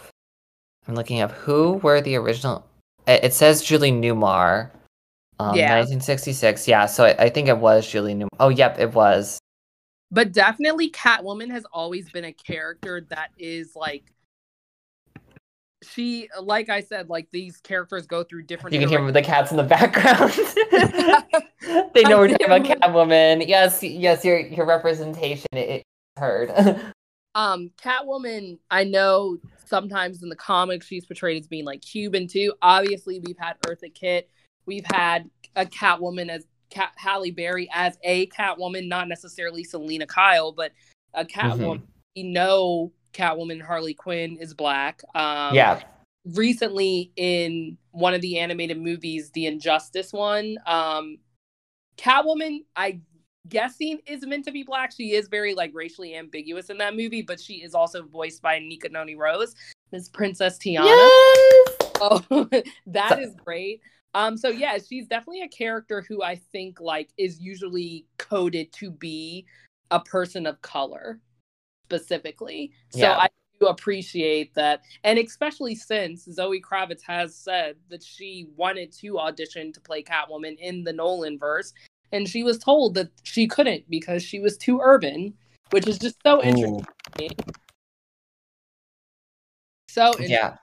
I'm 0.87 0.95
looking 0.95 1.21
up 1.21 1.33
who 1.33 1.75
were 1.75 2.01
the 2.03 2.17
original. 2.17 2.67
It, 3.07 3.25
it 3.25 3.35
says 3.35 3.63
Julie 3.63 3.93
Newmar, 3.93 4.71
um, 5.39 5.57
Yeah. 5.57 5.79
1966. 5.79 6.69
Yeah, 6.69 6.87
so 6.87 7.05
I, 7.05 7.25
I 7.25 7.29
think 7.31 7.49
it 7.49 7.59
was 7.59 7.89
Julie 7.89 8.15
Newmar. 8.15 8.29
Oh, 8.41 8.49
yep, 8.49 8.79
it 8.79 8.93
was. 8.95 9.39
But 10.11 10.33
definitely, 10.33 10.91
Catwoman 10.91 11.51
has 11.51 11.65
always 11.73 12.09
been 12.11 12.25
a 12.25 12.33
character 12.33 13.01
that 13.11 13.31
is 13.39 13.75
like. 13.75 14.05
She, 15.83 16.31
like 16.41 16.71
I 16.71 16.81
said, 16.81 17.11
like 17.11 17.29
these 17.31 17.59
characters 17.59 18.07
go 18.07 18.25
through 18.25 18.45
different. 18.45 18.73
You 18.73 18.81
can 18.81 18.89
hear 18.89 19.13
the 19.13 19.21
cats 19.21 19.51
in 19.51 19.59
the 19.59 19.65
background. 19.65 20.33
they 21.95 22.05
know 22.05 22.19
we're 22.19 22.29
talking 22.29 22.47
about 22.47 22.63
Catwoman. 22.81 23.47
Yes, 23.47 23.83
yes, 23.83 24.25
your 24.25 24.39
your 24.39 24.67
representation 24.67 25.49
it, 25.53 25.83
heard. 26.17 26.51
Um 27.35 27.71
catwoman 27.83 28.59
i 28.71 28.85
know 28.85 29.39
sometimes 29.67 30.23
in 30.23 30.29
the 30.29 30.37
comics 30.37 30.87
she's 30.87 31.07
portrayed 31.07 31.41
as 31.41 31.47
being 31.49 31.65
like 31.65 31.81
cuban 31.81 32.27
too. 32.27 32.53
Obviously 32.63 33.21
we've 33.21 33.39
had 33.39 33.57
eartha 33.67 33.93
kitt. 33.93 34.29
We've 34.67 34.87
had 34.87 35.29
a 35.57 35.67
catwoman 35.67 36.29
as 36.29 36.47
Cat- 36.71 36.95
halle 36.97 37.31
berry 37.31 37.69
as 37.73 37.97
a 38.03 38.27
catwoman 38.29 38.89
not 38.89 39.07
necessarily 39.07 39.63
selina 39.63 40.07
kyle 40.07 40.51
but 40.51 40.73
a 41.13 41.25
catwoman. 41.25 41.83
We 42.17 42.25
know 42.25 42.93
catwoman 43.13 43.63
harley 43.63 43.95
quinn 43.95 44.37
is 44.39 44.55
black. 44.55 45.03
Um 45.15 45.55
yeah. 45.55 45.83
recently 46.25 47.13
in 47.17 47.79
one 47.93 48.15
of 48.15 48.21
the 48.23 48.39
animated 48.39 48.81
movies 48.81 49.31
the 49.31 49.47
injustice 49.47 50.13
one 50.13 50.57
um 50.67 51.19
catwoman 51.97 52.65
i 52.75 52.99
guessing 53.49 53.99
is 54.07 54.27
meant 54.27 54.45
to 54.47 54.53
be 54.53 54.63
black. 54.63 54.93
She 54.93 55.13
is 55.13 55.29
very 55.29 55.55
like 55.55 55.71
racially 55.75 56.17
ambiguous 56.17 56.71
in 56.71 56.79
that 56.79 56.97
movie 56.97 57.23
but 57.23 57.41
she 57.41 57.55
is 57.63 57.75
also 57.75 58.03
voiced 58.03 58.43
by 58.43 58.59
nika 58.59 58.89
noni 58.89 59.15
rose 59.15 59.55
this 59.91 60.09
princess 60.09 60.59
tiana. 60.59 60.87
Yes. 60.87 61.93
oh 62.01 62.49
that 62.87 63.19
is 63.21 63.35
great. 63.35 63.81
Um 64.15 64.37
so 64.37 64.49
yeah 64.49 64.79
she's 64.79 65.07
definitely 65.07 65.43
a 65.43 65.49
character 65.49 66.05
who 66.09 66.23
i 66.23 66.37
think 66.53 66.81
like 66.81 67.11
is 67.17 67.41
usually 67.41 68.07
coded 68.19 68.73
to 68.75 68.91
be 68.91 69.47
a 69.91 70.01
person 70.01 70.47
of 70.47 70.61
color 70.63 71.21
specifically. 71.85 72.73
So 72.91 73.01
Yeah. 73.01 73.17
i 73.19 73.29
do 73.61 73.67
appreciate 73.67 74.53
that. 74.55 74.81
And 75.05 75.19
especially 75.19 75.75
since 75.75 76.25
zoe 76.25 76.61
kravitz 76.61 77.03
has 77.07 77.37
said 77.37 77.77
that 77.91 78.03
she 78.03 78.49
wanted 78.57 78.91
to 79.01 79.19
audition 79.19 79.73
to 79.75 79.81
play 79.81 80.03
catwoman 80.03 80.57
in 80.59 80.83
the 80.83 80.93
nolan 80.93 81.39
verse 81.39 81.73
and 82.15 82.29
she 82.29 82.43
was 82.43 82.59
told 82.59 82.95
that 82.95 83.11
she 83.23 83.47
couldn't 83.47 83.85
because 83.91 84.23
she 84.23 84.41
was 84.41 84.57
too 84.57 84.81
urban 84.81 85.35
which 85.71 85.87
is 85.89 85.99
just 85.99 86.17
so 86.25 86.43
interesting 86.43 86.81
Ooh, 86.81 87.13
to 87.13 87.23
me. 87.23 87.31
so 89.89 90.07
interesting. 90.07 90.31
yeah. 90.31 90.57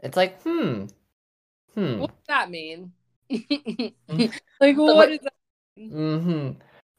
It's 0.00 0.16
like, 0.16 0.40
hmm. 0.42 0.84
Hmm. 1.74 1.98
What 1.98 2.10
does 2.10 2.26
that 2.28 2.50
mean? 2.50 2.92
Mm. 3.30 3.92
like, 4.60 4.76
what 4.76 5.10
is 5.10 5.20
that? 5.20 5.32
Mm-hmm. 5.78 6.50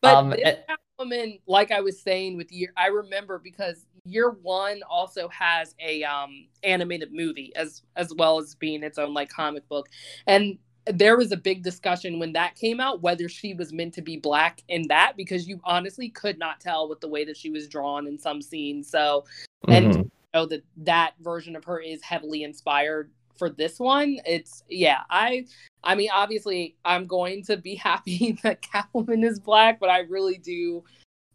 But 0.02 0.16
Um, 0.16 0.30
this 0.32 0.40
eh- 0.44 0.76
Catwoman, 1.00 1.42
like 1.48 1.72
I 1.72 1.82
was 1.82 2.02
saying 2.02 2.38
with 2.38 2.52
year, 2.52 2.72
I 2.78 2.88
remember 2.88 3.40
because 3.40 3.86
year 4.06 4.32
one 4.42 4.82
also 4.90 5.28
has 5.30 5.76
a 5.80 6.04
um 6.04 6.48
animated 6.64 7.14
movie 7.14 7.52
as 7.56 7.84
as 7.96 8.14
well 8.14 8.38
as 8.40 8.56
being 8.56 8.84
its 8.84 8.98
own 8.98 9.14
like 9.14 9.30
comic 9.30 9.68
book, 9.68 9.90
and 10.28 10.58
there 10.94 11.18
was 11.18 11.32
a 11.32 11.38
big 11.38 11.64
discussion 11.64 12.20
when 12.20 12.34
that 12.34 12.56
came 12.56 12.80
out 12.80 13.02
whether 13.02 13.30
she 13.30 13.53
was 13.53 13.72
meant 13.72 13.94
to 13.94 14.02
be 14.02 14.18
black 14.18 14.64
in 14.68 14.88
that 14.88 15.14
because 15.16 15.48
you 15.48 15.60
honestly 15.64 16.10
could 16.10 16.38
not 16.40 16.60
tell 16.60 16.90
with 16.90 16.99
the 16.99 17.07
way 17.07 17.24
that 17.26 17.38
she 17.38 17.49
was 17.49 17.68
drawn 17.68 18.07
in 18.07 18.18
some 18.18 18.41
scenes. 18.41 18.90
So 18.90 19.26
and 19.70 19.94
Mhm. 19.94 20.10
know 20.34 20.45
that 20.45 20.64
that 20.78 21.14
version 21.22 21.56
of 21.56 21.64
her 21.64 21.80
is 21.80 22.02
heavily 22.02 22.44
inspired 22.44 23.11
for 23.38 23.49
this 23.49 23.80
one 23.80 24.18
it's 24.26 24.64
yeah 24.70 24.99
i 25.10 25.45
i 25.84 25.95
mean 25.95 26.10
obviously 26.14 26.76
i'm 26.86 27.07
going 27.07 27.41
to 27.44 27.57
be 27.57 27.74
happy 27.90 28.38
that 28.44 28.61
catwoman 28.61 29.24
is 29.24 29.40
black 29.40 29.80
but 29.80 29.90
i 29.90 29.99
really 29.99 30.38
do 30.38 30.84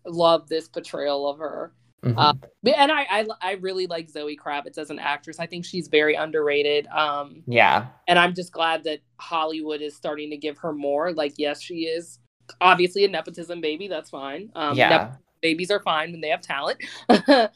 love 0.07 0.49
this 0.49 0.69
portrayal 0.69 1.29
of 1.29 1.39
her 1.39 1.73
Mhm. 2.05 2.15
uh, 2.19 2.35
and 2.77 2.93
I, 2.93 3.03
I 3.11 3.27
i 3.41 3.53
really 3.53 3.87
like 3.87 4.09
zoe 4.11 4.37
kravitz 4.37 4.79
as 4.79 4.91
an 4.91 4.99
actress 4.99 5.39
i 5.41 5.47
think 5.47 5.65
she's 5.65 5.89
very 5.89 6.15
underrated 6.15 6.87
um 6.89 7.43
yeah. 7.47 7.87
and 8.09 8.19
i'm 8.19 8.35
just 8.35 8.53
glad 8.53 8.85
that 8.85 9.01
hollywood 9.19 9.81
is 9.81 9.97
starting 9.97 10.31
to 10.31 10.37
give 10.37 10.59
her 10.59 10.73
more 10.73 11.13
like 11.13 11.35
yes 11.39 11.61
she 11.63 11.85
is 11.87 12.19
obviously 12.61 13.05
a 13.05 13.09
nepotism 13.09 13.61
baby 13.61 13.89
that's 13.89 14.11
fine 14.11 14.51
um 14.55 14.77
Yeah. 14.77 14.89
nep- 14.91 15.19
babies 15.41 15.71
are 15.71 15.81
fine 15.81 16.13
when 16.13 16.21
they 16.21 16.29
have 16.29 16.41
talent 16.43 16.79
but 17.09 17.51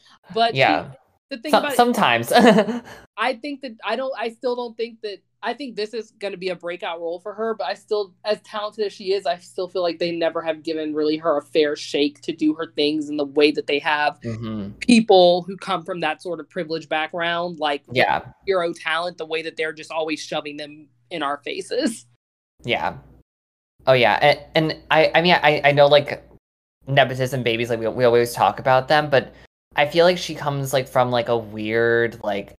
she- 0.53 0.59
Yeah. 0.59 0.91
the 1.29 1.37
thing 1.37 1.53
it- 1.53 1.75
sometimes. 1.75 2.31
I 3.17 3.33
think 3.35 3.61
that 3.61 3.73
I 3.85 3.95
don't. 3.95 4.13
I 4.17 4.29
still 4.29 4.55
don't 4.55 4.75
think 4.75 5.01
that. 5.01 5.19
I 5.41 5.53
think 5.53 5.75
this 5.75 5.93
is 5.93 6.11
going 6.11 6.31
to 6.33 6.37
be 6.37 6.49
a 6.49 6.55
breakout 6.55 6.99
role 6.99 7.19
for 7.19 7.33
her. 7.33 7.53
But 7.53 7.67
I 7.67 7.73
still, 7.73 8.13
as 8.25 8.41
talented 8.41 8.85
as 8.85 8.93
she 8.93 9.13
is, 9.13 9.25
I 9.25 9.37
still 9.37 9.67
feel 9.69 9.81
like 9.81 9.99
they 9.99 10.11
never 10.11 10.41
have 10.41 10.63
given 10.63 10.93
really 10.93 11.17
her 11.17 11.37
a 11.37 11.41
fair 11.41 11.75
shake 11.75 12.21
to 12.21 12.33
do 12.33 12.53
her 12.55 12.73
things 12.75 13.09
in 13.09 13.17
the 13.17 13.25
way 13.25 13.51
that 13.51 13.67
they 13.67 13.79
have 13.79 14.19
hmm 14.23 14.69
people 14.81 15.43
who 15.43 15.55
come 15.57 15.83
from 15.83 15.99
that 16.01 16.21
sort 16.21 16.39
of 16.39 16.49
privileged 16.49 16.89
background, 16.89 17.59
like 17.59 17.83
Yeah. 17.91 18.21
hero 18.45 18.73
talent. 18.73 19.17
The 19.17 19.25
way 19.25 19.41
that 19.43 19.55
they're 19.55 19.73
just 19.73 19.91
always 19.91 20.19
shoving 20.19 20.57
them 20.57 20.87
in 21.11 21.23
our 21.23 21.37
faces. 21.43 22.05
Yeah. 22.63 22.97
Oh 23.87 23.93
yeah, 23.93 24.19
and, 24.21 24.39
and 24.71 24.81
I 24.91 25.11
I 25.15 25.21
mean 25.21 25.37
I 25.41 25.61
I 25.63 25.71
know 25.71 25.87
like 25.87 26.27
nepotism 26.87 27.43
babies 27.43 27.69
like 27.69 27.79
we 27.79 27.87
we 27.87 28.03
always 28.03 28.33
talk 28.33 28.59
about 28.59 28.87
them, 28.87 29.09
but 29.09 29.33
I 29.75 29.87
feel 29.87 30.05
like 30.05 30.17
she 30.17 30.35
comes 30.35 30.73
like 30.73 30.87
from 30.87 31.11
like 31.11 31.29
a 31.29 31.37
weird 31.37 32.19
like 32.23 32.53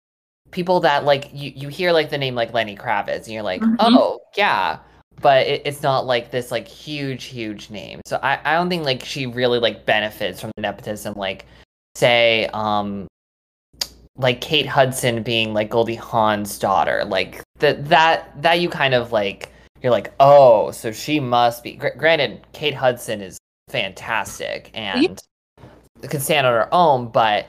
people 0.52 0.80
that 0.82 1.06
like 1.06 1.30
you 1.34 1.52
you 1.56 1.68
hear 1.70 1.92
like 1.92 2.10
the 2.10 2.18
name 2.18 2.36
like 2.36 2.54
Lenny 2.54 2.76
Kravitz 2.76 3.26
and 3.26 3.28
you're 3.28 3.44
like 3.44 3.62
Mhm. 3.62 3.76
oh 3.80 4.20
yeah, 4.36 4.80
but 5.22 5.46
it, 5.48 5.62
it's 5.66 5.84
not 5.84 6.06
like 6.06 6.32
this 6.32 6.52
like 6.52 6.68
huge 6.68 7.26
huge 7.26 7.70
name. 7.70 8.02
So 8.06 8.20
I 8.24 8.40
I 8.46 8.54
don't 8.56 8.70
think 8.70 8.84
like 8.84 9.04
she 9.06 9.26
really 9.26 9.60
like 9.60 9.86
benefits 9.86 10.42
from 10.42 10.52
the 10.56 10.62
nepotism. 10.62 11.14
Like 11.16 11.46
say 11.96 12.48
um 12.54 13.08
like 14.18 14.42
Kate 14.42 14.66
Hudson 14.66 15.24
being 15.24 15.54
like 15.54 15.70
Goldie 15.70 15.96
Hawn's 15.96 16.58
daughter. 16.60 17.06
Like 17.06 17.42
that 17.60 17.86
that 17.90 18.42
that 18.42 18.60
you 18.60 18.70
kind 18.70 18.94
of 18.94 19.12
like 19.12 19.52
you're 19.82 19.92
like 19.92 20.12
oh 20.20 20.72
so 20.72 20.92
she 20.92 21.20
must 21.22 21.64
be 21.64 21.74
Gr- 21.74 21.96
granted 21.98 22.46
Kate 22.54 22.74
Hudson 22.74 23.22
is 23.22 23.38
fantastic 23.70 24.72
and 24.74 25.22
can 26.02 26.20
stand 26.20 26.46
on 26.48 26.54
her 26.54 26.68
own 26.74 27.08
but 27.10 27.48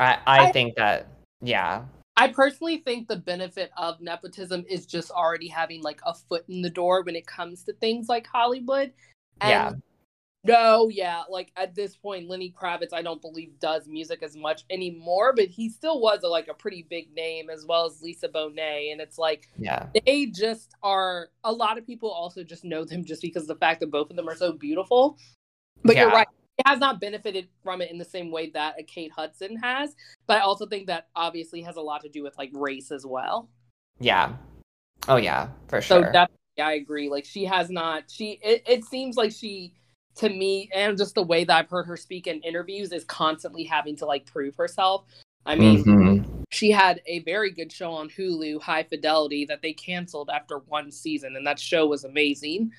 I 0.00 0.18
I, 0.26 0.46
I- 0.48 0.52
think 0.52 0.74
that 0.76 1.06
yeah 1.40 1.82
I 2.16 2.28
personally 2.28 2.78
think 2.78 3.08
the 3.08 3.16
benefit 3.16 3.70
of 3.76 4.00
nepotism 4.00 4.64
is 4.68 4.86
just 4.86 5.10
already 5.10 5.48
having 5.48 5.82
like 5.82 6.00
a 6.04 6.14
foot 6.14 6.44
in 6.48 6.62
the 6.62 6.70
door 6.70 7.02
when 7.02 7.16
it 7.16 7.26
comes 7.26 7.64
to 7.64 7.72
things 7.74 8.08
like 8.08 8.26
Hollywood. 8.26 8.92
And 9.40 9.50
Yeah. 9.50 9.72
No, 10.44 10.88
yeah, 10.88 11.22
like 11.30 11.52
at 11.56 11.76
this 11.76 11.94
point, 11.94 12.28
Lenny 12.28 12.52
Kravitz, 12.52 12.92
I 12.92 13.00
don't 13.00 13.22
believe 13.22 13.60
does 13.60 13.86
music 13.86 14.24
as 14.24 14.36
much 14.36 14.64
anymore, 14.70 15.32
but 15.36 15.46
he 15.46 15.68
still 15.68 16.00
was 16.00 16.24
a, 16.24 16.28
like 16.28 16.48
a 16.48 16.54
pretty 16.54 16.84
big 16.90 17.14
name 17.14 17.48
as 17.48 17.64
well 17.64 17.86
as 17.86 18.02
Lisa 18.02 18.28
Bonet, 18.28 18.90
and 18.90 19.00
it's 19.00 19.18
like 19.18 19.48
yeah 19.56 19.86
they 20.04 20.26
just 20.26 20.74
are. 20.82 21.28
A 21.44 21.52
lot 21.52 21.78
of 21.78 21.86
people 21.86 22.10
also 22.10 22.42
just 22.42 22.64
know 22.64 22.84
them 22.84 23.04
just 23.04 23.22
because 23.22 23.42
of 23.42 23.48
the 23.48 23.56
fact 23.56 23.78
that 23.80 23.92
both 23.92 24.10
of 24.10 24.16
them 24.16 24.28
are 24.28 24.34
so 24.34 24.52
beautiful. 24.52 25.16
But 25.84 25.96
you're 25.96 26.10
right; 26.10 26.26
has 26.66 26.78
not 26.78 27.00
benefited 27.00 27.48
from 27.62 27.80
it 27.80 27.90
in 27.90 27.98
the 27.98 28.04
same 28.04 28.30
way 28.30 28.50
that 28.50 28.78
a 28.78 28.82
Kate 28.82 29.10
Hudson 29.12 29.56
has. 29.56 29.96
But 30.26 30.38
I 30.38 30.40
also 30.40 30.66
think 30.66 30.86
that 30.86 31.08
obviously 31.16 31.62
has 31.62 31.76
a 31.76 31.80
lot 31.80 32.02
to 32.02 32.08
do 32.08 32.22
with 32.22 32.36
like 32.38 32.50
race 32.52 32.90
as 32.90 33.04
well. 33.06 33.48
yeah 34.00 34.32
oh 35.08 35.16
yeah 35.16 35.48
for 35.68 35.80
sure. 35.80 36.04
So 36.04 36.12
definitely, 36.12 36.62
I 36.62 36.72
agree. 36.74 37.08
Like 37.08 37.24
she 37.24 37.44
has 37.44 37.70
not. 37.70 38.04
She 38.08 38.38
it, 38.42 38.62
it 38.66 38.84
seems 38.84 39.16
like 39.16 39.32
she 39.32 39.74
to 40.16 40.28
me 40.28 40.68
and 40.74 40.98
just 40.98 41.14
the 41.14 41.22
way 41.22 41.44
that 41.44 41.56
I've 41.56 41.70
heard 41.70 41.86
her 41.86 41.96
speak 41.96 42.26
in 42.26 42.40
interviews 42.42 42.92
is 42.92 43.04
constantly 43.04 43.64
having 43.64 43.96
to 43.96 44.06
like 44.06 44.26
prove 44.26 44.54
herself. 44.56 45.04
I 45.46 45.56
mean, 45.56 45.82
Mhm. 45.84 46.44
she 46.52 46.70
had 46.70 47.00
a 47.06 47.20
very 47.20 47.50
good 47.50 47.72
show 47.72 47.90
on 47.90 48.08
Hulu, 48.10 48.60
High 48.60 48.84
Fidelity, 48.84 49.44
that 49.46 49.60
they 49.62 49.72
canceled 49.72 50.30
after 50.30 50.58
one 50.58 50.92
season, 50.92 51.34
and 51.34 51.44
that 51.46 51.58
show 51.58 51.86
was 51.86 52.04
amazing. 52.04 52.70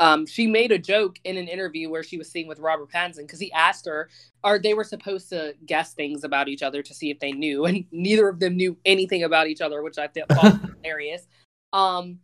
Um, 0.00 0.24
she 0.24 0.46
made 0.46 0.72
a 0.72 0.78
joke 0.78 1.18
in 1.24 1.36
an 1.36 1.46
interview 1.46 1.90
where 1.90 2.02
she 2.02 2.16
was 2.16 2.30
seen 2.30 2.48
with 2.48 2.58
Robert 2.58 2.90
Pattinson 2.90 3.18
because 3.18 3.38
he 3.38 3.52
asked 3.52 3.84
her, 3.84 4.08
or 4.42 4.58
they 4.58 4.72
were 4.72 4.82
supposed 4.82 5.28
to 5.28 5.54
guess 5.66 5.92
things 5.92 6.24
about 6.24 6.48
each 6.48 6.62
other 6.62 6.82
to 6.82 6.94
see 6.94 7.10
if 7.10 7.20
they 7.20 7.32
knew, 7.32 7.66
and 7.66 7.84
neither 7.92 8.26
of 8.26 8.40
them 8.40 8.56
knew 8.56 8.76
anything 8.86 9.24
about 9.24 9.46
each 9.46 9.60
other, 9.60 9.82
which 9.82 9.98
I 9.98 10.08
thought 10.08 10.26
was 10.30 10.58
hilarious. 10.82 11.28
Um, 11.74 12.18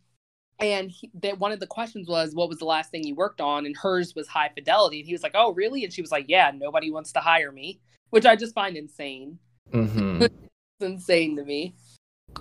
and 0.58 0.90
he, 0.90 1.10
that 1.20 1.38
one 1.38 1.52
of 1.52 1.60
the 1.60 1.66
questions 1.66 2.08
was, 2.08 2.34
"What 2.34 2.48
was 2.48 2.58
the 2.58 2.64
last 2.64 2.90
thing 2.90 3.04
you 3.04 3.14
worked 3.14 3.42
on?" 3.42 3.66
And 3.66 3.76
hers 3.76 4.14
was 4.14 4.26
High 4.26 4.48
Fidelity, 4.48 5.00
and 5.00 5.06
he 5.06 5.12
was 5.12 5.22
like, 5.22 5.34
"Oh, 5.34 5.52
really?" 5.52 5.84
And 5.84 5.92
she 5.92 6.00
was 6.00 6.10
like, 6.10 6.24
"Yeah, 6.28 6.50
nobody 6.54 6.90
wants 6.90 7.12
to 7.12 7.20
hire 7.20 7.52
me," 7.52 7.78
which 8.08 8.24
I 8.24 8.36
just 8.36 8.54
find 8.54 8.74
insane. 8.74 9.38
hmm 9.70 10.22
it's 10.22 10.32
insane 10.80 11.36
to 11.36 11.44
me. 11.44 11.74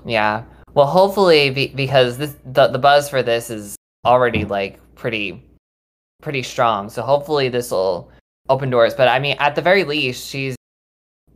Yeah. 0.06 0.45
Well, 0.74 0.86
hopefully, 0.86 1.49
be- 1.49 1.74
because 1.76 2.18
this 2.18 2.38
the 2.45 2.68
the 2.68 2.80
buzz 2.80 3.10
for 3.10 3.22
this 3.22 3.49
is 3.49 3.76
already 4.06 4.45
like 4.45 4.80
pretty 4.95 5.41
pretty 6.22 6.44
strong. 6.44 6.90
So 6.90 7.02
hopefully 7.02 7.49
this 7.49 7.72
will 7.72 8.11
open 8.49 8.69
doors. 8.69 8.94
But 8.94 9.07
I 9.07 9.19
mean, 9.19 9.36
at 9.40 9.56
the 9.56 9.61
very 9.61 9.84
least, 9.84 10.27
she's 10.30 10.56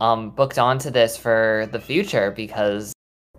um 0.00 0.30
booked 0.30 0.58
onto 0.58 0.90
this 0.90 1.16
for 1.16 1.68
the 1.72 1.80
future 1.80 2.30
because 2.30 2.92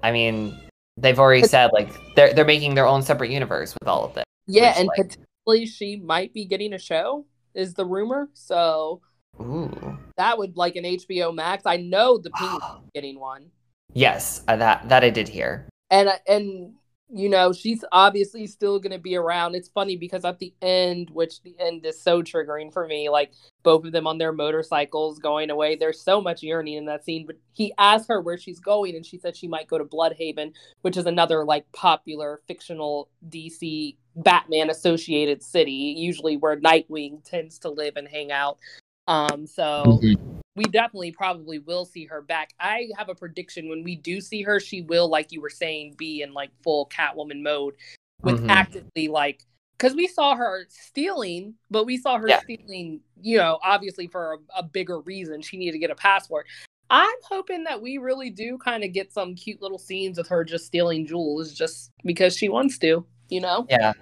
I 0.03 0.11
mean 0.11 0.55
they've 0.97 1.17
already 1.19 1.43
said 1.43 1.71
like 1.73 1.89
they're 2.15 2.33
they're 2.33 2.45
making 2.45 2.75
their 2.75 2.85
own 2.85 3.01
separate 3.01 3.31
universe 3.31 3.73
with 3.81 3.87
all 3.87 4.05
of 4.05 4.13
this. 4.13 4.23
Yeah, 4.47 4.69
Which, 4.69 4.77
and 4.79 4.87
like- 4.87 4.97
potentially 4.97 5.65
she 5.65 5.95
might 5.97 6.33
be 6.33 6.45
getting 6.45 6.73
a 6.73 6.79
show, 6.79 7.25
is 7.55 7.73
the 7.73 7.85
rumor. 7.85 8.29
So 8.33 9.01
Ooh. 9.39 9.97
that 10.17 10.37
would 10.37 10.57
like 10.57 10.75
an 10.75 10.83
HBO 10.83 11.33
Max. 11.33 11.63
I 11.65 11.77
know 11.77 12.17
the 12.17 12.29
Penguin's 12.35 12.89
getting 12.93 13.19
one, 13.19 13.49
Yes, 13.93 14.43
uh, 14.47 14.55
that 14.57 14.87
that 14.89 15.03
I 15.03 15.09
did 15.09 15.27
hear. 15.27 15.67
and 15.89 16.09
and 16.27 16.73
you 17.13 17.29
know 17.29 17.51
she's 17.51 17.83
obviously 17.91 18.47
still 18.47 18.79
gonna 18.79 18.99
be 18.99 19.15
around. 19.15 19.55
It's 19.55 19.69
funny 19.69 19.95
because 19.97 20.23
at 20.25 20.39
the 20.39 20.53
end, 20.61 21.09
which 21.11 21.41
the 21.41 21.55
end 21.59 21.85
is 21.85 22.01
so 22.01 22.21
triggering 22.21 22.71
for 22.71 22.87
me, 22.87 23.09
like 23.09 23.33
both 23.63 23.85
of 23.85 23.91
them 23.91 24.07
on 24.07 24.17
their 24.17 24.31
motorcycles 24.31 25.19
going 25.19 25.49
away. 25.49 25.75
There's 25.75 26.01
so 26.01 26.21
much 26.21 26.41
yearning 26.43 26.75
in 26.75 26.85
that 26.85 27.03
scene. 27.05 27.25
But 27.25 27.37
he 27.53 27.73
asked 27.77 28.07
her 28.07 28.21
where 28.21 28.37
she's 28.37 28.59
going, 28.59 28.95
and 28.95 29.05
she 29.05 29.17
said 29.17 29.35
she 29.35 29.47
might 29.47 29.67
go 29.67 29.77
to 29.77 29.85
Blüdhaven, 29.85 30.53
which 30.81 30.97
is 30.97 31.05
another 31.05 31.43
like 31.43 31.71
popular 31.71 32.41
fictional 32.47 33.09
DC 33.29 33.97
Batman 34.15 34.69
associated 34.69 35.43
city, 35.43 35.95
usually 35.97 36.37
where 36.37 36.59
Nightwing 36.59 37.23
tends 37.23 37.59
to 37.59 37.69
live 37.69 37.97
and 37.97 38.07
hang 38.07 38.31
out. 38.31 38.57
Um, 39.07 39.45
so 39.47 39.99
we 40.55 40.65
definitely 40.65 41.11
probably 41.11 41.59
will 41.59 41.85
see 41.85 42.05
her 42.05 42.21
back. 42.21 42.53
I 42.59 42.89
have 42.97 43.09
a 43.09 43.15
prediction 43.15 43.69
when 43.69 43.83
we 43.83 43.95
do 43.95 44.21
see 44.21 44.41
her, 44.41 44.59
she 44.59 44.81
will, 44.81 45.09
like 45.09 45.31
you 45.31 45.41
were 45.41 45.49
saying, 45.49 45.95
be 45.97 46.21
in 46.21 46.33
like 46.33 46.51
full 46.63 46.87
Catwoman 46.87 47.41
mode 47.41 47.75
with 48.23 48.35
Mhm. 48.41 48.49
actively 48.49 49.07
like 49.07 49.45
because 49.77 49.95
we 49.95 50.05
saw 50.05 50.35
her 50.35 50.67
stealing, 50.69 51.55
but 51.71 51.85
we 51.85 51.97
saw 51.97 52.19
her 52.19 52.27
Yeah. 52.27 52.39
stealing, 52.41 53.01
you 53.19 53.37
know, 53.37 53.57
obviously 53.63 54.05
for 54.05 54.33
a, 54.33 54.59
a 54.59 54.63
bigger 54.63 54.99
reason. 54.99 55.41
She 55.41 55.57
needed 55.57 55.71
to 55.71 55.79
get 55.79 55.89
a 55.89 55.95
passport. 55.95 56.45
I'm 56.91 57.15
hoping 57.23 57.63
that 57.63 57.81
we 57.81 57.97
really 57.97 58.29
do 58.29 58.59
kind 58.59 58.83
of 58.83 58.93
get 58.93 59.11
some 59.11 59.33
cute 59.33 59.59
little 59.59 59.79
scenes 59.79 60.19
with 60.19 60.27
her 60.27 60.43
just 60.43 60.67
stealing 60.67 61.07
jewels 61.07 61.53
just 61.53 61.89
because 62.03 62.37
she 62.37 62.47
wants 62.47 62.77
to, 62.79 63.05
you 63.29 63.41
know? 63.41 63.65
Yeah. 63.69 63.93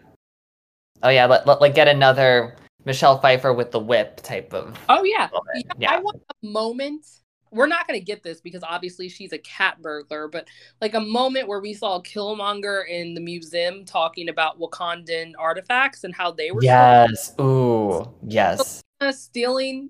Oh 1.02 1.10
yeah, 1.10 1.28
let, 1.28 1.48
let, 1.48 1.62
like 1.62 1.76
get 1.76 1.88
another 1.88 2.58
Michelle 2.86 3.20
Pfeiffer 3.20 3.54
with 3.54 3.72
the 3.72 3.80
whip 3.80 4.22
type 4.22 4.54
of 4.54 4.78
Oh 4.88 5.04
yeah. 5.04 5.30
Yeah, 5.56 5.62
Yeah. 5.78 5.92
I 5.94 6.00
want 6.00 6.22
a 6.30 6.46
moment. 6.46 7.06
We're 7.52 7.68
not 7.68 7.88
gonna 7.88 8.00
get 8.00 8.24
this 8.24 8.42
because 8.42 8.64
obviously 8.64 9.10
she's 9.10 9.34
a 9.34 9.38
cat 9.40 9.82
burglar, 9.82 10.28
but 10.28 10.48
like 10.82 10.94
a 10.94 11.00
moment 11.00 11.48
where 11.48 11.60
we 11.60 11.74
saw 11.74 12.00
Killmonger 12.02 12.88
in 12.88 13.14
the 13.14 13.22
museum 13.22 13.86
talking 13.86 14.30
about 14.30 14.60
Wakandan 14.60 15.34
artifacts 15.38 16.04
and 16.04 16.14
how 16.14 16.32
they 16.32 16.52
were 16.52 16.64
Yes. 16.64 17.34
Ooh. 17.40 18.12
Yes. 18.26 18.82
stealing 19.12 19.90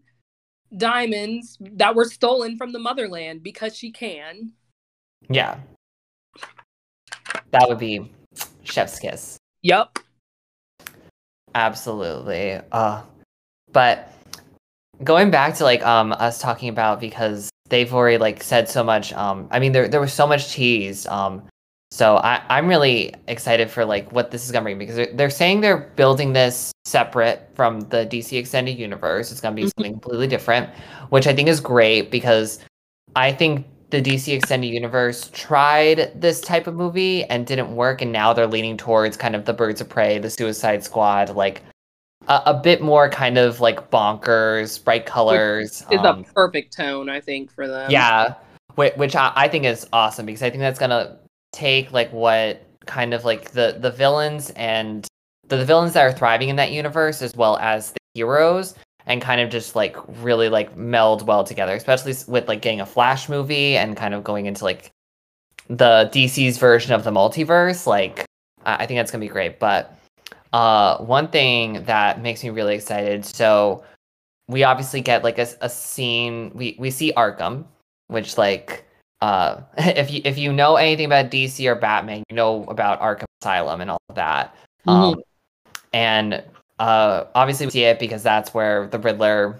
diamonds 0.78 1.57
that 1.60 1.95
were 1.95 2.06
stolen 2.06 2.57
from 2.57 2.72
the 2.72 2.80
motherland 2.80 3.44
because 3.44 3.76
she 3.76 3.91
can. 3.91 4.53
Yeah. 5.30 5.60
That 7.52 7.68
would 7.68 7.80
be 7.80 8.11
chef's 8.64 8.99
kiss. 8.99 9.38
Yep. 9.64 9.99
Absolutely. 11.60 12.57
Uh 12.72 13.02
but 13.73 14.14
going 15.03 15.30
back 15.30 15.56
to 15.56 15.65
like 15.65 15.86
um 15.86 16.14
us 16.14 16.40
talking 16.40 16.69
about 16.69 17.02
because 17.02 17.49
they've 17.68 17.94
already 17.94 18.18
like 18.18 18.41
said 18.41 18.69
so 18.69 18.81
much 18.81 19.11
um 19.14 19.48
I 19.52 19.60
mean 19.60 19.73
there 19.73 19.90
there 19.90 19.99
was 19.99 20.14
so 20.14 20.26
much 20.26 20.53
teased 20.53 21.06
um 21.07 21.44
so 21.91 22.15
I 22.15 22.41
I'm 22.49 22.68
really 22.68 23.14
excited 23.27 23.69
for 23.69 23.84
like 23.84 24.10
what 24.14 24.31
this 24.31 24.45
is 24.45 24.53
going 24.53 24.64
to 24.64 24.68
bring 24.68 24.77
because 24.80 24.95
they're, 24.95 25.14
they're 25.14 25.30
saying 25.30 25.60
they're 25.60 25.91
building 25.98 26.31
this 26.31 26.72
separate 26.86 27.49
from 27.56 27.81
the 27.81 28.06
DC 28.06 28.40
extended 28.40 28.77
universe 28.77 29.30
it's 29.30 29.41
going 29.41 29.53
to 29.53 29.61
be 29.61 29.68
something 29.77 29.91
completely 29.99 30.27
different 30.27 30.69
which 31.10 31.27
I 31.27 31.36
think 31.36 31.49
is 31.49 31.60
great 31.60 32.10
because 32.10 32.60
I 33.18 33.34
think 33.34 33.65
the 33.90 34.02
DC 34.02 34.34
extended 34.34 34.68
universe 34.68 35.30
tried 35.34 36.11
this 36.20 36.41
type 36.41 36.68
of 36.68 36.76
movie 36.76 37.24
and 37.26 37.45
didn't 37.45 37.76
work 37.76 38.02
and 38.02 38.11
now 38.11 38.34
they're 38.34 38.48
leaning 38.48 38.78
towards 38.78 39.18
kind 39.18 39.36
of 39.36 39.45
the 39.45 39.53
birds 39.53 39.82
of 39.82 39.90
prey 39.90 40.20
the 40.20 40.30
suicide 40.30 40.84
squad 40.84 41.30
like 41.36 41.61
a, 42.28 42.41
a 42.48 42.53
bit 42.53 42.82
more 42.82 43.10
kind 43.10 43.38
of 43.38 43.60
like 43.60 43.90
bonkers 43.90 44.84
bright 44.84 45.06
colors 45.06 45.84
Is 45.91 45.99
um, 45.99 46.20
a 46.20 46.34
perfect 46.34 46.76
tone, 46.76 47.10
I 47.10 47.20
think, 47.20 47.52
for 47.52 47.68
them. 47.68 47.90
yeah 47.90 48.36
which, 48.76 48.94
which 48.95 49.16
I, 49.16 49.32
I 49.36 49.48
think 49.48 49.66
is 49.66 49.88
awesome 49.91 50.26
because 50.26 50.44
i 50.44 50.49
think 50.49 50.61
that's 50.61 50.80
gonna 50.80 51.18
take 51.52 51.91
like 51.91 52.11
what 52.14 52.66
kind 52.86 53.14
of 53.14 53.26
like 53.26 53.52
the 53.52 53.78
the 53.80 53.91
villains 53.91 54.52
and 54.52 55.07
the, 55.48 55.57
the 55.57 55.66
villains 55.66 55.94
that 55.94 56.02
are 56.02 56.11
thriving 56.11 56.49
in 56.49 56.56
that 56.57 56.72
universe 56.72 57.22
as 57.22 57.36
well 57.36 57.57
as 57.57 57.91
the 57.91 57.99
heroes 58.14 58.76
and 59.10 59.22
kind 59.22 59.41
of 59.41 59.49
just 59.49 59.76
like 59.76 59.98
really 60.22 60.48
like 60.48 60.77
meld 60.77 61.27
well 61.27 61.44
together 61.44 61.73
especially 61.73 62.14
with 62.27 62.48
like 62.48 62.61
getting 62.61 62.80
a 62.80 62.86
flash 62.86 63.27
movie 63.27 63.76
and 63.76 63.98
kind 63.98 64.14
of 64.14 64.23
going 64.23 64.45
into 64.45 64.64
like 64.64 64.91
the 65.68 66.10
dc's 66.14 66.57
version 66.57 66.94
of 66.94 67.03
the 67.03 67.11
multiverse 67.11 67.86
like 67.86 68.23
i, 68.65 68.84
I 68.84 68.86
think 68.86 68.98
that's 68.98 69.11
gonna 69.11 69.22
be 69.22 69.27
great. 69.27 69.60
But 69.60 69.95
uh 70.53 70.98
one 70.99 71.27
thing 71.27 71.84
that 71.84 72.22
makes 72.22 72.44
me 72.44 72.49
really 72.49 72.76
excited 72.76 73.26
so 73.26 73.84
we 74.48 74.64
obviously 74.64 75.02
get 75.02 75.23
like 75.23 75.38
a 75.38 75.69
scene 75.69 76.52
we 76.56 76.76
we 76.80 76.90
see 76.90 77.14
arkham 77.14 77.65
which 78.07 78.36
like 78.38 78.84
uh 79.22 79.61
if 79.77 80.10
you 80.10 80.22
if 80.23 80.38
you 80.40 80.52
know 80.52 80.76
anything 80.76 81.06
about 81.06 81.30
dc 81.30 81.64
or 81.68 81.76
batman 81.76 82.23
you 82.30 82.36
know 82.36 82.64
about 82.65 82.99
arkham 82.99 83.26
asylum 83.41 83.81
and 83.81 83.91
all 83.91 83.99
of 84.10 84.15
that. 84.15 84.56
Um 84.86 85.22
and 85.94 86.44
uh 86.80 87.26
obviously 87.36 87.66
we 87.66 87.72
see 87.72 87.84
it 87.84 88.00
because 88.00 88.24
that's 88.24 88.54
where 88.54 88.88
the 88.88 89.00
riddler 89.00 89.60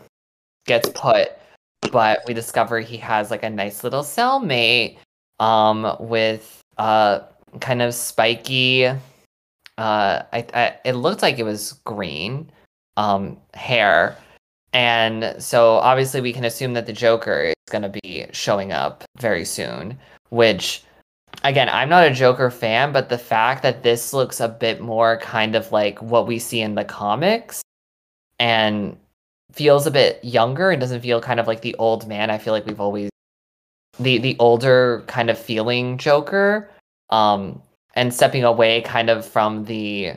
gets 0.66 0.90
put 0.96 1.30
but 1.92 2.22
we 2.28 2.34
discover 2.34 2.80
he 2.80 2.98
has 2.98 3.32
like 3.32 3.44
a 3.44 3.50
nice 3.50 3.84
little 3.84 4.04
cellmate 4.04 4.98
um 5.40 5.96
with 6.00 6.62
uh 6.78 7.20
kind 7.60 7.82
of 7.82 7.94
spiky 7.94 8.86
uh 8.86 8.98
I, 9.78 10.46
I 10.54 10.76
it 10.86 10.94
looked 10.94 11.22
like 11.22 11.40
it 11.40 11.44
was 11.44 11.74
green 11.86 12.50
um 13.00 13.38
hair. 13.54 14.18
And 14.74 15.36
so 15.40 15.76
obviously 15.78 16.22
we 16.22 16.34
can 16.34 16.44
assume 16.46 16.74
that 16.74 16.86
the 16.86 16.94
Joker 16.94 17.46
is 17.46 17.72
going 17.72 17.82
to 17.82 18.00
be 18.04 18.28
showing 18.34 18.72
up 18.72 19.04
very 19.18 19.46
soon, 19.46 19.98
which 20.30 20.84
again, 21.44 21.70
I'm 21.70 21.90
not 21.90 22.08
a 22.08 22.14
Joker 22.14 22.52
fan, 22.52 22.92
but 22.92 23.10
the 23.10 23.18
fact 23.18 23.64
that 23.64 23.84
this 23.84 24.14
looks 24.14 24.40
a 24.40 24.48
bit 24.48 24.82
more 24.82 25.18
kind 25.18 25.56
of 25.56 25.72
like 25.72 26.02
what 26.02 26.28
we 26.28 26.40
see 26.40 26.62
in 26.62 26.76
the 26.76 26.86
comics 26.86 27.62
and 28.40 28.98
feels 29.52 29.88
a 29.88 29.92
bit 29.92 30.24
younger 30.24 30.72
and 30.72 30.80
doesn't 30.80 31.02
feel 31.02 31.22
kind 31.22 31.40
of 31.40 31.48
like 31.48 31.62
the 31.62 31.76
old 31.76 32.08
man 32.08 32.30
I 32.30 32.38
feel 32.38 32.54
like 32.54 32.66
we've 32.66 32.80
always 32.80 33.10
the 34.00 34.20
the 34.20 34.36
older 34.40 35.04
kind 35.08 35.30
of 35.30 35.40
feeling 35.40 35.98
Joker 35.98 36.70
um 37.10 37.62
and 37.96 38.14
stepping 38.14 38.44
away 38.44 38.82
kind 38.82 39.10
of 39.10 39.26
from 39.26 39.66
the 39.66 40.14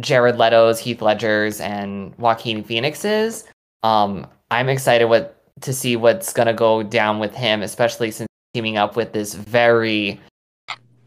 Jared 0.00 0.36
Leto's, 0.36 0.78
Heath 0.78 1.02
Ledger's 1.02 1.60
and 1.60 2.16
Joaquin 2.18 2.64
Phoenix's. 2.64 3.44
Um, 3.82 4.26
I'm 4.50 4.68
excited 4.68 5.06
what 5.06 5.38
to 5.60 5.72
see 5.72 5.96
what's 5.96 6.32
gonna 6.32 6.54
go 6.54 6.82
down 6.82 7.18
with 7.18 7.34
him, 7.34 7.62
especially 7.62 8.10
since 8.10 8.28
teaming 8.54 8.76
up 8.76 8.96
with 8.96 9.12
this 9.12 9.34
very 9.34 10.20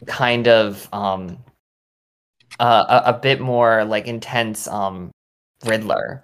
kind 0.05 0.47
of 0.47 0.87
um 0.93 1.37
uh, 2.59 3.01
a, 3.05 3.09
a 3.09 3.13
bit 3.13 3.41
more 3.41 3.83
like 3.85 4.07
intense 4.07 4.67
um 4.67 5.11
Riddler. 5.65 6.23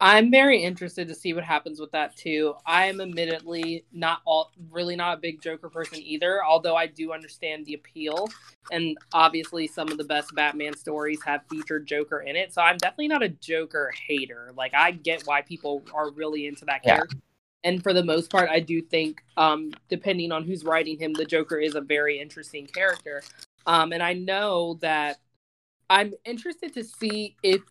I'm 0.00 0.30
very 0.30 0.62
interested 0.62 1.06
to 1.08 1.14
see 1.14 1.34
what 1.34 1.44
happens 1.44 1.78
with 1.78 1.92
that 1.92 2.16
too. 2.16 2.54
I 2.66 2.86
am 2.86 3.00
admittedly 3.00 3.84
not 3.92 4.22
all 4.24 4.50
really 4.70 4.96
not 4.96 5.18
a 5.18 5.20
big 5.20 5.40
Joker 5.40 5.68
person 5.68 5.98
either, 6.02 6.44
although 6.44 6.74
I 6.74 6.86
do 6.86 7.12
understand 7.12 7.66
the 7.66 7.74
appeal. 7.74 8.28
And 8.72 8.96
obviously 9.12 9.66
some 9.66 9.88
of 9.88 9.98
the 9.98 10.04
best 10.04 10.34
Batman 10.34 10.76
stories 10.76 11.22
have 11.24 11.42
featured 11.48 11.86
Joker 11.86 12.20
in 12.20 12.34
it. 12.34 12.52
So 12.52 12.62
I'm 12.62 12.76
definitely 12.78 13.08
not 13.08 13.22
a 13.22 13.28
Joker 13.28 13.92
hater. 14.06 14.52
Like 14.56 14.74
I 14.74 14.90
get 14.90 15.22
why 15.26 15.42
people 15.42 15.82
are 15.94 16.10
really 16.10 16.46
into 16.46 16.64
that 16.64 16.82
Yeah. 16.84 17.00
And 17.64 17.82
for 17.82 17.92
the 17.94 18.04
most 18.04 18.30
part, 18.30 18.50
I 18.50 18.60
do 18.60 18.82
think, 18.82 19.24
um, 19.36 19.72
depending 19.88 20.30
on 20.30 20.44
who's 20.44 20.64
writing 20.64 20.98
him, 20.98 21.14
the 21.14 21.24
Joker 21.24 21.58
is 21.58 21.74
a 21.74 21.80
very 21.80 22.20
interesting 22.20 22.66
character. 22.66 23.22
Um, 23.66 23.92
and 23.92 24.02
I 24.02 24.12
know 24.12 24.78
that 24.82 25.18
I'm 25.88 26.12
interested 26.24 26.74
to 26.74 26.84
see 26.84 27.36
if 27.42 27.62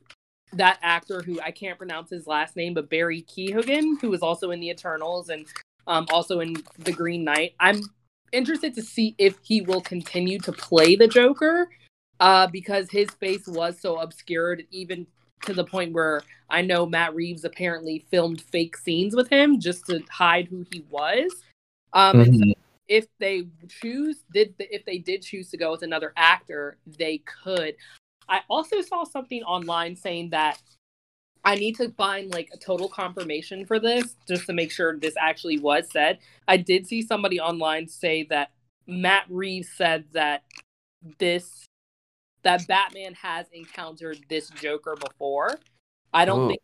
that 0.54 0.80
actor 0.82 1.22
who 1.22 1.40
I 1.42 1.52
can't 1.52 1.78
pronounce 1.78 2.10
his 2.10 2.28
last 2.28 2.56
name, 2.56 2.74
but 2.74 2.90
Barry 2.90 3.24
Keoghan, 3.24 4.02
who 4.02 4.10
was 4.10 4.22
also 4.22 4.52
in 4.52 4.60
the 4.60 4.70
Eternals 4.70 5.30
and 5.30 5.46
um, 5.88 6.08
also 6.12 6.40
in 6.40 6.56
The 6.80 6.92
Green 6.92 7.24
Knight. 7.24 7.54
I'm 7.60 7.82
interested 8.32 8.74
to 8.76 8.82
see 8.82 9.16
if 9.18 9.38
he 9.44 9.62
will 9.62 9.82
continue 9.82 10.40
to 10.40 10.52
play 10.52 10.96
the 10.96 11.08
Joker 11.08 11.70
uh, 12.20 12.48
because 12.48 12.90
his 12.90 13.10
face 13.12 13.48
was 13.48 13.80
so 13.80 13.98
obscured, 13.98 14.66
even 14.72 15.06
to 15.46 15.54
the 15.54 15.64
point 15.64 15.94
where 15.94 16.22
I 16.50 16.62
know 16.62 16.86
Matt 16.86 17.16
Reeves 17.16 17.44
apparently 17.44 18.06
filmed 18.12 18.42
fake 18.42 18.78
scenes 18.78 19.16
with 19.16 19.30
him 19.30 19.60
just 19.60 19.86
to 19.88 20.02
hide 20.10 20.48
who 20.48 20.66
he 20.72 20.86
was. 20.90 21.34
Um, 21.94 22.20
and 22.20 22.40
so 22.40 22.54
if 22.88 23.08
they 23.20 23.48
choose, 23.70 24.24
did 24.34 24.56
if 24.60 24.86
they 24.86 24.98
did 24.98 25.22
choose 25.22 25.50
to 25.52 25.58
go 25.58 25.72
with 25.72 25.84
another 25.84 26.14
actor, 26.18 26.78
they 26.98 27.20
could. 27.20 27.76
I 28.28 28.42
also 28.50 28.82
saw 28.82 29.04
something 29.04 29.44
online 29.44 29.96
saying 29.96 30.30
that 30.32 30.62
I 31.46 31.56
need 31.56 31.76
to 31.78 31.90
find 31.92 32.34
like 32.34 32.50
a 32.54 32.58
total 32.58 32.88
confirmation 32.88 33.66
for 33.66 33.80
this 33.80 34.16
just 34.28 34.46
to 34.46 34.54
make 34.54 34.72
sure 34.72 34.98
this 34.98 35.16
actually 35.20 35.60
was 35.60 35.90
said. 35.92 36.20
I 36.48 36.58
did 36.58 36.88
see 36.88 37.02
somebody 37.02 37.40
online 37.40 37.88
say 37.88 38.24
that 38.30 38.52
Matt 38.88 39.26
Reeves 39.30 39.70
said 39.76 40.06
that 40.14 40.44
this 41.20 41.66
that 42.44 42.68
Batman 42.68 43.14
has 43.16 43.48
encountered 43.54 44.20
this 44.30 44.50
Joker 44.50 44.96
before. 44.96 45.60
I 46.14 46.26
don't 46.26 46.42
Ooh. 46.46 46.48
think 46.50 46.62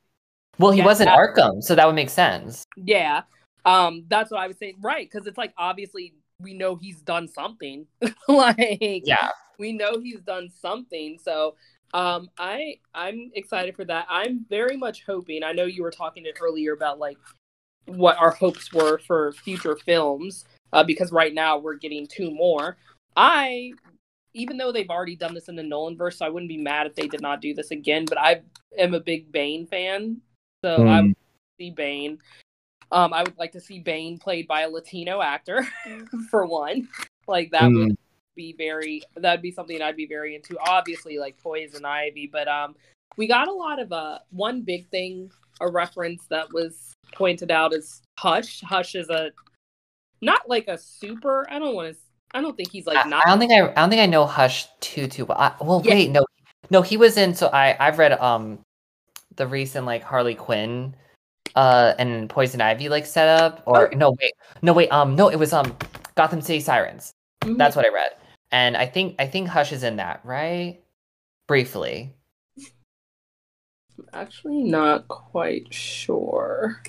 Well, 0.58 0.72
he 0.72 0.82
was 0.82 1.02
in 1.02 1.08
Arkham, 1.08 1.62
so 1.64 1.76
that 1.76 1.86
would 1.86 1.96
make 1.96 2.10
sense. 2.10 2.64
yeah. 2.76 3.24
Um 3.66 4.06
that's 4.08 4.32
what 4.32 4.40
I 4.42 4.48
was 4.48 4.58
saying. 4.58 4.78
Right, 4.82 5.10
cuz 5.10 5.26
it's 5.28 5.38
like 5.38 5.54
obviously 5.58 6.14
we 6.42 6.54
know 6.54 6.76
he's 6.76 7.02
done 7.02 7.28
something. 7.28 7.86
like 8.28 9.02
Yeah. 9.06 9.32
we 9.58 9.74
know 9.74 10.00
he's 10.00 10.22
done 10.22 10.50
something. 10.50 11.18
So 11.22 11.56
um 11.94 12.30
I 12.38 12.80
I'm 12.94 13.32
excited 13.34 13.76
for 13.76 13.86
that. 13.86 14.06
I'm 14.10 14.46
very 14.50 14.78
much 14.78 15.04
hoping. 15.06 15.44
I 15.44 15.52
know 15.52 15.66
you 15.66 15.84
were 15.84 15.92
talking 15.92 16.26
earlier 16.42 16.74
about 16.74 17.00
like 17.00 17.18
what 17.86 18.18
our 18.18 18.32
hopes 18.32 18.72
were 18.72 19.00
for 19.00 19.32
future 19.34 19.76
films 19.76 20.46
uh, 20.74 20.84
because 20.84 21.12
right 21.12 21.34
now 21.34 21.58
we're 21.58 21.76
getting 21.76 22.06
two 22.06 22.30
more. 22.32 22.78
I 23.16 23.74
even 24.34 24.58
though 24.58 24.72
they've 24.72 24.90
already 24.90 25.16
done 25.16 25.34
this 25.34 25.50
in 25.50 25.56
the 25.56 25.64
Nolan 25.64 25.98
verse, 25.98 26.18
so 26.18 26.26
I 26.26 26.30
wouldn't 26.30 26.50
be 26.50 26.58
mad 26.58 26.88
if 26.88 26.96
they 26.96 27.08
did 27.08 27.22
not 27.22 27.42
do 27.42 27.54
this 27.54 27.72
again, 27.72 28.06
but 28.06 28.20
I 28.20 28.42
am 28.78 28.94
a 28.94 29.00
big 29.00 29.32
Bane 29.32 29.66
fan. 29.68 30.22
So 30.64 30.88
I 30.88 31.00
Hmm. 31.02 31.08
would 31.08 31.16
see 31.58 31.72
Bane. 31.72 32.20
Um, 32.92 33.14
I 33.14 33.22
would 33.24 33.38
like 33.38 33.52
to 33.54 33.62
see 33.62 33.80
Bane 33.80 34.18
played 34.18 34.48
by 34.48 34.62
a 34.62 34.70
Latino 34.70 35.22
actor 35.22 35.66
for 36.30 36.46
one. 36.46 36.88
Like 37.28 37.52
that 37.52 37.72
would 37.72 37.90
Mm. 37.92 37.98
be 38.36 38.54
very 38.54 39.04
that'd 39.16 39.42
be 39.42 39.52
something 39.52 39.82
I'd 39.82 39.96
be 39.96 40.06
very 40.08 40.36
into. 40.36 40.58
Obviously, 40.60 41.18
like 41.20 41.38
Poison 41.38 41.86
Ivy, 41.86 42.28
but 42.28 42.48
um, 42.48 42.76
we 43.18 43.28
got 43.28 43.48
a 43.48 43.54
lot 43.54 43.80
of 43.80 43.92
uh 43.92 44.20
one 44.32 44.62
big 44.62 44.90
thing, 44.90 45.32
a 45.62 45.70
reference 45.70 46.26
that 46.28 46.52
was 46.54 46.94
pointed 47.14 47.52
out 47.52 47.74
is 47.74 48.02
Hush. 48.18 48.62
Hush 48.62 48.96
is 48.96 49.10
a 49.10 49.32
not 50.22 50.50
like 50.50 50.68
a 50.68 50.78
super. 50.78 51.46
I 51.50 51.60
don't 51.60 51.76
want 51.76 51.94
to. 51.94 52.00
I 52.34 52.42
don't 52.42 52.56
think 52.56 52.72
he's 52.72 52.86
like 52.86 53.08
not. 53.08 53.26
I 53.26 53.30
don't 53.30 53.40
think 53.40 53.52
I, 53.52 53.68
I 53.70 53.74
don't 53.74 53.90
think 53.90 54.02
I 54.02 54.06
know 54.06 54.26
Hush 54.26 54.68
too 54.80 55.08
too 55.08 55.26
well. 55.26 55.38
I, 55.38 55.54
well, 55.62 55.82
Yeah. 55.84 55.94
wait, 55.94 56.12
no, 56.12 56.26
no, 56.70 56.82
he 56.82 56.98
was 56.98 57.18
in. 57.18 57.34
So 57.34 57.48
I 57.48 57.76
I've 57.80 57.98
read 57.98 58.14
um 58.14 58.60
the 59.36 59.48
recent 59.48 59.86
like 59.86 60.04
Harley 60.04 60.36
Quinn, 60.36 60.96
uh, 61.56 61.94
and 61.98 62.30
Poison 62.30 62.62
Ivy 62.62 62.90
like 62.90 63.06
setup. 63.06 63.64
Or 63.66 63.90
Oh. 63.92 63.98
no, 63.98 64.12
wait, 64.22 64.34
no, 64.62 64.74
wait, 64.74 64.90
um, 64.92 65.16
no, 65.16 65.30
it 65.30 65.38
was 65.38 65.54
um 65.54 65.76
Gotham 66.16 66.42
City 66.42 66.60
Sirens. 66.60 67.12
Mhm. 67.42 67.58
That's 67.58 67.76
what 67.76 67.86
I 67.86 67.90
read, 67.90 68.12
and 68.52 68.78
I 68.78 68.86
think 68.86 69.16
I 69.18 69.28
think 69.28 69.48
Hush 69.48 69.72
is 69.72 69.84
in 69.84 69.96
that, 69.98 70.22
right? 70.24 70.80
Briefly. 71.48 72.14
I'm 73.98 74.06
actually 74.14 74.64
not 74.64 75.08
quite 75.08 75.74
sure. 75.74 76.82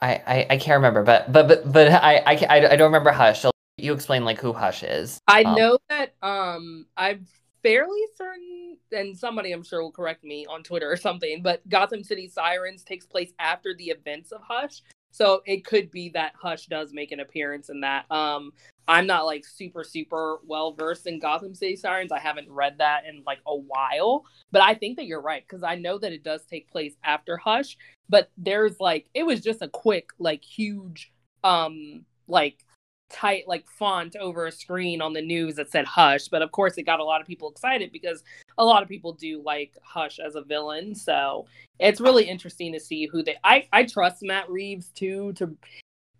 I, 0.00 0.14
I, 0.26 0.46
I 0.50 0.56
can't 0.58 0.76
remember, 0.76 1.02
but 1.02 1.32
but 1.32 1.48
but 1.48 1.72
but 1.72 1.88
I 1.88 2.16
I, 2.26 2.56
I 2.72 2.76
don't 2.76 2.88
remember 2.88 3.10
Hush. 3.10 3.40
So 3.40 3.50
you 3.78 3.92
explain 3.92 4.24
like 4.24 4.40
who 4.40 4.52
Hush 4.52 4.82
is. 4.82 5.18
I 5.26 5.42
Um, 5.42 5.54
know 5.54 5.78
that 5.88 6.14
um 6.22 6.86
I'm 6.96 7.26
fairly 7.62 8.00
certain 8.16 8.76
and 8.92 9.16
somebody 9.16 9.52
I'm 9.52 9.62
sure 9.62 9.82
will 9.82 9.92
correct 9.92 10.24
me 10.24 10.46
on 10.46 10.62
Twitter 10.62 10.90
or 10.90 10.96
something, 10.96 11.42
but 11.42 11.66
Gotham 11.68 12.02
City 12.02 12.28
Sirens 12.28 12.84
takes 12.84 13.06
place 13.06 13.32
after 13.38 13.74
the 13.74 13.86
events 13.90 14.32
of 14.32 14.40
Hush. 14.42 14.82
So 15.10 15.42
it 15.46 15.64
could 15.64 15.90
be 15.90 16.10
that 16.10 16.34
Hush 16.40 16.66
does 16.66 16.92
make 16.92 17.12
an 17.12 17.20
appearance 17.20 17.70
in 17.70 17.80
that. 17.80 18.10
Um 18.10 18.52
I'm 18.86 19.06
not 19.06 19.26
like 19.26 19.44
super 19.44 19.84
super 19.84 20.38
well 20.46 20.72
versed 20.72 21.06
in 21.06 21.18
Gotham 21.18 21.54
City 21.54 21.76
Sirens. 21.76 22.12
I 22.12 22.18
haven't 22.18 22.50
read 22.50 22.78
that 22.78 23.04
in 23.06 23.22
like 23.26 23.40
a 23.46 23.56
while, 23.56 24.24
but 24.50 24.62
I 24.62 24.74
think 24.74 24.96
that 24.96 25.06
you're 25.06 25.20
right 25.20 25.46
cuz 25.46 25.62
I 25.62 25.76
know 25.76 25.98
that 25.98 26.12
it 26.12 26.22
does 26.24 26.44
take 26.46 26.70
place 26.70 26.96
after 27.04 27.36
Hush, 27.36 27.76
but 28.08 28.30
there's 28.36 28.80
like 28.80 29.08
it 29.14 29.24
was 29.24 29.40
just 29.40 29.62
a 29.62 29.68
quick 29.68 30.10
like 30.18 30.42
huge 30.44 31.12
um 31.44 32.04
like 32.26 32.64
tight 33.10 33.44
like 33.48 33.66
font 33.68 34.16
over 34.16 34.46
a 34.46 34.52
screen 34.52 35.00
on 35.00 35.12
the 35.12 35.22
news 35.22 35.54
that 35.54 35.70
said 35.70 35.86
hush 35.86 36.28
but 36.28 36.42
of 36.42 36.52
course 36.52 36.74
it 36.76 36.82
got 36.82 37.00
a 37.00 37.04
lot 37.04 37.20
of 37.20 37.26
people 37.26 37.50
excited 37.50 37.90
because 37.90 38.22
a 38.58 38.64
lot 38.64 38.82
of 38.82 38.88
people 38.88 39.12
do 39.14 39.42
like 39.42 39.72
hush 39.82 40.18
as 40.18 40.34
a 40.34 40.42
villain 40.42 40.94
so 40.94 41.46
it's 41.78 42.00
really 42.00 42.24
interesting 42.24 42.72
to 42.72 42.78
see 42.80 43.06
who 43.06 43.22
they 43.22 43.36
i 43.44 43.66
i 43.72 43.82
trust 43.82 44.18
matt 44.22 44.48
reeves 44.50 44.90
too 44.90 45.32
to 45.32 45.56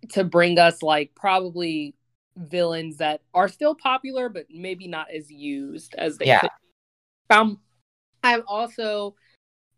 to 0.09 0.23
bring 0.23 0.57
us 0.57 0.81
like 0.81 1.13
probably 1.15 1.93
villains 2.37 2.97
that 2.97 3.21
are 3.35 3.47
still 3.47 3.75
popular 3.75 4.27
but 4.27 4.45
maybe 4.49 4.87
not 4.87 5.07
as 5.11 5.29
used 5.29 5.93
as 5.95 6.17
they 6.17 6.25
Yeah. 6.25 6.39
could 6.39 6.49
um 7.29 7.59
i'm 8.23 8.43
also 8.47 9.15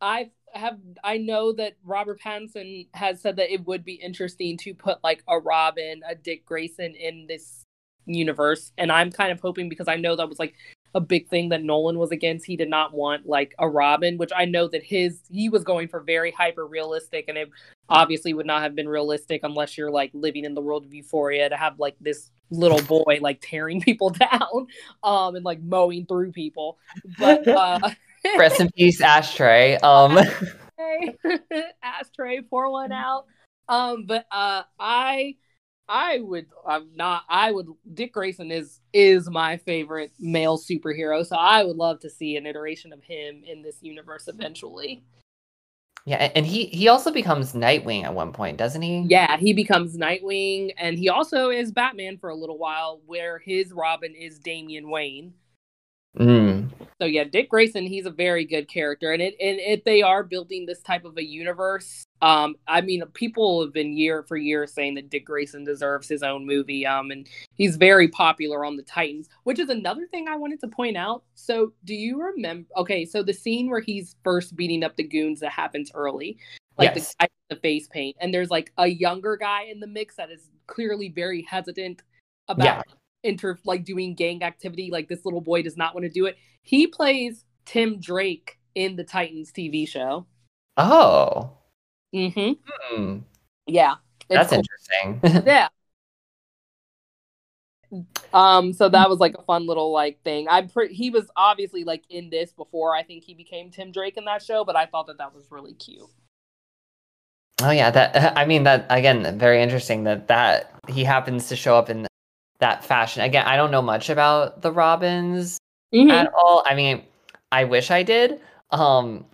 I 0.01 0.31
have 0.53 0.77
I 1.03 1.17
know 1.17 1.53
that 1.53 1.73
Robert 1.83 2.19
Pattinson 2.21 2.87
has 2.93 3.21
said 3.21 3.37
that 3.37 3.51
it 3.53 3.65
would 3.65 3.83
be 3.83 3.93
interesting 3.93 4.57
to 4.57 4.73
put 4.73 5.03
like 5.03 5.23
a 5.27 5.39
Robin, 5.39 6.01
a 6.07 6.15
Dick 6.15 6.45
Grayson 6.45 6.95
in 6.95 7.25
this 7.27 7.63
universe, 8.05 8.71
and 8.77 8.91
I'm 8.91 9.11
kind 9.11 9.31
of 9.31 9.39
hoping 9.39 9.69
because 9.69 9.87
I 9.87 9.95
know 9.95 10.15
that 10.15 10.29
was 10.29 10.39
like 10.39 10.55
a 10.93 10.99
big 10.99 11.29
thing 11.29 11.49
that 11.49 11.63
Nolan 11.63 11.97
was 11.97 12.11
against. 12.11 12.45
He 12.45 12.57
did 12.57 12.69
not 12.69 12.93
want 12.93 13.25
like 13.25 13.53
a 13.59 13.69
Robin, 13.69 14.17
which 14.17 14.31
I 14.35 14.45
know 14.45 14.67
that 14.67 14.83
his 14.83 15.19
he 15.29 15.49
was 15.49 15.63
going 15.63 15.87
for 15.87 15.99
very 16.01 16.31
hyper 16.31 16.65
realistic, 16.65 17.25
and 17.27 17.37
it 17.37 17.49
obviously 17.89 18.33
would 18.33 18.45
not 18.45 18.61
have 18.61 18.75
been 18.75 18.89
realistic 18.89 19.41
unless 19.43 19.77
you're 19.77 19.91
like 19.91 20.11
living 20.13 20.45
in 20.45 20.53
the 20.53 20.61
world 20.61 20.85
of 20.85 20.93
Euphoria 20.93 21.49
to 21.49 21.57
have 21.57 21.79
like 21.79 21.95
this 22.01 22.29
little 22.49 22.81
boy 22.81 23.19
like 23.21 23.39
tearing 23.41 23.81
people 23.83 24.09
down, 24.09 24.67
um, 25.03 25.35
and 25.35 25.45
like 25.45 25.61
mowing 25.61 26.05
through 26.05 26.31
people, 26.31 26.77
but. 27.17 27.47
uh 27.47 27.89
Rest 28.37 28.59
in 28.59 28.69
peace, 28.71 29.01
Ashtray. 29.01 29.75
Um, 29.77 30.17
ashtray, 31.83 32.41
pour 32.41 32.71
one 32.71 32.91
out. 32.91 33.25
Um, 33.67 34.05
but 34.05 34.25
uh, 34.31 34.63
I, 34.79 35.35
I 35.87 36.19
would, 36.19 36.47
I'm 36.67 36.89
not. 36.95 37.23
I 37.29 37.51
would. 37.51 37.67
Dick 37.93 38.13
Grayson 38.13 38.51
is 38.51 38.79
is 38.93 39.29
my 39.29 39.57
favorite 39.57 40.11
male 40.19 40.57
superhero, 40.57 41.25
so 41.25 41.35
I 41.35 41.63
would 41.63 41.77
love 41.77 41.99
to 42.01 42.09
see 42.09 42.35
an 42.37 42.45
iteration 42.45 42.93
of 42.93 43.03
him 43.03 43.43
in 43.45 43.61
this 43.61 43.77
universe 43.81 44.27
eventually. 44.27 45.03
yeah, 46.05 46.17
and- 46.17 46.31
and 46.37 46.45
he 46.45 46.65
he 46.65 46.87
also 46.87 47.11
becomes 47.11 47.53
Nightwing 47.53 48.03
at 48.03 48.13
one 48.13 48.33
point, 48.33 48.57
doesn't 48.57 48.81
he? 48.81 49.05
Yeah, 49.07 49.37
he 49.37 49.53
becomes 49.53 49.95
Nightwing, 49.97 50.73
and 50.77 50.97
he 50.97 51.09
also 51.09 51.49
is 51.49 51.71
Batman 51.71 52.17
for 52.17 52.29
a 52.29 52.35
little 52.35 52.57
while, 52.57 53.01
where 53.05 53.39
his 53.39 53.71
Robin 53.71 54.13
is 54.15 54.39
Damian 54.39 54.89
Wayne. 54.89 55.33
Mm. 56.17 56.69
So 57.01 57.07
yeah, 57.07 57.23
Dick 57.23 57.49
Grayson, 57.49 57.87
he's 57.87 58.05
a 58.05 58.11
very 58.11 58.45
good 58.45 58.67
character, 58.67 59.11
and 59.11 59.23
it 59.23 59.33
and 59.41 59.59
if 59.59 59.83
they 59.85 60.03
are 60.03 60.23
building 60.23 60.67
this 60.67 60.83
type 60.83 61.03
of 61.03 61.17
a 61.17 61.25
universe, 61.25 62.03
um, 62.21 62.55
I 62.67 62.81
mean, 62.81 63.03
people 63.15 63.63
have 63.63 63.73
been 63.73 63.97
year 63.97 64.21
for 64.21 64.37
years 64.37 64.71
saying 64.71 64.93
that 64.95 65.09
Dick 65.09 65.25
Grayson 65.25 65.63
deserves 65.63 66.07
his 66.07 66.21
own 66.21 66.45
movie, 66.45 66.85
um, 66.85 67.09
and 67.09 67.27
he's 67.55 67.75
very 67.75 68.07
popular 68.07 68.63
on 68.63 68.77
the 68.77 68.83
Titans, 68.83 69.29
which 69.45 69.57
is 69.57 69.69
another 69.69 70.05
thing 70.11 70.27
I 70.27 70.35
wanted 70.35 70.59
to 70.59 70.67
point 70.67 70.95
out. 70.95 71.23
So, 71.33 71.73
do 71.85 71.95
you 71.95 72.21
remember? 72.21 72.69
Okay, 72.77 73.03
so 73.03 73.23
the 73.23 73.33
scene 73.33 73.71
where 73.71 73.81
he's 73.81 74.15
first 74.23 74.55
beating 74.55 74.83
up 74.83 74.95
the 74.95 75.03
goons 75.03 75.39
that 75.39 75.53
happens 75.53 75.89
early, 75.95 76.37
like 76.77 76.93
Yes. 76.93 77.15
the 77.17 77.25
guy 77.25 77.29
with 77.49 77.57
the 77.57 77.61
face 77.67 77.87
paint, 77.87 78.15
and 78.21 78.31
there's 78.31 78.51
like 78.51 78.71
a 78.77 78.85
younger 78.85 79.37
guy 79.37 79.63
in 79.63 79.79
the 79.79 79.87
mix 79.87 80.17
that 80.17 80.29
is 80.29 80.51
clearly 80.67 81.09
very 81.09 81.41
hesitant 81.41 82.03
about 82.47 82.85
Yeah. 82.87 82.93
Inter 83.23 83.57
like 83.65 83.83
doing 83.83 84.15
gang 84.15 84.43
activity 84.43 84.89
like 84.91 85.07
this 85.07 85.25
little 85.25 85.41
boy 85.41 85.61
does 85.61 85.77
not 85.77 85.93
want 85.93 86.05
to 86.05 86.09
do 86.09 86.25
it. 86.25 86.37
He 86.61 86.87
plays 86.87 87.45
tim 87.65 87.99
drake 87.99 88.59
in 88.75 88.95
the 88.95 89.03
titans 89.03 89.51
tv 89.51 89.87
show. 89.87 90.25
Oh, 90.77 91.57
mm-hmm. 92.13 92.53
Hmm. 92.63 93.17
yeah 93.67 93.95
that's 94.29 94.49
cool. 94.49 94.59
interesting. 94.59 95.43
yeah. 95.47 95.67
Um 98.33 98.71
so 98.71 98.87
that 98.87 99.09
was 99.09 99.19
like 99.19 99.35
a 99.37 99.41
fun 99.43 99.67
little 99.67 99.91
like 99.91 100.23
thing. 100.23 100.47
I'm 100.49 100.69
pretty 100.69 100.93
he 100.93 101.09
was 101.09 101.29
obviously 101.35 101.83
like 101.83 102.03
in 102.09 102.29
this 102.29 102.53
before 102.53 102.95
i 102.95 103.03
think 103.03 103.23
he 103.23 103.33
became 103.33 103.69
tim 103.69 103.91
drake 103.91 104.15
in 104.17 104.25
that 104.25 104.41
show 104.41 104.63
but 104.63 104.77
i 104.77 104.85
thought 104.85 105.07
that 105.07 105.17
that 105.17 105.33
was 105.33 105.45
really 105.51 105.73
cute. 105.73 106.09
Oh 107.61 107.71
yeah, 107.71 107.91
that 107.91 108.37
I 108.37 108.45
mean 108.45 108.63
that 108.63 108.85
again, 108.89 109.37
very 109.37 109.61
interesting 109.61 110.03
that 110.05 110.27
that 110.27 110.73
he 110.87 111.03
happens 111.03 111.47
to 111.49 111.55
show 111.55 111.75
up 111.75 111.89
in 111.89 112.07
that 112.61 112.85
fashion. 112.85 113.23
Again, 113.23 113.45
I 113.45 113.57
don't 113.57 113.71
know 113.71 113.81
much 113.81 114.09
about 114.09 114.61
the 114.61 114.71
Robins 114.71 115.57
Mhm. 115.93 116.11
at 116.11 116.31
all. 116.33 116.63
I 116.65 116.75
mean, 116.75 117.03
I 117.51 117.65
wish 117.65 117.91
I 117.91 118.03
did. 118.03 118.39
Um, 118.71 119.25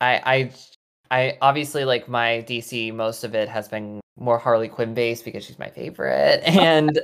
I 0.00 0.22
I 0.24 0.52
I 1.10 1.38
obviously 1.42 1.84
like 1.84 2.08
my 2.08 2.42
DC. 2.48 2.90
Most 2.92 3.22
of 3.24 3.34
it 3.34 3.48
has 3.48 3.68
been 3.68 4.00
more 4.18 4.38
Harley 4.38 4.68
Quinn 4.68 4.94
based 4.94 5.24
because 5.24 5.44
she's 5.44 5.58
my 5.58 5.68
favorite, 5.70 6.42
and 6.46 6.98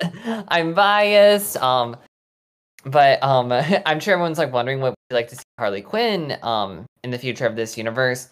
I'm 0.48 0.72
biased. 0.74 1.56
Um, 1.58 1.96
but 2.84 3.22
um, 3.22 3.52
I'm 3.86 4.00
sure 4.00 4.14
everyone's 4.14 4.38
like 4.38 4.52
wondering 4.52 4.80
what 4.80 4.94
we'd 5.10 5.14
like 5.16 5.28
to 5.28 5.36
see 5.36 5.42
Harley 5.58 5.82
Quinn 5.82 6.36
um 6.42 6.86
in 7.04 7.10
the 7.10 7.18
future 7.18 7.46
of 7.46 7.56
this 7.56 7.76
universe. 7.76 8.28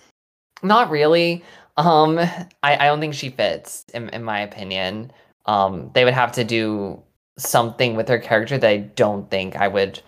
Not 0.62 0.90
really. 0.90 1.44
Um, 1.77 2.18
I 2.18 2.44
I 2.62 2.86
don't 2.86 3.01
think 3.01 3.14
she 3.14 3.31
fits 3.31 3.85
in 3.94 4.09
in 4.10 4.22
my 4.24 4.40
opinion. 4.40 5.12
Um, 5.47 5.90
they 5.94 6.05
would 6.05 6.14
have 6.14 6.32
to 6.32 6.44
do 6.44 7.02
something 7.41 7.97
with 7.97 8.09
her 8.09 8.19
character 8.19 8.59
that 8.59 8.69
I 8.71 8.79
don't 8.79 9.29
think 9.31 9.57
I 9.57 9.69
would 9.69 10.01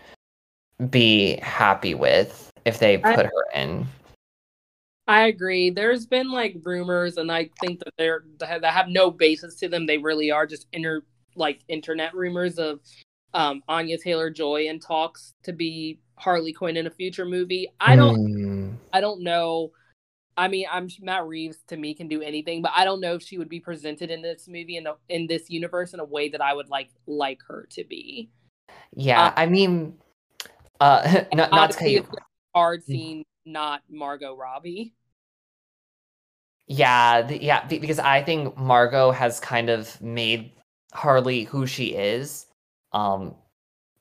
be 0.90 1.36
happy 1.42 1.94
with 1.94 2.50
if 2.64 2.78
they 2.78 3.02
I- 3.02 3.14
put 3.14 3.26
her 3.26 3.44
in. 3.54 3.86
I 5.08 5.22
agree. 5.26 5.70
There's 5.70 6.06
been 6.06 6.30
like 6.30 6.56
rumors, 6.62 7.16
and 7.16 7.30
I 7.30 7.50
think 7.60 7.80
that 7.80 7.92
they're 7.98 8.24
that 8.38 8.64
have 8.64 8.88
no 8.88 9.10
basis 9.10 9.56
to 9.56 9.68
them. 9.68 9.84
They 9.84 9.98
really 9.98 10.30
are 10.30 10.46
just 10.46 10.68
inter 10.72 11.02
like 11.34 11.60
internet 11.66 12.14
rumors 12.14 12.58
of 12.58 12.78
um, 13.34 13.62
Anya 13.68 13.98
Taylor 13.98 14.30
Joy 14.30 14.66
in 14.68 14.78
talks 14.78 15.34
to 15.42 15.52
be 15.52 15.98
Harley 16.16 16.52
Quinn 16.52 16.76
in 16.76 16.86
a 16.86 16.90
future 16.90 17.24
movie. 17.24 17.68
I 17.80 17.96
don't. 17.96 18.16
Mm. 18.20 18.76
I 18.92 19.00
don't 19.00 19.22
know. 19.22 19.72
I 20.36 20.48
mean, 20.48 20.66
I'm 20.70 20.88
Matt 21.00 21.26
Reeves 21.26 21.58
to 21.68 21.76
me 21.76 21.94
can 21.94 22.08
do 22.08 22.22
anything, 22.22 22.62
but 22.62 22.72
I 22.74 22.84
don't 22.84 23.00
know 23.00 23.14
if 23.14 23.22
she 23.22 23.38
would 23.38 23.48
be 23.48 23.60
presented 23.60 24.10
in 24.10 24.22
this 24.22 24.48
movie 24.48 24.76
in 24.78 24.86
a, 24.86 24.94
in 25.08 25.26
this 25.26 25.50
universe 25.50 25.94
in 25.94 26.00
a 26.00 26.04
way 26.04 26.28
that 26.30 26.40
I 26.40 26.54
would 26.54 26.68
like 26.70 26.90
like 27.06 27.40
her 27.48 27.66
to 27.72 27.84
be. 27.84 28.30
Yeah, 28.94 29.26
Uh, 29.26 29.32
I 29.36 29.46
mean, 29.46 29.98
uh, 30.80 31.24
not 31.34 31.52
not 31.52 31.70
to 31.72 31.78
cut 31.78 31.90
you. 31.90 32.06
hard 32.54 32.82
seeing 32.84 33.24
not 33.46 33.82
Margot 33.90 34.36
Robbie. 34.36 34.94
Yeah, 36.66 37.22
the, 37.22 37.42
yeah, 37.42 37.66
be- 37.66 37.78
because 37.78 37.98
I 37.98 38.22
think 38.22 38.56
Margot 38.56 39.10
has 39.10 39.40
kind 39.40 39.68
of 39.70 40.00
made 40.00 40.52
Harley 40.94 41.44
who 41.44 41.66
she 41.66 41.86
is, 41.94 42.46
um, 42.92 43.34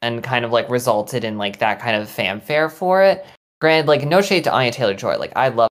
and 0.02 0.24
kind 0.24 0.46
of 0.46 0.52
like 0.52 0.70
resulted 0.70 1.24
in 1.24 1.38
like 1.38 1.60
that 1.60 1.80
kind 1.80 1.96
of 2.02 2.10
fanfare 2.10 2.70
for 2.70 3.04
it. 3.04 3.26
Granted, 3.60 3.88
like 3.88 4.06
no 4.06 4.22
shade 4.22 4.44
to 4.46 4.52
Anya 4.54 4.72
Taylor 4.72 4.94
Joy, 4.96 5.18
like 5.18 5.34
I 5.36 5.50
love, 5.50 5.70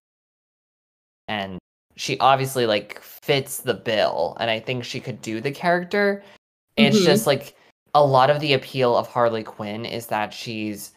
and 1.31 1.59
she 1.97 2.19
obviously 2.19 2.67
like 2.67 3.01
fits 3.01 3.59
the 3.59 3.75
bill, 3.75 4.37
and 4.41 4.51
I 4.51 4.59
think 4.59 4.85
she 4.85 4.99
could 4.99 5.23
do 5.23 5.41
the 5.41 5.53
character. 5.53 6.25
It's 6.77 6.99
Mhm. 6.99 7.05
just 7.05 7.27
like 7.27 7.55
a 7.95 8.05
lot 8.05 8.31
of 8.31 8.41
the 8.41 8.55
appeal 8.55 8.97
of 8.97 9.07
Harley 9.07 9.45
Quinn 9.45 9.85
is 9.85 10.07
that 10.09 10.35
she's 10.35 10.93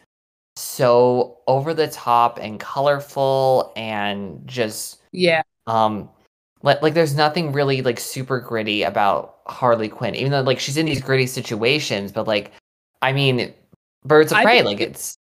so 0.56 1.38
over 1.46 1.72
the 1.74 1.88
top 1.88 2.38
and 2.40 2.58
colorful 2.60 3.72
and 3.76 4.40
just 4.46 5.00
Yeah, 5.12 5.42
um 5.66 6.08
like 6.62 6.82
like 6.82 6.94
there's 6.94 7.16
nothing 7.16 7.52
really 7.52 7.82
like 7.82 8.00
super 8.00 8.40
gritty 8.40 8.82
about 8.84 9.38
Harley 9.46 9.88
Quinn 9.88 10.14
even 10.14 10.30
though 10.32 10.42
like 10.42 10.60
she's 10.60 10.76
in 10.76 10.86
these 10.86 11.00
gritty 11.00 11.26
situations 11.26 12.12
but 12.12 12.26
like 12.28 12.52
I 13.02 13.12
mean 13.12 13.52
Birds 14.04 14.30
of 14.32 14.38
I 14.38 14.44
Prey 14.44 14.62
like 14.62 14.80
it's 14.80 15.16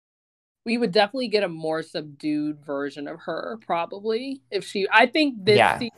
we 0.66 0.78
would 0.78 0.92
definitely 0.92 1.28
get 1.28 1.44
a 1.44 1.50
more 1.50 1.82
subdued 1.84 2.64
version 2.66 3.08
of 3.08 3.20
her 3.22 3.58
probably 3.66 4.42
if 4.52 4.66
she. 4.66 4.88
I 4.92 5.06
think 5.08 5.44
this 5.46 5.58
Yeah. 5.58 5.78
se- 5.80 5.90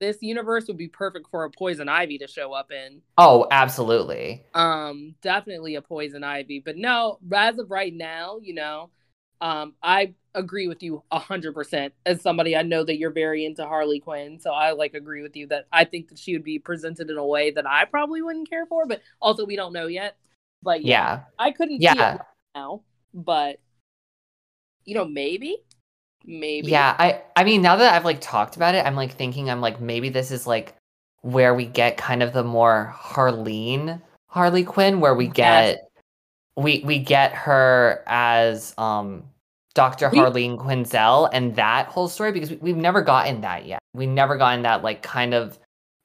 this 0.00 0.18
universe 0.20 0.66
would 0.68 0.76
be 0.76 0.88
perfect 0.88 1.28
for 1.30 1.44
a 1.44 1.50
Poison 1.50 1.88
Ivy 1.88 2.18
to 2.18 2.26
show 2.28 2.52
up 2.52 2.70
in. 2.72 3.00
oh 3.16 3.46
absolutely 3.50 4.44
Um, 4.54 5.14
definitely 5.22 5.76
a 5.76 5.82
Poison 5.82 6.22
Ivy, 6.24 6.60
but 6.60 6.76
no, 6.76 7.18
as 7.32 7.58
of 7.58 7.70
right 7.70 7.94
now, 7.94 8.38
you 8.42 8.54
know, 8.54 8.90
um, 9.40 9.74
I 9.82 10.14
agree 10.34 10.68
with 10.68 10.82
you 10.82 11.02
a 11.10 11.18
hundred 11.18 11.54
percent. 11.54 11.94
As 12.04 12.20
somebody, 12.20 12.56
I 12.56 12.62
know 12.62 12.84
that 12.84 12.98
you're 12.98 13.10
very 13.10 13.44
into 13.46 13.64
Harley 13.64 14.00
Quinn, 14.00 14.38
so 14.40 14.50
I 14.52 14.72
like 14.72 14.94
agree 14.94 15.22
with 15.22 15.36
you 15.36 15.46
that 15.48 15.66
I 15.72 15.84
think 15.84 16.08
that 16.08 16.18
she 16.18 16.32
would 16.34 16.44
be 16.44 16.58
presented 16.58 17.08
in 17.10 17.16
a 17.16 17.26
way 17.26 17.50
that 17.52 17.66
I 17.66 17.84
probably 17.84 18.20
wouldn't 18.20 18.50
care 18.50 18.66
for, 18.66 18.86
but 18.86 19.00
also 19.22 19.46
we 19.46 19.56
don't 19.56 19.72
know 19.72 19.86
yet. 19.86 20.16
But 20.62 20.82
yeah, 20.82 20.88
yeah 20.92 21.20
I 21.38 21.50
couldn't 21.52 21.78
see 21.78 21.84
Yeah. 21.84 22.14
it 22.14 22.18
right 22.18 22.26
now, 22.56 22.82
but 23.14 23.60
you 24.84 24.94
know, 24.94 25.04
maybe, 25.04 25.58
maybe, 26.24 26.70
yeah 26.70 26.94
I 26.98 27.22
I 27.36 27.44
mean 27.44 27.62
now 27.62 27.76
that 27.76 27.94
I've 27.94 28.04
like 28.04 28.20
talked 28.20 28.56
about 28.56 28.74
it 28.74 28.84
I'm 28.86 28.96
like 28.96 29.12
thinking 29.12 29.50
I'm 29.50 29.60
like 29.60 29.80
maybe 29.80 30.08
this 30.08 30.30
is 30.30 30.46
like 30.46 30.74
where 31.22 31.54
we 31.54 31.66
get 31.66 31.96
kind 31.96 32.22
of 32.22 32.32
the 32.32 32.44
more 32.44 32.94
Harleen 32.96 34.00
Harley 34.28 34.64
Quinn 34.64 35.00
where 35.00 35.14
we 35.14 35.26
Yes. 35.26 35.34
get 35.34 35.88
we 36.56 36.82
we 36.84 36.98
get 36.98 37.32
her 37.32 38.02
as 38.06 38.74
um 38.78 39.24
Dr. 39.74 40.08
We- 40.10 40.18
Harleen 40.18 40.56
Quinzel 40.56 41.28
and 41.32 41.56
that 41.56 41.86
whole 41.88 42.08
story 42.08 42.30
because 42.32 42.50
we, 42.50 42.56
we've 42.56 42.76
never 42.76 43.02
gotten 43.02 43.40
that 43.40 43.66
yet. 43.66 43.80
We've 43.92 44.08
never 44.08 44.36
gotten 44.36 44.62
that 44.62 44.82
like 44.84 45.02
kind 45.02 45.34
of 45.34 45.58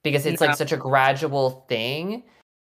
because 0.03 0.25
it's 0.25 0.41
like 0.41 0.55
such 0.55 0.71
a 0.71 0.77
gradual 0.77 1.65
thing. 1.69 2.23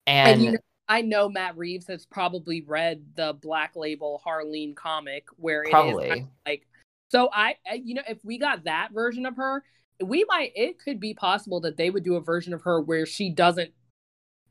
And, 0.06 0.28
And, 0.34 0.42
you 0.42 0.52
know, 0.52 0.58
I 0.88 1.02
know 1.02 1.28
Matt 1.28 1.56
Reeves 1.56 1.86
has 1.86 2.06
probably 2.06 2.62
read 2.62 3.04
the 3.14 3.36
Black 3.40 3.74
Label 3.76 4.20
Harleen 4.24 4.74
comic 4.74 5.26
where 5.36 5.62
it 5.62 5.68
is 5.68 5.70
probably 5.70 6.26
like 6.46 6.66
so 7.10 7.30
I, 7.32 7.56
I 7.70 7.74
you 7.82 7.94
know 7.94 8.02
if 8.08 8.18
we 8.24 8.38
got 8.38 8.64
that 8.64 8.92
version 8.92 9.26
of 9.26 9.36
her 9.36 9.64
we 10.02 10.24
might 10.28 10.52
it 10.54 10.78
could 10.78 11.00
be 11.00 11.14
possible 11.14 11.60
that 11.60 11.76
they 11.76 11.90
would 11.90 12.04
do 12.04 12.16
a 12.16 12.20
version 12.20 12.52
of 12.52 12.62
her 12.62 12.80
where 12.80 13.06
she 13.06 13.30
doesn't 13.30 13.72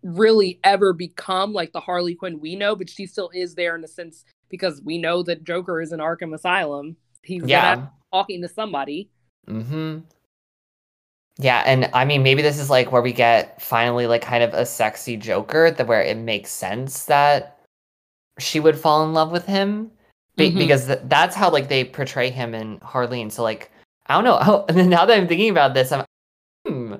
really 0.01 0.60
ever 0.64 0.91
become 0.93 1.53
like 1.53 1.72
the 1.72 1.80
harley 1.80 2.15
quinn 2.15 2.39
we 2.39 2.55
know 2.55 2.76
but 2.76 2.89
she 2.89 3.05
still 3.05 3.30
is 3.34 3.55
there 3.55 3.76
in 3.76 3.84
a 3.84 3.88
sense 3.88 4.26
because 4.49 4.81
we 4.81 4.97
know 4.97 5.23
that 5.23 5.43
joker 5.43 5.81
is 5.81 5.93
in 5.93 5.99
arkham 5.99 6.34
asylum 6.34 6.95
he's 7.22 7.43
yeah. 7.45 7.88
talking 8.11 8.41
to 8.41 8.49
somebody 8.49 9.10
Mm-hmm. 9.47 9.99
Yeah, 11.39 11.64
and 11.65 11.89
I 11.93 12.05
mean 12.05 12.22
maybe 12.22 12.41
this 12.41 12.60
is 12.60 12.69
like 12.69 12.91
where 12.91 13.01
we 13.01 13.11
get 13.11 13.60
finally 13.61 14.05
like 14.07 14.22
kind 14.22 14.43
of 14.43 14.53
a 14.53 14.65
sexy 14.65 15.18
Joker 15.18 15.72
that 15.72 15.88
where 15.88 16.01
it 16.01 16.18
makes 16.18 16.51
sense 16.51 17.05
that 17.05 17.60
she 18.39 18.60
would 18.60 18.77
fall 18.77 19.03
in 19.03 19.14
love 19.14 19.31
with 19.31 19.45
him 19.45 19.91
Be- 20.35 20.51
Mhm. 20.51 20.57
because 20.57 20.88
th- 20.88 20.99
that's 21.05 21.35
how 21.35 21.49
like 21.51 21.69
they 21.69 21.84
portray 21.85 22.30
him 22.30 22.53
in 22.55 22.80
Harleen. 22.80 23.31
So 23.31 23.43
like 23.43 23.72
I 24.07 24.15
don't 24.15 24.23
know. 24.26 24.38
Oh, 24.41 24.65
and 24.68 24.77
then 24.77 24.89
now 24.89 25.05
that 25.05 25.18
I'm 25.18 25.27
thinking 25.27 25.49
about 25.49 25.73
this, 25.73 25.91
I'm 25.91 26.05
hmm, 26.68 26.95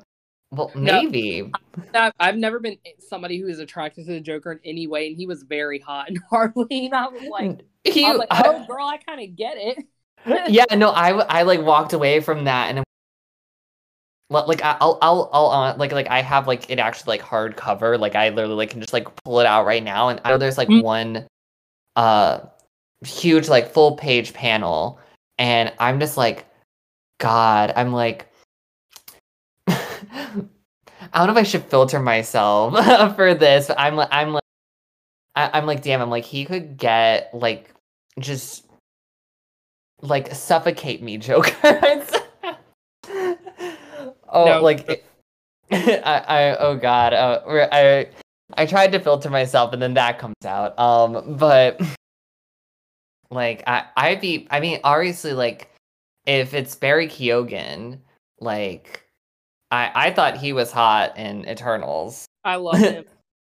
well 0.52 0.72
No. 0.76 1.04
maybe. 1.04 1.52
I- 1.94 2.12
I've 2.20 2.38
never 2.38 2.60
been 2.60 2.78
somebody 3.00 3.38
who 3.40 3.48
is 3.48 3.60
attracted 3.60 4.06
to 4.08 4.14
the 4.14 4.20
Joker 4.20 4.52
in 4.54 4.60
any 4.66 4.88
way, 4.88 5.08
and 5.08 5.16
he 5.18 5.28
was 5.28 5.44
very 5.44 5.78
hot 5.80 6.10
in 6.10 6.16
Harleen. 6.32 6.94
I 6.94 7.08
was 7.08 7.24
like, 7.24 7.62
He- 7.84 8.06
I 8.06 8.12
was 8.12 8.20
like, 8.20 8.30
I- 8.32 8.44
oh 8.48 8.66
girl, 8.66 8.88
I 8.88 8.98
kind 8.98 9.22
of 9.22 9.36
get 9.36 9.58
it. 9.58 9.86
yeah, 10.52 10.66
no, 10.76 10.90
I 10.90 11.10
I 11.12 11.42
like 11.44 11.62
walked 11.62 11.94
away 11.94 12.20
from 12.20 12.46
that 12.46 12.70
and. 12.76 12.84
Like 14.34 14.62
I'll 14.64 14.98
I'll 15.02 15.30
I'll 15.32 15.50
uh, 15.52 15.76
like 15.78 15.92
like 15.92 16.10
I 16.10 16.22
have 16.22 16.48
like 16.48 16.70
it 16.70 16.80
actually 16.80 17.18
like 17.18 17.26
hardcover. 17.28 18.00
Like 18.00 18.16
I 18.16 18.30
literally 18.30 18.56
like 18.56 18.72
can 18.72 18.82
just 18.82 18.94
like 18.94 19.08
pull 19.24 19.40
it 19.40 19.46
out 19.46 19.66
right 19.66 19.84
now. 19.84 20.10
And 20.10 20.20
I 20.26 20.30
know 20.32 20.38
there's 20.38 20.58
like 20.58 20.68
Mm. 20.68 20.84
one 20.84 21.28
uh 21.96 22.40
huge 23.06 23.48
like 23.50 23.72
full 23.72 23.96
page 23.96 24.34
panel. 24.34 25.00
And 25.38 25.72
I'm 25.80 26.00
just 26.00 26.18
like 26.18 26.46
god 27.20 27.72
I'm 27.76 27.94
like 27.94 28.28
I 29.68 29.78
don't 31.14 31.28
know 31.28 31.32
if 31.32 31.38
I 31.38 31.44
should 31.44 31.64
filter 31.66 32.00
myself 32.00 32.74
for 33.16 33.34
this 33.34 33.68
but 33.68 33.80
I'm 33.80 33.96
like 33.96 34.10
I'm 34.12 34.34
like 34.34 34.44
I- 35.36 35.52
I'm 35.54 35.66
like 35.66 35.82
damn 35.84 36.02
I'm 36.02 36.10
like 36.10 36.26
he 36.26 36.46
could 36.46 36.78
get 36.78 37.30
like 37.34 37.74
just 38.20 38.66
like 40.02 40.34
suffocate 40.34 41.02
me 41.02 41.18
joker 41.20 41.52
oh 44.34 44.46
No. 44.46 44.62
like 44.62 44.90
it- 44.90 45.06
I, 45.72 46.24
I 46.28 46.58
oh 46.58 46.76
god 46.76 47.14
uh, 47.14 47.42
i 47.72 48.08
i 48.56 48.66
tried 48.66 48.92
to 48.92 49.00
filter 49.00 49.30
myself 49.30 49.74
and 49.74 49.82
then 49.82 49.94
that 49.96 50.20
comes 50.20 50.36
out 50.46 50.78
um 50.78 51.36
but 51.38 51.80
like 53.32 53.64
i 53.66 53.86
i'd 53.98 54.22
be 54.22 54.48
i 54.52 54.60
mean 54.60 54.80
obviously 54.84 55.34
like 55.34 55.70
if 56.26 56.54
it's 56.54 56.76
barry 56.76 57.08
keoghan 57.08 58.00
like 58.40 59.04
i 59.72 59.92
i 59.96 60.12
thought 60.12 60.38
he 60.38 60.54
was 60.54 60.72
hot 60.72 61.18
in 61.18 61.48
eternals 61.48 62.26
I 62.46 62.58
love 62.58 62.78
him. 62.80 63.06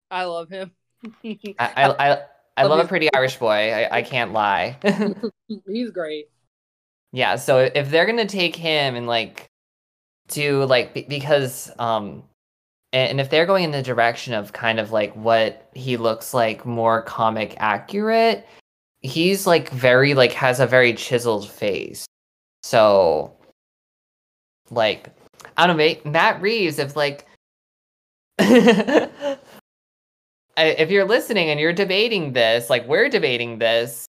I 0.10 0.24
love 0.24 0.50
him. 0.50 0.72
i 1.24 1.40
i 1.60 1.86
i, 2.12 2.20
I 2.58 2.64
Love 2.64 2.72
love 2.80 2.86
a 2.86 2.88
pretty 2.90 3.10
irish 3.14 3.38
boy 3.38 3.72
i, 3.74 3.98
I 3.98 4.02
can't 4.02 4.34
lie 4.34 4.78
He's 5.68 5.92
great. 5.92 6.30
Yeah, 7.14 7.38
so 7.38 7.60
if 7.74 7.90
they're 7.90 8.06
gonna 8.06 8.26
take 8.28 8.56
him 8.56 8.96
and 8.96 9.08
like 9.08 9.47
do 10.28 10.66
like 10.66 10.94
be- 10.94 11.06
because 11.08 11.72
um 11.80 12.24
and 12.94 13.20
if 13.20 13.30
they're 13.30 13.46
going 13.46 13.66
in 13.66 13.72
the 13.72 13.84
direction 13.84 14.34
of 14.34 14.54
kind 14.54 14.80
of 14.80 14.92
like 14.92 15.14
what 15.16 15.70
he 15.74 15.98
looks 15.98 16.34
like 16.34 16.66
more 16.66 17.02
comic 17.02 17.56
accurate, 17.58 18.48
he's 19.02 19.46
like 19.46 19.70
very 19.72 20.14
like 20.14 20.32
has 20.32 20.60
a 20.60 20.68
very 20.68 20.94
chiseled 20.94 21.50
face. 21.50 22.06
So 22.64 23.34
like 24.72 25.10
I 25.58 25.68
don't 25.68 25.78
know, 25.78 25.96
Matt 26.10 26.42
Reeves 26.42 26.80
if 26.80 26.96
like 26.96 27.28
if 28.40 29.40
you're 30.90 31.06
listening 31.06 31.50
and 31.50 31.60
you're 31.60 31.74
debating 31.74 32.34
this, 32.34 32.70
like 32.70 32.88
we're 32.88 33.10
debating 33.10 33.60
this, 33.60 34.06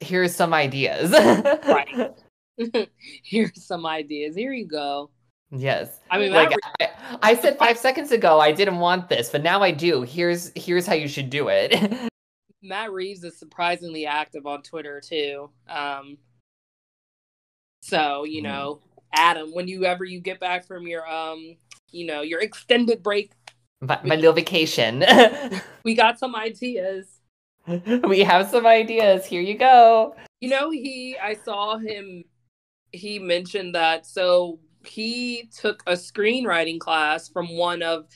here's 0.00 0.34
some 0.34 0.54
ideas. 0.54 1.10
Right. 1.66 2.14
Here's 3.22 3.64
some 3.64 3.84
ideas. 3.84 4.34
Here 4.34 4.52
you 4.52 4.66
go. 4.66 5.10
Yes. 5.50 6.00
I 6.10 6.18
mean, 6.18 6.32
like 6.32 6.52
I, 6.80 6.90
I 7.22 7.34
said 7.34 7.58
five 7.58 7.78
seconds 7.78 8.10
ago 8.12 8.40
I 8.40 8.52
didn't 8.52 8.78
want 8.78 9.08
this, 9.08 9.28
but 9.30 9.42
now 9.42 9.62
I 9.62 9.70
do. 9.70 10.02
Here's 10.02 10.50
here's 10.56 10.86
how 10.86 10.94
you 10.94 11.08
should 11.08 11.30
do 11.30 11.48
it. 11.48 11.74
Matt 12.62 12.92
Reeves 12.92 13.22
is 13.22 13.38
surprisingly 13.38 14.06
active 14.06 14.46
on 14.46 14.62
Twitter 14.62 15.00
too. 15.00 15.50
Um, 15.68 16.18
so 17.80 18.24
you 18.24 18.40
Hmm. 18.40 18.48
know, 18.48 18.80
Adam, 19.12 19.52
when 19.54 19.68
you 19.68 19.84
ever 19.84 20.04
you 20.04 20.20
get 20.20 20.40
back 20.40 20.66
from 20.66 20.86
your 20.86 21.08
um, 21.08 21.56
you 21.92 22.06
know, 22.06 22.22
your 22.22 22.40
extended 22.40 23.02
break, 23.02 23.32
my, 23.80 24.00
my 24.02 24.16
little 24.16 24.32
vacation. 24.32 25.04
we 25.84 25.94
got 25.94 26.18
some 26.18 26.34
ideas. 26.34 27.20
we 28.04 28.20
have 28.20 28.48
some 28.48 28.66
ideas. 28.66 29.26
Here 29.26 29.40
you 29.40 29.56
go. 29.56 30.16
You 30.40 30.50
know, 30.50 30.70
he 30.70 31.16
I 31.22 31.34
saw 31.34 31.78
him 31.78 32.24
he 32.92 33.18
mentioned 33.18 33.74
that 33.74 34.06
so 34.06 34.58
he 34.86 35.50
took 35.56 35.82
a 35.86 35.92
screenwriting 35.92 36.78
class 36.78 37.28
from 37.28 37.56
one 37.56 37.82
of 37.82 38.06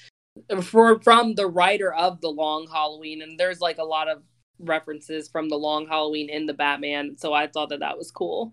for 0.63 1.01
from 1.03 1.35
the 1.35 1.47
writer 1.47 1.93
of 1.95 2.21
the 2.21 2.31
Long 2.31 2.67
Halloween 2.71 3.23
and 3.23 3.39
there's 3.39 3.61
like 3.61 3.79
a 3.79 3.85
lot 3.85 4.09
of 4.09 4.23
references 4.59 5.29
from 5.29 5.49
the 5.49 5.57
Long 5.57 5.87
Halloween 5.87 6.31
in 6.31 6.47
the 6.47 6.55
Batman 6.55 7.17
so 7.19 7.33
I 7.33 7.47
thought 7.47 7.69
that 7.71 7.81
that 7.81 7.99
was 7.99 8.11
cool 8.11 8.53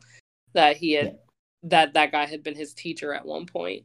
that 0.53 0.77
he 0.77 0.93
had 0.93 1.17
that 1.63 1.93
that 1.93 2.11
guy 2.11 2.25
had 2.25 2.43
been 2.43 2.55
his 2.55 2.73
teacher 2.73 3.13
at 3.13 3.25
one 3.25 3.45
point. 3.45 3.83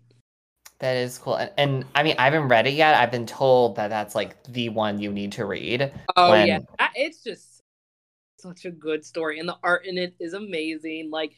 That 0.78 0.96
is 0.96 1.18
cool. 1.18 1.36
And, 1.36 1.52
and 1.58 1.84
I 1.94 2.02
mean, 2.02 2.16
I 2.18 2.24
haven't 2.24 2.48
read 2.48 2.66
it 2.66 2.74
yet. 2.74 2.94
I've 2.94 3.12
been 3.12 3.26
told 3.26 3.76
that 3.76 3.88
that's 3.88 4.14
like 4.14 4.42
the 4.44 4.68
one 4.68 4.98
you 4.98 5.12
need 5.12 5.32
to 5.32 5.44
read. 5.44 5.92
Oh 6.16 6.30
when- 6.30 6.48
yeah, 6.48 6.58
it's 6.94 7.22
just 7.22 7.60
such 8.38 8.64
a 8.64 8.70
good 8.70 9.04
story, 9.04 9.38
and 9.38 9.48
the 9.48 9.56
art 9.62 9.86
in 9.86 9.98
it 9.98 10.14
is 10.18 10.34
amazing. 10.34 11.10
Like, 11.10 11.34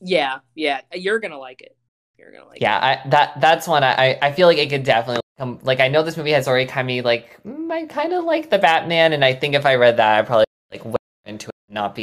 yeah, 0.00 0.38
yeah, 0.54 0.80
you're 0.94 1.18
gonna 1.20 1.38
like 1.38 1.60
it. 1.62 1.76
You're 2.18 2.32
gonna 2.32 2.46
like 2.46 2.60
Yeah, 2.60 2.76
I, 2.78 3.08
that 3.08 3.40
that's 3.40 3.66
one 3.66 3.82
I 3.84 4.18
I- 4.20 4.32
feel 4.32 4.46
like 4.46 4.58
it 4.58 4.68
could 4.70 4.84
definitely 4.84 5.20
come. 5.38 5.58
Like 5.62 5.80
I 5.80 5.88
know 5.88 6.02
this 6.02 6.16
movie 6.16 6.32
has 6.32 6.46
already 6.48 6.66
kind 6.66 6.90
of 6.90 7.04
like 7.04 7.42
mm, 7.44 7.70
I 7.70 7.86
kind 7.86 8.12
of 8.12 8.24
like 8.24 8.50
the 8.50 8.58
Batman, 8.58 9.12
and 9.12 9.24
I 9.24 9.34
think 9.34 9.54
if 9.54 9.64
I 9.66 9.76
read 9.76 9.96
that, 9.96 10.18
I 10.18 10.22
probably 10.22 10.44
like 10.70 10.84
went 10.84 10.98
into 11.24 11.48
it 11.48 11.54
and 11.68 11.74
not 11.74 11.94
be 11.94 12.02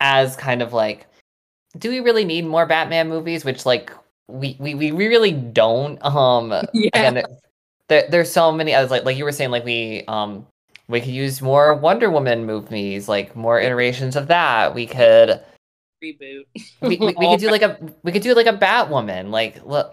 as 0.00 0.36
kind 0.36 0.62
of 0.62 0.72
like, 0.72 1.06
do 1.78 1.90
we 1.90 2.00
really 2.00 2.24
need 2.24 2.46
more 2.46 2.66
Batman 2.66 3.08
movies? 3.08 3.44
Which 3.44 3.64
like 3.66 3.92
we 4.28 4.56
we, 4.58 4.74
we 4.74 4.90
really 4.92 5.32
don't. 5.32 6.02
Um, 6.04 6.50
Yeah. 6.72 6.90
again, 6.94 7.24
there, 7.88 8.06
there's 8.10 8.30
so 8.32 8.52
many 8.52 8.74
others 8.74 8.90
like 8.90 9.04
like 9.04 9.16
you 9.16 9.24
were 9.24 9.32
saying 9.32 9.50
like 9.50 9.64
we 9.64 10.04
um 10.08 10.46
we 10.88 11.00
could 11.00 11.10
use 11.10 11.40
more 11.42 11.74
Wonder 11.74 12.10
Woman 12.10 12.44
movies, 12.46 13.08
like 13.08 13.36
more 13.36 13.60
iterations 13.60 14.16
of 14.16 14.26
that. 14.28 14.74
We 14.74 14.86
could 14.86 15.40
reboot. 16.02 16.44
we, 16.82 16.96
we, 16.96 17.14
we 17.18 17.28
could 17.28 17.40
do 17.40 17.50
like 17.50 17.62
a 17.62 17.78
we 18.02 18.12
could 18.12 18.22
do 18.22 18.34
like 18.34 18.46
a 18.46 18.52
Batwoman. 18.52 19.30
Like 19.30 19.64
look, 19.64 19.90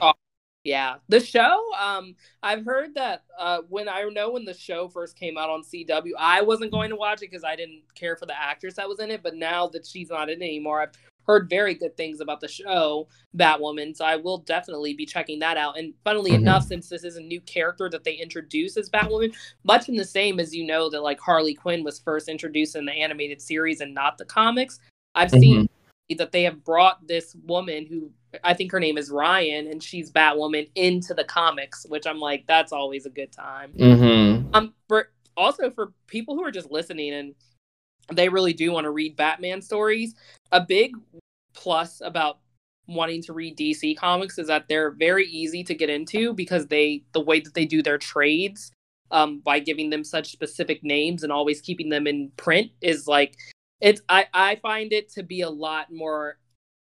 Yeah, 0.64 0.95
the 1.10 1.19
show. 1.19 1.64
Um, 1.80 2.15
I've 2.41 2.65
heard 2.65 2.95
that 2.95 3.23
uh, 3.38 3.60
when 3.69 3.88
I 3.88 4.03
know 4.03 4.32
when 4.32 4.45
the 4.45 4.53
show 4.53 4.88
first 4.88 5.15
came 5.18 5.38
out 5.38 5.49
on 5.49 5.64
CW, 5.64 6.11
I 6.18 6.41
wasn't 6.41 6.72
going 6.72 6.90
to 6.90 6.95
watch 6.95 7.19
it 7.22 7.30
because 7.32 7.44
I 7.44 7.56
didn't 7.56 7.84
care 7.94 8.15
for 8.15 8.26
the 8.26 8.40
actress 8.40 8.76
that 8.76 8.90
was 8.90 8.99
in 8.99 9.11
it. 9.11 9.22
But 9.22 9.36
now 9.36 9.68
that 9.69 9.86
she's 9.86 10.10
not 10.10 10.30
in 10.30 10.41
it 10.41 10.45
anymore, 10.45 10.82
I've 10.82 10.91
heard 11.27 11.49
very 11.49 11.73
good 11.73 11.95
things 11.98 12.19
about 12.19 12.40
the 12.40 12.48
show 12.48 13.07
Batwoman. 13.38 13.95
So 13.95 14.06
I 14.06 14.15
will 14.15 14.40
definitely 14.40 14.94
be 14.94 15.06
checking 15.06 15.40
that 15.40 15.57
out. 15.57 15.77
And 15.77 15.94
funnily 16.03 16.32
Mhm. 16.32 16.36
enough, 16.41 16.64
since 16.64 16.88
this 16.90 17.03
is 17.03 17.15
a 17.15 17.22
new 17.22 17.41
character 17.41 17.90
that 17.90 18.03
they 18.03 18.14
introduce 18.14 18.77
as 18.77 18.90
Batwoman, 18.90 19.36
much 19.64 19.90
in 19.90 19.95
the 19.95 20.06
same 20.06 20.40
as 20.40 20.56
you 20.56 20.65
know 20.65 20.90
that 20.90 21.02
like 21.02 21.19
Harley 21.19 21.53
Quinn 21.56 21.84
was 21.84 21.99
first 21.99 22.27
introduced 22.30 22.76
in 22.76 22.86
the 22.86 22.91
animated 22.94 23.41
series 23.41 23.82
and 23.82 23.94
not 23.94 24.18
the 24.18 24.26
comics. 24.26 24.80
I've 25.15 25.32
seen 25.32 25.68
that 26.14 26.32
they 26.32 26.44
have 26.44 26.64
brought 26.64 27.07
this 27.07 27.36
woman 27.45 27.88
who 27.88 28.11
I 28.44 28.53
think 28.53 28.72
her 28.72 28.80
name 28.80 28.98
is 28.98 29.10
Ryan 29.10 29.68
and 29.68 29.82
she's 29.82 30.11
Batwoman 30.11 30.69
into 30.76 31.14
the 31.14 31.23
comics, 31.23 31.86
which 31.90 32.06
I'm 32.06 32.19
like, 32.19 32.45
that's 32.48 32.72
always 32.72 33.06
a 33.06 33.10
good 33.10 33.32
time. 33.32 33.72
Mm-hmm. 33.73 34.49
Um, 34.53 34.73
for 34.88 35.10
also 35.36 35.72
for 35.72 35.94
people 36.07 36.36
who 36.36 36.44
are 36.44 36.52
just 36.52 36.69
listening 36.72 37.14
and 37.14 37.36
they 38.11 38.30
really 38.30 38.53
do 38.53 38.72
want 38.72 38.86
to 38.86 38.91
read 38.91 39.15
Batman 39.15 39.61
stories, 39.61 40.14
a 40.52 40.61
big 40.61 40.91
plus 41.53 42.02
about 42.02 42.40
wanting 42.88 43.23
to 43.23 43.34
read 43.34 43.57
DC 43.57 43.98
comics 43.98 44.38
is 44.38 44.48
that 44.48 44.68
they're 44.68 44.91
very 44.91 45.26
easy 45.27 45.64
to 45.64 45.73
get 45.73 45.90
into 45.90 46.34
because 46.34 46.68
they 46.68 47.03
the 47.14 47.19
way 47.19 47.40
that 47.40 47.56
they 47.56 47.65
do 47.65 47.82
their 47.82 47.98
trades 47.98 48.72
um 49.10 49.40
by 49.40 49.57
giving 49.57 49.90
them 49.90 50.03
such 50.03 50.32
specific 50.32 50.84
names 50.84 51.23
and 51.23 51.32
always 51.32 51.61
keeping 51.61 51.90
them 51.90 52.06
in 52.06 52.32
print 52.38 52.69
is 52.82 53.07
like 53.07 53.36
it's 53.81 54.02
I 54.10 54.26
I 54.34 54.56
find 54.57 54.93
it 54.93 55.10
to 55.14 55.23
be 55.23 55.41
a 55.41 55.49
lot 55.49 55.91
more 55.91 56.38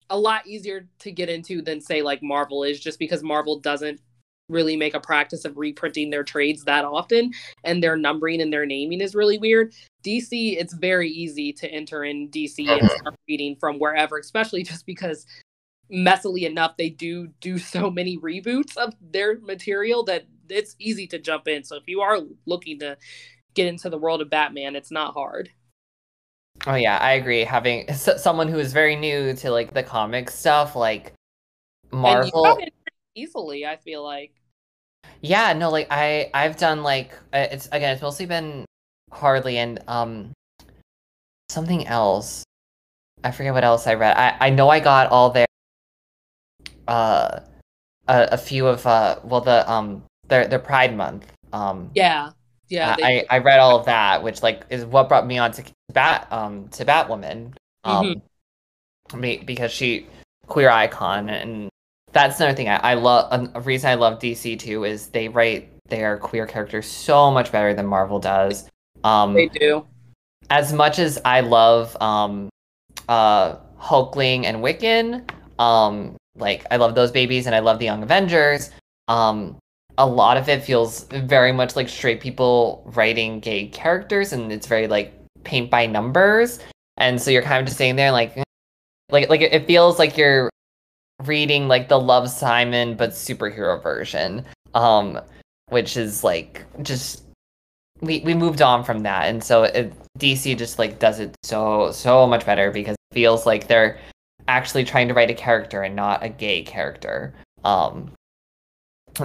a 0.09 0.17
lot 0.17 0.47
easier 0.47 0.87
to 0.99 1.11
get 1.11 1.29
into 1.29 1.61
than 1.61 1.81
say 1.81 2.01
like 2.01 2.23
Marvel 2.23 2.63
is 2.63 2.79
just 2.79 2.99
because 2.99 3.23
Marvel 3.23 3.59
doesn't 3.59 4.01
really 4.47 4.75
make 4.75 4.95
a 4.95 4.99
practice 4.99 5.45
of 5.45 5.57
reprinting 5.57 6.09
their 6.09 6.23
trades 6.23 6.63
that 6.63 6.83
often 6.83 7.31
and 7.63 7.83
their 7.83 7.95
numbering 7.95 8.41
and 8.41 8.51
their 8.51 8.65
naming 8.65 9.01
is 9.01 9.13
really 9.13 9.37
weird. 9.37 9.73
DC 10.03 10.57
it's 10.57 10.73
very 10.73 11.09
easy 11.09 11.53
to 11.53 11.69
enter 11.71 12.03
in 12.03 12.29
DC 12.29 12.59
and 12.67 12.81
uh-huh. 12.81 12.97
start 12.97 13.15
reading 13.27 13.55
from 13.59 13.77
wherever 13.77 14.17
especially 14.17 14.63
just 14.63 14.85
because 14.85 15.25
messily 15.91 16.43
enough 16.43 16.77
they 16.77 16.89
do 16.89 17.27
do 17.41 17.57
so 17.57 17.89
many 17.91 18.17
reboots 18.17 18.77
of 18.77 18.93
their 19.01 19.39
material 19.41 20.03
that 20.03 20.25
it's 20.49 20.75
easy 20.79 21.07
to 21.07 21.19
jump 21.19 21.47
in. 21.47 21.63
So 21.63 21.75
if 21.75 21.83
you 21.87 22.01
are 22.01 22.19
looking 22.45 22.79
to 22.79 22.97
get 23.53 23.67
into 23.67 23.89
the 23.89 23.97
world 23.97 24.21
of 24.21 24.29
Batman, 24.29 24.75
it's 24.75 24.91
not 24.91 25.13
hard. 25.13 25.49
Oh 26.67 26.75
yeah, 26.75 26.97
I 26.97 27.13
agree. 27.13 27.43
Having 27.43 27.89
s- 27.89 28.21
someone 28.21 28.47
who 28.47 28.59
is 28.59 28.73
very 28.73 28.95
new 28.95 29.33
to 29.35 29.51
like 29.51 29.73
the 29.73 29.83
comic 29.83 30.29
stuff, 30.29 30.75
like 30.75 31.13
And 31.91 31.93
you 31.93 31.99
Marvel. 31.99 32.43
got 32.43 32.61
it 32.61 32.73
pretty 32.83 32.97
easily, 33.15 33.65
I 33.65 33.77
feel 33.77 34.03
like. 34.03 34.33
Yeah, 35.21 35.53
no, 35.53 35.69
like 35.69 35.87
I 35.91 36.29
I've 36.33 36.57
done 36.57 36.83
like 36.83 37.13
uh, 37.33 37.47
it's 37.51 37.67
again 37.71 37.93
it's 37.93 38.01
mostly 38.01 38.25
been 38.25 38.65
Harley 39.11 39.57
and 39.57 39.79
um 39.87 40.31
something 41.49 41.87
else. 41.87 42.43
I 43.23 43.31
forget 43.31 43.53
what 43.53 43.63
else 43.63 43.87
I 43.87 43.93
read. 43.95 44.15
I 44.17 44.47
I 44.47 44.49
know 44.49 44.69
I 44.69 44.79
got 44.79 45.09
all 45.09 45.29
their 45.29 45.45
uh 46.87 47.39
a, 48.07 48.27
a 48.33 48.37
few 48.37 48.67
of 48.67 48.85
uh 48.85 49.19
well 49.23 49.41
the 49.41 49.69
um 49.71 50.03
their 50.27 50.47
their 50.47 50.59
Pride 50.59 50.95
month 50.95 51.31
um 51.53 51.89
Yeah. 51.95 52.31
Yeah. 52.67 52.91
uh, 52.91 52.95
they- 52.97 53.03
I 53.29 53.35
I 53.35 53.37
read 53.39 53.59
all 53.59 53.79
of 53.79 53.85
that, 53.85 54.23
which 54.23 54.43
like 54.43 54.65
is 54.69 54.85
what 54.85 55.07
brought 55.09 55.25
me 55.25 55.37
on 55.37 55.51
to 55.53 55.63
Bat 55.93 56.27
um 56.31 56.67
to 56.69 56.85
Batwoman 56.85 57.53
um 57.83 58.21
be- 59.19 59.37
because 59.45 59.71
she 59.71 60.07
queer 60.47 60.69
icon 60.69 61.29
and 61.29 61.69
that's 62.11 62.39
another 62.39 62.55
thing 62.55 62.69
I, 62.69 62.77
I 62.77 62.93
love 62.95 63.49
a 63.53 63.61
reason 63.61 63.89
I 63.89 63.95
love 63.95 64.19
DC 64.19 64.57
too 64.57 64.83
is 64.83 65.07
they 65.07 65.29
write 65.29 65.69
their 65.89 66.17
queer 66.17 66.45
characters 66.47 66.87
so 66.87 67.31
much 67.31 67.51
better 67.51 67.73
than 67.73 67.85
Marvel 67.87 68.19
does. 68.19 68.67
Um 69.03 69.33
they 69.33 69.47
do. 69.47 69.85
as 70.49 70.73
much 70.73 70.99
as 70.99 71.19
I 71.25 71.41
love 71.41 71.95
um 72.01 72.49
uh 73.07 73.57
Hulkling 73.79 74.45
and 74.45 74.57
Wiccan, 74.63 75.29
um 75.59 76.17
like 76.35 76.65
I 76.71 76.77
love 76.77 76.95
those 76.95 77.11
babies 77.11 77.45
and 77.45 77.55
I 77.55 77.59
love 77.59 77.79
the 77.79 77.85
Young 77.85 78.03
Avengers, 78.03 78.71
um 79.07 79.57
a 79.97 80.05
lot 80.05 80.37
of 80.37 80.47
it 80.47 80.63
feels 80.63 81.03
very 81.05 81.51
much 81.51 81.75
like 81.75 81.89
straight 81.89 82.21
people 82.21 82.83
writing 82.95 83.39
gay 83.41 83.67
characters 83.67 84.31
and 84.33 84.51
it's 84.51 84.67
very 84.67 84.87
like 84.87 85.13
paint 85.49 85.69
by 85.69 85.85
numbers. 85.85 86.59
And 86.97 87.21
so 87.21 87.31
you're 87.31 87.41
kind 87.41 87.59
of 87.59 87.65
just 87.65 87.77
sitting 87.77 87.95
there 87.95 88.11
like 88.11 88.37
eh. 88.37 88.43
like 89.09 89.29
like 89.29 89.41
it 89.41 89.65
feels 89.65 89.99
like 89.99 90.17
you're 90.17 90.49
reading 91.25 91.67
like 91.67 91.89
the 91.89 91.99
Love 91.99 92.29
Simon 92.29 92.95
but 92.95 93.11
superhero 93.11 93.81
version. 93.81 94.45
Um 94.73 95.19
which 95.69 95.97
is 95.97 96.23
like 96.23 96.65
just 96.81 97.23
we 98.01 98.19
we 98.21 98.33
moved 98.33 98.61
on 98.61 98.83
from 98.83 99.03
that 99.03 99.25
and 99.25 99.43
so 99.43 99.63
it, 99.63 99.93
dc 100.17 100.57
just 100.57 100.79
like 100.79 100.99
does 100.99 101.19
it 101.19 101.35
so 101.43 101.91
so 101.91 102.25
much 102.25 102.45
better 102.45 102.71
because 102.71 102.93
it 102.93 103.13
feels 103.13 103.45
like 103.45 103.67
they're 103.67 103.99
actually 104.47 104.83
trying 104.83 105.07
to 105.07 105.13
write 105.13 105.29
a 105.29 105.33
character 105.33 105.83
and 105.83 105.95
not 105.95 106.23
a 106.23 106.29
gay 106.29 106.63
character 106.63 107.33
um 107.63 108.11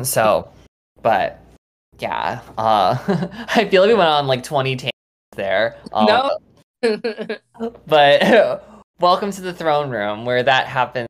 so 0.03 0.49
but 1.03 1.41
yeah 1.99 2.41
uh 2.59 2.99
i 3.55 3.67
feel 3.71 3.83
like 3.83 3.89
we 3.89 3.95
went 3.95 4.09
on 4.09 4.27
like 4.27 4.43
20 4.43 4.77
tangents 4.77 4.94
there 5.35 5.77
um, 5.93 6.07
no. 6.07 6.39
but 7.87 8.83
welcome 9.01 9.31
to 9.31 9.41
the 9.41 9.53
throne 9.53 9.91
room 9.91 10.25
where 10.25 10.43
that 10.43 10.67
happens 10.67 11.09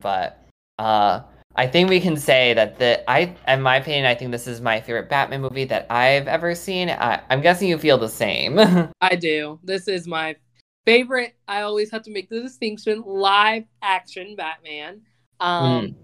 but 0.00 0.44
uh 0.78 1.20
i 1.56 1.66
think 1.66 1.88
we 1.88 2.00
can 2.00 2.16
say 2.16 2.54
that 2.54 2.78
the 2.78 3.08
i 3.10 3.34
in 3.46 3.62
my 3.62 3.76
opinion 3.76 4.06
i 4.06 4.14
think 4.14 4.30
this 4.30 4.46
is 4.46 4.60
my 4.60 4.80
favorite 4.80 5.08
batman 5.08 5.40
movie 5.40 5.64
that 5.64 5.86
i've 5.90 6.26
ever 6.26 6.54
seen 6.54 6.90
I, 6.90 7.22
i'm 7.30 7.40
guessing 7.40 7.68
you 7.68 7.78
feel 7.78 7.98
the 7.98 8.08
same 8.08 8.58
I 9.00 9.16
do. 9.16 9.60
This 9.62 9.86
is 9.86 10.06
my 10.06 10.36
favorite. 10.84 11.34
I 11.46 11.62
always 11.62 11.90
have 11.90 12.02
to 12.02 12.10
make 12.10 12.28
the 12.28 12.40
distinction 12.40 13.02
live 13.06 13.64
action 13.82 14.36
Batman. 14.36 15.02
Um 15.40 15.94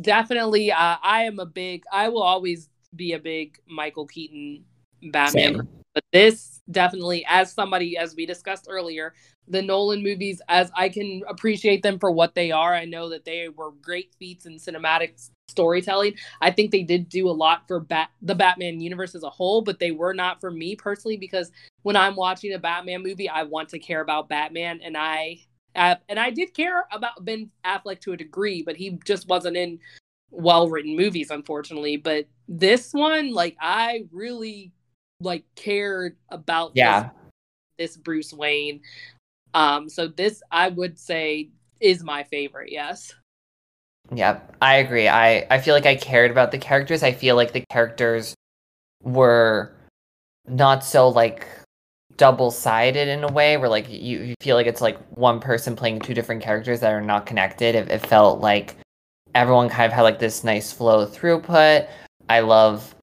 definitely 0.00 0.72
uh, 0.72 0.96
I 1.02 1.22
am 1.24 1.38
a 1.38 1.46
big 1.46 1.84
I 1.92 2.08
will 2.08 2.22
always 2.22 2.68
be 2.94 3.12
a 3.12 3.18
big 3.18 3.58
Michael 3.68 4.06
Keaton 4.06 4.64
Batman 5.12 5.54
Same. 5.54 5.68
But 5.94 6.04
this 6.12 6.57
definitely, 6.70 7.24
as 7.28 7.52
somebody, 7.52 7.96
as 7.96 8.14
we 8.14 8.26
discussed 8.26 8.66
earlier, 8.68 9.14
the 9.46 9.62
Nolan 9.62 10.02
movies, 10.02 10.40
as 10.48 10.70
I 10.74 10.88
can 10.88 11.22
appreciate 11.28 11.82
them 11.82 11.98
for 11.98 12.10
what 12.10 12.34
they 12.34 12.50
are, 12.50 12.74
I 12.74 12.84
know 12.84 13.08
that 13.10 13.24
they 13.24 13.48
were 13.48 13.72
great 13.82 14.14
feats 14.18 14.46
in 14.46 14.56
cinematic 14.56 15.30
storytelling. 15.48 16.14
I 16.40 16.50
think 16.50 16.70
they 16.70 16.82
did 16.82 17.08
do 17.08 17.28
a 17.28 17.32
lot 17.32 17.66
for 17.66 17.80
Bat- 17.80 18.10
the 18.22 18.34
Batman 18.34 18.80
universe 18.80 19.14
as 19.14 19.22
a 19.22 19.30
whole, 19.30 19.62
but 19.62 19.78
they 19.78 19.90
were 19.90 20.14
not 20.14 20.40
for 20.40 20.50
me 20.50 20.76
personally 20.76 21.16
because 21.16 21.50
when 21.82 21.96
I'm 21.96 22.16
watching 22.16 22.52
a 22.52 22.58
Batman 22.58 23.02
movie, 23.02 23.28
I 23.28 23.44
want 23.44 23.70
to 23.70 23.78
care 23.78 24.00
about 24.00 24.28
Batman, 24.28 24.80
and 24.82 24.96
I 24.96 25.40
uh, 25.74 25.96
and 26.08 26.18
I 26.18 26.30
did 26.30 26.54
care 26.54 26.86
about 26.92 27.24
Ben 27.24 27.50
Affleck 27.64 28.00
to 28.00 28.12
a 28.12 28.16
degree, 28.16 28.62
but 28.62 28.76
he 28.76 28.98
just 29.04 29.28
wasn't 29.28 29.56
in 29.56 29.78
well 30.30 30.68
written 30.68 30.96
movies, 30.96 31.30
unfortunately. 31.30 31.96
But 31.96 32.26
this 32.48 32.92
one, 32.92 33.32
like, 33.32 33.56
I 33.60 34.04
really 34.12 34.72
like 35.20 35.44
cared 35.54 36.16
about 36.30 36.72
Yeah. 36.74 37.10
this, 37.78 37.90
this 37.94 37.96
Bruce 37.96 38.32
Wayne. 38.32 38.80
Um, 39.54 39.88
so 39.88 40.08
this 40.08 40.42
I 40.50 40.68
would 40.68 40.98
say 40.98 41.50
is 41.80 42.02
my 42.02 42.22
favorite. 42.24 42.70
Yes. 42.70 43.14
Yep, 44.14 44.56
I 44.62 44.76
agree. 44.76 45.08
I 45.08 45.46
I 45.50 45.58
feel 45.60 45.74
like 45.74 45.86
I 45.86 45.96
cared 45.96 46.30
about 46.30 46.50
the 46.50 46.58
characters. 46.58 47.02
I 47.02 47.12
feel 47.12 47.36
like 47.36 47.52
the 47.52 47.64
characters 47.70 48.34
were 49.02 49.74
not 50.46 50.82
so 50.82 51.08
like 51.08 51.46
double-sided 52.16 53.06
in 53.06 53.22
a 53.22 53.30
way 53.30 53.56
where 53.58 53.68
like 53.68 53.88
you, 53.88 54.20
you 54.20 54.34
feel 54.40 54.56
like 54.56 54.66
it's 54.66 54.80
like 54.80 54.98
one 55.16 55.38
person 55.40 55.76
playing 55.76 56.00
two 56.00 56.14
different 56.14 56.42
characters 56.42 56.80
that 56.80 56.92
are 56.92 57.00
not 57.00 57.26
connected. 57.26 57.74
It, 57.74 57.90
it 57.90 58.06
felt 58.06 58.40
like 58.40 58.76
everyone 59.34 59.68
kind 59.68 59.86
of 59.86 59.92
had 59.92 60.02
like 60.02 60.18
this 60.18 60.42
nice 60.42 60.72
flow 60.72 61.06
throughput. 61.06 61.88
I 62.28 62.40
love 62.40 62.94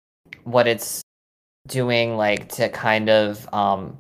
what 0.44 0.68
it's 0.68 1.02
doing 1.68 2.16
like 2.18 2.50
to 2.50 2.70
kind 2.70 3.10
of 3.10 3.48
um 3.54 3.98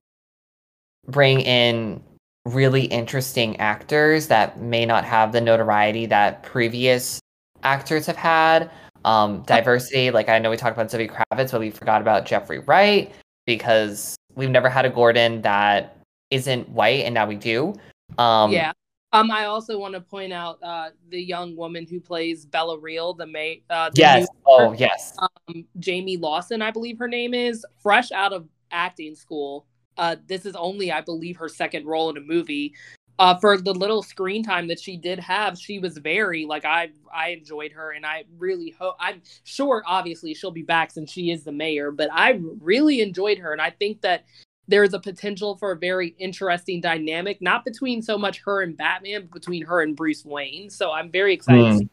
bring 1.07 1.41
in 1.41 2.01
really 2.45 2.85
interesting 2.85 3.57
actors 3.57 4.27
that 4.27 4.59
may 4.61 4.85
not 4.85 5.03
have 5.03 5.31
the 5.31 5.41
notoriety 5.41 6.05
that 6.05 6.43
previous 6.43 7.19
actors 7.63 8.05
have 8.05 8.15
had. 8.15 8.69
Um, 9.03 9.43
diversity, 9.43 10.09
like 10.09 10.29
I 10.29 10.39
know 10.39 10.49
we 10.49 10.57
talked 10.57 10.75
about 10.75 10.89
Zoe 10.89 11.07
Kravitz, 11.07 11.51
but 11.51 11.59
we 11.59 11.69
forgot 11.69 12.01
about 12.01 12.25
Jeffrey 12.25 12.59
Wright 12.59 13.11
because 13.45 14.15
we've 14.35 14.49
never 14.49 14.67
had 14.67 14.85
a 14.85 14.89
Gordon 14.89 15.41
that 15.43 15.97
isn't 16.31 16.67
white, 16.69 17.05
and 17.05 17.13
now 17.13 17.27
we 17.27 17.35
do. 17.35 17.75
Um, 18.17 18.51
yeah. 18.51 18.71
Um, 19.15 19.31
I 19.31 19.45
also 19.45 19.79
want 19.79 19.93
to 19.93 20.01
point 20.01 20.33
out 20.33 20.59
uh, 20.61 20.89
the 21.09 21.21
young 21.21 21.55
woman 21.55 21.87
who 21.89 22.01
plays 22.01 22.45
Bella 22.45 22.77
Real, 22.77 23.13
the 23.13 23.25
May. 23.25 23.61
Uh, 23.69 23.89
the 23.89 24.01
Yes. 24.01 24.27
Oh, 24.45 24.73
yes. 24.73 25.15
um, 25.19 25.65
Jayme 25.79 26.19
Lawson, 26.19 26.61
I 26.61 26.69
believe 26.69 26.99
her 26.99 27.07
name 27.07 27.33
is, 27.33 27.65
fresh 27.81 28.11
out 28.11 28.33
of 28.33 28.49
acting 28.71 29.15
school. 29.15 29.67
Uh, 29.97 30.17
this 30.27 30.45
is 30.45 30.53
only, 30.57 30.91
I 30.91 30.99
believe, 30.99 31.37
her 31.37 31.47
second 31.47 31.85
role 31.85 32.09
in 32.09 32.17
a 32.17 32.21
movie. 32.21 32.73
Uh, 33.17 33.33
for 33.35 33.57
the 33.57 33.73
little 33.73 34.03
screen 34.03 34.43
time 34.43 34.67
that 34.67 34.81
she 34.81 34.97
did 34.97 35.17
have, 35.19 35.57
she 35.57 35.79
was 35.79 35.97
very 35.97 36.45
like 36.45 36.65
I 36.65 36.89
I 37.13 37.29
enjoyed 37.29 37.71
her, 37.71 37.91
and 37.91 38.05
I 38.05 38.25
really 38.37 38.75
hope 38.77 38.97
I'm 38.99 39.21
sure 39.45 39.81
obviously 39.87 40.33
she'll 40.33 40.51
be 40.51 40.63
back 40.63 40.91
since 40.91 41.09
she 41.09 41.31
is 41.31 41.45
the 41.45 41.53
mayor, 41.53 41.91
but 41.91 42.09
I 42.11 42.41
really 42.59 42.99
enjoyed 42.99 43.37
her, 43.37 43.53
and 43.53 43.61
I 43.61 43.69
think 43.69 44.01
that 44.01 44.25
there's 44.67 44.93
a 44.93 44.99
potential 44.99 45.57
for 45.57 45.71
a 45.71 45.77
very 45.77 46.15
interesting 46.17 46.81
dynamic, 46.81 47.41
not 47.41 47.63
between 47.65 48.01
so 48.01 48.17
much 48.17 48.39
her 48.45 48.61
and 48.63 48.75
Batman, 48.75 49.21
but 49.23 49.31
between 49.31 49.63
her 49.65 49.81
and 49.81 49.95
Bruce 49.95 50.25
Wayne. 50.25 50.69
So 50.69 50.91
I'm 50.91 51.11
very 51.11 51.33
excited 51.33 51.73
Hmm. 51.81 51.87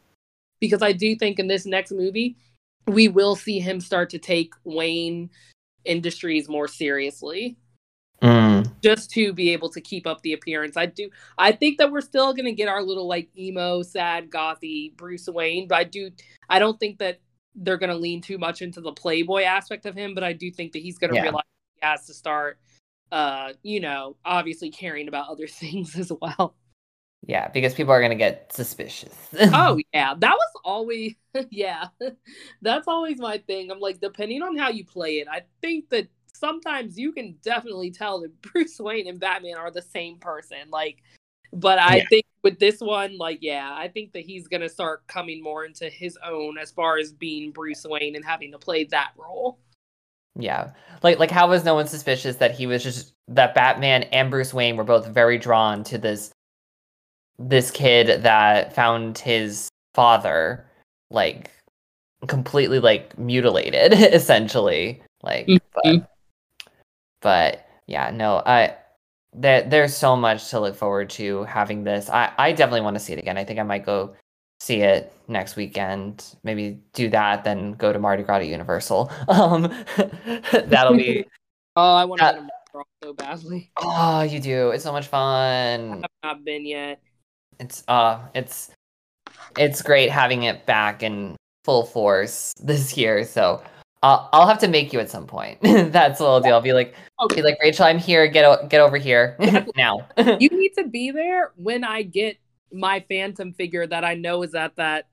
because 0.61 0.83
I 0.83 0.93
do 0.93 1.15
think 1.17 1.39
in 1.39 1.49
this 1.49 1.67
next 1.67 1.93
movie 1.93 2.37
we 2.89 3.09
will 3.09 3.37
see 3.37 3.61
him 3.61 3.81
start 3.81 4.11
to 4.11 4.19
take 4.19 4.55
Wayne 4.65 5.31
Industries 5.85 6.49
more 6.49 6.69
seriously 6.69 7.57
Mm. 8.23 8.73
just 8.85 9.11
to 9.11 9.33
be 9.33 9.51
able 9.51 9.69
to 9.71 9.81
keep 9.81 10.07
up 10.07 10.23
the 10.23 10.33
appearance. 10.33 10.77
I 10.77 10.87
do 10.87 11.11
I 11.39 11.51
think 11.51 11.79
that 11.79 11.91
we're 11.91 12.01
still 12.01 12.33
going 12.33 12.45
to 12.45 12.53
get 12.53 12.69
our 12.69 12.81
little 12.81 13.09
like 13.09 13.29
emo 13.37 13.83
sad 13.83 14.31
gothy 14.31 14.97
Bruce 14.97 15.27
Wayne, 15.29 15.67
but 15.67 15.75
I 15.77 15.83
do 15.85 16.11
I 16.49 16.61
don't 16.61 16.79
think 16.79 16.99
that 16.99 17.19
they're 17.57 17.77
going 17.79 17.91
to 17.91 17.97
lean 17.97 18.21
too 18.21 18.39
much 18.39 18.63
into 18.63 18.81
the 18.81 18.93
playboy 18.93 19.43
aspect 19.43 19.87
of 19.87 19.97
him, 19.97 20.15
but 20.15 20.23
I 20.23 20.33
do 20.35 20.53
think 20.53 20.71
that 20.73 20.83
he's 20.83 20.99
going 20.99 21.11
to 21.11 21.17
Yeah. 21.17 21.23
realize 21.25 21.43
has 21.83 22.07
to 22.07 22.15
start 22.15 22.59
uh 23.11 23.53
you 23.63 23.81
know, 23.81 24.17
obviously 24.25 24.71
caring 24.71 25.09
about 25.09 25.29
other 25.29 25.47
things 25.49 25.97
as 25.99 26.13
well. 26.21 26.57
Yeah, 27.27 27.49
because 27.49 27.75
people 27.75 27.93
are 27.93 28.03
gonna 28.03 28.15
get 28.17 28.53
suspicious. 28.53 29.15
oh 29.53 29.79
yeah 29.93 30.15
that 30.19 30.33
was 30.35 30.61
always 30.65 31.15
yeah 31.51 31.87
that's 32.63 32.89
always 32.89 33.19
my 33.19 33.39
thing 33.39 33.71
i'm 33.71 33.81
like 33.81 34.01
depending 34.01 34.43
on 34.43 34.57
how 34.57 34.69
you 34.69 34.85
play 34.85 35.19
it 35.19 35.29
i 35.29 35.43
think 35.61 35.89
that 35.91 36.07
sometimes 36.35 36.99
you 36.99 37.13
can 37.13 37.37
definitely 37.43 37.91
tell 37.91 38.21
that 38.21 38.41
bruce 38.43 38.79
wayne 38.79 39.07
and 39.09 39.21
batman 39.21 39.57
are 39.57 39.71
the 39.71 39.83
same 39.83 40.19
person 40.19 40.59
like 40.71 41.03
but 41.53 41.79
i 41.79 41.99
Yeah. 41.99 42.05
think 42.09 42.25
with 42.43 42.59
this 42.59 42.81
one 42.81 43.17
like 43.19 43.39
yeah 43.43 43.75
i 43.77 43.89
think 43.89 44.13
that 44.13 44.25
he's 44.25 44.49
gonna 44.49 44.69
start 44.69 45.07
coming 45.07 45.43
more 45.43 45.65
into 45.65 45.89
his 45.89 46.19
own 46.25 46.59
as 46.59 46.71
far 46.71 46.99
as 46.99 47.13
being 47.13 47.51
bruce 47.51 47.85
wayne 47.85 48.17
and 48.17 48.25
having 48.25 48.53
to 48.53 48.59
play 48.59 48.85
that 48.85 49.13
role 49.17 49.59
Yeah. 50.39 50.71
Like 51.03 51.19
like 51.19 51.31
how 51.31 51.49
was 51.49 51.65
no 51.65 51.75
one 51.75 51.87
suspicious 51.87 52.37
that 52.37 52.55
he 52.55 52.67
was 52.67 52.83
just 52.83 53.13
that 53.29 53.55
Batman 53.55 54.05
and 54.05 54.31
Bruce 54.31 54.55
Wayne 54.55 54.77
were 54.77 54.85
both 54.85 55.07
very 55.07 55.39
drawn 55.39 55.85
to 55.85 55.99
this 55.99 56.33
this 57.39 57.71
kid 57.71 58.23
that 58.23 58.75
found 58.75 59.19
his 59.19 59.69
father 59.95 60.65
like 61.11 61.51
completely 62.29 62.79
like 62.79 63.19
mutilated 63.19 63.93
essentially. 64.15 65.03
Like 65.23 65.47
mm-hmm. 65.47 65.99
but 65.99 66.11
but 67.21 67.67
yeah, 67.87 68.11
no, 68.11 68.43
I 68.47 68.77
there 69.33 69.63
there's 69.63 69.97
so 69.97 70.17
much 70.17 70.51
to 70.51 70.61
look 70.61 70.77
forward 70.77 71.11
to 71.11 71.45
having 71.45 71.85
this. 71.85 72.09
I 72.09 72.33
I 72.39 72.53
definitely 72.53 72.83
want 72.83 72.97
to 72.97 73.01
see 73.01 73.13
it 73.13 73.19
again. 73.19 73.39
I 73.39 73.45
think 73.45 73.59
I 73.59 73.65
might 73.65 73.85
go 73.85 74.15
see 74.63 74.81
it 74.81 75.13
next 75.27 75.57
weekend. 75.57 76.37
Maybe 76.45 76.79
do 76.93 77.09
that, 77.11 77.43
then 77.43 77.73
go 77.73 77.93
to 77.93 77.99
Mardi 77.99 78.23
Gras 78.23 78.37
at 78.37 78.47
Universal. 78.47 79.11
Um, 79.29 79.63
that'll 80.67 80.97
be. 80.97 81.25
oh 81.77 81.95
i 81.95 82.05
want 82.05 82.21
to 82.21 82.27
Uh, 82.27 82.33
go 82.33 82.37
to 82.39 82.43
Montreal 82.43 82.87
so 83.03 83.13
badly 83.15 83.71
Oh, 83.79 84.23
you 84.23 84.39
do. 84.41 84.71
It's 84.71 84.85
so 84.85 84.93
much 84.93 85.07
fun. 85.09 86.05
i've 86.05 86.11
not 86.23 86.45
been 86.45 86.65
yet 86.67 87.01
It's 87.59 87.83
uh, 87.89 88.21
it's 88.35 88.71
it's 89.59 89.83
great 89.83 90.11
having 90.11 90.45
it 90.45 90.65
back 90.67 91.03
in 91.03 91.35
full 91.65 91.85
force 91.85 92.53
this 92.63 92.97
year. 92.97 93.25
So. 93.25 93.63
I'll, 94.05 94.29
I'll 94.33 94.49
have 94.49 94.59
to 94.59 94.67
make 94.69 94.93
you 94.93 94.99
at 94.99 95.09
some 95.11 95.29
point. 95.29 95.61
That's 95.63 96.19
the 96.19 96.25
little 96.25 96.41
deal. 96.41 96.55
I'll 96.55 96.61
be 96.61 96.73
like, 96.73 96.97
okay 97.23 97.37
be 97.37 97.43
like 97.43 97.57
Rachel, 97.63 97.85
I'm 97.85 97.99
here. 98.01 98.27
Get 98.27 98.45
o- 98.45 98.67
get 98.67 98.81
over 98.81 98.97
here 98.97 99.37
now. 99.77 100.09
you 100.19 100.49
need 100.49 100.73
to 100.77 100.89
be 100.89 101.13
there 101.13 101.53
when 101.55 101.85
I 101.85 102.03
get 102.03 102.37
my 102.73 103.05
Phantom 103.09 103.53
figure 103.53 103.87
that 103.87 104.05
I 104.05 104.15
know 104.15 104.43
is 104.43 104.55
at 104.55 104.77
that 104.77 105.07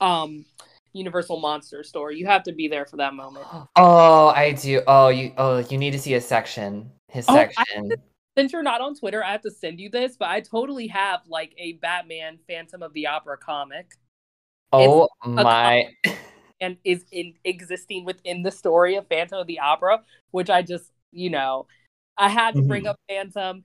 um 0.00 0.44
Universal 0.92 1.40
Monster 1.40 1.82
store. 1.82 2.12
You 2.12 2.26
have 2.26 2.44
to 2.44 2.52
be 2.52 2.68
there 2.68 2.86
for 2.86 2.96
that 2.98 3.14
moment. 3.14 3.46
Oh, 3.76 4.28
I 4.28 4.52
do. 4.52 4.82
Oh, 4.86 5.08
you. 5.08 5.32
Oh, 5.36 5.58
you 5.58 5.78
need 5.78 5.90
to 5.90 5.98
see 5.98 6.14
a 6.14 6.20
section. 6.20 6.90
His 7.08 7.26
Oh, 7.28 7.34
section. 7.34 7.92
Since 8.36 8.52
you're 8.52 8.62
not 8.62 8.80
on 8.80 8.94
Twitter, 8.94 9.22
I 9.24 9.32
have 9.32 9.42
to 9.42 9.50
send 9.50 9.78
you 9.80 9.90
this, 9.90 10.16
but 10.16 10.28
I 10.28 10.40
totally 10.40 10.86
have 10.88 11.20
like 11.28 11.54
a 11.58 11.74
Batman 11.74 12.38
Phantom 12.48 12.82
of 12.82 12.92
the 12.92 13.06
Opera 13.06 13.38
comic 13.38 13.92
oh 14.72 15.08
my. 15.24 15.92
and 16.60 16.76
is 16.84 17.04
in 17.12 17.34
existing 17.44 18.04
within 18.04 18.42
the 18.42 18.50
story 18.50 18.96
of 18.96 19.06
Phantom 19.08 19.38
of 19.38 19.46
the 19.46 19.60
Opera, 19.60 20.02
which 20.32 20.50
I 20.50 20.62
just, 20.62 20.90
you 21.12 21.30
know, 21.30 21.66
I 22.16 22.28
had 22.28 22.54
to 22.56 22.62
bring 22.62 22.84
Mhm. 22.84 22.90
up 22.90 23.00
Phantom. 23.08 23.62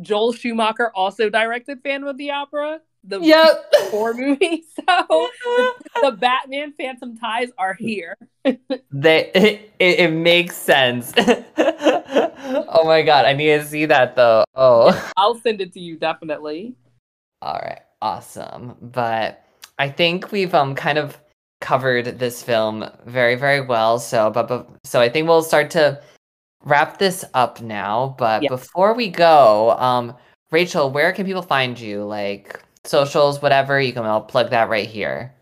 Joel 0.00 0.32
Schumacher 0.32 0.90
also 0.94 1.28
directed 1.30 1.82
Phantom 1.82 2.08
of 2.08 2.16
the 2.16 2.30
Opera, 2.30 2.80
the 3.04 3.20
Yep. 3.20 3.72
four 3.90 4.14
movie. 4.14 4.64
So 4.76 5.28
the, 5.44 5.72
the 6.02 6.10
Batman 6.12 6.72
Phantom 6.78 7.16
ties 7.16 7.48
are 7.58 7.74
here. 7.74 8.16
they 8.44 9.30
it, 9.34 9.72
it, 9.78 9.98
it 10.00 10.10
makes 10.12 10.54
sense. 10.56 11.12
oh 11.18 12.82
my 12.84 13.02
god, 13.02 13.24
I 13.26 13.32
need 13.32 13.58
to 13.58 13.64
see 13.64 13.86
that 13.86 14.14
though. 14.16 14.44
Oh. 14.54 15.12
I'll 15.16 15.34
send 15.40 15.60
it 15.60 15.72
to 15.74 15.80
you 15.80 15.96
definitely. 15.96 16.74
All 17.42 17.54
right, 17.54 17.80
awesome. 18.00 18.76
But 18.80 19.44
I 19.78 19.88
think 19.88 20.30
we've 20.30 20.54
um 20.54 20.74
kind 20.74 20.98
of 20.98 21.18
covered 21.60 22.18
this 22.18 22.42
film 22.42 22.88
very 23.06 23.34
very 23.34 23.60
well. 23.60 23.98
So 23.98 24.30
but, 24.30 24.46
but 24.48 24.68
so 24.84 25.00
I 25.00 25.08
think 25.08 25.26
we'll 25.28 25.42
start 25.42 25.70
to 25.70 26.00
wrap 26.66 26.98
this 26.98 27.24
up 27.32 27.62
now. 27.62 28.14
But 28.18 28.42
Yeah. 28.42 28.48
before 28.50 28.92
we 28.94 29.08
go, 29.08 29.70
um 29.78 30.14
Rachel, 30.50 30.90
where 30.90 31.12
can 31.12 31.24
people 31.26 31.42
find 31.42 31.78
you? 31.78 32.04
Like 32.04 32.62
socials, 32.84 33.40
whatever. 33.40 33.80
You 33.80 33.92
can 33.92 34.04
I'll 34.04 34.20
plug 34.20 34.50
that 34.50 34.68
right 34.68 34.88
here. 34.88 35.34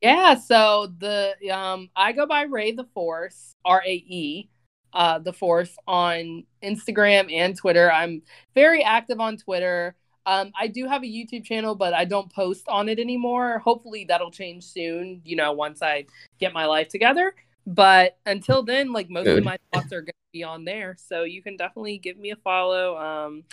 Yeah, 0.00 0.36
so 0.36 0.92
the 0.98 1.34
um 1.50 1.90
I 1.94 2.12
go 2.12 2.26
by 2.26 2.42
Rae 2.42 2.72
the 2.72 2.84
Force, 2.94 3.54
R 3.64 3.82
A 3.84 3.92
E, 3.92 4.48
uh 4.92 5.18
the 5.18 5.32
Force 5.32 5.76
on 5.86 6.44
Instagram 6.62 7.32
and 7.32 7.56
Twitter. 7.56 7.90
I'm 7.92 8.22
very 8.54 8.82
active 8.82 9.20
on 9.20 9.36
Twitter. 9.36 9.94
Um 10.26 10.52
I 10.58 10.68
do 10.68 10.86
have 10.88 11.02
a 11.02 11.06
YouTube 11.06 11.44
channel, 11.44 11.74
but 11.74 11.92
I 11.94 12.04
don't 12.06 12.32
post 12.32 12.64
on 12.68 12.88
it 12.88 12.98
anymore. 12.98 13.58
Hopefully 13.58 14.04
that'll 14.08 14.30
change 14.30 14.64
soon, 14.64 15.20
you 15.24 15.36
know, 15.36 15.52
once 15.52 15.82
I 15.82 16.06
get 16.38 16.52
my 16.52 16.66
life 16.66 16.88
together. 16.88 17.34
But 17.66 18.18
until 18.26 18.62
then, 18.62 18.92
like 18.92 19.08
most 19.10 19.26
Mood. 19.26 19.38
of 19.38 19.44
my 19.44 19.56
thoughts 19.72 19.92
are 19.92 20.00
going 20.02 20.06
to 20.08 20.32
be 20.32 20.44
on 20.44 20.64
there. 20.64 20.96
So 20.98 21.22
you 21.24 21.42
can 21.42 21.56
definitely 21.56 21.98
give 21.98 22.18
me 22.18 22.30
a 22.30 22.36
follow. 22.36 22.96
Um, 22.98 23.44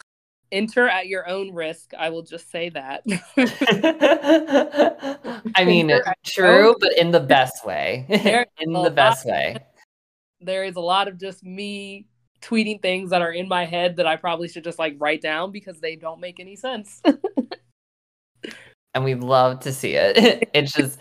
enter 0.52 0.88
at 0.88 1.08
your 1.08 1.28
own 1.30 1.54
risk. 1.54 1.94
I 1.98 2.10
will 2.10 2.24
just 2.24 2.52
say 2.52 2.70
that. 2.70 3.04
I 5.56 5.66
mean, 5.66 5.90
Enter 5.90 6.08
at 6.08 6.18
your 6.38 6.48
true, 6.48 6.70
own- 6.70 6.76
but 6.80 6.98
in 6.98 7.12
the 7.12 7.20
best 7.20 7.66
way. 7.66 8.06
In 8.60 8.74
the 8.74 8.90
best 8.92 9.26
lot- 9.26 9.32
way. 9.34 9.58
there 10.42 10.64
is 10.64 10.76
a 10.76 10.82
lot 10.82 11.08
of 11.08 11.18
just 11.18 11.44
me 11.44 12.08
tweeting 12.42 12.82
things 12.82 13.12
that 13.12 13.22
are 13.22 13.32
in 13.32 13.48
my 13.48 13.66
head 13.66 13.98
that 13.98 14.08
I 14.08 14.16
probably 14.16 14.48
should 14.48 14.64
just 14.64 14.80
like 14.80 14.96
write 15.00 15.22
down 15.22 15.52
because 15.52 15.80
they 15.80 15.96
don't 15.96 16.20
make 16.20 16.40
any 16.40 16.56
sense. 16.56 17.02
and 18.94 19.04
we'd 19.04 19.20
love 19.20 19.60
to 19.62 19.72
see 19.72 19.94
it. 19.94 20.50
it's 20.54 20.72
just, 20.74 21.00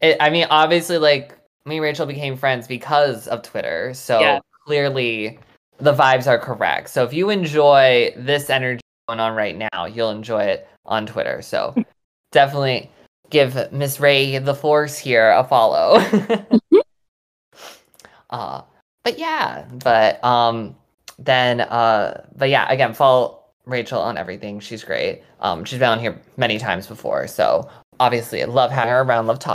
it, 0.00 0.16
I 0.20 0.30
mean, 0.30 0.46
obviously, 0.50 0.98
like 0.98 1.36
me 1.66 1.76
and 1.76 1.82
Rachel 1.82 2.06
became 2.06 2.36
friends 2.36 2.66
because 2.66 3.28
of 3.28 3.42
Twitter, 3.42 3.92
so 3.94 4.20
Yeah. 4.20 4.40
clearly 4.66 5.38
the 5.78 5.94
vibes 5.94 6.26
are 6.26 6.38
correct. 6.38 6.90
So 6.90 7.04
if 7.04 7.12
you 7.12 7.30
enjoy 7.30 8.12
this 8.16 8.50
energy 8.50 8.80
going 9.08 9.20
on 9.20 9.34
right 9.34 9.56
now, 9.56 9.84
you'll 9.86 10.10
enjoy 10.10 10.42
it 10.42 10.68
on 10.86 11.06
Twitter. 11.06 11.42
So 11.42 11.74
definitely 12.32 12.90
give 13.30 13.72
Miss 13.72 14.00
Rae 14.00 14.38
the 14.38 14.54
Force 14.54 14.98
here 14.98 15.30
a 15.30 15.44
follow. 15.44 15.98
uh, 18.30 18.62
but 19.04 19.18
yeah, 19.18 19.64
but 19.84 20.22
um, 20.24 20.74
then 21.18 21.60
uh, 21.60 22.24
but 22.36 22.48
yeah, 22.48 22.70
again, 22.70 22.94
follow 22.94 23.40
Rachel 23.66 24.00
on 24.00 24.16
everything. 24.16 24.60
She's 24.60 24.82
great. 24.84 25.22
Um, 25.40 25.64
she's 25.64 25.78
been 25.78 25.88
on 25.90 26.00
here 26.00 26.20
many 26.36 26.58
times 26.58 26.86
before, 26.86 27.26
so 27.26 27.68
obviously 28.00 28.42
I 28.42 28.46
love 28.46 28.70
having 28.70 28.90
her 28.90 29.00
around, 29.02 29.26
love 29.26 29.38
talking 29.38 29.54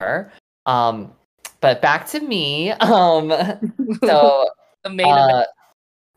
to 0.00 0.06
her. 0.06 0.32
Um, 0.66 1.12
but 1.60 1.82
back 1.82 2.06
to 2.08 2.20
me. 2.20 2.70
Um, 2.72 3.30
so 4.04 4.48
the 4.82 4.90
main 4.90 5.06
uh, 5.06 5.44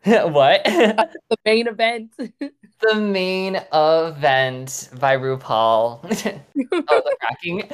what? 0.28 0.62
The 1.30 1.36
main 1.44 1.66
event. 1.66 2.12
the 2.16 2.94
main 2.94 3.56
event 3.72 4.90
by 5.00 5.16
RuPaul. 5.16 6.00
oh, 6.04 7.00
the 7.00 7.16
cracking. 7.20 7.64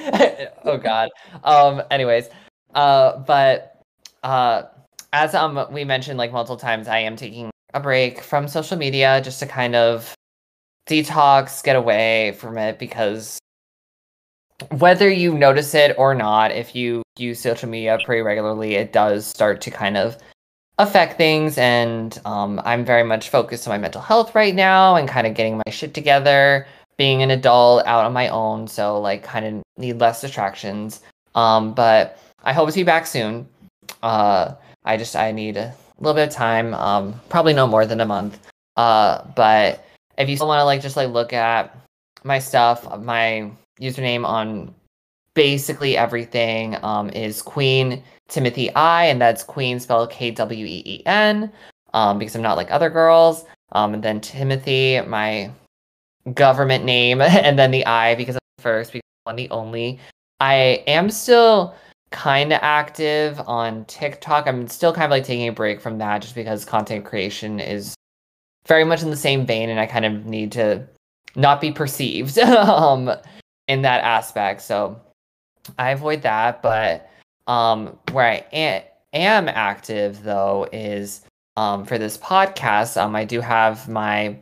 oh 0.65 0.77
god. 0.77 1.11
Um. 1.45 1.83
Anyways, 1.91 2.29
uh, 2.75 3.19
but 3.19 3.83
uh, 4.23 4.63
as 5.13 5.35
um 5.35 5.67
we 5.71 5.85
mentioned 5.85 6.19
like 6.19 6.33
multiple 6.33 6.57
times, 6.57 6.89
I 6.89 6.99
am 6.99 7.17
taking 7.17 7.51
a 7.75 7.81
break 7.81 8.21
from 8.21 8.49
social 8.49 8.77
media 8.77 9.21
just 9.23 9.41
to 9.41 9.47
kind 9.47 9.75
of 9.77 10.15
detox, 10.89 11.63
get 11.63 11.77
away 11.77 12.33
from 12.33 12.59
it 12.59 12.79
because 12.79 13.39
whether 14.73 15.09
you 15.09 15.37
notice 15.37 15.75
it 15.75 15.95
or 15.97 16.15
not, 16.15 16.51
if 16.51 16.75
you 16.75 17.03
use 17.21 17.39
social 17.41 17.69
media 17.69 17.99
pretty 18.05 18.23
regularly, 18.23 18.75
it 18.75 18.93
does 18.93 19.27
start 19.27 19.61
to 19.63 19.71
kind 19.71 19.97
of 19.97 20.17
affect 20.79 21.19
things 21.19 21.59
and 21.59 22.19
um, 22.25 22.59
i'm 22.65 22.87
very 22.87 23.03
much 23.05 23.29
focused 23.29 23.69
on 23.69 23.71
my 23.71 23.77
mental 23.77 24.01
health 24.01 24.35
right 24.35 24.55
now 24.55 24.97
and 24.97 25.11
kind 25.11 25.27
of 25.27 25.35
getting 25.35 25.59
my 25.59 25.71
shit 25.71 25.93
together 25.93 26.67
being 26.97 27.23
an 27.23 27.31
adult 27.31 27.85
out 27.87 28.07
on 28.07 28.15
my 28.15 28.29
own 28.29 28.67
so 28.67 28.99
like 28.99 29.23
kind 29.23 29.45
of 29.45 29.63
need 29.79 29.99
less 29.99 30.21
distractions. 30.21 31.01
Um, 31.35 31.73
but 31.73 32.19
i 32.45 32.53
hope 32.53 32.69
to 32.69 32.75
be 32.75 32.83
back 32.83 33.07
soon. 33.07 33.49
Uh, 34.03 34.55
i 34.85 34.97
just 34.97 35.17
i 35.17 35.33
need 35.33 35.57
a 35.57 35.75
little 35.99 36.15
bit 36.15 36.29
of 36.29 36.35
time 36.35 36.75
um, 36.75 37.19
probably 37.29 37.55
no 37.55 37.67
more 37.67 37.87
than 37.87 38.01
a 38.01 38.07
month. 38.07 38.39
Uh, 38.77 39.23
but 39.35 39.85
if 40.19 40.29
you 40.29 40.37
still 40.37 40.49
want 40.49 40.61
to 40.61 40.65
like 40.65 40.83
just 40.83 40.97
like 40.97 41.11
look 41.11 41.33
at 41.33 41.77
my 42.25 42.39
stuff 42.39 42.87
my 43.01 43.51
username 43.81 44.27
on 44.27 44.75
basically 45.41 45.97
everything 45.97 46.77
um, 46.83 47.09
is 47.11 47.41
queen 47.41 48.03
Timothy 48.31 48.75
I, 48.75 49.07
and 49.07 49.19
that's 49.21 49.43
Queen 49.43 49.81
spelled 49.81 50.11
K 50.11 50.31
W 50.31 50.67
E 50.67 50.83
E 50.85 51.03
N, 51.07 51.51
um, 51.95 52.19
because 52.19 52.35
I'm 52.35 52.43
not 52.43 52.59
like 52.59 52.71
other 52.71 52.89
girls. 52.89 53.47
Um, 53.73 53.95
and 53.95 54.03
then 54.03 54.21
Timothy, 54.21 55.01
my 55.01 55.51
government 56.35 56.85
name, 56.85 57.21
and 57.21 57.59
then 57.59 57.71
the 57.71 57.85
I 57.87 58.15
because 58.15 58.37
I'm 58.37 58.41
the 58.59 58.63
first, 58.63 58.93
because 58.93 59.03
I'm 59.27 59.37
the 59.37 59.51
only. 59.51 59.99
I 60.41 60.85
am 60.87 61.11
still 61.11 61.75
kind 62.11 62.53
of 62.53 62.61
active 62.63 63.41
on 63.47 63.85
TikTok. 63.87 64.47
I'm 64.47 64.69
still 64.69 64.93
kind 64.93 65.05
of 65.05 65.11
like 65.11 65.25
taking 65.25 65.49
a 65.49 65.53
break 65.53 65.81
from 65.81 65.99
that 65.99 66.23
just 66.23 66.35
because 66.35 66.65
content 66.65 67.05
creation 67.05 67.61
is 67.61 67.95
very 68.67 68.85
much 68.85 69.03
in 69.03 69.11
the 69.11 69.17
same 69.17 69.47
vein, 69.47 69.71
and 69.71 69.81
I 69.81 69.87
kind 69.87 70.05
of 70.05 70.27
need 70.27 70.53
to 70.53 70.87
not 71.35 71.63
be 71.63 71.73
perceived 71.73 72.39
um, 72.39 73.11
in 73.69 73.83
that 73.83 74.05
aspect. 74.05 74.63
So 74.63 75.01
I 75.79 75.91
avoid 75.91 76.23
that, 76.23 76.63
but 76.63 77.09
um, 77.47 77.99
where 78.13 78.27
I 78.27 78.45
a- 78.53 78.87
am 79.13 79.49
active 79.49 80.23
though 80.23 80.69
is 80.73 81.23
um, 81.57 81.85
for 81.85 81.99
this 81.99 82.17
podcast. 82.17 83.01
Um, 83.01 83.15
I 83.17 83.25
do 83.25 83.41
have 83.41 83.89
my 83.89 84.37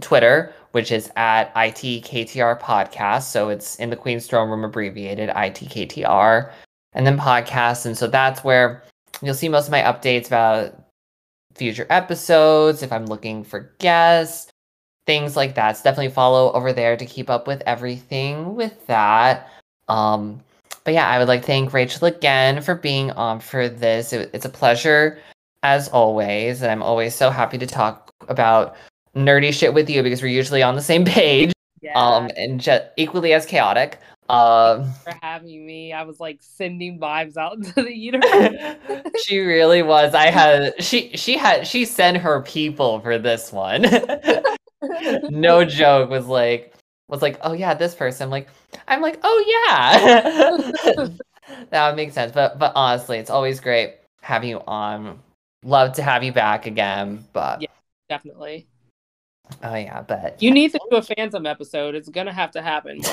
Twitter, 0.00 0.52
which 0.72 0.90
is 0.90 1.10
at 1.16 1.54
ITKTR 1.54 2.60
Podcast. 2.60 3.24
So 3.24 3.48
it's 3.48 3.76
in 3.76 3.90
the 3.90 3.96
Queen's 3.96 4.26
Throne 4.26 4.50
Room 4.50 4.64
abbreviated 4.64 5.30
ITKTR, 5.30 6.50
and 6.94 7.06
then 7.06 7.18
podcast. 7.18 7.86
And 7.86 7.96
so 7.96 8.06
that's 8.06 8.42
where 8.42 8.82
you'll 9.22 9.34
see 9.34 9.48
most 9.48 9.66
of 9.66 9.72
my 9.72 9.82
updates 9.82 10.26
about 10.26 10.80
future 11.54 11.86
episodes, 11.90 12.82
if 12.82 12.92
I'm 12.92 13.06
looking 13.06 13.44
for 13.44 13.72
guests, 13.78 14.50
things 15.06 15.36
like 15.36 15.54
that. 15.54 15.76
So 15.76 15.84
definitely 15.84 16.12
follow 16.12 16.52
over 16.52 16.72
there 16.72 16.96
to 16.96 17.06
keep 17.06 17.30
up 17.30 17.46
with 17.46 17.62
everything 17.66 18.56
with 18.56 18.86
that. 18.86 19.48
Um, 19.88 20.40
but 20.84 20.94
yeah, 20.94 21.08
I 21.08 21.18
would 21.18 21.28
like 21.28 21.40
to 21.40 21.46
thank 21.46 21.72
Rachel 21.72 22.06
again 22.06 22.60
for 22.62 22.74
being 22.74 23.10
on 23.12 23.40
for 23.40 23.68
this. 23.68 24.12
It, 24.12 24.30
it's 24.32 24.44
a 24.44 24.50
pleasure 24.50 25.18
as 25.62 25.88
always, 25.88 26.62
and 26.62 26.70
I'm 26.70 26.82
always 26.82 27.14
so 27.14 27.30
happy 27.30 27.56
to 27.58 27.66
talk 27.66 28.12
about 28.28 28.76
nerdy 29.16 29.52
shit 29.52 29.72
with 29.72 29.88
you 29.88 30.02
because 30.02 30.20
we're 30.20 30.28
usually 30.28 30.62
on 30.62 30.74
the 30.74 30.82
same 30.82 31.04
page. 31.06 31.52
Yeah. 31.80 31.98
Um, 31.98 32.30
and 32.36 32.60
just 32.60 32.84
equally 32.96 33.32
as 33.32 33.44
chaotic. 33.46 33.98
Um, 34.28 34.90
for 35.04 35.14
having 35.22 35.66
me. 35.66 35.92
I 35.92 36.02
was 36.02 36.18
like 36.18 36.38
sending 36.40 36.98
vibes 36.98 37.36
out 37.36 37.56
into 37.56 37.82
the 37.82 37.94
universe. 37.96 38.76
she 39.24 39.38
really 39.38 39.82
was. 39.82 40.14
I 40.14 40.30
had 40.30 40.82
she 40.82 41.16
she 41.16 41.36
had 41.36 41.66
she 41.66 41.84
sent 41.84 42.18
her 42.18 42.42
people 42.42 43.00
for 43.00 43.18
this 43.18 43.52
one. 43.52 43.86
no 45.30 45.64
joke. 45.64 46.10
Was 46.10 46.26
like 46.26 46.74
was 47.14 47.22
like, 47.22 47.38
oh 47.42 47.52
yeah, 47.52 47.74
this 47.74 47.94
person. 47.94 48.30
like, 48.30 48.48
I'm 48.88 49.00
like, 49.00 49.18
oh 49.22 49.44
yeah. 49.46 51.06
that 51.70 51.88
would 51.88 51.96
make 51.96 52.12
sense. 52.12 52.32
But 52.32 52.58
but 52.58 52.72
honestly, 52.74 53.18
it's 53.18 53.30
always 53.30 53.60
great 53.60 53.96
having 54.20 54.50
you 54.50 54.62
on. 54.66 55.18
Love 55.64 55.94
to 55.94 56.02
have 56.02 56.22
you 56.22 56.32
back 56.32 56.66
again. 56.66 57.24
But 57.32 57.62
Yeah. 57.62 57.68
Definitely. 58.08 58.66
oh 59.62 59.74
yeah, 59.74 60.02
but 60.02 60.42
You 60.42 60.50
need 60.50 60.72
to 60.72 60.80
do 60.90 60.96
a 60.96 61.02
Phantom 61.02 61.46
episode. 61.46 61.94
It's 61.94 62.08
gonna 62.08 62.32
have 62.32 62.50
to 62.52 62.62
happen. 62.62 63.00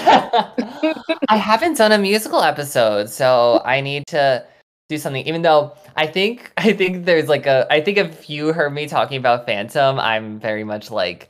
I 1.29 1.37
haven't 1.37 1.77
done 1.77 1.91
a 1.91 1.97
musical 1.97 2.41
episode, 2.41 3.09
so 3.09 3.61
I 3.63 3.81
need 3.81 4.07
to 4.07 4.45
do 4.89 4.97
something. 4.97 5.25
Even 5.25 5.43
though 5.43 5.73
I 5.95 6.07
think 6.07 6.51
I 6.57 6.73
think 6.73 7.05
there's 7.05 7.29
like 7.29 7.45
a 7.45 7.67
I 7.71 7.81
think 7.81 7.97
if 7.97 8.29
you 8.29 8.51
heard 8.51 8.73
me 8.73 8.87
talking 8.87 9.17
about 9.17 9.45
Phantom, 9.45 9.99
I'm 9.99 10.39
very 10.39 10.63
much 10.63 10.91
like 10.91 11.29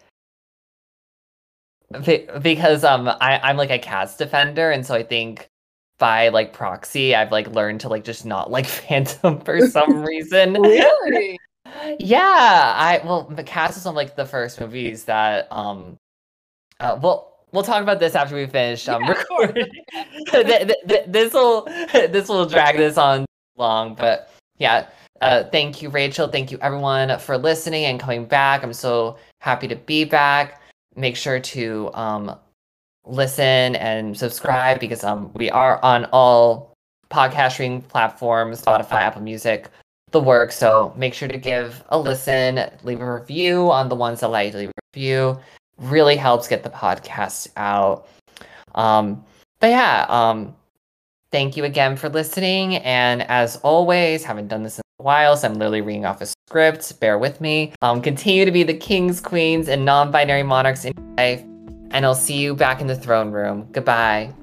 because 2.42 2.84
um 2.84 3.08
I 3.08 3.40
I'm 3.44 3.58
like 3.58 3.72
a 3.72 3.80
Cats 3.80 4.18
defender, 4.18 4.72
and 4.72 4.86
so 4.86 4.96
I 4.96 5.04
think 5.04 5.48
by 6.00 6.30
like 6.30 6.54
proxy, 6.54 7.16
I've 7.16 7.32
like 7.32 7.48
learned 7.48 7.82
to 7.82 7.90
like 7.90 8.04
just 8.04 8.26
not 8.26 8.50
like 8.52 8.66
Phantom 8.80 9.40
for 9.42 9.62
some 9.68 10.04
reason. 10.06 10.54
really? 10.54 11.40
Yeah, 12.00 12.74
I 12.76 13.02
well, 13.06 13.24
the 13.24 13.44
Cats 13.44 13.78
is 13.78 13.86
one 13.86 13.94
of 13.94 13.96
like 13.96 14.16
the 14.16 14.26
first 14.26 14.60
movies 14.60 15.06
that 15.06 15.48
um, 15.52 15.96
uh, 16.80 17.00
well, 17.02 17.46
we'll 17.52 17.64
talk 17.64 17.82
about 17.84 18.00
this 18.00 18.16
after 18.16 18.36
we 18.36 18.46
finish 18.48 18.88
um 18.90 19.04
Yeah, 19.04 19.10
recording. 19.10 19.68
this 21.08 21.34
will 21.34 21.66
this 21.92 22.28
will 22.28 22.46
drag 22.46 22.78
this 22.78 22.98
on 22.98 23.26
long, 23.58 23.96
but 23.96 24.32
yeah. 24.58 24.88
Uh, 25.22 25.44
thank 25.52 25.84
you, 25.84 25.90
Rachel. 25.90 26.28
Thank 26.28 26.52
you, 26.52 26.58
everyone, 26.62 27.18
for 27.20 27.38
listening 27.38 27.86
and 27.86 28.00
coming 28.00 28.26
back. 28.26 28.64
I'm 28.64 28.74
so 28.74 29.18
happy 29.40 29.68
to 29.68 29.76
be 29.76 30.04
back. 30.04 30.61
Make 30.96 31.16
sure 31.16 31.40
to 31.40 31.92
um 31.94 32.36
listen 33.06 33.76
and 33.76 34.18
subscribe 34.18 34.80
because 34.80 35.04
um 35.04 35.32
we 35.34 35.50
are 35.50 35.84
on 35.84 36.06
all 36.12 36.74
podcast 37.10 37.54
streaming 37.54 37.82
platforms, 37.82 38.62
Spotify, 38.62 39.02
Apple 39.02 39.22
Music 39.22 39.70
the 40.12 40.20
work. 40.20 40.52
So 40.52 40.94
make 40.96 41.14
sure 41.14 41.28
to 41.28 41.38
give 41.38 41.84
a 41.90 41.98
listen, 41.98 42.70
leave 42.84 43.02
a 43.02 43.14
review 43.14 43.72
on 43.72 43.90
the 43.90 43.96
ones 43.96 44.20
that 44.20 44.28
to 44.28 44.58
leave 44.58 44.70
a 44.70 44.72
review. 44.94 45.40
Really 45.78 46.16
helps 46.16 46.48
get 46.48 46.64
the 46.64 46.70
podcast 46.70 47.48
out. 47.58 48.08
Um, 48.76 49.24
but 49.60 49.72
yeah, 49.72 50.06
um, 50.10 50.56
thank 51.32 51.58
you 51.58 51.64
again 51.64 51.96
for 51.96 52.10
listening. 52.10 52.78
And 52.78 53.24
as 53.24 53.58
always, 53.58 54.24
haven't 54.24 54.48
done 54.48 54.64
this 54.64 54.78
in 54.78 54.84
while, 55.04 55.36
so 55.38 55.48
I'm 55.48 55.56
literally 55.56 55.82
reading 55.82 56.06
off 56.06 56.22
a 56.22 56.26
script. 56.26 57.00
Bear 57.00 57.18
with 57.18 57.42
me. 57.42 57.74
Um, 57.82 58.02
continue 58.02 58.46
to 58.46 58.52
be 58.52 58.64
the 58.64 58.74
kings, 58.74 59.20
queens, 59.20 59.68
and 59.68 59.86
non-binary 59.86 60.44
monarchs 60.44 60.86
in 60.86 60.94
life. 61.18 61.42
And 61.92 62.06
I'll 62.06 62.16
see 62.16 62.38
you 62.38 62.56
back 62.56 62.82
in 62.82 62.88
the 62.88 62.96
throne 62.96 63.32
room. 63.32 63.68
Goodbye. 63.72 64.34